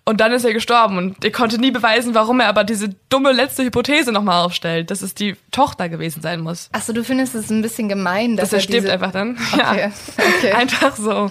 und 0.09 0.21
dann 0.21 0.31
ist 0.33 0.45
er 0.45 0.53
gestorben 0.53 0.99
und 0.99 1.25
er 1.25 1.33
konnte 1.33 1.59
nie 1.59 1.73
beweisen, 1.73 2.15
warum 2.15 2.39
er 2.39 2.47
aber 2.47 2.63
diese 2.63 2.91
dumme 3.09 3.33
letzte 3.33 3.65
Hypothese 3.65 4.13
nochmal 4.13 4.45
aufstellt, 4.45 4.91
dass 4.93 5.03
es 5.03 5.15
die 5.15 5.35
Tochter 5.51 5.89
gewesen 5.89 6.23
sein 6.23 6.41
muss. 6.41 6.69
Achso, 6.73 6.93
du 6.93 7.03
findest 7.03 7.35
es 7.35 7.51
ein 7.51 7.61
bisschen 7.61 7.89
gemein, 7.89 8.37
dass, 8.37 8.51
Dass 8.51 8.59
er 8.59 8.61
stirbt 8.61 8.85
diese... 8.85 8.93
einfach 8.93 9.11
dann. 9.11 9.37
Okay, 9.53 9.81
Ja. 9.81 9.91
okay. 10.39 10.53
Einfach 10.55 10.97
so. 10.97 11.29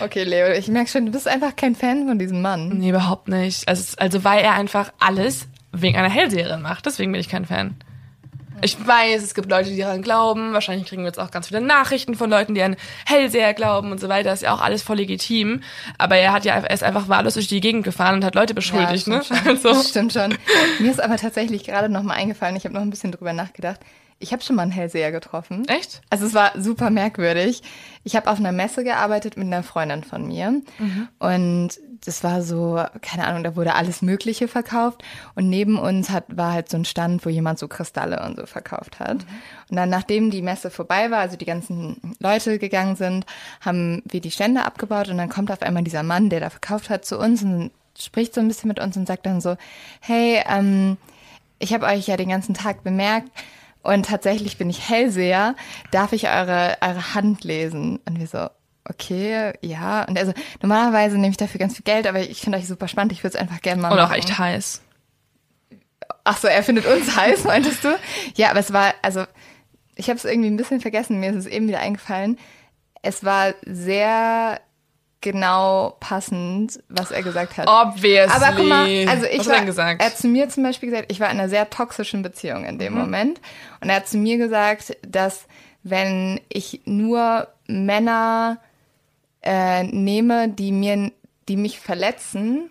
Okay, 0.00 0.22
Leo, 0.22 0.52
ich 0.52 0.68
merke 0.68 0.88
schon, 0.90 1.06
du 1.06 1.12
bist 1.12 1.26
einfach 1.26 1.56
kein 1.56 1.74
Fan 1.74 2.06
von 2.06 2.18
diesem 2.18 2.40
Mann. 2.40 2.68
Nee, 2.78 2.90
überhaupt 2.90 3.26
nicht. 3.28 3.66
Also, 3.68 3.94
also 3.98 4.22
weil 4.24 4.42
er 4.44 4.54
einfach 4.54 4.92
alles 5.00 5.48
wegen 5.72 5.96
einer 5.96 6.10
Hellseherin 6.10 6.62
macht. 6.62 6.86
Deswegen 6.86 7.10
bin 7.10 7.20
ich 7.20 7.28
kein 7.28 7.44
Fan. 7.46 7.74
Ich 8.64 8.78
weiß, 8.86 9.22
es 9.22 9.34
gibt 9.34 9.50
Leute, 9.50 9.68
die 9.68 9.76
daran 9.76 10.00
glauben. 10.00 10.54
Wahrscheinlich 10.54 10.88
kriegen 10.88 11.02
wir 11.02 11.08
jetzt 11.08 11.20
auch 11.20 11.30
ganz 11.30 11.48
viele 11.48 11.60
Nachrichten 11.60 12.14
von 12.14 12.30
Leuten, 12.30 12.54
die 12.54 12.62
an 12.62 12.76
Hellseher 13.04 13.52
glauben 13.52 13.92
und 13.92 14.00
so 14.00 14.08
weiter. 14.08 14.32
ist 14.32 14.42
ja 14.42 14.54
auch 14.54 14.62
alles 14.62 14.82
voll 14.82 14.96
legitim. 14.96 15.60
Aber 15.98 16.16
er 16.16 16.32
hat 16.32 16.46
ja 16.46 16.54
er 16.54 16.70
ist 16.70 16.82
einfach 16.82 17.08
wahllos 17.08 17.34
durch 17.34 17.46
die 17.46 17.60
Gegend 17.60 17.84
gefahren 17.84 18.14
und 18.14 18.24
hat 18.24 18.34
Leute 18.34 18.54
beschuldigt, 18.54 19.06
ja, 19.06 19.16
ne? 19.16 19.22
stimmt 19.22 19.38
Schon. 19.38 19.48
Also, 19.48 19.68
Das 19.74 19.88
stimmt 19.90 20.12
schon. 20.14 20.38
Mir 20.78 20.90
ist 20.90 21.02
aber 21.02 21.18
tatsächlich 21.18 21.64
gerade 21.64 21.90
noch 21.90 22.02
mal 22.02 22.14
eingefallen, 22.14 22.56
ich 22.56 22.64
habe 22.64 22.74
noch 22.74 22.80
ein 22.80 22.90
bisschen 22.90 23.12
drüber 23.12 23.34
nachgedacht. 23.34 23.80
Ich 24.18 24.32
habe 24.32 24.42
schon 24.42 24.56
mal 24.56 24.62
einen 24.62 24.72
Hellseher 24.72 25.12
getroffen. 25.12 25.66
Echt? 25.68 26.00
Also 26.10 26.26
es 26.26 26.34
war 26.34 26.52
super 26.60 26.90
merkwürdig. 26.90 27.62
Ich 28.04 28.16
habe 28.16 28.30
auf 28.30 28.38
einer 28.38 28.52
Messe 28.52 28.84
gearbeitet 28.84 29.36
mit 29.36 29.46
einer 29.46 29.62
Freundin 29.62 30.04
von 30.04 30.26
mir 30.26 30.62
und 31.18 31.70
das 32.04 32.22
war 32.22 32.42
so, 32.42 32.82
keine 33.00 33.26
Ahnung, 33.26 33.44
da 33.44 33.56
wurde 33.56 33.74
alles 33.74 34.02
Mögliche 34.02 34.46
verkauft 34.46 35.02
und 35.34 35.48
neben 35.48 35.78
uns 35.78 36.10
hat, 36.10 36.24
war 36.28 36.52
halt 36.52 36.68
so 36.68 36.76
ein 36.76 36.84
Stand, 36.84 37.24
wo 37.24 37.30
jemand 37.30 37.58
so 37.58 37.66
Kristalle 37.66 38.22
und 38.24 38.36
so 38.36 38.46
verkauft 38.46 39.00
hat. 39.00 39.24
Und 39.70 39.76
dann, 39.76 39.88
nachdem 39.88 40.30
die 40.30 40.42
Messe 40.42 40.70
vorbei 40.70 41.10
war, 41.10 41.20
also 41.20 41.36
die 41.36 41.46
ganzen 41.46 42.16
Leute 42.20 42.58
gegangen 42.58 42.96
sind, 42.96 43.24
haben 43.60 44.02
wir 44.04 44.20
die 44.20 44.30
Stände 44.30 44.64
abgebaut 44.64 45.08
und 45.08 45.16
dann 45.16 45.30
kommt 45.30 45.50
auf 45.50 45.62
einmal 45.62 45.84
dieser 45.84 46.02
Mann, 46.02 46.28
der 46.28 46.40
da 46.40 46.50
verkauft 46.50 46.90
hat, 46.90 47.04
zu 47.04 47.18
uns 47.18 47.42
und 47.42 47.70
spricht 47.98 48.34
so 48.34 48.40
ein 48.40 48.48
bisschen 48.48 48.68
mit 48.68 48.80
uns 48.80 48.96
und 48.96 49.06
sagt 49.06 49.24
dann 49.26 49.40
so, 49.40 49.56
hey, 50.00 50.42
ähm, 50.46 50.98
ich 51.58 51.72
habe 51.72 51.86
euch 51.86 52.06
ja 52.06 52.16
den 52.16 52.28
ganzen 52.28 52.54
Tag 52.54 52.82
bemerkt 52.84 53.30
und 53.84 54.06
tatsächlich 54.06 54.58
bin 54.58 54.68
ich 54.70 54.88
Hellseher. 54.88 55.54
Darf 55.90 56.12
ich 56.12 56.28
eure, 56.28 56.76
eure 56.80 57.14
Hand 57.14 57.44
lesen? 57.44 58.00
Und 58.06 58.18
wir 58.18 58.26
so, 58.26 58.48
okay, 58.88 59.52
ja. 59.60 60.04
Und 60.04 60.18
also 60.18 60.32
normalerweise 60.62 61.16
nehme 61.16 61.30
ich 61.30 61.36
dafür 61.36 61.58
ganz 61.60 61.74
viel 61.76 61.84
Geld, 61.84 62.06
aber 62.06 62.20
ich 62.20 62.40
finde 62.40 62.58
euch 62.58 62.66
super 62.66 62.88
spannend. 62.88 63.12
Ich 63.12 63.22
würde 63.22 63.36
es 63.36 63.40
einfach 63.40 63.60
gerne 63.60 63.80
mal 63.82 63.92
Und 63.92 63.98
auch 63.98 64.08
machen. 64.08 64.18
echt 64.18 64.38
heiß. 64.38 64.82
Ach 66.24 66.38
so, 66.38 66.48
er 66.48 66.62
findet 66.62 66.86
uns 66.86 67.16
heiß, 67.16 67.44
meintest 67.44 67.84
du? 67.84 67.96
Ja, 68.34 68.50
aber 68.50 68.60
es 68.60 68.72
war, 68.72 68.94
also 69.02 69.24
ich 69.96 70.08
habe 70.08 70.16
es 70.16 70.24
irgendwie 70.24 70.50
ein 70.50 70.56
bisschen 70.56 70.80
vergessen. 70.80 71.20
Mir 71.20 71.30
ist 71.30 71.36
es 71.36 71.46
eben 71.46 71.68
wieder 71.68 71.80
eingefallen. 71.80 72.38
Es 73.02 73.22
war 73.24 73.54
sehr 73.66 74.60
genau 75.24 75.96
passend, 76.00 76.80
was 76.88 77.10
er 77.10 77.22
gesagt 77.22 77.56
hat. 77.56 77.66
Obviously. 77.66 78.30
Aber 78.30 78.54
guck 78.54 78.66
mal, 78.66 78.86
also 79.08 79.24
ich 79.24 79.40
Was 79.40 79.48
war, 79.48 79.56
er 79.56 79.64
gesagt? 79.64 80.02
er 80.02 80.06
hat 80.08 80.18
zu 80.18 80.28
mir 80.28 80.50
zum 80.50 80.62
Beispiel 80.62 80.90
gesagt, 80.90 81.10
ich 81.10 81.18
war 81.18 81.30
in 81.30 81.38
einer 81.40 81.48
sehr 81.48 81.68
toxischen 81.70 82.22
Beziehung 82.22 82.66
in 82.66 82.78
dem 82.78 82.92
Moment. 82.92 83.40
Und 83.80 83.88
er 83.88 83.96
hat 83.96 84.06
zu 84.06 84.18
mir 84.18 84.36
gesagt, 84.36 84.96
dass 85.02 85.46
wenn 85.82 86.40
ich 86.50 86.82
nur 86.84 87.48
Männer 87.66 88.58
äh, 89.42 89.84
nehme, 89.84 90.48
die 90.48 90.72
mir, 90.72 91.10
die 91.48 91.56
mich 91.56 91.80
verletzen, 91.80 92.68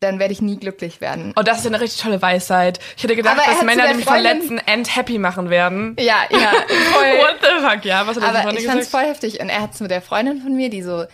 dann 0.00 0.18
werde 0.18 0.32
ich 0.32 0.42
nie 0.42 0.58
glücklich 0.58 1.00
werden. 1.00 1.32
Oh, 1.36 1.42
das 1.42 1.58
ist 1.58 1.64
ja 1.64 1.70
eine 1.70 1.80
richtig 1.80 2.02
tolle 2.02 2.20
Weisheit. 2.20 2.80
Ich 2.96 3.02
hätte 3.02 3.16
gedacht, 3.16 3.38
dass 3.46 3.62
Männer, 3.62 3.88
die 3.88 3.94
mich 3.94 4.04
verletzen, 4.04 4.60
end 4.66 4.94
happy 4.94 5.18
machen 5.18 5.48
werden. 5.48 5.96
Ja, 5.98 6.16
ja, 6.30 6.38
voll. 6.92 7.18
What 7.18 7.36
the 7.40 7.66
fuck, 7.66 7.84
ja? 7.86 8.06
Was 8.06 8.16
hat 8.20 8.34
er 8.34 8.48
Aber 8.48 8.58
ich 8.58 8.66
fand 8.66 8.82
es 8.82 8.88
voll 8.88 9.04
heftig. 9.04 9.40
Und 9.40 9.48
er 9.48 9.62
hat 9.62 9.74
zu 9.74 9.88
der 9.88 10.02
Freundin 10.02 10.42
von 10.42 10.54
mir, 10.54 10.68
die 10.68 10.82
so, 10.82 11.06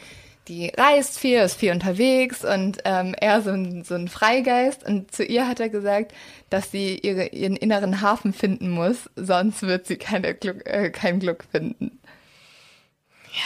die 0.48 0.72
reist 0.76 1.18
viel, 1.18 1.38
ist 1.40 1.58
viel 1.58 1.72
unterwegs 1.72 2.44
und 2.44 2.78
ähm, 2.84 3.14
er 3.20 3.42
so 3.42 3.50
ein, 3.50 3.84
so 3.84 3.94
ein 3.94 4.08
Freigeist. 4.08 4.84
Und 4.84 5.14
zu 5.14 5.24
ihr 5.24 5.46
hat 5.46 5.60
er 5.60 5.68
gesagt, 5.68 6.12
dass 6.50 6.70
sie 6.70 6.98
ihre, 6.98 7.26
ihren 7.28 7.56
inneren 7.56 8.00
Hafen 8.00 8.32
finden 8.32 8.70
muss, 8.70 9.10
sonst 9.16 9.62
wird 9.62 9.86
sie 9.86 9.96
keine 9.96 10.34
Glück, 10.34 10.66
äh, 10.66 10.90
kein 10.90 11.20
Glück 11.20 11.44
finden. 11.50 11.98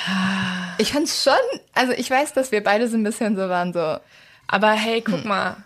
Ja. 0.06 0.74
Ich 0.78 0.92
fand's 0.92 1.22
schon, 1.22 1.34
also 1.74 1.92
ich 1.92 2.10
weiß, 2.10 2.32
dass 2.34 2.52
wir 2.52 2.62
beide 2.62 2.88
so 2.88 2.96
ein 2.96 3.02
bisschen 3.02 3.36
so 3.36 3.48
waren, 3.48 3.72
so, 3.72 3.98
Aber 4.46 4.70
hey, 4.72 5.02
Hm. 5.02 5.12
guck 5.12 5.24
mal, 5.24 5.56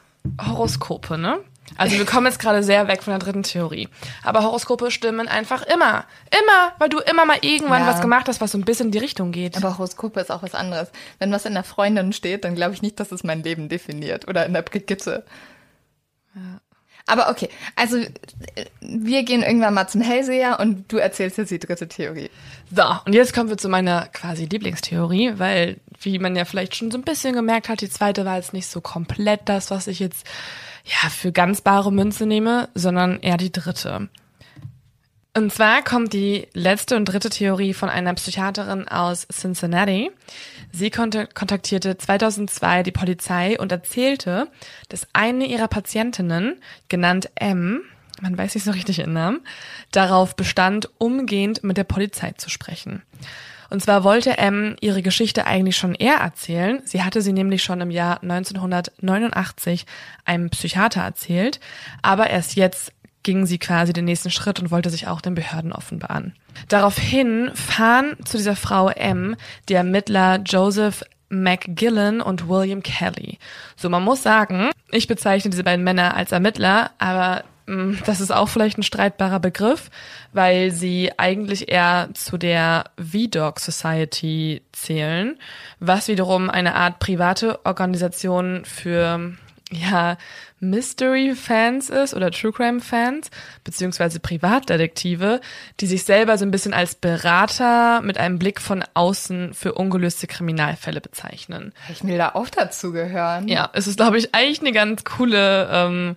Horoskope, 0.44 1.18
ne? 1.18 1.38
Also 1.76 1.98
wir 1.98 2.06
kommen 2.06 2.26
jetzt 2.26 2.38
gerade 2.38 2.62
sehr 2.62 2.88
weg 2.88 3.02
von 3.02 3.12
der 3.12 3.18
dritten 3.18 3.42
Theorie. 3.42 3.88
Aber 4.22 4.42
Horoskope 4.42 4.90
stimmen 4.90 5.28
einfach 5.28 5.62
immer. 5.62 6.04
Immer, 6.30 6.72
weil 6.78 6.88
du 6.88 6.98
immer 7.00 7.24
mal 7.26 7.38
irgendwann 7.42 7.82
Ja. 7.82 7.88
was 7.88 8.00
gemacht 8.00 8.28
hast, 8.28 8.40
was 8.40 8.52
so 8.52 8.58
ein 8.58 8.64
bisschen 8.64 8.86
in 8.86 8.92
die 8.92 8.98
Richtung 8.98 9.32
geht. 9.32 9.56
aber 9.56 9.76
Horoskope 9.76 10.20
ist 10.20 10.30
auch 10.30 10.42
was 10.42 10.54
anderes. 10.54 10.88
Wenn 11.18 11.32
was 11.32 11.44
in 11.44 11.54
der 11.54 11.64
Freundin 11.64 12.12
steht, 12.12 12.44
dann 12.44 12.54
glaube 12.54 12.74
ich 12.74 12.82
nicht, 12.82 13.00
dass 13.00 13.12
es 13.12 13.24
mein 13.24 13.42
Leben 13.42 13.68
definiert 13.68 14.28
oder 14.28 14.46
in 14.46 14.52
der 14.54 14.62
Brigitte. 14.62 15.24
Aber 17.08 17.30
okay, 17.30 17.48
also 17.76 17.98
äh, 17.98 18.08
wir 18.80 19.22
gehen 19.22 19.42
irgendwann 19.42 19.74
mal 19.74 19.86
zum 19.86 20.00
Hellseher 20.00 20.58
und 20.58 20.90
du 20.90 20.96
erzählst 20.96 21.38
jetzt 21.38 21.50
die 21.50 21.60
dritte 21.60 21.86
Theorie. 21.86 22.30
So, 22.74 22.82
und 23.04 23.12
jetzt 23.14 23.32
kommen 23.32 23.48
wir 23.48 23.56
zu 23.58 23.68
meiner 23.68 24.06
quasi 24.08 24.46
Lieblingstheorie, 24.46 25.34
weil 25.36 25.76
wie 26.00 26.18
man 26.18 26.34
ja 26.34 26.44
vielleicht 26.44 26.74
schon 26.74 26.90
so 26.90 26.98
ein 26.98 27.04
bisschen 27.04 27.34
gemerkt 27.34 27.68
hat, 27.68 27.80
die 27.80 27.88
zweite 27.88 28.24
war 28.24 28.36
jetzt 28.36 28.52
nicht 28.52 28.66
so 28.66 28.80
komplett 28.80 29.42
das, 29.48 29.70
was 29.70 29.86
ich 29.86 30.00
jetzt 30.00 30.26
ja 30.86 31.10
für 31.10 31.32
ganz 31.32 31.60
bare 31.60 31.92
Münze 31.92 32.26
nehme, 32.26 32.68
sondern 32.74 33.20
eher 33.20 33.36
die 33.36 33.52
dritte. 33.52 34.08
Und 35.36 35.52
zwar 35.52 35.82
kommt 35.82 36.14
die 36.14 36.48
letzte 36.54 36.96
und 36.96 37.04
dritte 37.04 37.28
Theorie 37.28 37.74
von 37.74 37.90
einer 37.90 38.14
Psychiaterin 38.14 38.88
aus 38.88 39.26
Cincinnati. 39.30 40.10
Sie 40.72 40.90
kontaktierte 40.90 41.98
2002 41.98 42.84
die 42.84 42.92
Polizei 42.92 43.58
und 43.58 43.70
erzählte, 43.70 44.48
dass 44.88 45.06
eine 45.12 45.44
ihrer 45.44 45.68
Patientinnen, 45.68 46.58
genannt 46.88 47.28
M, 47.34 47.82
man 48.22 48.38
weiß 48.38 48.54
nicht 48.54 48.64
so 48.64 48.70
richtig 48.70 49.00
ihren 49.00 49.12
Namen, 49.12 49.40
darauf 49.90 50.36
bestand, 50.36 50.88
umgehend 50.96 51.62
mit 51.62 51.76
der 51.76 51.84
Polizei 51.84 52.32
zu 52.32 52.48
sprechen. 52.48 53.02
Und 53.70 53.82
zwar 53.82 54.04
wollte 54.04 54.38
M 54.38 54.76
ihre 54.80 55.02
Geschichte 55.02 55.46
eigentlich 55.46 55.76
schon 55.76 55.94
eher 55.94 56.16
erzählen. 56.16 56.80
Sie 56.84 57.02
hatte 57.02 57.22
sie 57.22 57.32
nämlich 57.32 57.62
schon 57.62 57.80
im 57.80 57.90
Jahr 57.90 58.22
1989 58.22 59.86
einem 60.24 60.50
Psychiater 60.50 61.02
erzählt, 61.02 61.60
aber 62.02 62.30
erst 62.30 62.56
jetzt 62.56 62.92
ging 63.22 63.44
sie 63.44 63.58
quasi 63.58 63.92
den 63.92 64.04
nächsten 64.04 64.30
Schritt 64.30 64.60
und 64.60 64.70
wollte 64.70 64.88
sich 64.88 65.08
auch 65.08 65.20
den 65.20 65.34
Behörden 65.34 65.72
offenbaren. 65.72 66.34
Daraufhin 66.68 67.50
fahren 67.54 68.16
zu 68.24 68.36
dieser 68.36 68.54
Frau 68.54 68.88
M 68.88 69.34
die 69.68 69.74
Ermittler 69.74 70.40
Joseph 70.46 71.02
McGillen 71.28 72.20
und 72.20 72.48
William 72.48 72.84
Kelly. 72.84 73.38
So, 73.76 73.88
man 73.88 74.04
muss 74.04 74.22
sagen, 74.22 74.70
ich 74.92 75.08
bezeichne 75.08 75.50
diese 75.50 75.64
beiden 75.64 75.84
Männer 75.84 76.16
als 76.16 76.30
Ermittler, 76.30 76.92
aber 76.98 77.42
das 77.66 78.20
ist 78.20 78.32
auch 78.32 78.48
vielleicht 78.48 78.78
ein 78.78 78.84
streitbarer 78.84 79.40
Begriff, 79.40 79.90
weil 80.32 80.70
sie 80.70 81.10
eigentlich 81.16 81.70
eher 81.70 82.08
zu 82.14 82.38
der 82.38 82.84
V-Dog 82.98 83.58
Society 83.58 84.62
zählen, 84.72 85.38
was 85.80 86.06
wiederum 86.08 86.48
eine 86.48 86.76
Art 86.76 87.00
private 87.00 87.64
Organisation 87.64 88.64
für 88.64 89.32
ja, 89.72 90.16
Mystery-Fans 90.60 91.90
ist 91.90 92.14
oder 92.14 92.30
True 92.30 92.52
Crime-Fans, 92.52 93.30
beziehungsweise 93.64 94.20
Privatdetektive, 94.20 95.40
die 95.80 95.86
sich 95.86 96.04
selber 96.04 96.38
so 96.38 96.44
ein 96.44 96.52
bisschen 96.52 96.72
als 96.72 96.94
Berater 96.94 98.00
mit 98.00 98.16
einem 98.16 98.38
Blick 98.38 98.60
von 98.60 98.84
außen 98.94 99.54
für 99.54 99.74
ungelöste 99.74 100.28
Kriminalfälle 100.28 101.00
bezeichnen. 101.00 101.72
Ich 101.90 102.04
will 102.04 102.16
da 102.16 102.30
auch 102.34 102.48
dazu 102.48 102.92
gehören. 102.92 103.48
Ja, 103.48 103.68
es 103.72 103.88
ist, 103.88 103.96
glaube 103.96 104.18
ich, 104.18 104.34
eigentlich 104.36 104.60
eine 104.60 104.72
ganz 104.72 105.04
coole 105.04 105.68
ähm, 105.70 106.16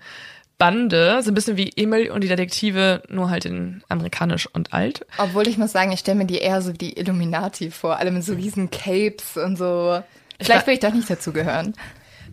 Bande, 0.60 1.24
so 1.24 1.32
ein 1.32 1.34
bisschen 1.34 1.57
wie 1.57 1.72
Emil 1.76 2.12
und 2.12 2.22
die 2.22 2.28
Detektive, 2.28 3.01
nur 3.07 3.30
halt 3.30 3.45
in 3.45 3.82
amerikanisch 3.88 4.45
und 4.45 4.74
alt. 4.74 5.05
Obwohl 5.18 5.47
ich 5.47 5.57
muss 5.57 5.72
sagen, 5.72 5.91
ich 5.93 6.01
stelle 6.01 6.18
mir 6.18 6.26
die 6.26 6.39
eher 6.39 6.62
so 6.62 6.74
wie 6.74 6.78
die 6.78 6.99
Illuminati 6.99 7.72
vor, 7.72 7.97
alle 7.97 8.12
mit 8.12 8.26
so 8.26 8.34
riesen 8.34 8.70
Capes 8.70 9.38
und 9.38 9.57
so. 9.57 10.03
Vielleicht 10.39 10.68
will 10.68 10.74
ich 10.74 10.82
doch 10.82 10.93
nicht 10.93 11.10
dazu 11.10 11.32
gehören. 11.32 11.74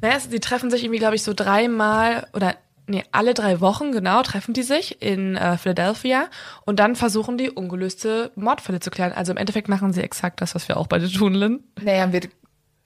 Naja, 0.00 0.18
sie 0.20 0.40
treffen 0.40 0.70
sich 0.70 0.82
irgendwie, 0.82 0.98
glaube 0.98 1.14
ich, 1.14 1.22
so 1.22 1.34
dreimal 1.34 2.26
oder 2.34 2.56
nee, 2.88 3.04
alle 3.12 3.32
drei 3.32 3.60
Wochen, 3.60 3.92
genau, 3.92 4.22
treffen 4.22 4.54
die 4.54 4.64
sich 4.64 5.00
in 5.00 5.36
äh, 5.36 5.56
Philadelphia 5.56 6.28
und 6.64 6.80
dann 6.80 6.96
versuchen 6.96 7.38
die 7.38 7.50
ungelöste 7.50 8.32
Mordfälle 8.34 8.80
zu 8.80 8.90
klären. 8.90 9.12
Also 9.12 9.32
im 9.32 9.38
Endeffekt 9.38 9.68
machen 9.68 9.92
sie 9.92 10.02
exakt 10.02 10.40
das, 10.40 10.54
was 10.56 10.66
wir 10.66 10.76
auch 10.76 10.88
beide 10.88 11.10
tun, 11.10 11.34
Lynn. 11.34 11.64
Naja, 11.80 12.12
wir 12.12 12.22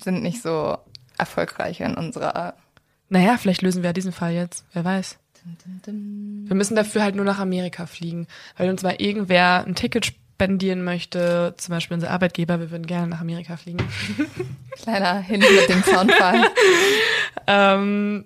sind 0.03 0.22
nicht 0.22 0.43
so 0.43 0.76
erfolgreich 1.16 1.80
in 1.80 1.95
unserer. 1.95 2.55
Naja, 3.09 3.38
vielleicht 3.38 3.62
lösen 3.62 3.82
wir 3.82 3.95
diesen 3.95 4.12
Fall 4.12 4.32
jetzt. 4.32 4.64
Wer 4.72 4.84
weiß. 4.84 5.18
Wir 5.84 6.57
müssen 6.57 6.76
dafür 6.76 7.03
halt 7.03 7.14
nur 7.14 7.24
nach 7.24 7.38
Amerika 7.38 7.86
fliegen, 7.86 8.26
weil 8.57 8.68
uns 8.68 8.82
mal 8.82 8.97
irgendwer 8.99 9.64
ein 9.66 9.74
Ticket 9.74 10.07
spendieren 10.07 10.84
möchte, 10.84 11.55
zum 11.59 11.74
Beispiel 11.74 11.97
unser 11.97 12.11
Arbeitgeber, 12.11 12.61
wir 12.61 12.70
würden 12.70 12.86
gerne 12.86 13.09
nach 13.09 13.20
Amerika 13.20 13.57
fliegen. 13.57 13.78
Kleiner 14.82 15.20
Hin 15.20 15.41
mit 15.41 15.68
dem 15.68 15.82
Soundfall. 15.82 16.45
ähm, 17.47 18.24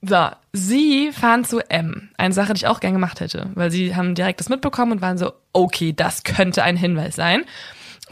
so, 0.00 0.28
sie 0.52 1.12
fahren 1.12 1.44
zu 1.44 1.60
M. 1.70 2.08
Eine 2.16 2.34
Sache, 2.34 2.54
die 2.54 2.58
ich 2.58 2.66
auch 2.66 2.80
gern 2.80 2.94
gemacht 2.94 3.20
hätte, 3.20 3.50
weil 3.54 3.70
sie 3.70 3.94
haben 3.94 4.14
direkt 4.14 4.40
das 4.40 4.48
mitbekommen 4.48 4.92
und 4.92 5.02
waren 5.02 5.18
so, 5.18 5.32
okay, 5.52 5.92
das 5.92 6.24
könnte 6.24 6.62
ein 6.62 6.76
Hinweis 6.76 7.14
sein. 7.14 7.44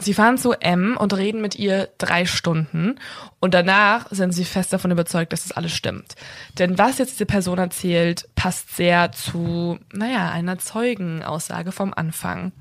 Sie 0.01 0.15
fahren 0.15 0.37
zu 0.39 0.53
M 0.53 0.97
und 0.97 1.15
reden 1.15 1.41
mit 1.41 1.55
ihr 1.55 1.89
drei 1.99 2.25
Stunden 2.25 2.95
und 3.39 3.53
danach 3.53 4.07
sind 4.09 4.31
sie 4.31 4.45
fest 4.45 4.73
davon 4.73 4.89
überzeugt, 4.89 5.31
dass 5.31 5.43
das 5.43 5.51
alles 5.51 5.73
stimmt. 5.73 6.15
Denn 6.57 6.79
was 6.79 6.97
jetzt 6.97 7.13
diese 7.13 7.27
Person 7.27 7.59
erzählt, 7.59 8.27
passt 8.35 8.75
sehr 8.75 9.11
zu, 9.11 9.77
naja, 9.93 10.31
einer 10.31 10.57
Zeugenaussage 10.57 11.71
vom 11.71 11.93
Anfang. 11.93 12.51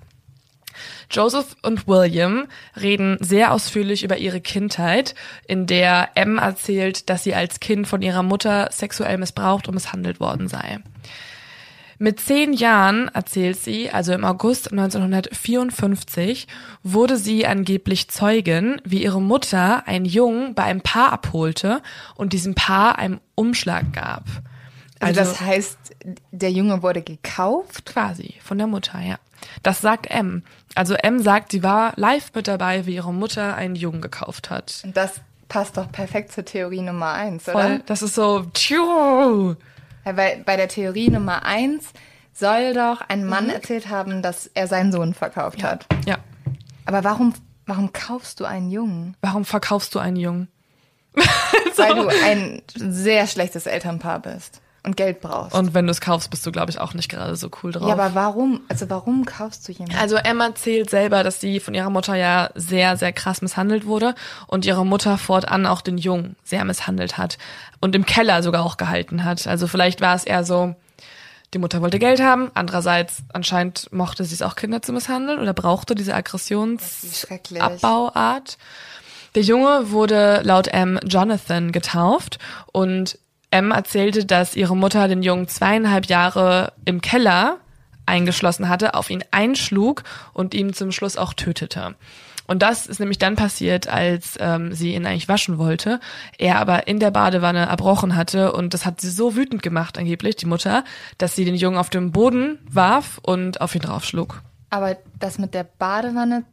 Joseph 1.10 1.56
und 1.62 1.88
William 1.88 2.46
reden 2.80 3.16
sehr 3.20 3.52
ausführlich 3.52 4.04
über 4.04 4.18
ihre 4.18 4.40
Kindheit, 4.40 5.14
in 5.48 5.66
der 5.66 6.10
M 6.14 6.38
erzählt, 6.38 7.08
dass 7.08 7.24
sie 7.24 7.34
als 7.34 7.60
Kind 7.60 7.88
von 7.88 8.02
ihrer 8.02 8.22
Mutter 8.22 8.68
sexuell 8.70 9.18
missbraucht 9.18 9.66
und 9.66 9.74
misshandelt 9.74 10.20
worden 10.20 10.48
sei. 10.48 10.78
Mit 12.02 12.18
zehn 12.18 12.54
Jahren, 12.54 13.08
erzählt 13.08 13.58
sie, 13.58 13.90
also 13.90 14.14
im 14.14 14.24
August 14.24 14.72
1954, 14.72 16.48
wurde 16.82 17.18
sie 17.18 17.46
angeblich 17.46 18.08
Zeugin, 18.08 18.80
wie 18.84 19.02
ihre 19.02 19.20
Mutter 19.20 19.86
einen 19.86 20.06
Jungen 20.06 20.54
bei 20.54 20.62
einem 20.62 20.80
Paar 20.80 21.12
abholte 21.12 21.82
und 22.14 22.32
diesem 22.32 22.54
Paar 22.54 22.98
einen 22.98 23.20
Umschlag 23.34 23.92
gab. 23.92 24.24
Also, 24.98 25.20
also 25.20 25.32
das 25.32 25.40
heißt, 25.42 25.78
der 26.30 26.50
Junge 26.50 26.82
wurde 26.82 27.02
gekauft? 27.02 27.84
Quasi, 27.84 28.36
von 28.42 28.56
der 28.56 28.66
Mutter, 28.66 28.98
ja. 29.02 29.16
Das 29.62 29.82
sagt 29.82 30.10
M. 30.10 30.42
Also 30.74 30.94
M 30.94 31.22
sagt, 31.22 31.52
sie 31.52 31.62
war 31.62 31.92
live 31.96 32.32
mit 32.34 32.48
dabei, 32.48 32.86
wie 32.86 32.94
ihre 32.94 33.12
Mutter 33.12 33.56
einen 33.56 33.76
Jungen 33.76 34.00
gekauft 34.00 34.48
hat. 34.48 34.80
Und 34.84 34.96
das 34.96 35.20
passt 35.50 35.76
doch 35.76 35.92
perfekt 35.92 36.32
zur 36.32 36.46
Theorie 36.46 36.80
Nummer 36.80 37.12
eins, 37.12 37.44
Voll. 37.44 37.56
oder? 37.56 37.78
Das 37.80 38.00
ist 38.00 38.14
so, 38.14 38.46
tschuh. 38.54 39.56
Weil 40.04 40.42
bei 40.44 40.56
der 40.56 40.68
Theorie 40.68 41.10
Nummer 41.10 41.44
eins 41.44 41.92
soll 42.32 42.74
doch 42.74 43.00
ein 43.08 43.24
Mann 43.24 43.44
mhm. 43.44 43.50
erzählt 43.50 43.88
haben, 43.88 44.22
dass 44.22 44.46
er 44.46 44.66
seinen 44.66 44.92
Sohn 44.92 45.14
verkauft 45.14 45.60
ja. 45.60 45.70
hat. 45.70 45.86
Ja. 46.06 46.18
Aber 46.86 47.04
warum, 47.04 47.34
warum 47.66 47.92
kaufst 47.92 48.40
du 48.40 48.44
einen 48.44 48.70
Jungen? 48.70 49.16
Warum 49.20 49.44
verkaufst 49.44 49.94
du 49.94 49.98
einen 49.98 50.16
Jungen? 50.16 50.48
so. 51.74 51.82
Weil 51.82 51.94
du 51.94 52.08
ein 52.24 52.62
sehr 52.74 53.26
schlechtes 53.26 53.66
Elternpaar 53.66 54.20
bist 54.20 54.60
und 54.82 54.96
Geld 54.96 55.20
brauchst. 55.20 55.54
Und 55.54 55.74
wenn 55.74 55.86
du 55.86 55.90
es 55.90 56.00
kaufst, 56.00 56.30
bist 56.30 56.46
du, 56.46 56.52
glaube 56.52 56.70
ich, 56.70 56.80
auch 56.80 56.94
nicht 56.94 57.10
gerade 57.10 57.36
so 57.36 57.50
cool 57.62 57.72
drauf. 57.72 57.88
Ja, 57.88 57.94
aber 57.94 58.14
warum? 58.14 58.62
Also 58.68 58.88
warum 58.88 59.26
kaufst 59.26 59.68
du 59.68 59.72
jemanden? 59.72 59.98
Also 59.98 60.16
Emma 60.16 60.46
erzählt 60.46 60.88
selber, 60.88 61.22
dass 61.22 61.38
sie 61.40 61.60
von 61.60 61.74
ihrer 61.74 61.90
Mutter 61.90 62.14
ja 62.14 62.48
sehr, 62.54 62.96
sehr 62.96 63.12
krass 63.12 63.42
misshandelt 63.42 63.84
wurde 63.86 64.14
und 64.46 64.64
ihre 64.64 64.86
Mutter 64.86 65.18
fortan 65.18 65.66
auch 65.66 65.82
den 65.82 65.98
Jungen 65.98 66.36
sehr 66.44 66.64
misshandelt 66.64 67.18
hat 67.18 67.36
und 67.80 67.94
im 67.94 68.06
Keller 68.06 68.42
sogar 68.42 68.64
auch 68.64 68.78
gehalten 68.78 69.24
hat. 69.24 69.46
Also 69.46 69.66
vielleicht 69.66 70.00
war 70.00 70.14
es 70.14 70.24
eher 70.24 70.44
so, 70.44 70.74
die 71.52 71.58
Mutter 71.58 71.82
wollte 71.82 71.98
Geld 71.98 72.22
haben, 72.22 72.50
andererseits 72.54 73.24
anscheinend 73.32 73.92
mochte 73.92 74.24
sie 74.24 74.34
es 74.34 74.42
auch, 74.42 74.56
Kinder 74.56 74.82
zu 74.82 74.92
misshandeln 74.92 75.40
oder 75.40 75.52
brauchte 75.52 75.94
diese 75.94 76.14
Aggressionsabbauart. 76.14 78.56
Der 79.34 79.42
Junge 79.42 79.90
wurde 79.90 80.40
laut 80.42 80.68
M. 80.68 80.98
Jonathan 81.04 81.72
getauft 81.72 82.38
und 82.72 83.18
M 83.50 83.70
erzählte, 83.70 84.24
dass 84.24 84.56
ihre 84.56 84.76
Mutter 84.76 85.08
den 85.08 85.22
Jungen 85.22 85.48
zweieinhalb 85.48 86.06
Jahre 86.06 86.72
im 86.84 87.00
Keller 87.00 87.58
eingeschlossen 88.06 88.68
hatte, 88.68 88.94
auf 88.94 89.10
ihn 89.10 89.24
einschlug 89.30 90.02
und 90.32 90.54
ihn 90.54 90.72
zum 90.72 90.92
Schluss 90.92 91.16
auch 91.16 91.34
tötete. 91.34 91.94
Und 92.46 92.62
das 92.62 92.88
ist 92.88 92.98
nämlich 92.98 93.18
dann 93.18 93.36
passiert, 93.36 93.86
als 93.86 94.34
ähm, 94.40 94.74
sie 94.74 94.94
ihn 94.94 95.06
eigentlich 95.06 95.28
waschen 95.28 95.56
wollte, 95.58 96.00
er 96.36 96.58
aber 96.58 96.88
in 96.88 96.98
der 96.98 97.12
Badewanne 97.12 97.66
erbrochen 97.66 98.16
hatte 98.16 98.52
und 98.52 98.74
das 98.74 98.84
hat 98.84 99.00
sie 99.00 99.10
so 99.10 99.36
wütend 99.36 99.62
gemacht, 99.62 99.96
angeblich, 99.96 100.34
die 100.34 100.46
Mutter, 100.46 100.82
dass 101.16 101.36
sie 101.36 101.44
den 101.44 101.54
Jungen 101.54 101.78
auf 101.78 101.90
den 101.90 102.10
Boden 102.10 102.58
warf 102.68 103.20
und 103.22 103.60
auf 103.60 103.76
ihn 103.76 103.82
draufschlug. 103.82 104.42
Aber 104.68 104.96
das 105.20 105.38
mit 105.38 105.54
der 105.54 105.62
Badewanne 105.62 106.44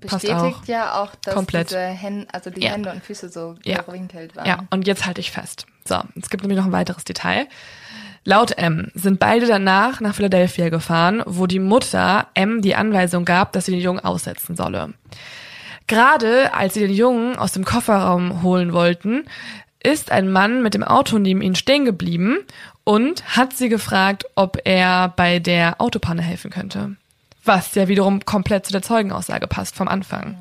bestätigt 0.00 0.32
auch. 0.34 0.64
ja 0.66 1.02
auch, 1.02 1.14
dass 1.16 1.34
Komplett. 1.34 1.70
diese 1.70 1.80
Hände, 1.80 2.26
also 2.32 2.50
die 2.50 2.62
ja. 2.62 2.72
Hände 2.72 2.90
und 2.92 3.02
Füße 3.02 3.28
so 3.28 3.56
ja. 3.64 3.82
gewinkelt 3.82 4.36
waren. 4.36 4.46
Ja, 4.46 4.64
und 4.70 4.86
jetzt 4.86 5.06
halte 5.06 5.20
ich 5.20 5.30
fest. 5.30 5.66
So, 5.86 6.00
es 6.20 6.30
gibt 6.30 6.42
nämlich 6.42 6.58
noch 6.58 6.66
ein 6.66 6.72
weiteres 6.72 7.04
Detail. 7.04 7.46
Laut 8.24 8.56
M 8.56 8.90
sind 8.94 9.18
beide 9.18 9.46
danach 9.46 10.00
nach 10.00 10.14
Philadelphia 10.14 10.70
gefahren, 10.70 11.22
wo 11.26 11.46
die 11.46 11.58
Mutter 11.58 12.26
M 12.34 12.62
die 12.62 12.74
Anweisung 12.74 13.26
gab, 13.26 13.52
dass 13.52 13.66
sie 13.66 13.72
den 13.72 13.82
Jungen 13.82 14.00
aussetzen 14.00 14.56
solle. 14.56 14.94
Gerade 15.86 16.54
als 16.54 16.74
sie 16.74 16.80
den 16.80 16.94
Jungen 16.94 17.36
aus 17.36 17.52
dem 17.52 17.66
Kofferraum 17.66 18.42
holen 18.42 18.72
wollten, 18.72 19.24
ist 19.82 20.10
ein 20.10 20.32
Mann 20.32 20.62
mit 20.62 20.72
dem 20.72 20.82
Auto 20.82 21.18
neben 21.18 21.42
ihnen 21.42 21.54
stehen 21.54 21.84
geblieben 21.84 22.38
und 22.84 23.36
hat 23.36 23.52
sie 23.52 23.68
gefragt, 23.68 24.24
ob 24.34 24.58
er 24.64 25.08
bei 25.08 25.38
der 25.38 25.80
Autopanne 25.82 26.22
helfen 26.22 26.50
könnte. 26.50 26.96
Was 27.44 27.74
ja 27.74 27.88
wiederum 27.88 28.24
komplett 28.24 28.66
zu 28.66 28.72
der 28.72 28.82
Zeugenaussage 28.82 29.46
passt 29.46 29.76
vom 29.76 29.88
Anfang. 29.88 30.36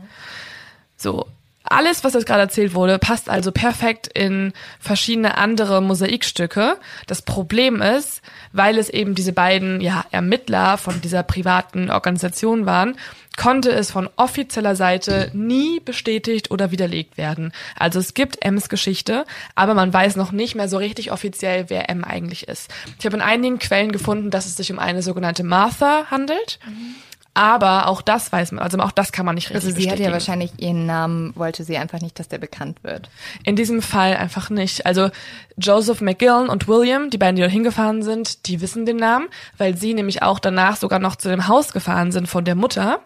So, 0.96 1.28
Alles, 1.66 2.04
was 2.04 2.14
jetzt 2.14 2.26
gerade 2.26 2.42
erzählt 2.42 2.74
wurde, 2.74 3.00
passt 3.00 3.30
also 3.30 3.52
perfekt 3.54 4.08
in 4.08 4.52
verschiedene 4.80 5.38
andere 5.38 5.82
Mosaikstücke. 5.82 6.78
Das 7.08 7.22
Problem 7.22 7.82
ist, 7.82 8.22
weil 8.52 8.78
es 8.78 8.90
eben 8.90 9.16
diese 9.16 9.32
beiden 9.32 9.80
ja, 9.80 10.04
Ermittler 10.12 10.78
von 10.78 11.00
dieser 11.00 11.24
privaten 11.24 11.90
Organisation 11.90 12.66
waren, 12.66 12.98
konnte 13.38 13.72
es 13.72 13.92
von 13.92 14.10
offizieller 14.16 14.76
Seite 14.76 15.32
nie 15.34 15.80
bestätigt 15.80 16.52
oder 16.52 16.72
widerlegt 16.72 17.18
werden. 17.18 17.52
Also 17.78 18.00
es 18.00 18.14
gibt 18.14 18.44
M's 18.44 18.70
Geschichte, 18.70 19.26
aber 19.56 19.74
man 19.74 19.94
weiß 19.94 20.16
noch 20.16 20.32
nicht 20.32 20.56
mehr 20.56 20.70
so 20.70 20.78
richtig 20.78 21.12
offiziell, 21.12 21.70
wer 21.70 21.90
M 21.90 22.04
eigentlich 22.04 22.48
ist. 22.48 22.70
Ich 23.00 23.06
habe 23.06 23.16
in 23.16 23.22
einigen 23.22 23.60
Quellen 23.60 23.92
gefunden, 23.92 24.30
dass 24.30 24.46
es 24.46 24.56
sich 24.56 24.72
um 24.72 24.80
eine 24.80 25.02
sogenannte 25.02 25.44
Martha 25.44 26.06
handelt. 26.10 26.60
Mhm. 26.66 26.96
Aber 27.36 27.88
auch 27.88 28.04
das 28.04 28.32
weiß 28.32 28.52
man, 28.52 28.64
also 28.64 28.78
auch 28.78 28.92
das 28.92 29.12
kann 29.12 29.26
man 29.26 29.34
nicht 29.34 29.50
richtig 29.50 29.66
Also 29.66 29.82
sie 29.82 29.90
hat 29.90 29.98
ja 29.98 30.12
wahrscheinlich 30.12 30.52
ihren 30.58 30.86
Namen, 30.86 31.34
wollte 31.36 31.64
sie 31.64 31.78
einfach 31.78 32.00
nicht, 32.00 32.20
dass 32.20 32.28
der 32.28 32.38
bekannt 32.38 32.84
wird. 32.84 33.10
In 33.44 33.56
diesem 33.56 33.82
Fall 33.82 34.16
einfach 34.18 34.52
nicht. 34.52 34.86
Also 34.86 35.10
Joseph 35.58 36.00
McGillen 36.02 36.48
und 36.48 36.68
William, 36.68 37.10
die 37.10 37.18
beiden, 37.18 37.36
die 37.36 37.42
dort 37.42 37.52
hingefahren 37.52 38.04
sind, 38.04 38.46
die 38.48 38.62
wissen 38.62 38.86
den 38.86 38.98
Namen, 38.98 39.30
weil 39.58 39.76
sie 39.76 39.96
nämlich 39.96 40.22
auch 40.22 40.38
danach 40.38 40.76
sogar 40.76 41.00
noch 41.00 41.16
zu 41.16 41.28
dem 41.28 41.48
Haus 41.48 41.74
gefahren 41.74 42.12
sind 42.12 42.28
von 42.28 42.46
der 42.46 42.54
Mutter 42.54 43.00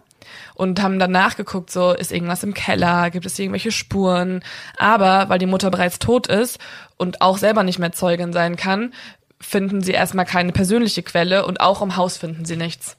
und 0.58 0.82
haben 0.82 0.98
dann 0.98 1.12
nachgeguckt, 1.12 1.70
so 1.70 1.92
ist 1.92 2.10
irgendwas 2.10 2.42
im 2.42 2.52
Keller, 2.52 3.10
gibt 3.10 3.24
es 3.24 3.38
irgendwelche 3.38 3.70
Spuren. 3.70 4.42
Aber 4.76 5.28
weil 5.28 5.38
die 5.38 5.46
Mutter 5.46 5.70
bereits 5.70 6.00
tot 6.00 6.26
ist 6.26 6.58
und 6.96 7.20
auch 7.20 7.38
selber 7.38 7.62
nicht 7.62 7.78
mehr 7.78 7.92
Zeugin 7.92 8.32
sein 8.32 8.56
kann, 8.56 8.92
finden 9.40 9.82
sie 9.82 9.92
erstmal 9.92 10.24
keine 10.24 10.50
persönliche 10.50 11.04
Quelle 11.04 11.46
und 11.46 11.60
auch 11.60 11.80
im 11.80 11.94
Haus 11.94 12.16
finden 12.16 12.44
sie 12.44 12.56
nichts. 12.56 12.96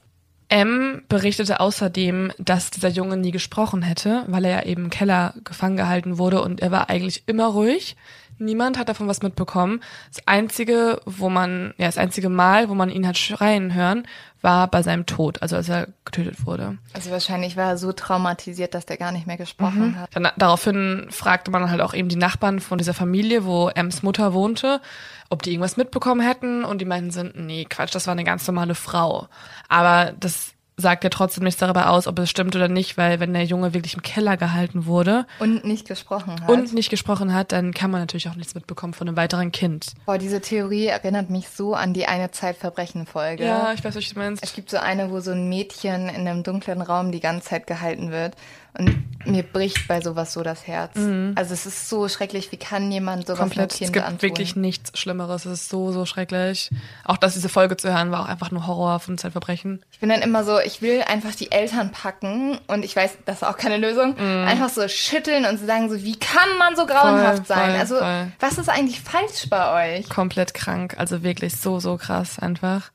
M 0.48 1.02
berichtete 1.10 1.60
außerdem, 1.60 2.32
dass 2.38 2.70
dieser 2.70 2.88
Junge 2.88 3.18
nie 3.18 3.30
gesprochen 3.30 3.82
hätte, 3.82 4.24
weil 4.26 4.46
er 4.46 4.50
ja 4.50 4.62
eben 4.62 4.84
im 4.84 4.90
Keller 4.90 5.34
gefangen 5.44 5.76
gehalten 5.76 6.16
wurde 6.16 6.40
und 6.40 6.60
er 6.60 6.70
war 6.70 6.88
eigentlich 6.88 7.24
immer 7.26 7.46
ruhig. 7.46 7.94
Niemand 8.40 8.78
hat 8.78 8.88
davon 8.88 9.06
was 9.06 9.22
mitbekommen. 9.22 9.80
Das 10.12 10.26
einzige, 10.26 11.00
wo 11.04 11.28
man, 11.28 11.74
ja, 11.76 11.86
das 11.86 11.98
einzige 11.98 12.28
Mal, 12.28 12.68
wo 12.68 12.74
man 12.74 12.90
ihn 12.90 13.06
hat 13.06 13.18
schreien 13.18 13.74
hören, 13.74 14.06
war 14.42 14.68
bei 14.68 14.82
seinem 14.82 15.06
Tod, 15.06 15.42
also 15.42 15.56
als 15.56 15.68
er 15.68 15.88
getötet 16.04 16.46
wurde. 16.46 16.78
Also 16.94 17.10
wahrscheinlich 17.10 17.56
war 17.56 17.70
er 17.70 17.76
so 17.76 17.92
traumatisiert, 17.92 18.74
dass 18.74 18.86
der 18.86 18.96
gar 18.96 19.12
nicht 19.12 19.26
mehr 19.26 19.36
gesprochen 19.36 19.90
mhm. 19.90 20.00
hat. 20.00 20.16
Dann, 20.16 20.28
daraufhin 20.36 21.08
fragte 21.10 21.50
man 21.50 21.70
halt 21.70 21.82
auch 21.82 21.94
eben 21.94 22.08
die 22.08 22.16
Nachbarn 22.16 22.60
von 22.60 22.78
dieser 22.78 22.94
Familie, 22.94 23.44
wo 23.44 23.68
Ems 23.68 24.02
Mutter 24.02 24.32
wohnte, 24.32 24.80
ob 25.28 25.42
die 25.42 25.50
irgendwas 25.50 25.76
mitbekommen 25.76 26.20
hätten 26.26 26.64
und 26.64 26.80
die 26.80 26.86
meinten 26.86 27.10
sind, 27.10 27.38
nee, 27.38 27.66
Quatsch, 27.66 27.94
das 27.94 28.06
war 28.06 28.12
eine 28.12 28.24
ganz 28.24 28.46
normale 28.46 28.74
Frau. 28.74 29.28
Aber 29.68 30.12
das 30.18 30.54
sagt 30.80 31.04
ja 31.04 31.10
trotzdem 31.10 31.44
nichts 31.44 31.60
darüber 31.60 31.90
aus, 31.90 32.06
ob 32.06 32.18
es 32.18 32.30
stimmt 32.30 32.56
oder 32.56 32.68
nicht, 32.68 32.96
weil 32.96 33.20
wenn 33.20 33.32
der 33.32 33.44
Junge 33.44 33.74
wirklich 33.74 33.94
im 33.94 34.02
Keller 34.02 34.36
gehalten 34.36 34.86
wurde 34.86 35.26
und 35.38 35.64
nicht 35.64 35.86
gesprochen 35.86 36.40
hat 36.40 36.48
und 36.48 36.72
nicht 36.72 36.90
gesprochen 36.90 37.34
hat, 37.34 37.52
dann 37.52 37.72
kann 37.72 37.90
man 37.90 38.00
natürlich 38.00 38.28
auch 38.28 38.34
nichts 38.34 38.54
mitbekommen 38.54 38.94
von 38.94 39.08
einem 39.08 39.16
weiteren 39.16 39.52
Kind. 39.52 39.92
Boah, 40.06 40.18
diese 40.18 40.40
Theorie 40.40 40.86
erinnert 40.86 41.30
mich 41.30 41.48
so 41.48 41.74
an 41.74 41.92
die 41.92 42.06
eine 42.06 42.30
Zeitverbrechen-Folge. 42.30 43.44
Ja, 43.44 43.72
ich 43.72 43.84
weiß, 43.84 43.94
was 43.94 44.08
du 44.08 44.18
meinst. 44.18 44.42
Es 44.42 44.54
gibt 44.54 44.70
so 44.70 44.78
eine, 44.78 45.10
wo 45.10 45.20
so 45.20 45.32
ein 45.32 45.48
Mädchen 45.48 46.08
in 46.08 46.26
einem 46.26 46.42
dunklen 46.42 46.82
Raum 46.82 47.12
die 47.12 47.20
ganze 47.20 47.48
Zeit 47.48 47.66
gehalten 47.66 48.10
wird 48.10 48.34
und 48.78 49.04
mir 49.26 49.42
bricht 49.42 49.86
bei 49.88 50.00
sowas 50.00 50.32
so 50.32 50.42
das 50.42 50.66
Herz. 50.66 50.94
Mhm. 50.96 51.32
Also 51.36 51.52
es 51.52 51.66
ist 51.66 51.88
so 51.88 52.08
schrecklich, 52.08 52.50
wie 52.52 52.56
kann 52.56 52.90
jemand 52.90 53.26
sowas 53.26 53.40
Komplett. 53.40 53.70
Kind 53.70 53.82
Es 53.82 53.92
gibt 53.92 54.04
antun? 54.06 54.22
wirklich 54.22 54.56
nichts 54.56 54.98
Schlimmeres. 54.98 55.44
Es 55.44 55.52
ist 55.52 55.68
so, 55.68 55.92
so 55.92 56.06
schrecklich. 56.06 56.70
Auch 57.04 57.16
dass 57.16 57.34
diese 57.34 57.48
Folge 57.48 57.76
zu 57.76 57.92
hören 57.92 58.10
war 58.10 58.22
auch 58.22 58.28
einfach 58.28 58.50
nur 58.50 58.66
Horror 58.66 59.00
von 59.00 59.18
Zeitverbrechen. 59.18 59.84
Ich 59.90 60.00
bin 60.00 60.08
dann 60.08 60.22
immer 60.22 60.44
so, 60.44 60.58
ich 60.60 60.80
will 60.82 61.02
einfach 61.02 61.34
die 61.34 61.52
Eltern 61.52 61.92
packen 61.92 62.58
und 62.66 62.84
ich 62.84 62.96
weiß, 62.96 63.18
das 63.26 63.36
ist 63.36 63.44
auch 63.44 63.56
keine 63.56 63.76
Lösung. 63.76 64.14
Mhm. 64.18 64.46
Einfach 64.46 64.70
so 64.70 64.86
schütteln 64.88 65.44
und 65.44 65.58
sagen 65.58 65.90
so, 65.90 66.02
wie 66.02 66.18
kann 66.18 66.48
man 66.58 66.76
so 66.76 66.86
grauenhaft 66.86 67.46
voll, 67.46 67.56
sein? 67.56 67.70
Voll, 67.70 67.80
also 67.80 67.98
voll. 67.98 68.32
was 68.40 68.58
ist 68.58 68.68
eigentlich 68.68 69.00
falsch 69.00 69.48
bei 69.50 69.98
euch? 69.98 70.08
Komplett 70.08 70.54
krank. 70.54 70.94
Also 70.98 71.22
wirklich 71.22 71.56
so, 71.56 71.80
so 71.80 71.96
krass 71.96 72.38
einfach. 72.38 72.90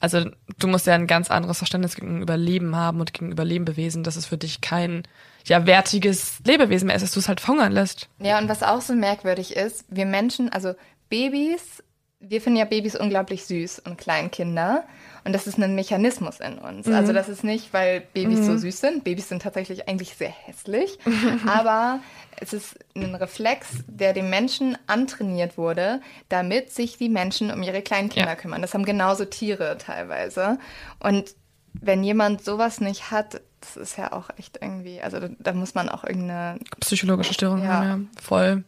Also 0.00 0.30
du 0.58 0.66
musst 0.66 0.86
ja 0.86 0.94
ein 0.94 1.06
ganz 1.06 1.30
anderes 1.30 1.58
Verständnis 1.58 1.94
gegenüber 1.96 2.36
Leben 2.36 2.76
haben 2.76 3.00
und 3.00 3.12
gegenüber 3.12 3.44
Leben 3.44 3.64
bewiesen, 3.64 4.02
dass 4.02 4.16
es 4.16 4.26
für 4.26 4.38
dich 4.38 4.60
kein 4.60 5.02
ja 5.46 5.66
wertiges 5.66 6.38
Lebewesen 6.44 6.86
mehr 6.86 6.96
ist, 6.96 7.02
dass 7.02 7.12
du 7.12 7.20
es 7.20 7.28
halt 7.28 7.40
verhungern 7.40 7.72
lässt. 7.72 8.08
Ja, 8.18 8.38
und 8.38 8.48
was 8.48 8.62
auch 8.62 8.80
so 8.80 8.94
merkwürdig 8.94 9.56
ist, 9.56 9.84
wir 9.88 10.06
Menschen, 10.06 10.50
also 10.50 10.74
Babys, 11.08 11.82
wir 12.20 12.40
finden 12.40 12.58
ja 12.58 12.64
Babys 12.64 12.96
unglaublich 12.96 13.44
süß 13.44 13.80
und 13.80 13.98
Kleinkinder. 13.98 14.84
Und 15.24 15.32
das 15.32 15.46
ist 15.46 15.58
ein 15.58 15.74
Mechanismus 15.74 16.40
in 16.40 16.58
uns. 16.58 16.86
Mhm. 16.86 16.94
Also 16.94 17.12
das 17.12 17.28
ist 17.28 17.44
nicht, 17.44 17.72
weil 17.72 18.02
Babys 18.12 18.40
mhm. 18.40 18.44
so 18.44 18.58
süß 18.58 18.80
sind. 18.80 19.04
Babys 19.04 19.28
sind 19.28 19.42
tatsächlich 19.42 19.88
eigentlich 19.88 20.14
sehr 20.14 20.28
hässlich. 20.28 20.98
aber 21.46 22.00
es 22.40 22.52
ist 22.52 22.78
ein 22.94 23.14
Reflex, 23.14 23.68
der 23.86 24.12
dem 24.12 24.30
Menschen 24.30 24.76
antrainiert 24.86 25.58
wurde, 25.58 26.00
damit 26.28 26.72
sich 26.72 26.96
die 26.96 27.08
Menschen 27.08 27.50
um 27.50 27.62
ihre 27.62 27.82
Kleinkinder 27.82 28.30
ja. 28.30 28.36
kümmern. 28.36 28.62
Das 28.62 28.74
haben 28.74 28.84
genauso 28.84 29.24
Tiere 29.24 29.76
teilweise. 29.78 30.58
Und 31.00 31.34
wenn 31.72 32.04
jemand 32.04 32.44
sowas 32.44 32.80
nicht 32.80 33.10
hat, 33.10 33.40
das 33.60 33.76
ist 33.76 33.98
ja 33.98 34.12
auch 34.12 34.30
echt 34.36 34.58
irgendwie, 34.60 35.00
also 35.00 35.20
da, 35.20 35.28
da 35.38 35.52
muss 35.52 35.74
man 35.74 35.88
auch 35.88 36.04
irgendeine 36.04 36.58
psychologische 36.80 37.34
Störung 37.34 37.62
ja. 37.62 37.68
haben, 37.68 38.10
ja, 38.14 38.22
voll. 38.22 38.64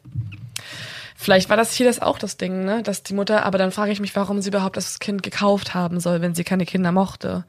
Vielleicht 1.14 1.48
war 1.48 1.56
das 1.56 1.72
hier 1.72 1.86
das 1.86 2.00
auch 2.00 2.18
das 2.18 2.36
Ding, 2.36 2.64
ne? 2.64 2.82
Dass 2.82 3.02
die 3.02 3.14
Mutter, 3.14 3.44
aber 3.46 3.58
dann 3.58 3.72
frage 3.72 3.92
ich 3.92 4.00
mich, 4.00 4.14
warum 4.16 4.42
sie 4.42 4.48
überhaupt 4.48 4.76
das 4.76 4.98
Kind 4.98 5.22
gekauft 5.22 5.74
haben 5.74 5.98
soll, 6.00 6.20
wenn 6.20 6.34
sie 6.34 6.44
keine 6.44 6.66
Kinder 6.66 6.92
mochte. 6.92 7.44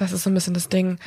Das 0.00 0.12
ist 0.12 0.22
so 0.22 0.30
ein 0.30 0.34
bisschen 0.34 0.54
das 0.54 0.70
Ding. 0.70 0.98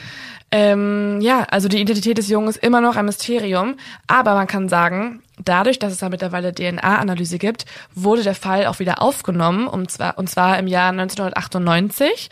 Ähm, 0.52 1.20
ja, 1.20 1.48
also 1.50 1.68
die 1.68 1.82
Identität 1.82 2.20
des 2.20 2.30
Jungen 2.30 2.48
ist 2.48 2.58
immer 2.58 2.80
noch 2.80 2.96
ein 2.96 3.06
Mysterium, 3.06 3.76
aber 4.06 4.36
man 4.36 4.46
kann 4.46 4.70
sagen, 4.70 5.24
dadurch, 5.44 5.80
dass 5.80 5.92
es 5.92 5.98
da 5.98 6.10
mittlerweile 6.10 6.54
DNA-Analyse 6.54 7.40
gibt, 7.40 7.66
wurde 7.96 8.22
der 8.22 8.36
Fall 8.36 8.68
auch 8.68 8.78
wieder 8.78 9.02
aufgenommen, 9.02 9.68
und 9.68 9.90
zwar, 9.90 10.20
und 10.20 10.30
zwar 10.30 10.60
im 10.60 10.68
Jahr 10.68 10.90
1998 10.90 12.30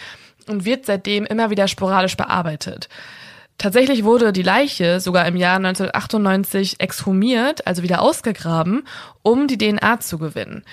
und 0.47 0.63
wird 0.63 0.85
seitdem 0.85 1.25
immer 1.25 1.49
wieder 1.49 1.67
sporadisch 1.67 2.15
bearbeitet. 2.15 2.89
Tatsächlich 3.57 4.03
wurde 4.03 4.31
die 4.33 4.43
Leiche 4.43 4.99
sogar 4.99 5.27
im 5.27 5.35
Jahr 5.35 5.57
1998 5.57 6.79
exhumiert, 6.79 7.65
also 7.65 7.81
wieder 7.81 8.01
ausgegraben, 8.01 8.83
um 9.23 9.47
die 9.47 9.57
DNA 9.57 9.99
zu 9.99 10.19
gewinnen. 10.19 10.63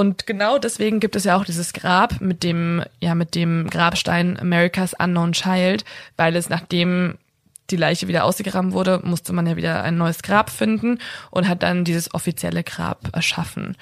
Und 0.00 0.26
genau 0.26 0.56
deswegen 0.56 0.98
gibt 0.98 1.14
es 1.14 1.24
ja 1.24 1.36
auch 1.36 1.44
dieses 1.44 1.74
Grab 1.74 2.22
mit 2.22 2.42
dem, 2.42 2.82
ja, 3.00 3.14
mit 3.14 3.34
dem 3.34 3.68
Grabstein 3.68 4.40
America's 4.40 4.94
Unknown 4.98 5.32
Child, 5.32 5.84
weil 6.16 6.36
es 6.36 6.48
nachdem 6.48 7.18
die 7.68 7.76
Leiche 7.76 8.08
wieder 8.08 8.24
ausgegraben 8.24 8.72
wurde, 8.72 9.00
musste 9.04 9.34
man 9.34 9.46
ja 9.46 9.56
wieder 9.58 9.82
ein 9.82 9.98
neues 9.98 10.22
Grab 10.22 10.48
finden 10.48 11.00
und 11.30 11.48
hat 11.48 11.62
dann 11.62 11.84
dieses 11.84 12.14
offizielle 12.14 12.64
Grab 12.64 13.14
erschaffen. 13.14 13.76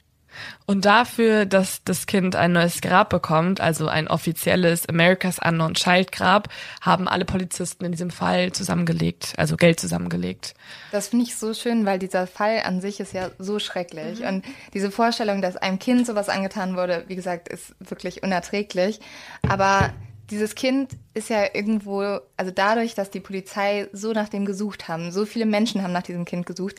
Und 0.67 0.85
dafür, 0.85 1.47
dass 1.47 1.83
das 1.85 2.07
Kind 2.07 2.37
ein 2.37 2.53
neues 2.53 2.81
Grab 2.81 3.11
bekommt, 3.11 3.61
also 3.61 3.89
ein 3.89 4.09
offizielles 4.09 4.89
America's 4.89 5.39
Unknown 5.39 5.75
Child 5.75 6.13
Grab, 6.13 6.49
haben 6.81 7.09
alle 7.09 7.25
Polizisten 7.25 7.85
in 7.85 7.93
diesem 7.93 8.11
Fall 8.11 8.53
zusammengelegt, 8.53 9.33
also 9.37 9.57
Geld 9.57 9.81
zusammengelegt. 9.81 10.55
Das 10.93 11.09
finde 11.09 11.25
ich 11.25 11.37
so 11.37 11.55
schön, 11.55 11.87
weil 11.87 11.99
dieser 11.99 12.27
Fall 12.27 12.63
an 12.65 12.81
sich 12.81 13.01
ist 13.01 13.13
ja 13.13 13.31
so 13.39 13.59
schrecklich. 13.59 14.21
Mhm. 14.21 14.27
Und 14.27 14.45
diese 14.75 14.91
Vorstellung, 14.91 15.41
dass 15.43 15.57
einem 15.57 15.79
Kind 15.79 16.07
sowas 16.07 16.29
angetan 16.29 16.77
wurde, 16.77 17.05
wie 17.09 17.17
gesagt, 17.17 17.49
ist 17.49 17.75
wirklich 17.81 18.23
unerträglich. 18.23 19.01
Aber 19.49 19.93
dieses 20.31 20.55
Kind 20.55 20.93
ist 21.15 21.31
ja 21.31 21.45
irgendwo, 21.55 22.19
also 22.37 22.53
dadurch, 22.55 22.95
dass 22.95 23.11
die 23.11 23.21
Polizei 23.21 23.89
so 23.93 24.13
nach 24.13 24.29
dem 24.29 24.45
gesucht 24.45 24.89
haben, 24.89 25.11
so 25.11 25.25
viele 25.25 25.47
Menschen 25.47 25.83
haben 25.83 25.93
nach 25.93 26.03
diesem 26.03 26.25
Kind 26.25 26.47
gesucht, 26.47 26.77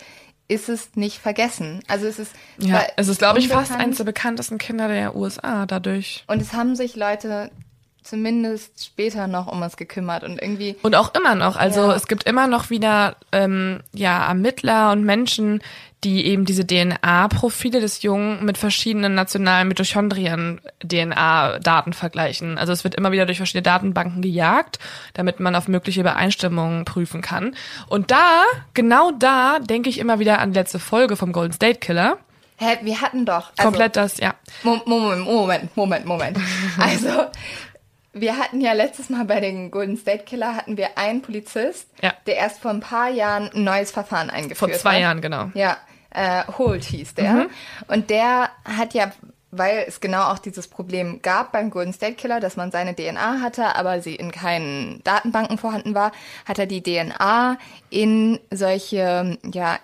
ist 0.50 0.68
es 0.68 0.96
nicht 0.96 1.20
vergessen. 1.20 1.82
Also 1.88 2.08
es 2.08 2.20
ist 2.20 2.34
ja, 2.58 2.84
es 2.98 3.08
ist 3.08 3.20
glaube 3.20 3.40
ich 3.40 3.48
fast 3.48 3.72
eines 3.72 3.98
der 3.98 4.04
bekanntesten 4.04 4.58
Kinder 4.58 4.90
der 4.90 5.16
USA 5.16 5.66
dadurch. 5.66 6.26
Und 6.28 6.42
es 6.42 6.52
haben 6.54 6.76
sich 6.76 6.98
Leute 6.98 7.52
zumindest 8.04 8.86
später 8.86 9.28
noch 9.28 9.48
um 9.48 9.62
es 9.64 9.78
gekümmert 9.78 10.24
und 10.24 10.42
irgendwie 10.42 10.76
und 10.82 10.96
auch 10.96 11.14
immer 11.14 11.36
noch. 11.36 11.56
Also 11.56 11.82
ja. 11.82 11.96
es 11.96 12.08
gibt 12.08 12.24
immer 12.24 12.48
noch 12.48 12.70
wieder 12.70 13.16
ähm, 13.32 13.82
ja 13.94 14.28
Ermittler 14.28 14.92
und 14.92 15.04
Menschen, 15.04 15.62
die 16.04 16.26
eben 16.26 16.44
diese 16.46 16.66
DNA-Profile 16.66 17.80
des 17.82 18.02
Jungen 18.04 18.46
mit 18.46 18.58
verschiedenen 18.58 19.16
nationalen 19.16 19.68
Mitochondrien-DNA-Daten 19.68 21.92
vergleichen. 21.94 22.58
Also 22.58 22.72
es 22.72 22.86
wird 22.86 22.96
immer 22.96 23.12
wieder 23.12 23.26
durch 23.26 23.36
verschiedene 23.38 23.64
Datenbanken 23.64 24.22
gejagt, 24.22 24.80
damit 25.14 25.42
man 25.42 25.56
auf 25.56 25.68
mögliche 25.68 26.00
Übereinstimmungen 26.00 26.86
prüfen 26.86 27.22
kann. 27.22 27.54
Und 27.88 28.12
da, 28.12 28.44
genau 28.74 29.12
da, 29.12 29.60
denke 29.60 29.90
ich 29.90 30.00
immer 30.00 30.20
wieder 30.20 30.40
an 30.40 30.54
die 30.54 30.60
letzte 30.60 30.80
Folge 30.80 31.18
vom 31.18 31.34
Golden 31.34 31.54
State 31.54 31.80
Killer. 31.80 32.18
Hä, 32.58 32.78
wir 32.82 33.02
hatten 33.02 33.26
doch. 33.26 33.52
Also, 33.58 33.64
komplett 33.64 33.96
das, 33.96 34.20
ja. 34.20 34.36
Moment, 34.64 35.26
Moment, 35.26 35.78
Moment, 35.78 36.06
Moment. 36.06 36.38
Also, 36.78 37.26
wir 38.22 38.38
hatten 38.38 38.62
ja 38.62 38.74
letztes 38.74 39.10
Mal 39.10 39.26
bei 39.26 39.40
den 39.40 39.72
Golden 39.72 39.98
State 39.98 40.24
Killer 40.26 40.56
hatten 40.56 40.78
wir 40.78 40.98
einen 40.98 41.22
Polizist, 41.22 41.88
ja. 42.02 42.14
der 42.26 42.36
erst 42.36 42.60
vor 42.60 42.72
ein 42.72 42.80
paar 42.80 43.10
Jahren 43.10 43.50
ein 43.54 43.64
neues 43.64 43.92
Verfahren 43.92 44.30
eingeführt 44.30 44.72
hat. 44.72 44.80
Vor 44.80 44.92
zwei 44.92 44.96
hat. 44.96 45.02
Jahren, 45.02 45.22
genau. 45.22 45.52
Ja, 45.54 45.78
äh, 46.12 46.44
Holt 46.58 46.84
hieß 46.84 47.16
der. 47.16 47.34
Mhm. 47.34 47.50
Und 47.88 48.10
der 48.10 48.50
hat 48.66 48.94
ja 48.94 49.12
weil 49.52 49.86
es 49.88 50.00
genau 50.00 50.26
auch 50.26 50.40
dieses 50.40 50.68
Problem 50.68 51.22
gab 51.22 51.52
beim 51.52 51.70
Golden 51.70 51.94
State 51.94 52.16
Killer, 52.16 52.40
dass 52.40 52.56
man 52.56 52.72
seine 52.72 52.96
DNA 52.96 53.42
hatte, 53.42 53.76
aber 53.76 54.02
sie 54.02 54.16
in 54.16 54.32
keinen 54.32 55.04
Datenbanken 55.04 55.58
vorhanden 55.58 55.96
war, 55.96 56.12
hat 56.46 56.60
er 56.60 56.68
die 56.68 56.84
DNA 56.84 57.58
in 57.90 58.40
solche 58.52 59.38
ja, 59.52 59.80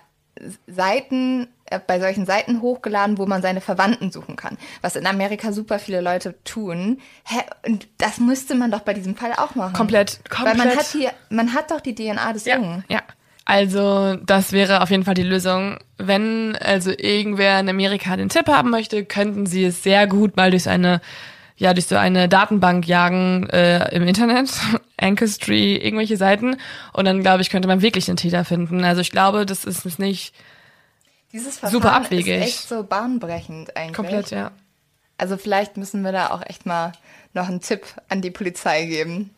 Seiten 0.66 1.48
bei 1.86 2.00
solchen 2.00 2.26
Seiten 2.26 2.60
hochgeladen, 2.60 3.18
wo 3.18 3.26
man 3.26 3.42
seine 3.42 3.60
Verwandten 3.60 4.10
suchen 4.10 4.36
kann. 4.36 4.56
Was 4.82 4.96
in 4.96 5.06
Amerika 5.06 5.52
super 5.52 5.78
viele 5.78 6.00
Leute 6.00 6.34
tun. 6.44 6.98
Hä? 7.24 7.40
Und 7.66 7.88
das 7.98 8.18
müsste 8.18 8.54
man 8.54 8.70
doch 8.70 8.80
bei 8.80 8.94
diesem 8.94 9.16
Fall 9.16 9.32
auch 9.32 9.54
machen. 9.54 9.72
Komplett, 9.72 10.20
komplett. 10.28 10.58
Weil 10.58 10.66
man 10.66 10.76
hat 10.76 10.86
hier, 10.86 11.12
man 11.30 11.54
hat 11.54 11.70
doch 11.70 11.80
die 11.80 11.94
DNA 11.94 12.32
des 12.32 12.44
ja, 12.44 12.56
Jungen. 12.56 12.84
Ja. 12.88 13.02
Also, 13.48 14.16
das 14.16 14.50
wäre 14.50 14.82
auf 14.82 14.90
jeden 14.90 15.04
Fall 15.04 15.14
die 15.14 15.22
Lösung. 15.22 15.78
Wenn 15.98 16.56
also 16.56 16.90
irgendwer 16.90 17.60
in 17.60 17.68
Amerika 17.68 18.16
den 18.16 18.28
Tipp 18.28 18.48
haben 18.48 18.70
möchte, 18.70 19.04
könnten 19.04 19.46
sie 19.46 19.64
es 19.64 19.84
sehr 19.84 20.08
gut 20.08 20.36
mal 20.36 20.50
durch 20.50 20.68
eine 20.68 21.00
ja, 21.58 21.72
durch 21.72 21.86
so 21.86 21.96
eine 21.96 22.28
Datenbank 22.28 22.86
jagen 22.86 23.48
äh, 23.48 23.94
im 23.94 24.06
Internet, 24.06 24.50
Ancestry, 24.98 25.76
irgendwelche 25.76 26.16
Seiten. 26.16 26.58
Und 26.92 27.06
dann, 27.06 27.22
glaube 27.22 27.40
ich, 27.40 27.50
könnte 27.50 27.66
man 27.66 27.80
wirklich 27.80 28.08
einen 28.08 28.18
Täter 28.18 28.44
finden. 28.44 28.84
Also 28.84 29.00
ich 29.00 29.10
glaube, 29.10 29.46
das 29.46 29.64
ist 29.64 29.86
es 29.86 29.98
nicht 29.98 30.34
Dieses 31.32 31.58
Verfahren 31.58 31.72
super 31.72 31.92
abwegig. 31.92 32.28
ist 32.28 32.42
echt 32.42 32.68
so 32.68 32.82
bahnbrechend 32.82 33.76
eigentlich. 33.76 33.96
Komplett, 33.96 34.30
ja. 34.30 34.52
Also 35.18 35.36
vielleicht 35.36 35.76
müssen 35.76 36.02
wir 36.02 36.12
da 36.12 36.30
auch 36.30 36.42
echt 36.44 36.66
mal 36.66 36.92
noch 37.32 37.48
einen 37.48 37.60
Tipp 37.60 37.86
an 38.08 38.20
die 38.20 38.30
Polizei 38.30 38.84
geben. 38.86 39.30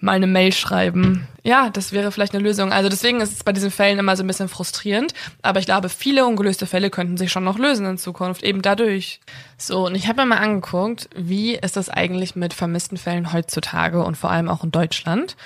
Mal 0.00 0.16
eine 0.16 0.26
Mail 0.26 0.52
schreiben. 0.52 1.28
Ja, 1.44 1.70
das 1.70 1.92
wäre 1.92 2.10
vielleicht 2.10 2.34
eine 2.34 2.42
Lösung. 2.42 2.72
Also 2.72 2.88
deswegen 2.88 3.20
ist 3.20 3.32
es 3.32 3.44
bei 3.44 3.52
diesen 3.52 3.70
Fällen 3.70 4.00
immer 4.00 4.16
so 4.16 4.24
ein 4.24 4.26
bisschen 4.26 4.48
frustrierend. 4.48 5.14
Aber 5.42 5.60
ich 5.60 5.66
glaube, 5.66 5.88
viele 5.88 6.26
ungelöste 6.26 6.66
Fälle 6.66 6.90
könnten 6.90 7.16
sich 7.16 7.30
schon 7.30 7.44
noch 7.44 7.56
lösen 7.56 7.86
in 7.86 7.98
Zukunft, 7.98 8.42
eben 8.42 8.62
dadurch. 8.62 9.20
So, 9.58 9.86
und 9.86 9.94
ich 9.94 10.08
habe 10.08 10.22
mir 10.22 10.26
mal 10.26 10.38
angeguckt, 10.38 11.08
wie 11.14 11.54
ist 11.54 11.76
das 11.76 11.88
eigentlich 11.88 12.34
mit 12.34 12.52
vermissten 12.52 12.96
Fällen 12.96 13.32
heutzutage 13.32 14.02
und 14.02 14.16
vor 14.16 14.32
allem 14.32 14.48
auch 14.48 14.64
in 14.64 14.72
Deutschland. 14.72 15.36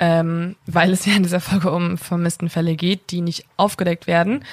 Ähm, 0.00 0.56
weil 0.66 0.90
es 0.90 1.06
ja 1.06 1.14
in 1.14 1.22
dieser 1.22 1.40
Folge 1.40 1.70
um 1.70 1.96
vermissten 1.96 2.48
Fälle 2.48 2.74
geht, 2.74 3.12
die 3.12 3.20
nicht 3.20 3.44
aufgedeckt 3.56 4.08
werden 4.08 4.44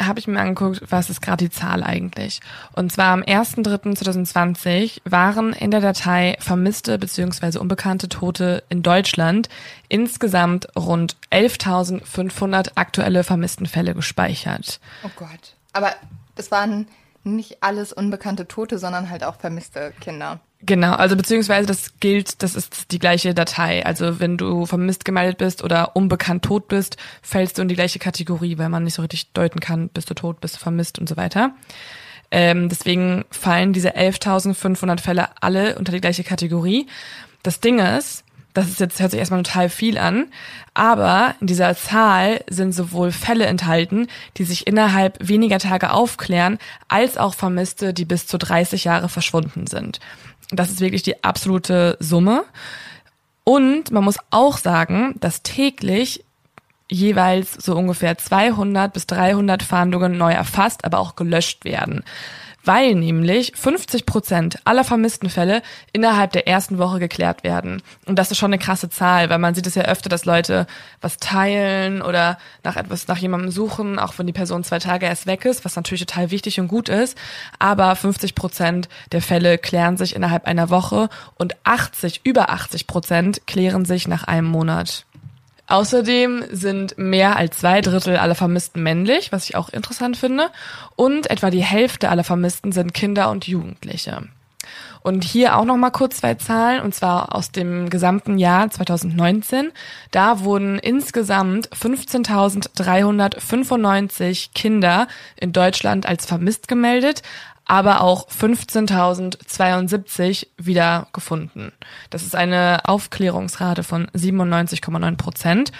habe 0.00 0.18
ich 0.18 0.26
mir 0.26 0.40
angeguckt, 0.40 0.82
was 0.88 1.10
ist 1.10 1.20
gerade 1.20 1.44
die 1.44 1.50
Zahl 1.50 1.82
eigentlich. 1.82 2.40
Und 2.72 2.92
zwar 2.92 3.12
am 3.12 3.22
1.3.2020 3.22 5.00
waren 5.04 5.52
in 5.52 5.70
der 5.70 5.80
Datei 5.80 6.36
vermisste 6.40 6.98
bzw. 6.98 7.58
unbekannte 7.58 8.08
Tote 8.08 8.62
in 8.68 8.82
Deutschland 8.82 9.48
insgesamt 9.88 10.68
rund 10.76 11.16
11.500 11.30 12.72
aktuelle 12.76 13.24
vermissten 13.24 13.66
Fälle 13.66 13.94
gespeichert. 13.94 14.80
Oh 15.04 15.10
Gott. 15.16 15.54
Aber 15.72 15.92
das 16.34 16.50
waren 16.50 16.86
nicht 17.24 17.62
alles 17.62 17.92
unbekannte 17.92 18.48
Tote, 18.48 18.78
sondern 18.78 19.10
halt 19.10 19.24
auch 19.24 19.36
vermisste 19.36 19.92
Kinder. 20.00 20.40
Genau, 20.60 20.92
also 20.94 21.16
beziehungsweise 21.16 21.68
das 21.68 22.00
gilt, 22.00 22.42
das 22.42 22.56
ist 22.56 22.90
die 22.90 22.98
gleiche 22.98 23.32
Datei. 23.32 23.86
Also 23.86 24.18
wenn 24.18 24.36
du 24.36 24.66
vermisst 24.66 25.04
gemeldet 25.04 25.38
bist 25.38 25.62
oder 25.62 25.94
unbekannt 25.94 26.44
tot 26.44 26.66
bist, 26.66 26.96
fällst 27.22 27.58
du 27.58 27.62
in 27.62 27.68
die 27.68 27.76
gleiche 27.76 28.00
Kategorie, 28.00 28.58
weil 28.58 28.68
man 28.68 28.82
nicht 28.82 28.94
so 28.94 29.02
richtig 29.02 29.32
deuten 29.32 29.60
kann, 29.60 29.88
bist 29.88 30.10
du 30.10 30.14
tot, 30.14 30.40
bist 30.40 30.56
du 30.56 30.58
vermisst 30.58 30.98
und 30.98 31.08
so 31.08 31.16
weiter. 31.16 31.54
Ähm, 32.32 32.68
deswegen 32.68 33.24
fallen 33.30 33.72
diese 33.72 33.96
11.500 33.96 35.00
Fälle 35.00 35.28
alle 35.40 35.78
unter 35.78 35.92
die 35.92 36.00
gleiche 36.00 36.24
Kategorie. 36.24 36.88
Das 37.44 37.60
Ding 37.60 37.78
ist, 37.78 38.24
das 38.58 38.68
ist 38.68 38.80
jetzt, 38.80 39.00
hört 39.00 39.10
sich 39.10 39.20
erstmal 39.20 39.42
total 39.42 39.68
viel 39.68 39.98
an, 39.98 40.26
aber 40.74 41.34
in 41.40 41.46
dieser 41.46 41.74
Zahl 41.76 42.40
sind 42.48 42.72
sowohl 42.72 43.12
Fälle 43.12 43.46
enthalten, 43.46 44.06
die 44.36 44.44
sich 44.44 44.66
innerhalb 44.66 45.16
weniger 45.20 45.58
Tage 45.58 45.92
aufklären, 45.92 46.58
als 46.88 47.16
auch 47.16 47.34
Vermisste, 47.34 47.94
die 47.94 48.04
bis 48.04 48.26
zu 48.26 48.38
30 48.38 48.84
Jahre 48.84 49.08
verschwunden 49.08 49.66
sind. 49.66 50.00
Das 50.50 50.70
ist 50.70 50.80
wirklich 50.80 51.02
die 51.02 51.24
absolute 51.24 51.96
Summe. 52.00 52.44
Und 53.44 53.90
man 53.90 54.04
muss 54.04 54.18
auch 54.30 54.58
sagen, 54.58 55.14
dass 55.20 55.42
täglich 55.42 56.24
jeweils 56.90 57.52
so 57.52 57.76
ungefähr 57.76 58.16
200 58.18 58.92
bis 58.92 59.06
300 59.06 59.62
Fahndungen 59.62 60.16
neu 60.16 60.32
erfasst, 60.32 60.84
aber 60.84 60.98
auch 60.98 61.16
gelöscht 61.16 61.64
werden 61.64 62.02
weil 62.68 62.94
nämlich 62.94 63.52
50 63.56 64.04
Prozent 64.04 64.58
aller 64.66 64.84
vermissten 64.84 65.30
Fälle 65.30 65.62
innerhalb 65.94 66.32
der 66.32 66.46
ersten 66.46 66.76
Woche 66.76 66.98
geklärt 66.98 67.42
werden. 67.42 67.80
Und 68.04 68.18
das 68.18 68.30
ist 68.30 68.36
schon 68.36 68.52
eine 68.52 68.58
krasse 68.58 68.90
Zahl, 68.90 69.30
weil 69.30 69.38
man 69.38 69.54
sieht 69.54 69.66
es 69.66 69.74
ja 69.74 69.84
öfter, 69.84 70.10
dass 70.10 70.26
Leute 70.26 70.66
was 71.00 71.16
teilen 71.16 72.02
oder 72.02 72.36
nach 72.64 72.76
etwas, 72.76 73.08
nach 73.08 73.16
jemandem 73.16 73.50
suchen, 73.50 73.98
auch 73.98 74.12
wenn 74.18 74.26
die 74.26 74.34
Person 74.34 74.64
zwei 74.64 74.80
Tage 74.80 75.06
erst 75.06 75.26
weg 75.26 75.46
ist, 75.46 75.64
was 75.64 75.76
natürlich 75.76 76.04
total 76.04 76.30
wichtig 76.30 76.60
und 76.60 76.68
gut 76.68 76.90
ist. 76.90 77.16
Aber 77.58 77.96
50 77.96 78.34
Prozent 78.34 78.90
der 79.12 79.22
Fälle 79.22 79.56
klären 79.56 79.96
sich 79.96 80.14
innerhalb 80.14 80.44
einer 80.44 80.68
Woche 80.68 81.08
und 81.36 81.56
80, 81.64 82.20
über 82.24 82.50
80 82.50 82.86
Prozent 82.86 83.46
klären 83.46 83.86
sich 83.86 84.06
nach 84.08 84.24
einem 84.24 84.46
Monat. 84.46 85.06
Außerdem 85.68 86.44
sind 86.50 86.96
mehr 86.96 87.36
als 87.36 87.58
zwei 87.58 87.82
Drittel 87.82 88.16
aller 88.16 88.34
Vermissten 88.34 88.82
männlich, 88.82 89.32
was 89.32 89.44
ich 89.44 89.54
auch 89.54 89.68
interessant 89.68 90.16
finde. 90.16 90.48
Und 90.96 91.30
etwa 91.30 91.50
die 91.50 91.62
Hälfte 91.62 92.08
aller 92.08 92.24
Vermissten 92.24 92.72
sind 92.72 92.94
Kinder 92.94 93.30
und 93.30 93.46
Jugendliche. 93.46 94.22
Und 95.02 95.24
hier 95.24 95.56
auch 95.56 95.64
noch 95.64 95.76
mal 95.76 95.90
kurz 95.90 96.18
zwei 96.18 96.34
Zahlen, 96.34 96.82
und 96.82 96.94
zwar 96.94 97.34
aus 97.34 97.50
dem 97.52 97.88
gesamten 97.90 98.38
Jahr 98.38 98.70
2019. 98.70 99.72
Da 100.10 100.40
wurden 100.40 100.78
insgesamt 100.78 101.68
15.395 101.70 104.50
Kinder 104.54 105.08
in 105.36 105.52
Deutschland 105.52 106.06
als 106.06 106.24
vermisst 106.26 106.68
gemeldet, 106.68 107.22
aber 107.68 108.00
auch 108.00 108.28
15.072 108.28 110.48
wieder 110.56 111.06
gefunden. 111.12 111.70
Das 112.10 112.24
ist 112.24 112.34
eine 112.34 112.80
Aufklärungsrate 112.84 113.84
von 113.84 114.08
97,9 114.08 115.16
Prozent. 115.16 115.70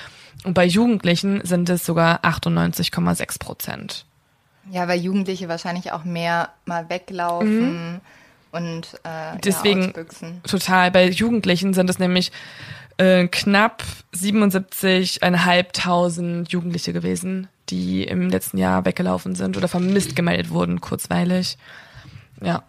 Und 0.45 0.55
bei 0.55 0.65
Jugendlichen 0.65 1.45
sind 1.45 1.69
es 1.69 1.85
sogar 1.85 2.25
98,6 2.25 3.41
Prozent. 3.41 4.05
Ja, 4.71 4.87
weil 4.87 5.01
Jugendliche 5.01 5.49
wahrscheinlich 5.49 5.91
auch 5.93 6.05
mehr 6.05 6.51
mal 6.67 6.91
weglaufen 6.91 7.95
mhm. 7.95 8.01
und 8.53 9.01
äh, 9.05 9.39
deswegen 9.43 9.95
ja, 9.97 10.05
total. 10.47 10.91
Bei 10.91 11.09
Jugendlichen 11.09 11.73
sind 11.73 11.89
es 11.89 11.99
nämlich 11.99 12.31
äh, 12.99 13.27
knapp 13.29 13.83
77.500 14.15 16.51
Jugendliche 16.51 16.93
gewesen, 16.93 17.49
die 17.71 18.05
im 18.05 18.31
letzten 18.31 18.59
Jahr 18.59 18.85
weggelaufen 18.85 19.35
sind 19.35 19.57
oder 19.57 19.69
vermisst 19.69 20.17
gemeldet 20.17 20.51
wurden, 20.51 20.81
kurzweilig. 20.81 21.59
Ja. 22.43 22.63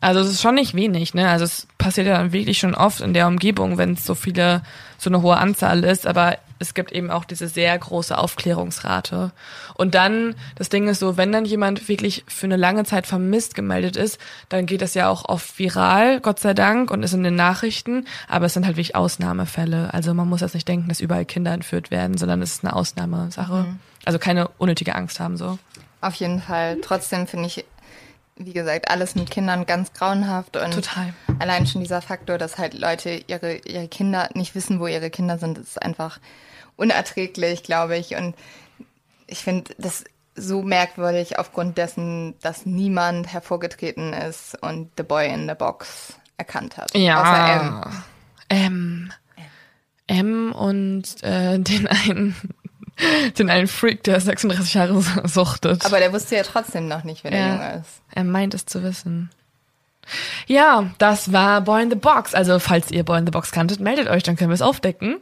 Also 0.00 0.18
es 0.18 0.30
ist 0.30 0.42
schon 0.42 0.56
nicht 0.56 0.74
wenig, 0.74 1.14
ne? 1.14 1.28
Also 1.28 1.44
es 1.44 1.68
passiert 1.78 2.08
ja 2.08 2.18
dann 2.18 2.32
wirklich 2.32 2.58
schon 2.58 2.74
oft 2.74 3.00
in 3.00 3.14
der 3.14 3.28
Umgebung, 3.28 3.78
wenn 3.78 3.92
es 3.92 4.04
so 4.04 4.16
viele, 4.16 4.62
so 4.98 5.08
eine 5.08 5.22
hohe 5.22 5.36
Anzahl 5.36 5.84
ist, 5.84 6.08
aber 6.08 6.38
es 6.58 6.74
gibt 6.74 6.90
eben 6.90 7.10
auch 7.10 7.24
diese 7.24 7.46
sehr 7.46 7.78
große 7.78 8.16
Aufklärungsrate. 8.18 9.30
Und 9.74 9.94
dann, 9.94 10.34
das 10.56 10.70
Ding 10.70 10.88
ist 10.88 10.98
so, 10.98 11.16
wenn 11.16 11.30
dann 11.30 11.44
jemand 11.44 11.88
wirklich 11.88 12.24
für 12.26 12.46
eine 12.46 12.56
lange 12.56 12.84
Zeit 12.84 13.06
vermisst 13.06 13.54
gemeldet 13.54 13.96
ist, 13.96 14.18
dann 14.48 14.66
geht 14.66 14.82
das 14.82 14.94
ja 14.94 15.08
auch 15.08 15.28
oft 15.28 15.56
viral, 15.56 16.20
Gott 16.20 16.40
sei 16.40 16.52
Dank, 16.52 16.90
und 16.90 17.04
ist 17.04 17.14
in 17.14 17.22
den 17.22 17.36
Nachrichten, 17.36 18.06
aber 18.28 18.46
es 18.46 18.54
sind 18.54 18.66
halt 18.66 18.76
wirklich 18.76 18.96
Ausnahmefälle. 18.96 19.94
Also 19.94 20.14
man 20.14 20.28
muss 20.28 20.40
jetzt 20.40 20.54
nicht 20.54 20.66
denken, 20.66 20.88
dass 20.88 21.00
überall 21.00 21.24
Kinder 21.24 21.52
entführt 21.52 21.92
werden, 21.92 22.16
sondern 22.16 22.42
es 22.42 22.54
ist 22.54 22.64
eine 22.64 22.74
Ausnahmesache. 22.74 23.66
Mhm. 23.68 23.78
Also 24.04 24.18
keine 24.18 24.48
unnötige 24.58 24.94
Angst 24.94 25.20
haben 25.20 25.36
so. 25.36 25.58
Auf 26.00 26.14
jeden 26.16 26.40
Fall. 26.40 26.78
Trotzdem 26.82 27.26
finde 27.26 27.46
ich 27.46 27.64
wie 28.36 28.52
gesagt, 28.52 28.90
alles 28.90 29.14
mit 29.14 29.30
Kindern 29.30 29.66
ganz 29.66 29.92
grauenhaft 29.92 30.56
und 30.56 30.72
Total. 30.72 31.12
allein 31.38 31.66
schon 31.66 31.82
dieser 31.82 32.02
Faktor, 32.02 32.38
dass 32.38 32.58
halt 32.58 32.74
Leute 32.74 33.22
ihre, 33.26 33.56
ihre 33.56 33.88
Kinder 33.88 34.28
nicht 34.34 34.54
wissen, 34.54 34.80
wo 34.80 34.86
ihre 34.86 35.10
Kinder 35.10 35.38
sind, 35.38 35.58
ist 35.58 35.80
einfach 35.80 36.18
unerträglich, 36.76 37.62
glaube 37.62 37.96
ich. 37.96 38.16
Und 38.16 38.34
ich 39.26 39.38
finde 39.38 39.74
das 39.78 40.04
so 40.34 40.62
merkwürdig 40.62 41.38
aufgrund 41.38 41.76
dessen, 41.76 42.34
dass 42.40 42.64
niemand 42.64 43.32
hervorgetreten 43.32 44.14
ist 44.14 44.60
und 44.62 44.90
The 44.96 45.02
Boy 45.02 45.28
in 45.28 45.48
the 45.48 45.54
Box 45.54 46.14
erkannt 46.38 46.78
hat. 46.78 46.96
Ja. 46.96 47.20
Außer 47.20 47.92
M. 48.48 49.12
M. 50.08 50.52
M 50.52 50.52
und 50.52 51.22
äh, 51.22 51.58
den 51.58 51.86
einen 51.86 52.34
den 53.38 53.50
einen 53.50 53.68
Freak, 53.68 54.02
der 54.04 54.20
36 54.20 54.74
Jahre 54.74 55.02
suchtet. 55.24 55.84
Aber 55.84 55.98
der 55.98 56.12
wusste 56.12 56.36
ja 56.36 56.42
trotzdem 56.42 56.88
noch 56.88 57.04
nicht, 57.04 57.24
wer 57.24 57.30
der 57.30 57.48
Junge 57.48 57.80
ist. 57.80 58.02
Er 58.14 58.24
meint 58.24 58.54
es 58.54 58.66
zu 58.66 58.82
wissen. 58.82 59.30
Ja, 60.46 60.90
das 60.98 61.32
war 61.32 61.60
Boy 61.60 61.84
in 61.84 61.90
the 61.90 61.96
Box. 61.96 62.34
Also, 62.34 62.58
falls 62.58 62.90
ihr 62.90 63.04
Boy 63.04 63.18
in 63.18 63.26
the 63.26 63.30
Box 63.30 63.52
kanntet, 63.52 63.80
meldet 63.80 64.08
euch, 64.08 64.22
dann 64.22 64.36
können 64.36 64.50
wir 64.50 64.54
es 64.54 64.62
aufdecken. 64.62 65.16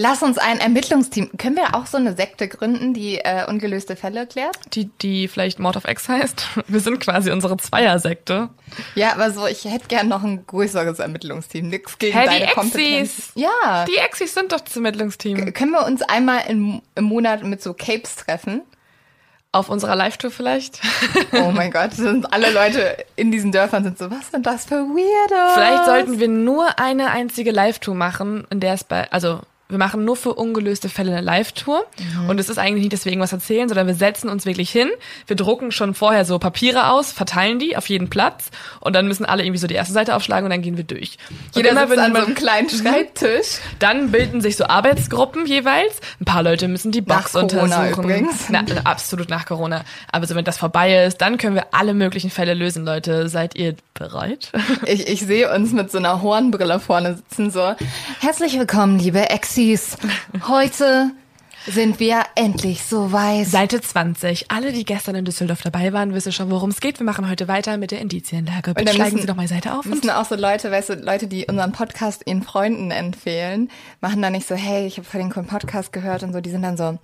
Lass 0.00 0.22
uns 0.22 0.38
ein 0.38 0.60
Ermittlungsteam. 0.60 1.30
Können 1.38 1.56
wir 1.56 1.74
auch 1.74 1.86
so 1.86 1.96
eine 1.96 2.14
Sekte 2.14 2.46
gründen, 2.46 2.94
die 2.94 3.18
äh, 3.18 3.44
ungelöste 3.48 3.96
Fälle 3.96 4.28
klärt? 4.28 4.56
Die, 4.74 4.84
die 5.02 5.26
vielleicht 5.26 5.58
Mord 5.58 5.76
of 5.76 5.88
X 5.88 6.08
heißt. 6.08 6.46
Wir 6.68 6.78
sind 6.78 7.00
quasi 7.00 7.32
unsere 7.32 7.56
Zweiersekte. 7.56 8.48
Ja, 8.94 9.12
aber 9.12 9.32
so, 9.32 9.48
ich 9.48 9.64
hätte 9.64 9.88
gern 9.88 10.06
noch 10.06 10.22
ein 10.22 10.46
größeres 10.46 11.00
Ermittlungsteam. 11.00 11.68
Nix 11.68 11.98
gegen 11.98 12.16
Hä, 12.16 12.26
deine 12.26 12.46
die 12.46 12.52
Kompetenz. 12.52 13.32
Ja. 13.34 13.86
Die 13.88 13.96
Exis 13.96 14.34
sind 14.34 14.52
doch 14.52 14.60
das 14.60 14.76
Ermittlungsteam. 14.76 15.46
K 15.46 15.50
können 15.50 15.72
wir 15.72 15.84
uns 15.84 16.02
einmal 16.02 16.42
im, 16.48 16.80
im 16.94 17.04
Monat 17.04 17.42
mit 17.42 17.60
so 17.60 17.74
Capes 17.74 18.14
treffen? 18.14 18.62
Auf 19.50 19.70
unserer 19.70 19.96
Live-Tour 19.96 20.30
vielleicht. 20.30 20.80
Oh 21.32 21.50
mein 21.52 21.70
Gott, 21.70 21.94
sind 21.94 22.32
alle 22.32 22.50
Leute 22.50 23.04
in 23.16 23.30
diesen 23.30 23.50
Dörfern 23.50 23.82
sind 23.82 23.96
so, 23.98 24.10
was 24.10 24.30
sind 24.30 24.44
das 24.46 24.66
für 24.66 24.74
Weirdos? 24.74 25.54
Vielleicht 25.54 25.84
sollten 25.86 26.20
wir 26.20 26.28
nur 26.28 26.78
eine 26.78 27.10
einzige 27.10 27.50
Live-Tour 27.50 27.94
machen, 27.94 28.46
in 28.50 28.60
der 28.60 28.74
es 28.74 28.84
bei, 28.84 29.10
also 29.10 29.40
wir 29.70 29.76
machen 29.76 30.06
nur 30.06 30.16
für 30.16 30.32
ungelöste 30.32 30.88
Fälle 30.88 31.12
eine 31.12 31.20
Live-Tour. 31.20 31.84
Mhm. 31.98 32.30
Und 32.30 32.40
es 32.40 32.48
ist 32.48 32.58
eigentlich 32.58 32.84
nicht, 32.84 32.94
dass 32.94 33.04
wir 33.04 33.12
irgendwas 33.12 33.34
erzählen, 33.34 33.68
sondern 33.68 33.86
wir 33.86 33.94
setzen 33.94 34.30
uns 34.30 34.46
wirklich 34.46 34.70
hin. 34.70 34.88
Wir 35.26 35.36
drucken 35.36 35.72
schon 35.72 35.92
vorher 35.92 36.24
so 36.24 36.38
Papiere 36.38 36.90
aus, 36.90 37.12
verteilen 37.12 37.58
die 37.58 37.76
auf 37.76 37.86
jeden 37.90 38.08
Platz. 38.08 38.50
Und 38.80 38.94
dann 38.94 39.06
müssen 39.06 39.26
alle 39.26 39.42
irgendwie 39.44 39.58
so 39.58 39.66
die 39.66 39.74
erste 39.74 39.92
Seite 39.92 40.16
aufschlagen 40.16 40.44
und 40.44 40.50
dann 40.50 40.62
gehen 40.62 40.78
wir 40.78 40.84
durch. 40.84 41.18
Jeder 41.54 41.76
sitzt 41.86 41.98
an 41.98 42.14
so 42.14 42.22
einem 42.22 42.34
kleinen 42.34 42.70
Schreibtisch. 42.70 43.58
Dann 43.78 44.10
bilden 44.10 44.40
sich 44.40 44.56
so 44.56 44.64
Arbeitsgruppen 44.64 45.44
jeweils. 45.44 46.00
Ein 46.18 46.24
paar 46.24 46.42
Leute 46.42 46.66
müssen 46.66 46.90
die 46.90 47.02
Box 47.02 47.34
nach 47.34 47.42
Corona 47.42 47.62
untersuchen. 47.62 48.04
Übrigens. 48.04 48.46
Na, 48.48 48.64
absolut 48.84 49.28
nach 49.28 49.44
Corona. 49.44 49.84
Aber 50.10 50.26
so, 50.26 50.34
wenn 50.34 50.46
das 50.46 50.56
vorbei 50.56 51.04
ist, 51.04 51.18
dann 51.18 51.36
können 51.36 51.54
wir 51.54 51.74
alle 51.74 51.92
möglichen 51.92 52.30
Fälle 52.30 52.54
lösen, 52.54 52.86
Leute. 52.86 53.28
Seid 53.28 53.54
ihr 53.54 53.74
bereit? 53.92 54.50
Ich, 54.86 55.08
ich 55.08 55.20
sehe 55.20 55.52
uns 55.52 55.72
mit 55.72 55.90
so 55.90 55.98
einer 55.98 56.22
Hornbrille 56.22 56.80
vorne 56.80 57.16
sitzen, 57.16 57.50
so. 57.50 57.74
Herzlich 58.20 58.58
willkommen, 58.58 58.98
liebe 58.98 59.28
Ex 59.28 59.57
Maxis. 59.58 59.96
Heute 60.46 61.10
sind 61.66 61.98
wir 61.98 62.22
endlich 62.36 62.84
so 62.84 63.10
weiß. 63.10 63.50
Seite 63.50 63.80
20. 63.80 64.52
Alle, 64.52 64.72
die 64.72 64.84
gestern 64.84 65.16
in 65.16 65.24
Düsseldorf 65.24 65.62
dabei 65.62 65.92
waren, 65.92 66.14
wissen 66.14 66.30
schon, 66.30 66.48
worum 66.52 66.70
es 66.70 66.80
geht. 66.80 67.00
Wir 67.00 67.04
machen 67.04 67.28
heute 67.28 67.48
weiter 67.48 67.76
mit 67.76 67.90
der 67.90 68.00
Indizienlage. 68.00 68.72
Bitte 68.74 68.92
schlagen 68.92 69.14
müssen, 69.14 69.22
Sie 69.22 69.26
doch 69.26 69.34
mal 69.34 69.48
Seite 69.48 69.74
auf. 69.76 69.84
Müssen 69.84 70.10
auch 70.10 70.26
so 70.26 70.36
Leute, 70.36 70.70
weißt 70.70 70.90
du, 70.90 70.94
Leute, 70.94 71.26
die 71.26 71.46
unseren 71.46 71.72
Podcast 71.72 72.22
ihren 72.26 72.44
Freunden 72.44 72.92
empfehlen, 72.92 73.68
machen 74.00 74.22
dann 74.22 74.32
nicht 74.32 74.46
so, 74.46 74.54
hey, 74.54 74.86
ich 74.86 74.96
habe 74.96 75.08
vor 75.08 75.18
den 75.18 75.30
Podcast 75.30 75.92
gehört 75.92 76.22
und 76.22 76.32
so. 76.32 76.40
Die 76.40 76.50
sind 76.50 76.62
dann 76.62 76.76
so, 76.76 76.96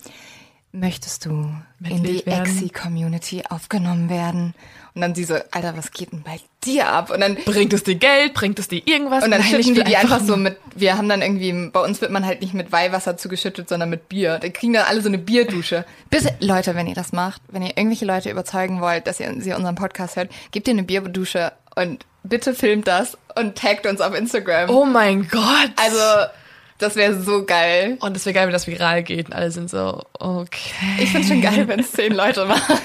möchtest 0.71 1.27
du 1.27 1.51
in 1.83 2.05
die 2.05 2.25
Exi-Community 2.25 3.43
aufgenommen 3.49 4.09
werden? 4.09 4.55
Und 4.95 5.01
dann 5.01 5.15
sie 5.17 5.25
so, 5.25 5.35
Alter, 5.51 5.77
was 5.77 5.91
geht 5.91 6.13
denn 6.13 6.23
bei 6.23 6.39
dir 6.65 6.89
ab? 6.89 7.11
Und 7.11 7.21
dann 7.21 7.35
bringt 7.35 7.73
es 7.73 7.83
dir 7.83 7.97
Geld, 7.97 8.33
bringt 8.33 8.61
es 8.61 8.69
dir 8.69 8.81
irgendwas? 8.87 9.25
Und 9.25 9.33
dann 9.33 9.43
schütten 9.43 9.75
wir 9.75 9.83
die 9.83 9.97
einfach, 9.97 10.21
so 10.21 10.37
mit, 10.37 10.57
wir 10.77 10.97
haben 10.97 11.09
dann 11.09 11.21
irgendwie, 11.21 11.71
bei 11.71 11.81
uns 11.81 12.01
wird 12.01 12.13
man 12.13 12.25
halt 12.25 12.43
nicht 12.43 12.55
mit 12.55 12.71
Weihwasser 12.71 13.17
zugeschüttet, 13.17 13.69
sondern 13.69 13.91
mit 13.91 14.09
Bier. 14.09 14.39
Da 14.39 14.49
kriegen 14.51 14.73
dann 14.73 14.85
alle 14.85 15.01
so 15.01 15.09
eine 15.09 15.19
Bierdusche. 15.19 15.85
Bitte, 16.11 16.33
Leute, 16.39 16.77
wenn 16.77 16.87
ihr 16.87 16.95
das 16.95 17.13
macht, 17.13 17.43
wenn 17.49 17.63
ihr 17.63 17.77
irgendwelche 17.77 18.05
Leute 18.05 18.31
überzeugen 18.31 18.81
wollt, 18.81 19.09
dass 19.09 19.19
ihr, 19.19 19.35
sie 19.41 19.53
unseren 19.53 19.75
Podcast 19.75 20.15
hört, 20.15 20.31
gebt 20.53 20.69
ihr 20.69 20.75
eine 20.75 20.85
Bierdusche 20.85 21.53
und 21.75 22.07
bitte 22.23 22.55
filmt 22.55 22.87
das 22.87 23.19
und 23.35 23.59
taggt 23.59 23.87
uns 23.87 24.01
auf 24.01 24.15
Instagram. 24.15 24.71
Oh 24.71 24.85
mein 24.85 25.27
Gott. 25.29 25.73
Also, 25.75 26.31
das 26.79 26.97
wäre 26.97 27.21
so 27.21 27.45
geil. 27.45 27.97
Und 28.01 28.17
es 28.17 28.27
wäre 28.27 28.35
geil, 28.35 28.47
wenn 28.47 28.53
das 28.53 28.67
viral 28.67 29.03
geht 29.03 29.27
und 29.27 29.33
alle 29.33 29.51
sind 29.51 29.71
so, 29.71 30.03
okay. 30.19 30.73
Ich 30.99 31.11
finde 31.11 31.29
schon 31.29 31.41
geil, 31.43 31.67
wenn 31.69 31.81
es 31.81 31.93
zehn 31.93 32.13
Leute 32.13 32.45
machen. 32.47 32.77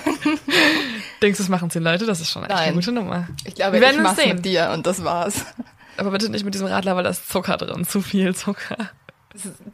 Denkst 1.22 1.38
du, 1.38 1.44
es 1.44 1.50
machen 1.50 1.70
zehn 1.70 1.84
Leute? 1.84 2.06
Das 2.06 2.20
ist 2.22 2.30
schon 2.30 2.44
echt 2.44 2.52
Nein. 2.52 2.60
eine 2.60 2.74
gute 2.74 2.92
Nummer. 2.92 3.28
Ich 3.46 3.56
glaube, 3.56 3.74
Wir 3.74 3.82
werden 3.82 3.98
ich 3.98 4.04
mach's 4.04 4.18
sehen. 4.18 4.36
mit 4.36 4.46
dir 4.46 4.72
und 4.74 4.86
das 4.86 5.04
war's. 5.04 5.46
Aber 5.98 6.12
bitte 6.12 6.30
nicht 6.30 6.46
mit 6.46 6.54
diesem 6.54 6.68
Radler, 6.68 6.96
weil 6.96 7.04
da 7.04 7.10
ist 7.10 7.30
Zucker 7.30 7.58
drin. 7.58 7.86
Zu 7.86 8.02
viel 8.02 8.34
Zucker. 8.36 8.90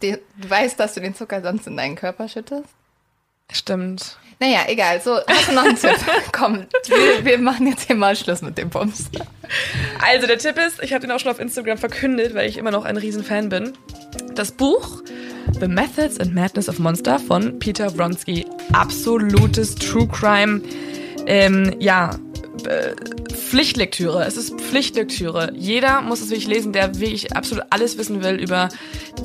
du 0.02 0.50
weißt, 0.50 0.80
dass 0.80 0.94
du 0.96 1.02
den 1.02 1.14
Zucker 1.14 1.42
sonst 1.42 1.68
in 1.68 1.78
deinen 1.78 1.96
Körper 1.96 2.28
schüttest? 2.28 2.70
Stimmt. 3.52 4.18
Naja, 4.40 4.60
egal. 4.68 5.02
So, 5.02 5.18
hast 5.28 5.50
du 5.50 5.54
noch 5.54 5.64
einen 5.64 5.78
Tipp? 5.78 5.96
Komm, 6.32 6.66
wir, 6.88 7.24
wir, 7.24 7.38
machen 7.38 7.68
jetzt 7.68 7.88
hier 7.88 7.96
mal 7.96 8.16
Schluss 8.16 8.42
mit 8.42 8.58
dem 8.58 8.70
Bums. 8.70 9.10
Also, 10.02 10.28
der 10.28 10.38
Tipp 10.38 10.58
ist, 10.58 10.84
ich 10.84 10.92
habe 10.92 11.02
den 11.02 11.12
auch 11.12 11.20
schon 11.20 11.32
auf 11.32 11.40
Instagram 11.40 11.78
verkündet, 11.78 12.36
weil 12.36 12.50
ich 12.50 12.58
immer 12.58 12.72
noch 12.72 12.84
ein 12.84 12.98
Riesenfan 12.98 13.50
bin. 13.50 13.74
Das 14.36 14.52
Buch 14.52 15.02
The 15.60 15.68
Methods 15.68 16.20
and 16.20 16.34
Madness 16.34 16.68
of 16.68 16.80
Monster 16.80 17.18
von 17.18 17.60
Peter 17.60 17.90
Bronski. 17.90 18.46
Absolutes 18.74 19.76
True 19.76 20.08
Crime. 20.08 20.62
Ähm, 21.28 21.74
ja, 21.80 22.12
äh, 22.66 22.96
Pflichtlektüre. 23.32 24.26
Es 24.26 24.38
ist 24.38 24.60
Pflichtlektüre. 24.60 25.52
Jeder 25.56 26.02
muss 26.02 26.22
es 26.22 26.30
wirklich 26.30 26.48
lesen, 26.48 26.74
der 26.74 27.00
wirklich 27.00 27.36
absolut 27.36 27.66
alles 27.70 27.98
wissen 27.98 28.24
will 28.24 28.36
über 28.36 28.70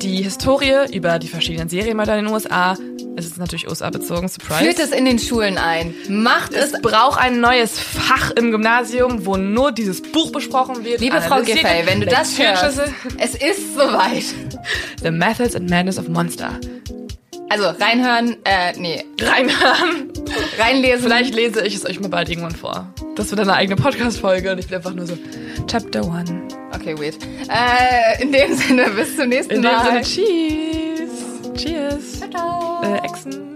die 0.01 0.21
Historie, 0.21 0.93
über 0.93 1.19
die 1.19 1.27
verschiedenen 1.27 1.69
Serien 1.69 1.99
in 1.99 2.05
den 2.05 2.27
USA. 2.27 2.77
Es 3.15 3.25
ist 3.25 3.37
natürlich 3.37 3.67
USA 3.69 3.89
bezogen, 3.89 4.27
Surprise. 4.29 4.63
Führt 4.63 4.79
es 4.79 4.91
in 4.91 5.05
den 5.05 5.19
Schulen 5.19 5.57
ein. 5.57 5.93
Macht 6.07 6.53
es. 6.53 6.73
Es 6.73 6.81
braucht 6.81 7.19
ein 7.19 7.41
neues 7.41 7.77
Fach 7.77 8.31
im 8.31 8.51
Gymnasium, 8.51 9.25
wo 9.25 9.37
nur 9.37 9.71
dieses 9.71 10.01
Buch 10.01 10.31
besprochen 10.31 10.83
wird. 10.85 11.01
Liebe 11.01 11.21
Frau 11.21 11.41
Giffey, 11.41 11.85
wenn 11.85 11.99
du 11.99 12.07
das 12.07 12.37
hörst, 12.39 12.79
es 13.17 13.35
ist 13.35 13.73
soweit. 13.75 14.23
The 15.03 15.11
Methods 15.11 15.55
and 15.55 15.69
Madness 15.69 15.97
of 15.97 16.07
Monster. 16.07 16.59
Also 17.51 17.65
reinhören, 17.65 18.37
äh, 18.45 18.71
nee. 18.77 19.03
Reinhören. 19.21 20.09
Reinlesen. 20.57 21.01
Vielleicht 21.01 21.35
lese 21.35 21.67
ich 21.67 21.75
es 21.75 21.85
euch 21.85 21.99
mal 21.99 22.07
bald 22.07 22.29
irgendwann 22.29 22.55
vor. 22.55 22.93
Das 23.17 23.29
wird 23.29 23.41
eine 23.41 23.53
eigene 23.53 23.75
Podcast-Folge 23.75 24.53
und 24.53 24.57
ich 24.57 24.67
bin 24.67 24.77
einfach 24.77 24.93
nur 24.93 25.05
so, 25.05 25.17
Chapter 25.67 26.09
1. 26.09 26.31
Okay, 26.73 26.97
weird. 26.97 27.17
Äh, 27.49 28.23
in 28.23 28.31
dem 28.31 28.55
Sinne, 28.55 28.89
bis 28.91 29.17
zum 29.17 29.27
nächsten 29.27 29.55
in 29.55 29.61
Mal. 29.63 29.85
In 29.85 29.95
dem 29.95 30.03
Sinne, 30.05 30.25
cheese. 30.25 31.53
Cheers. 31.57 32.19
Ciao, 32.19 32.29
ciao. 32.29 32.83
Äh, 32.83 33.05
Echsen. 33.05 33.50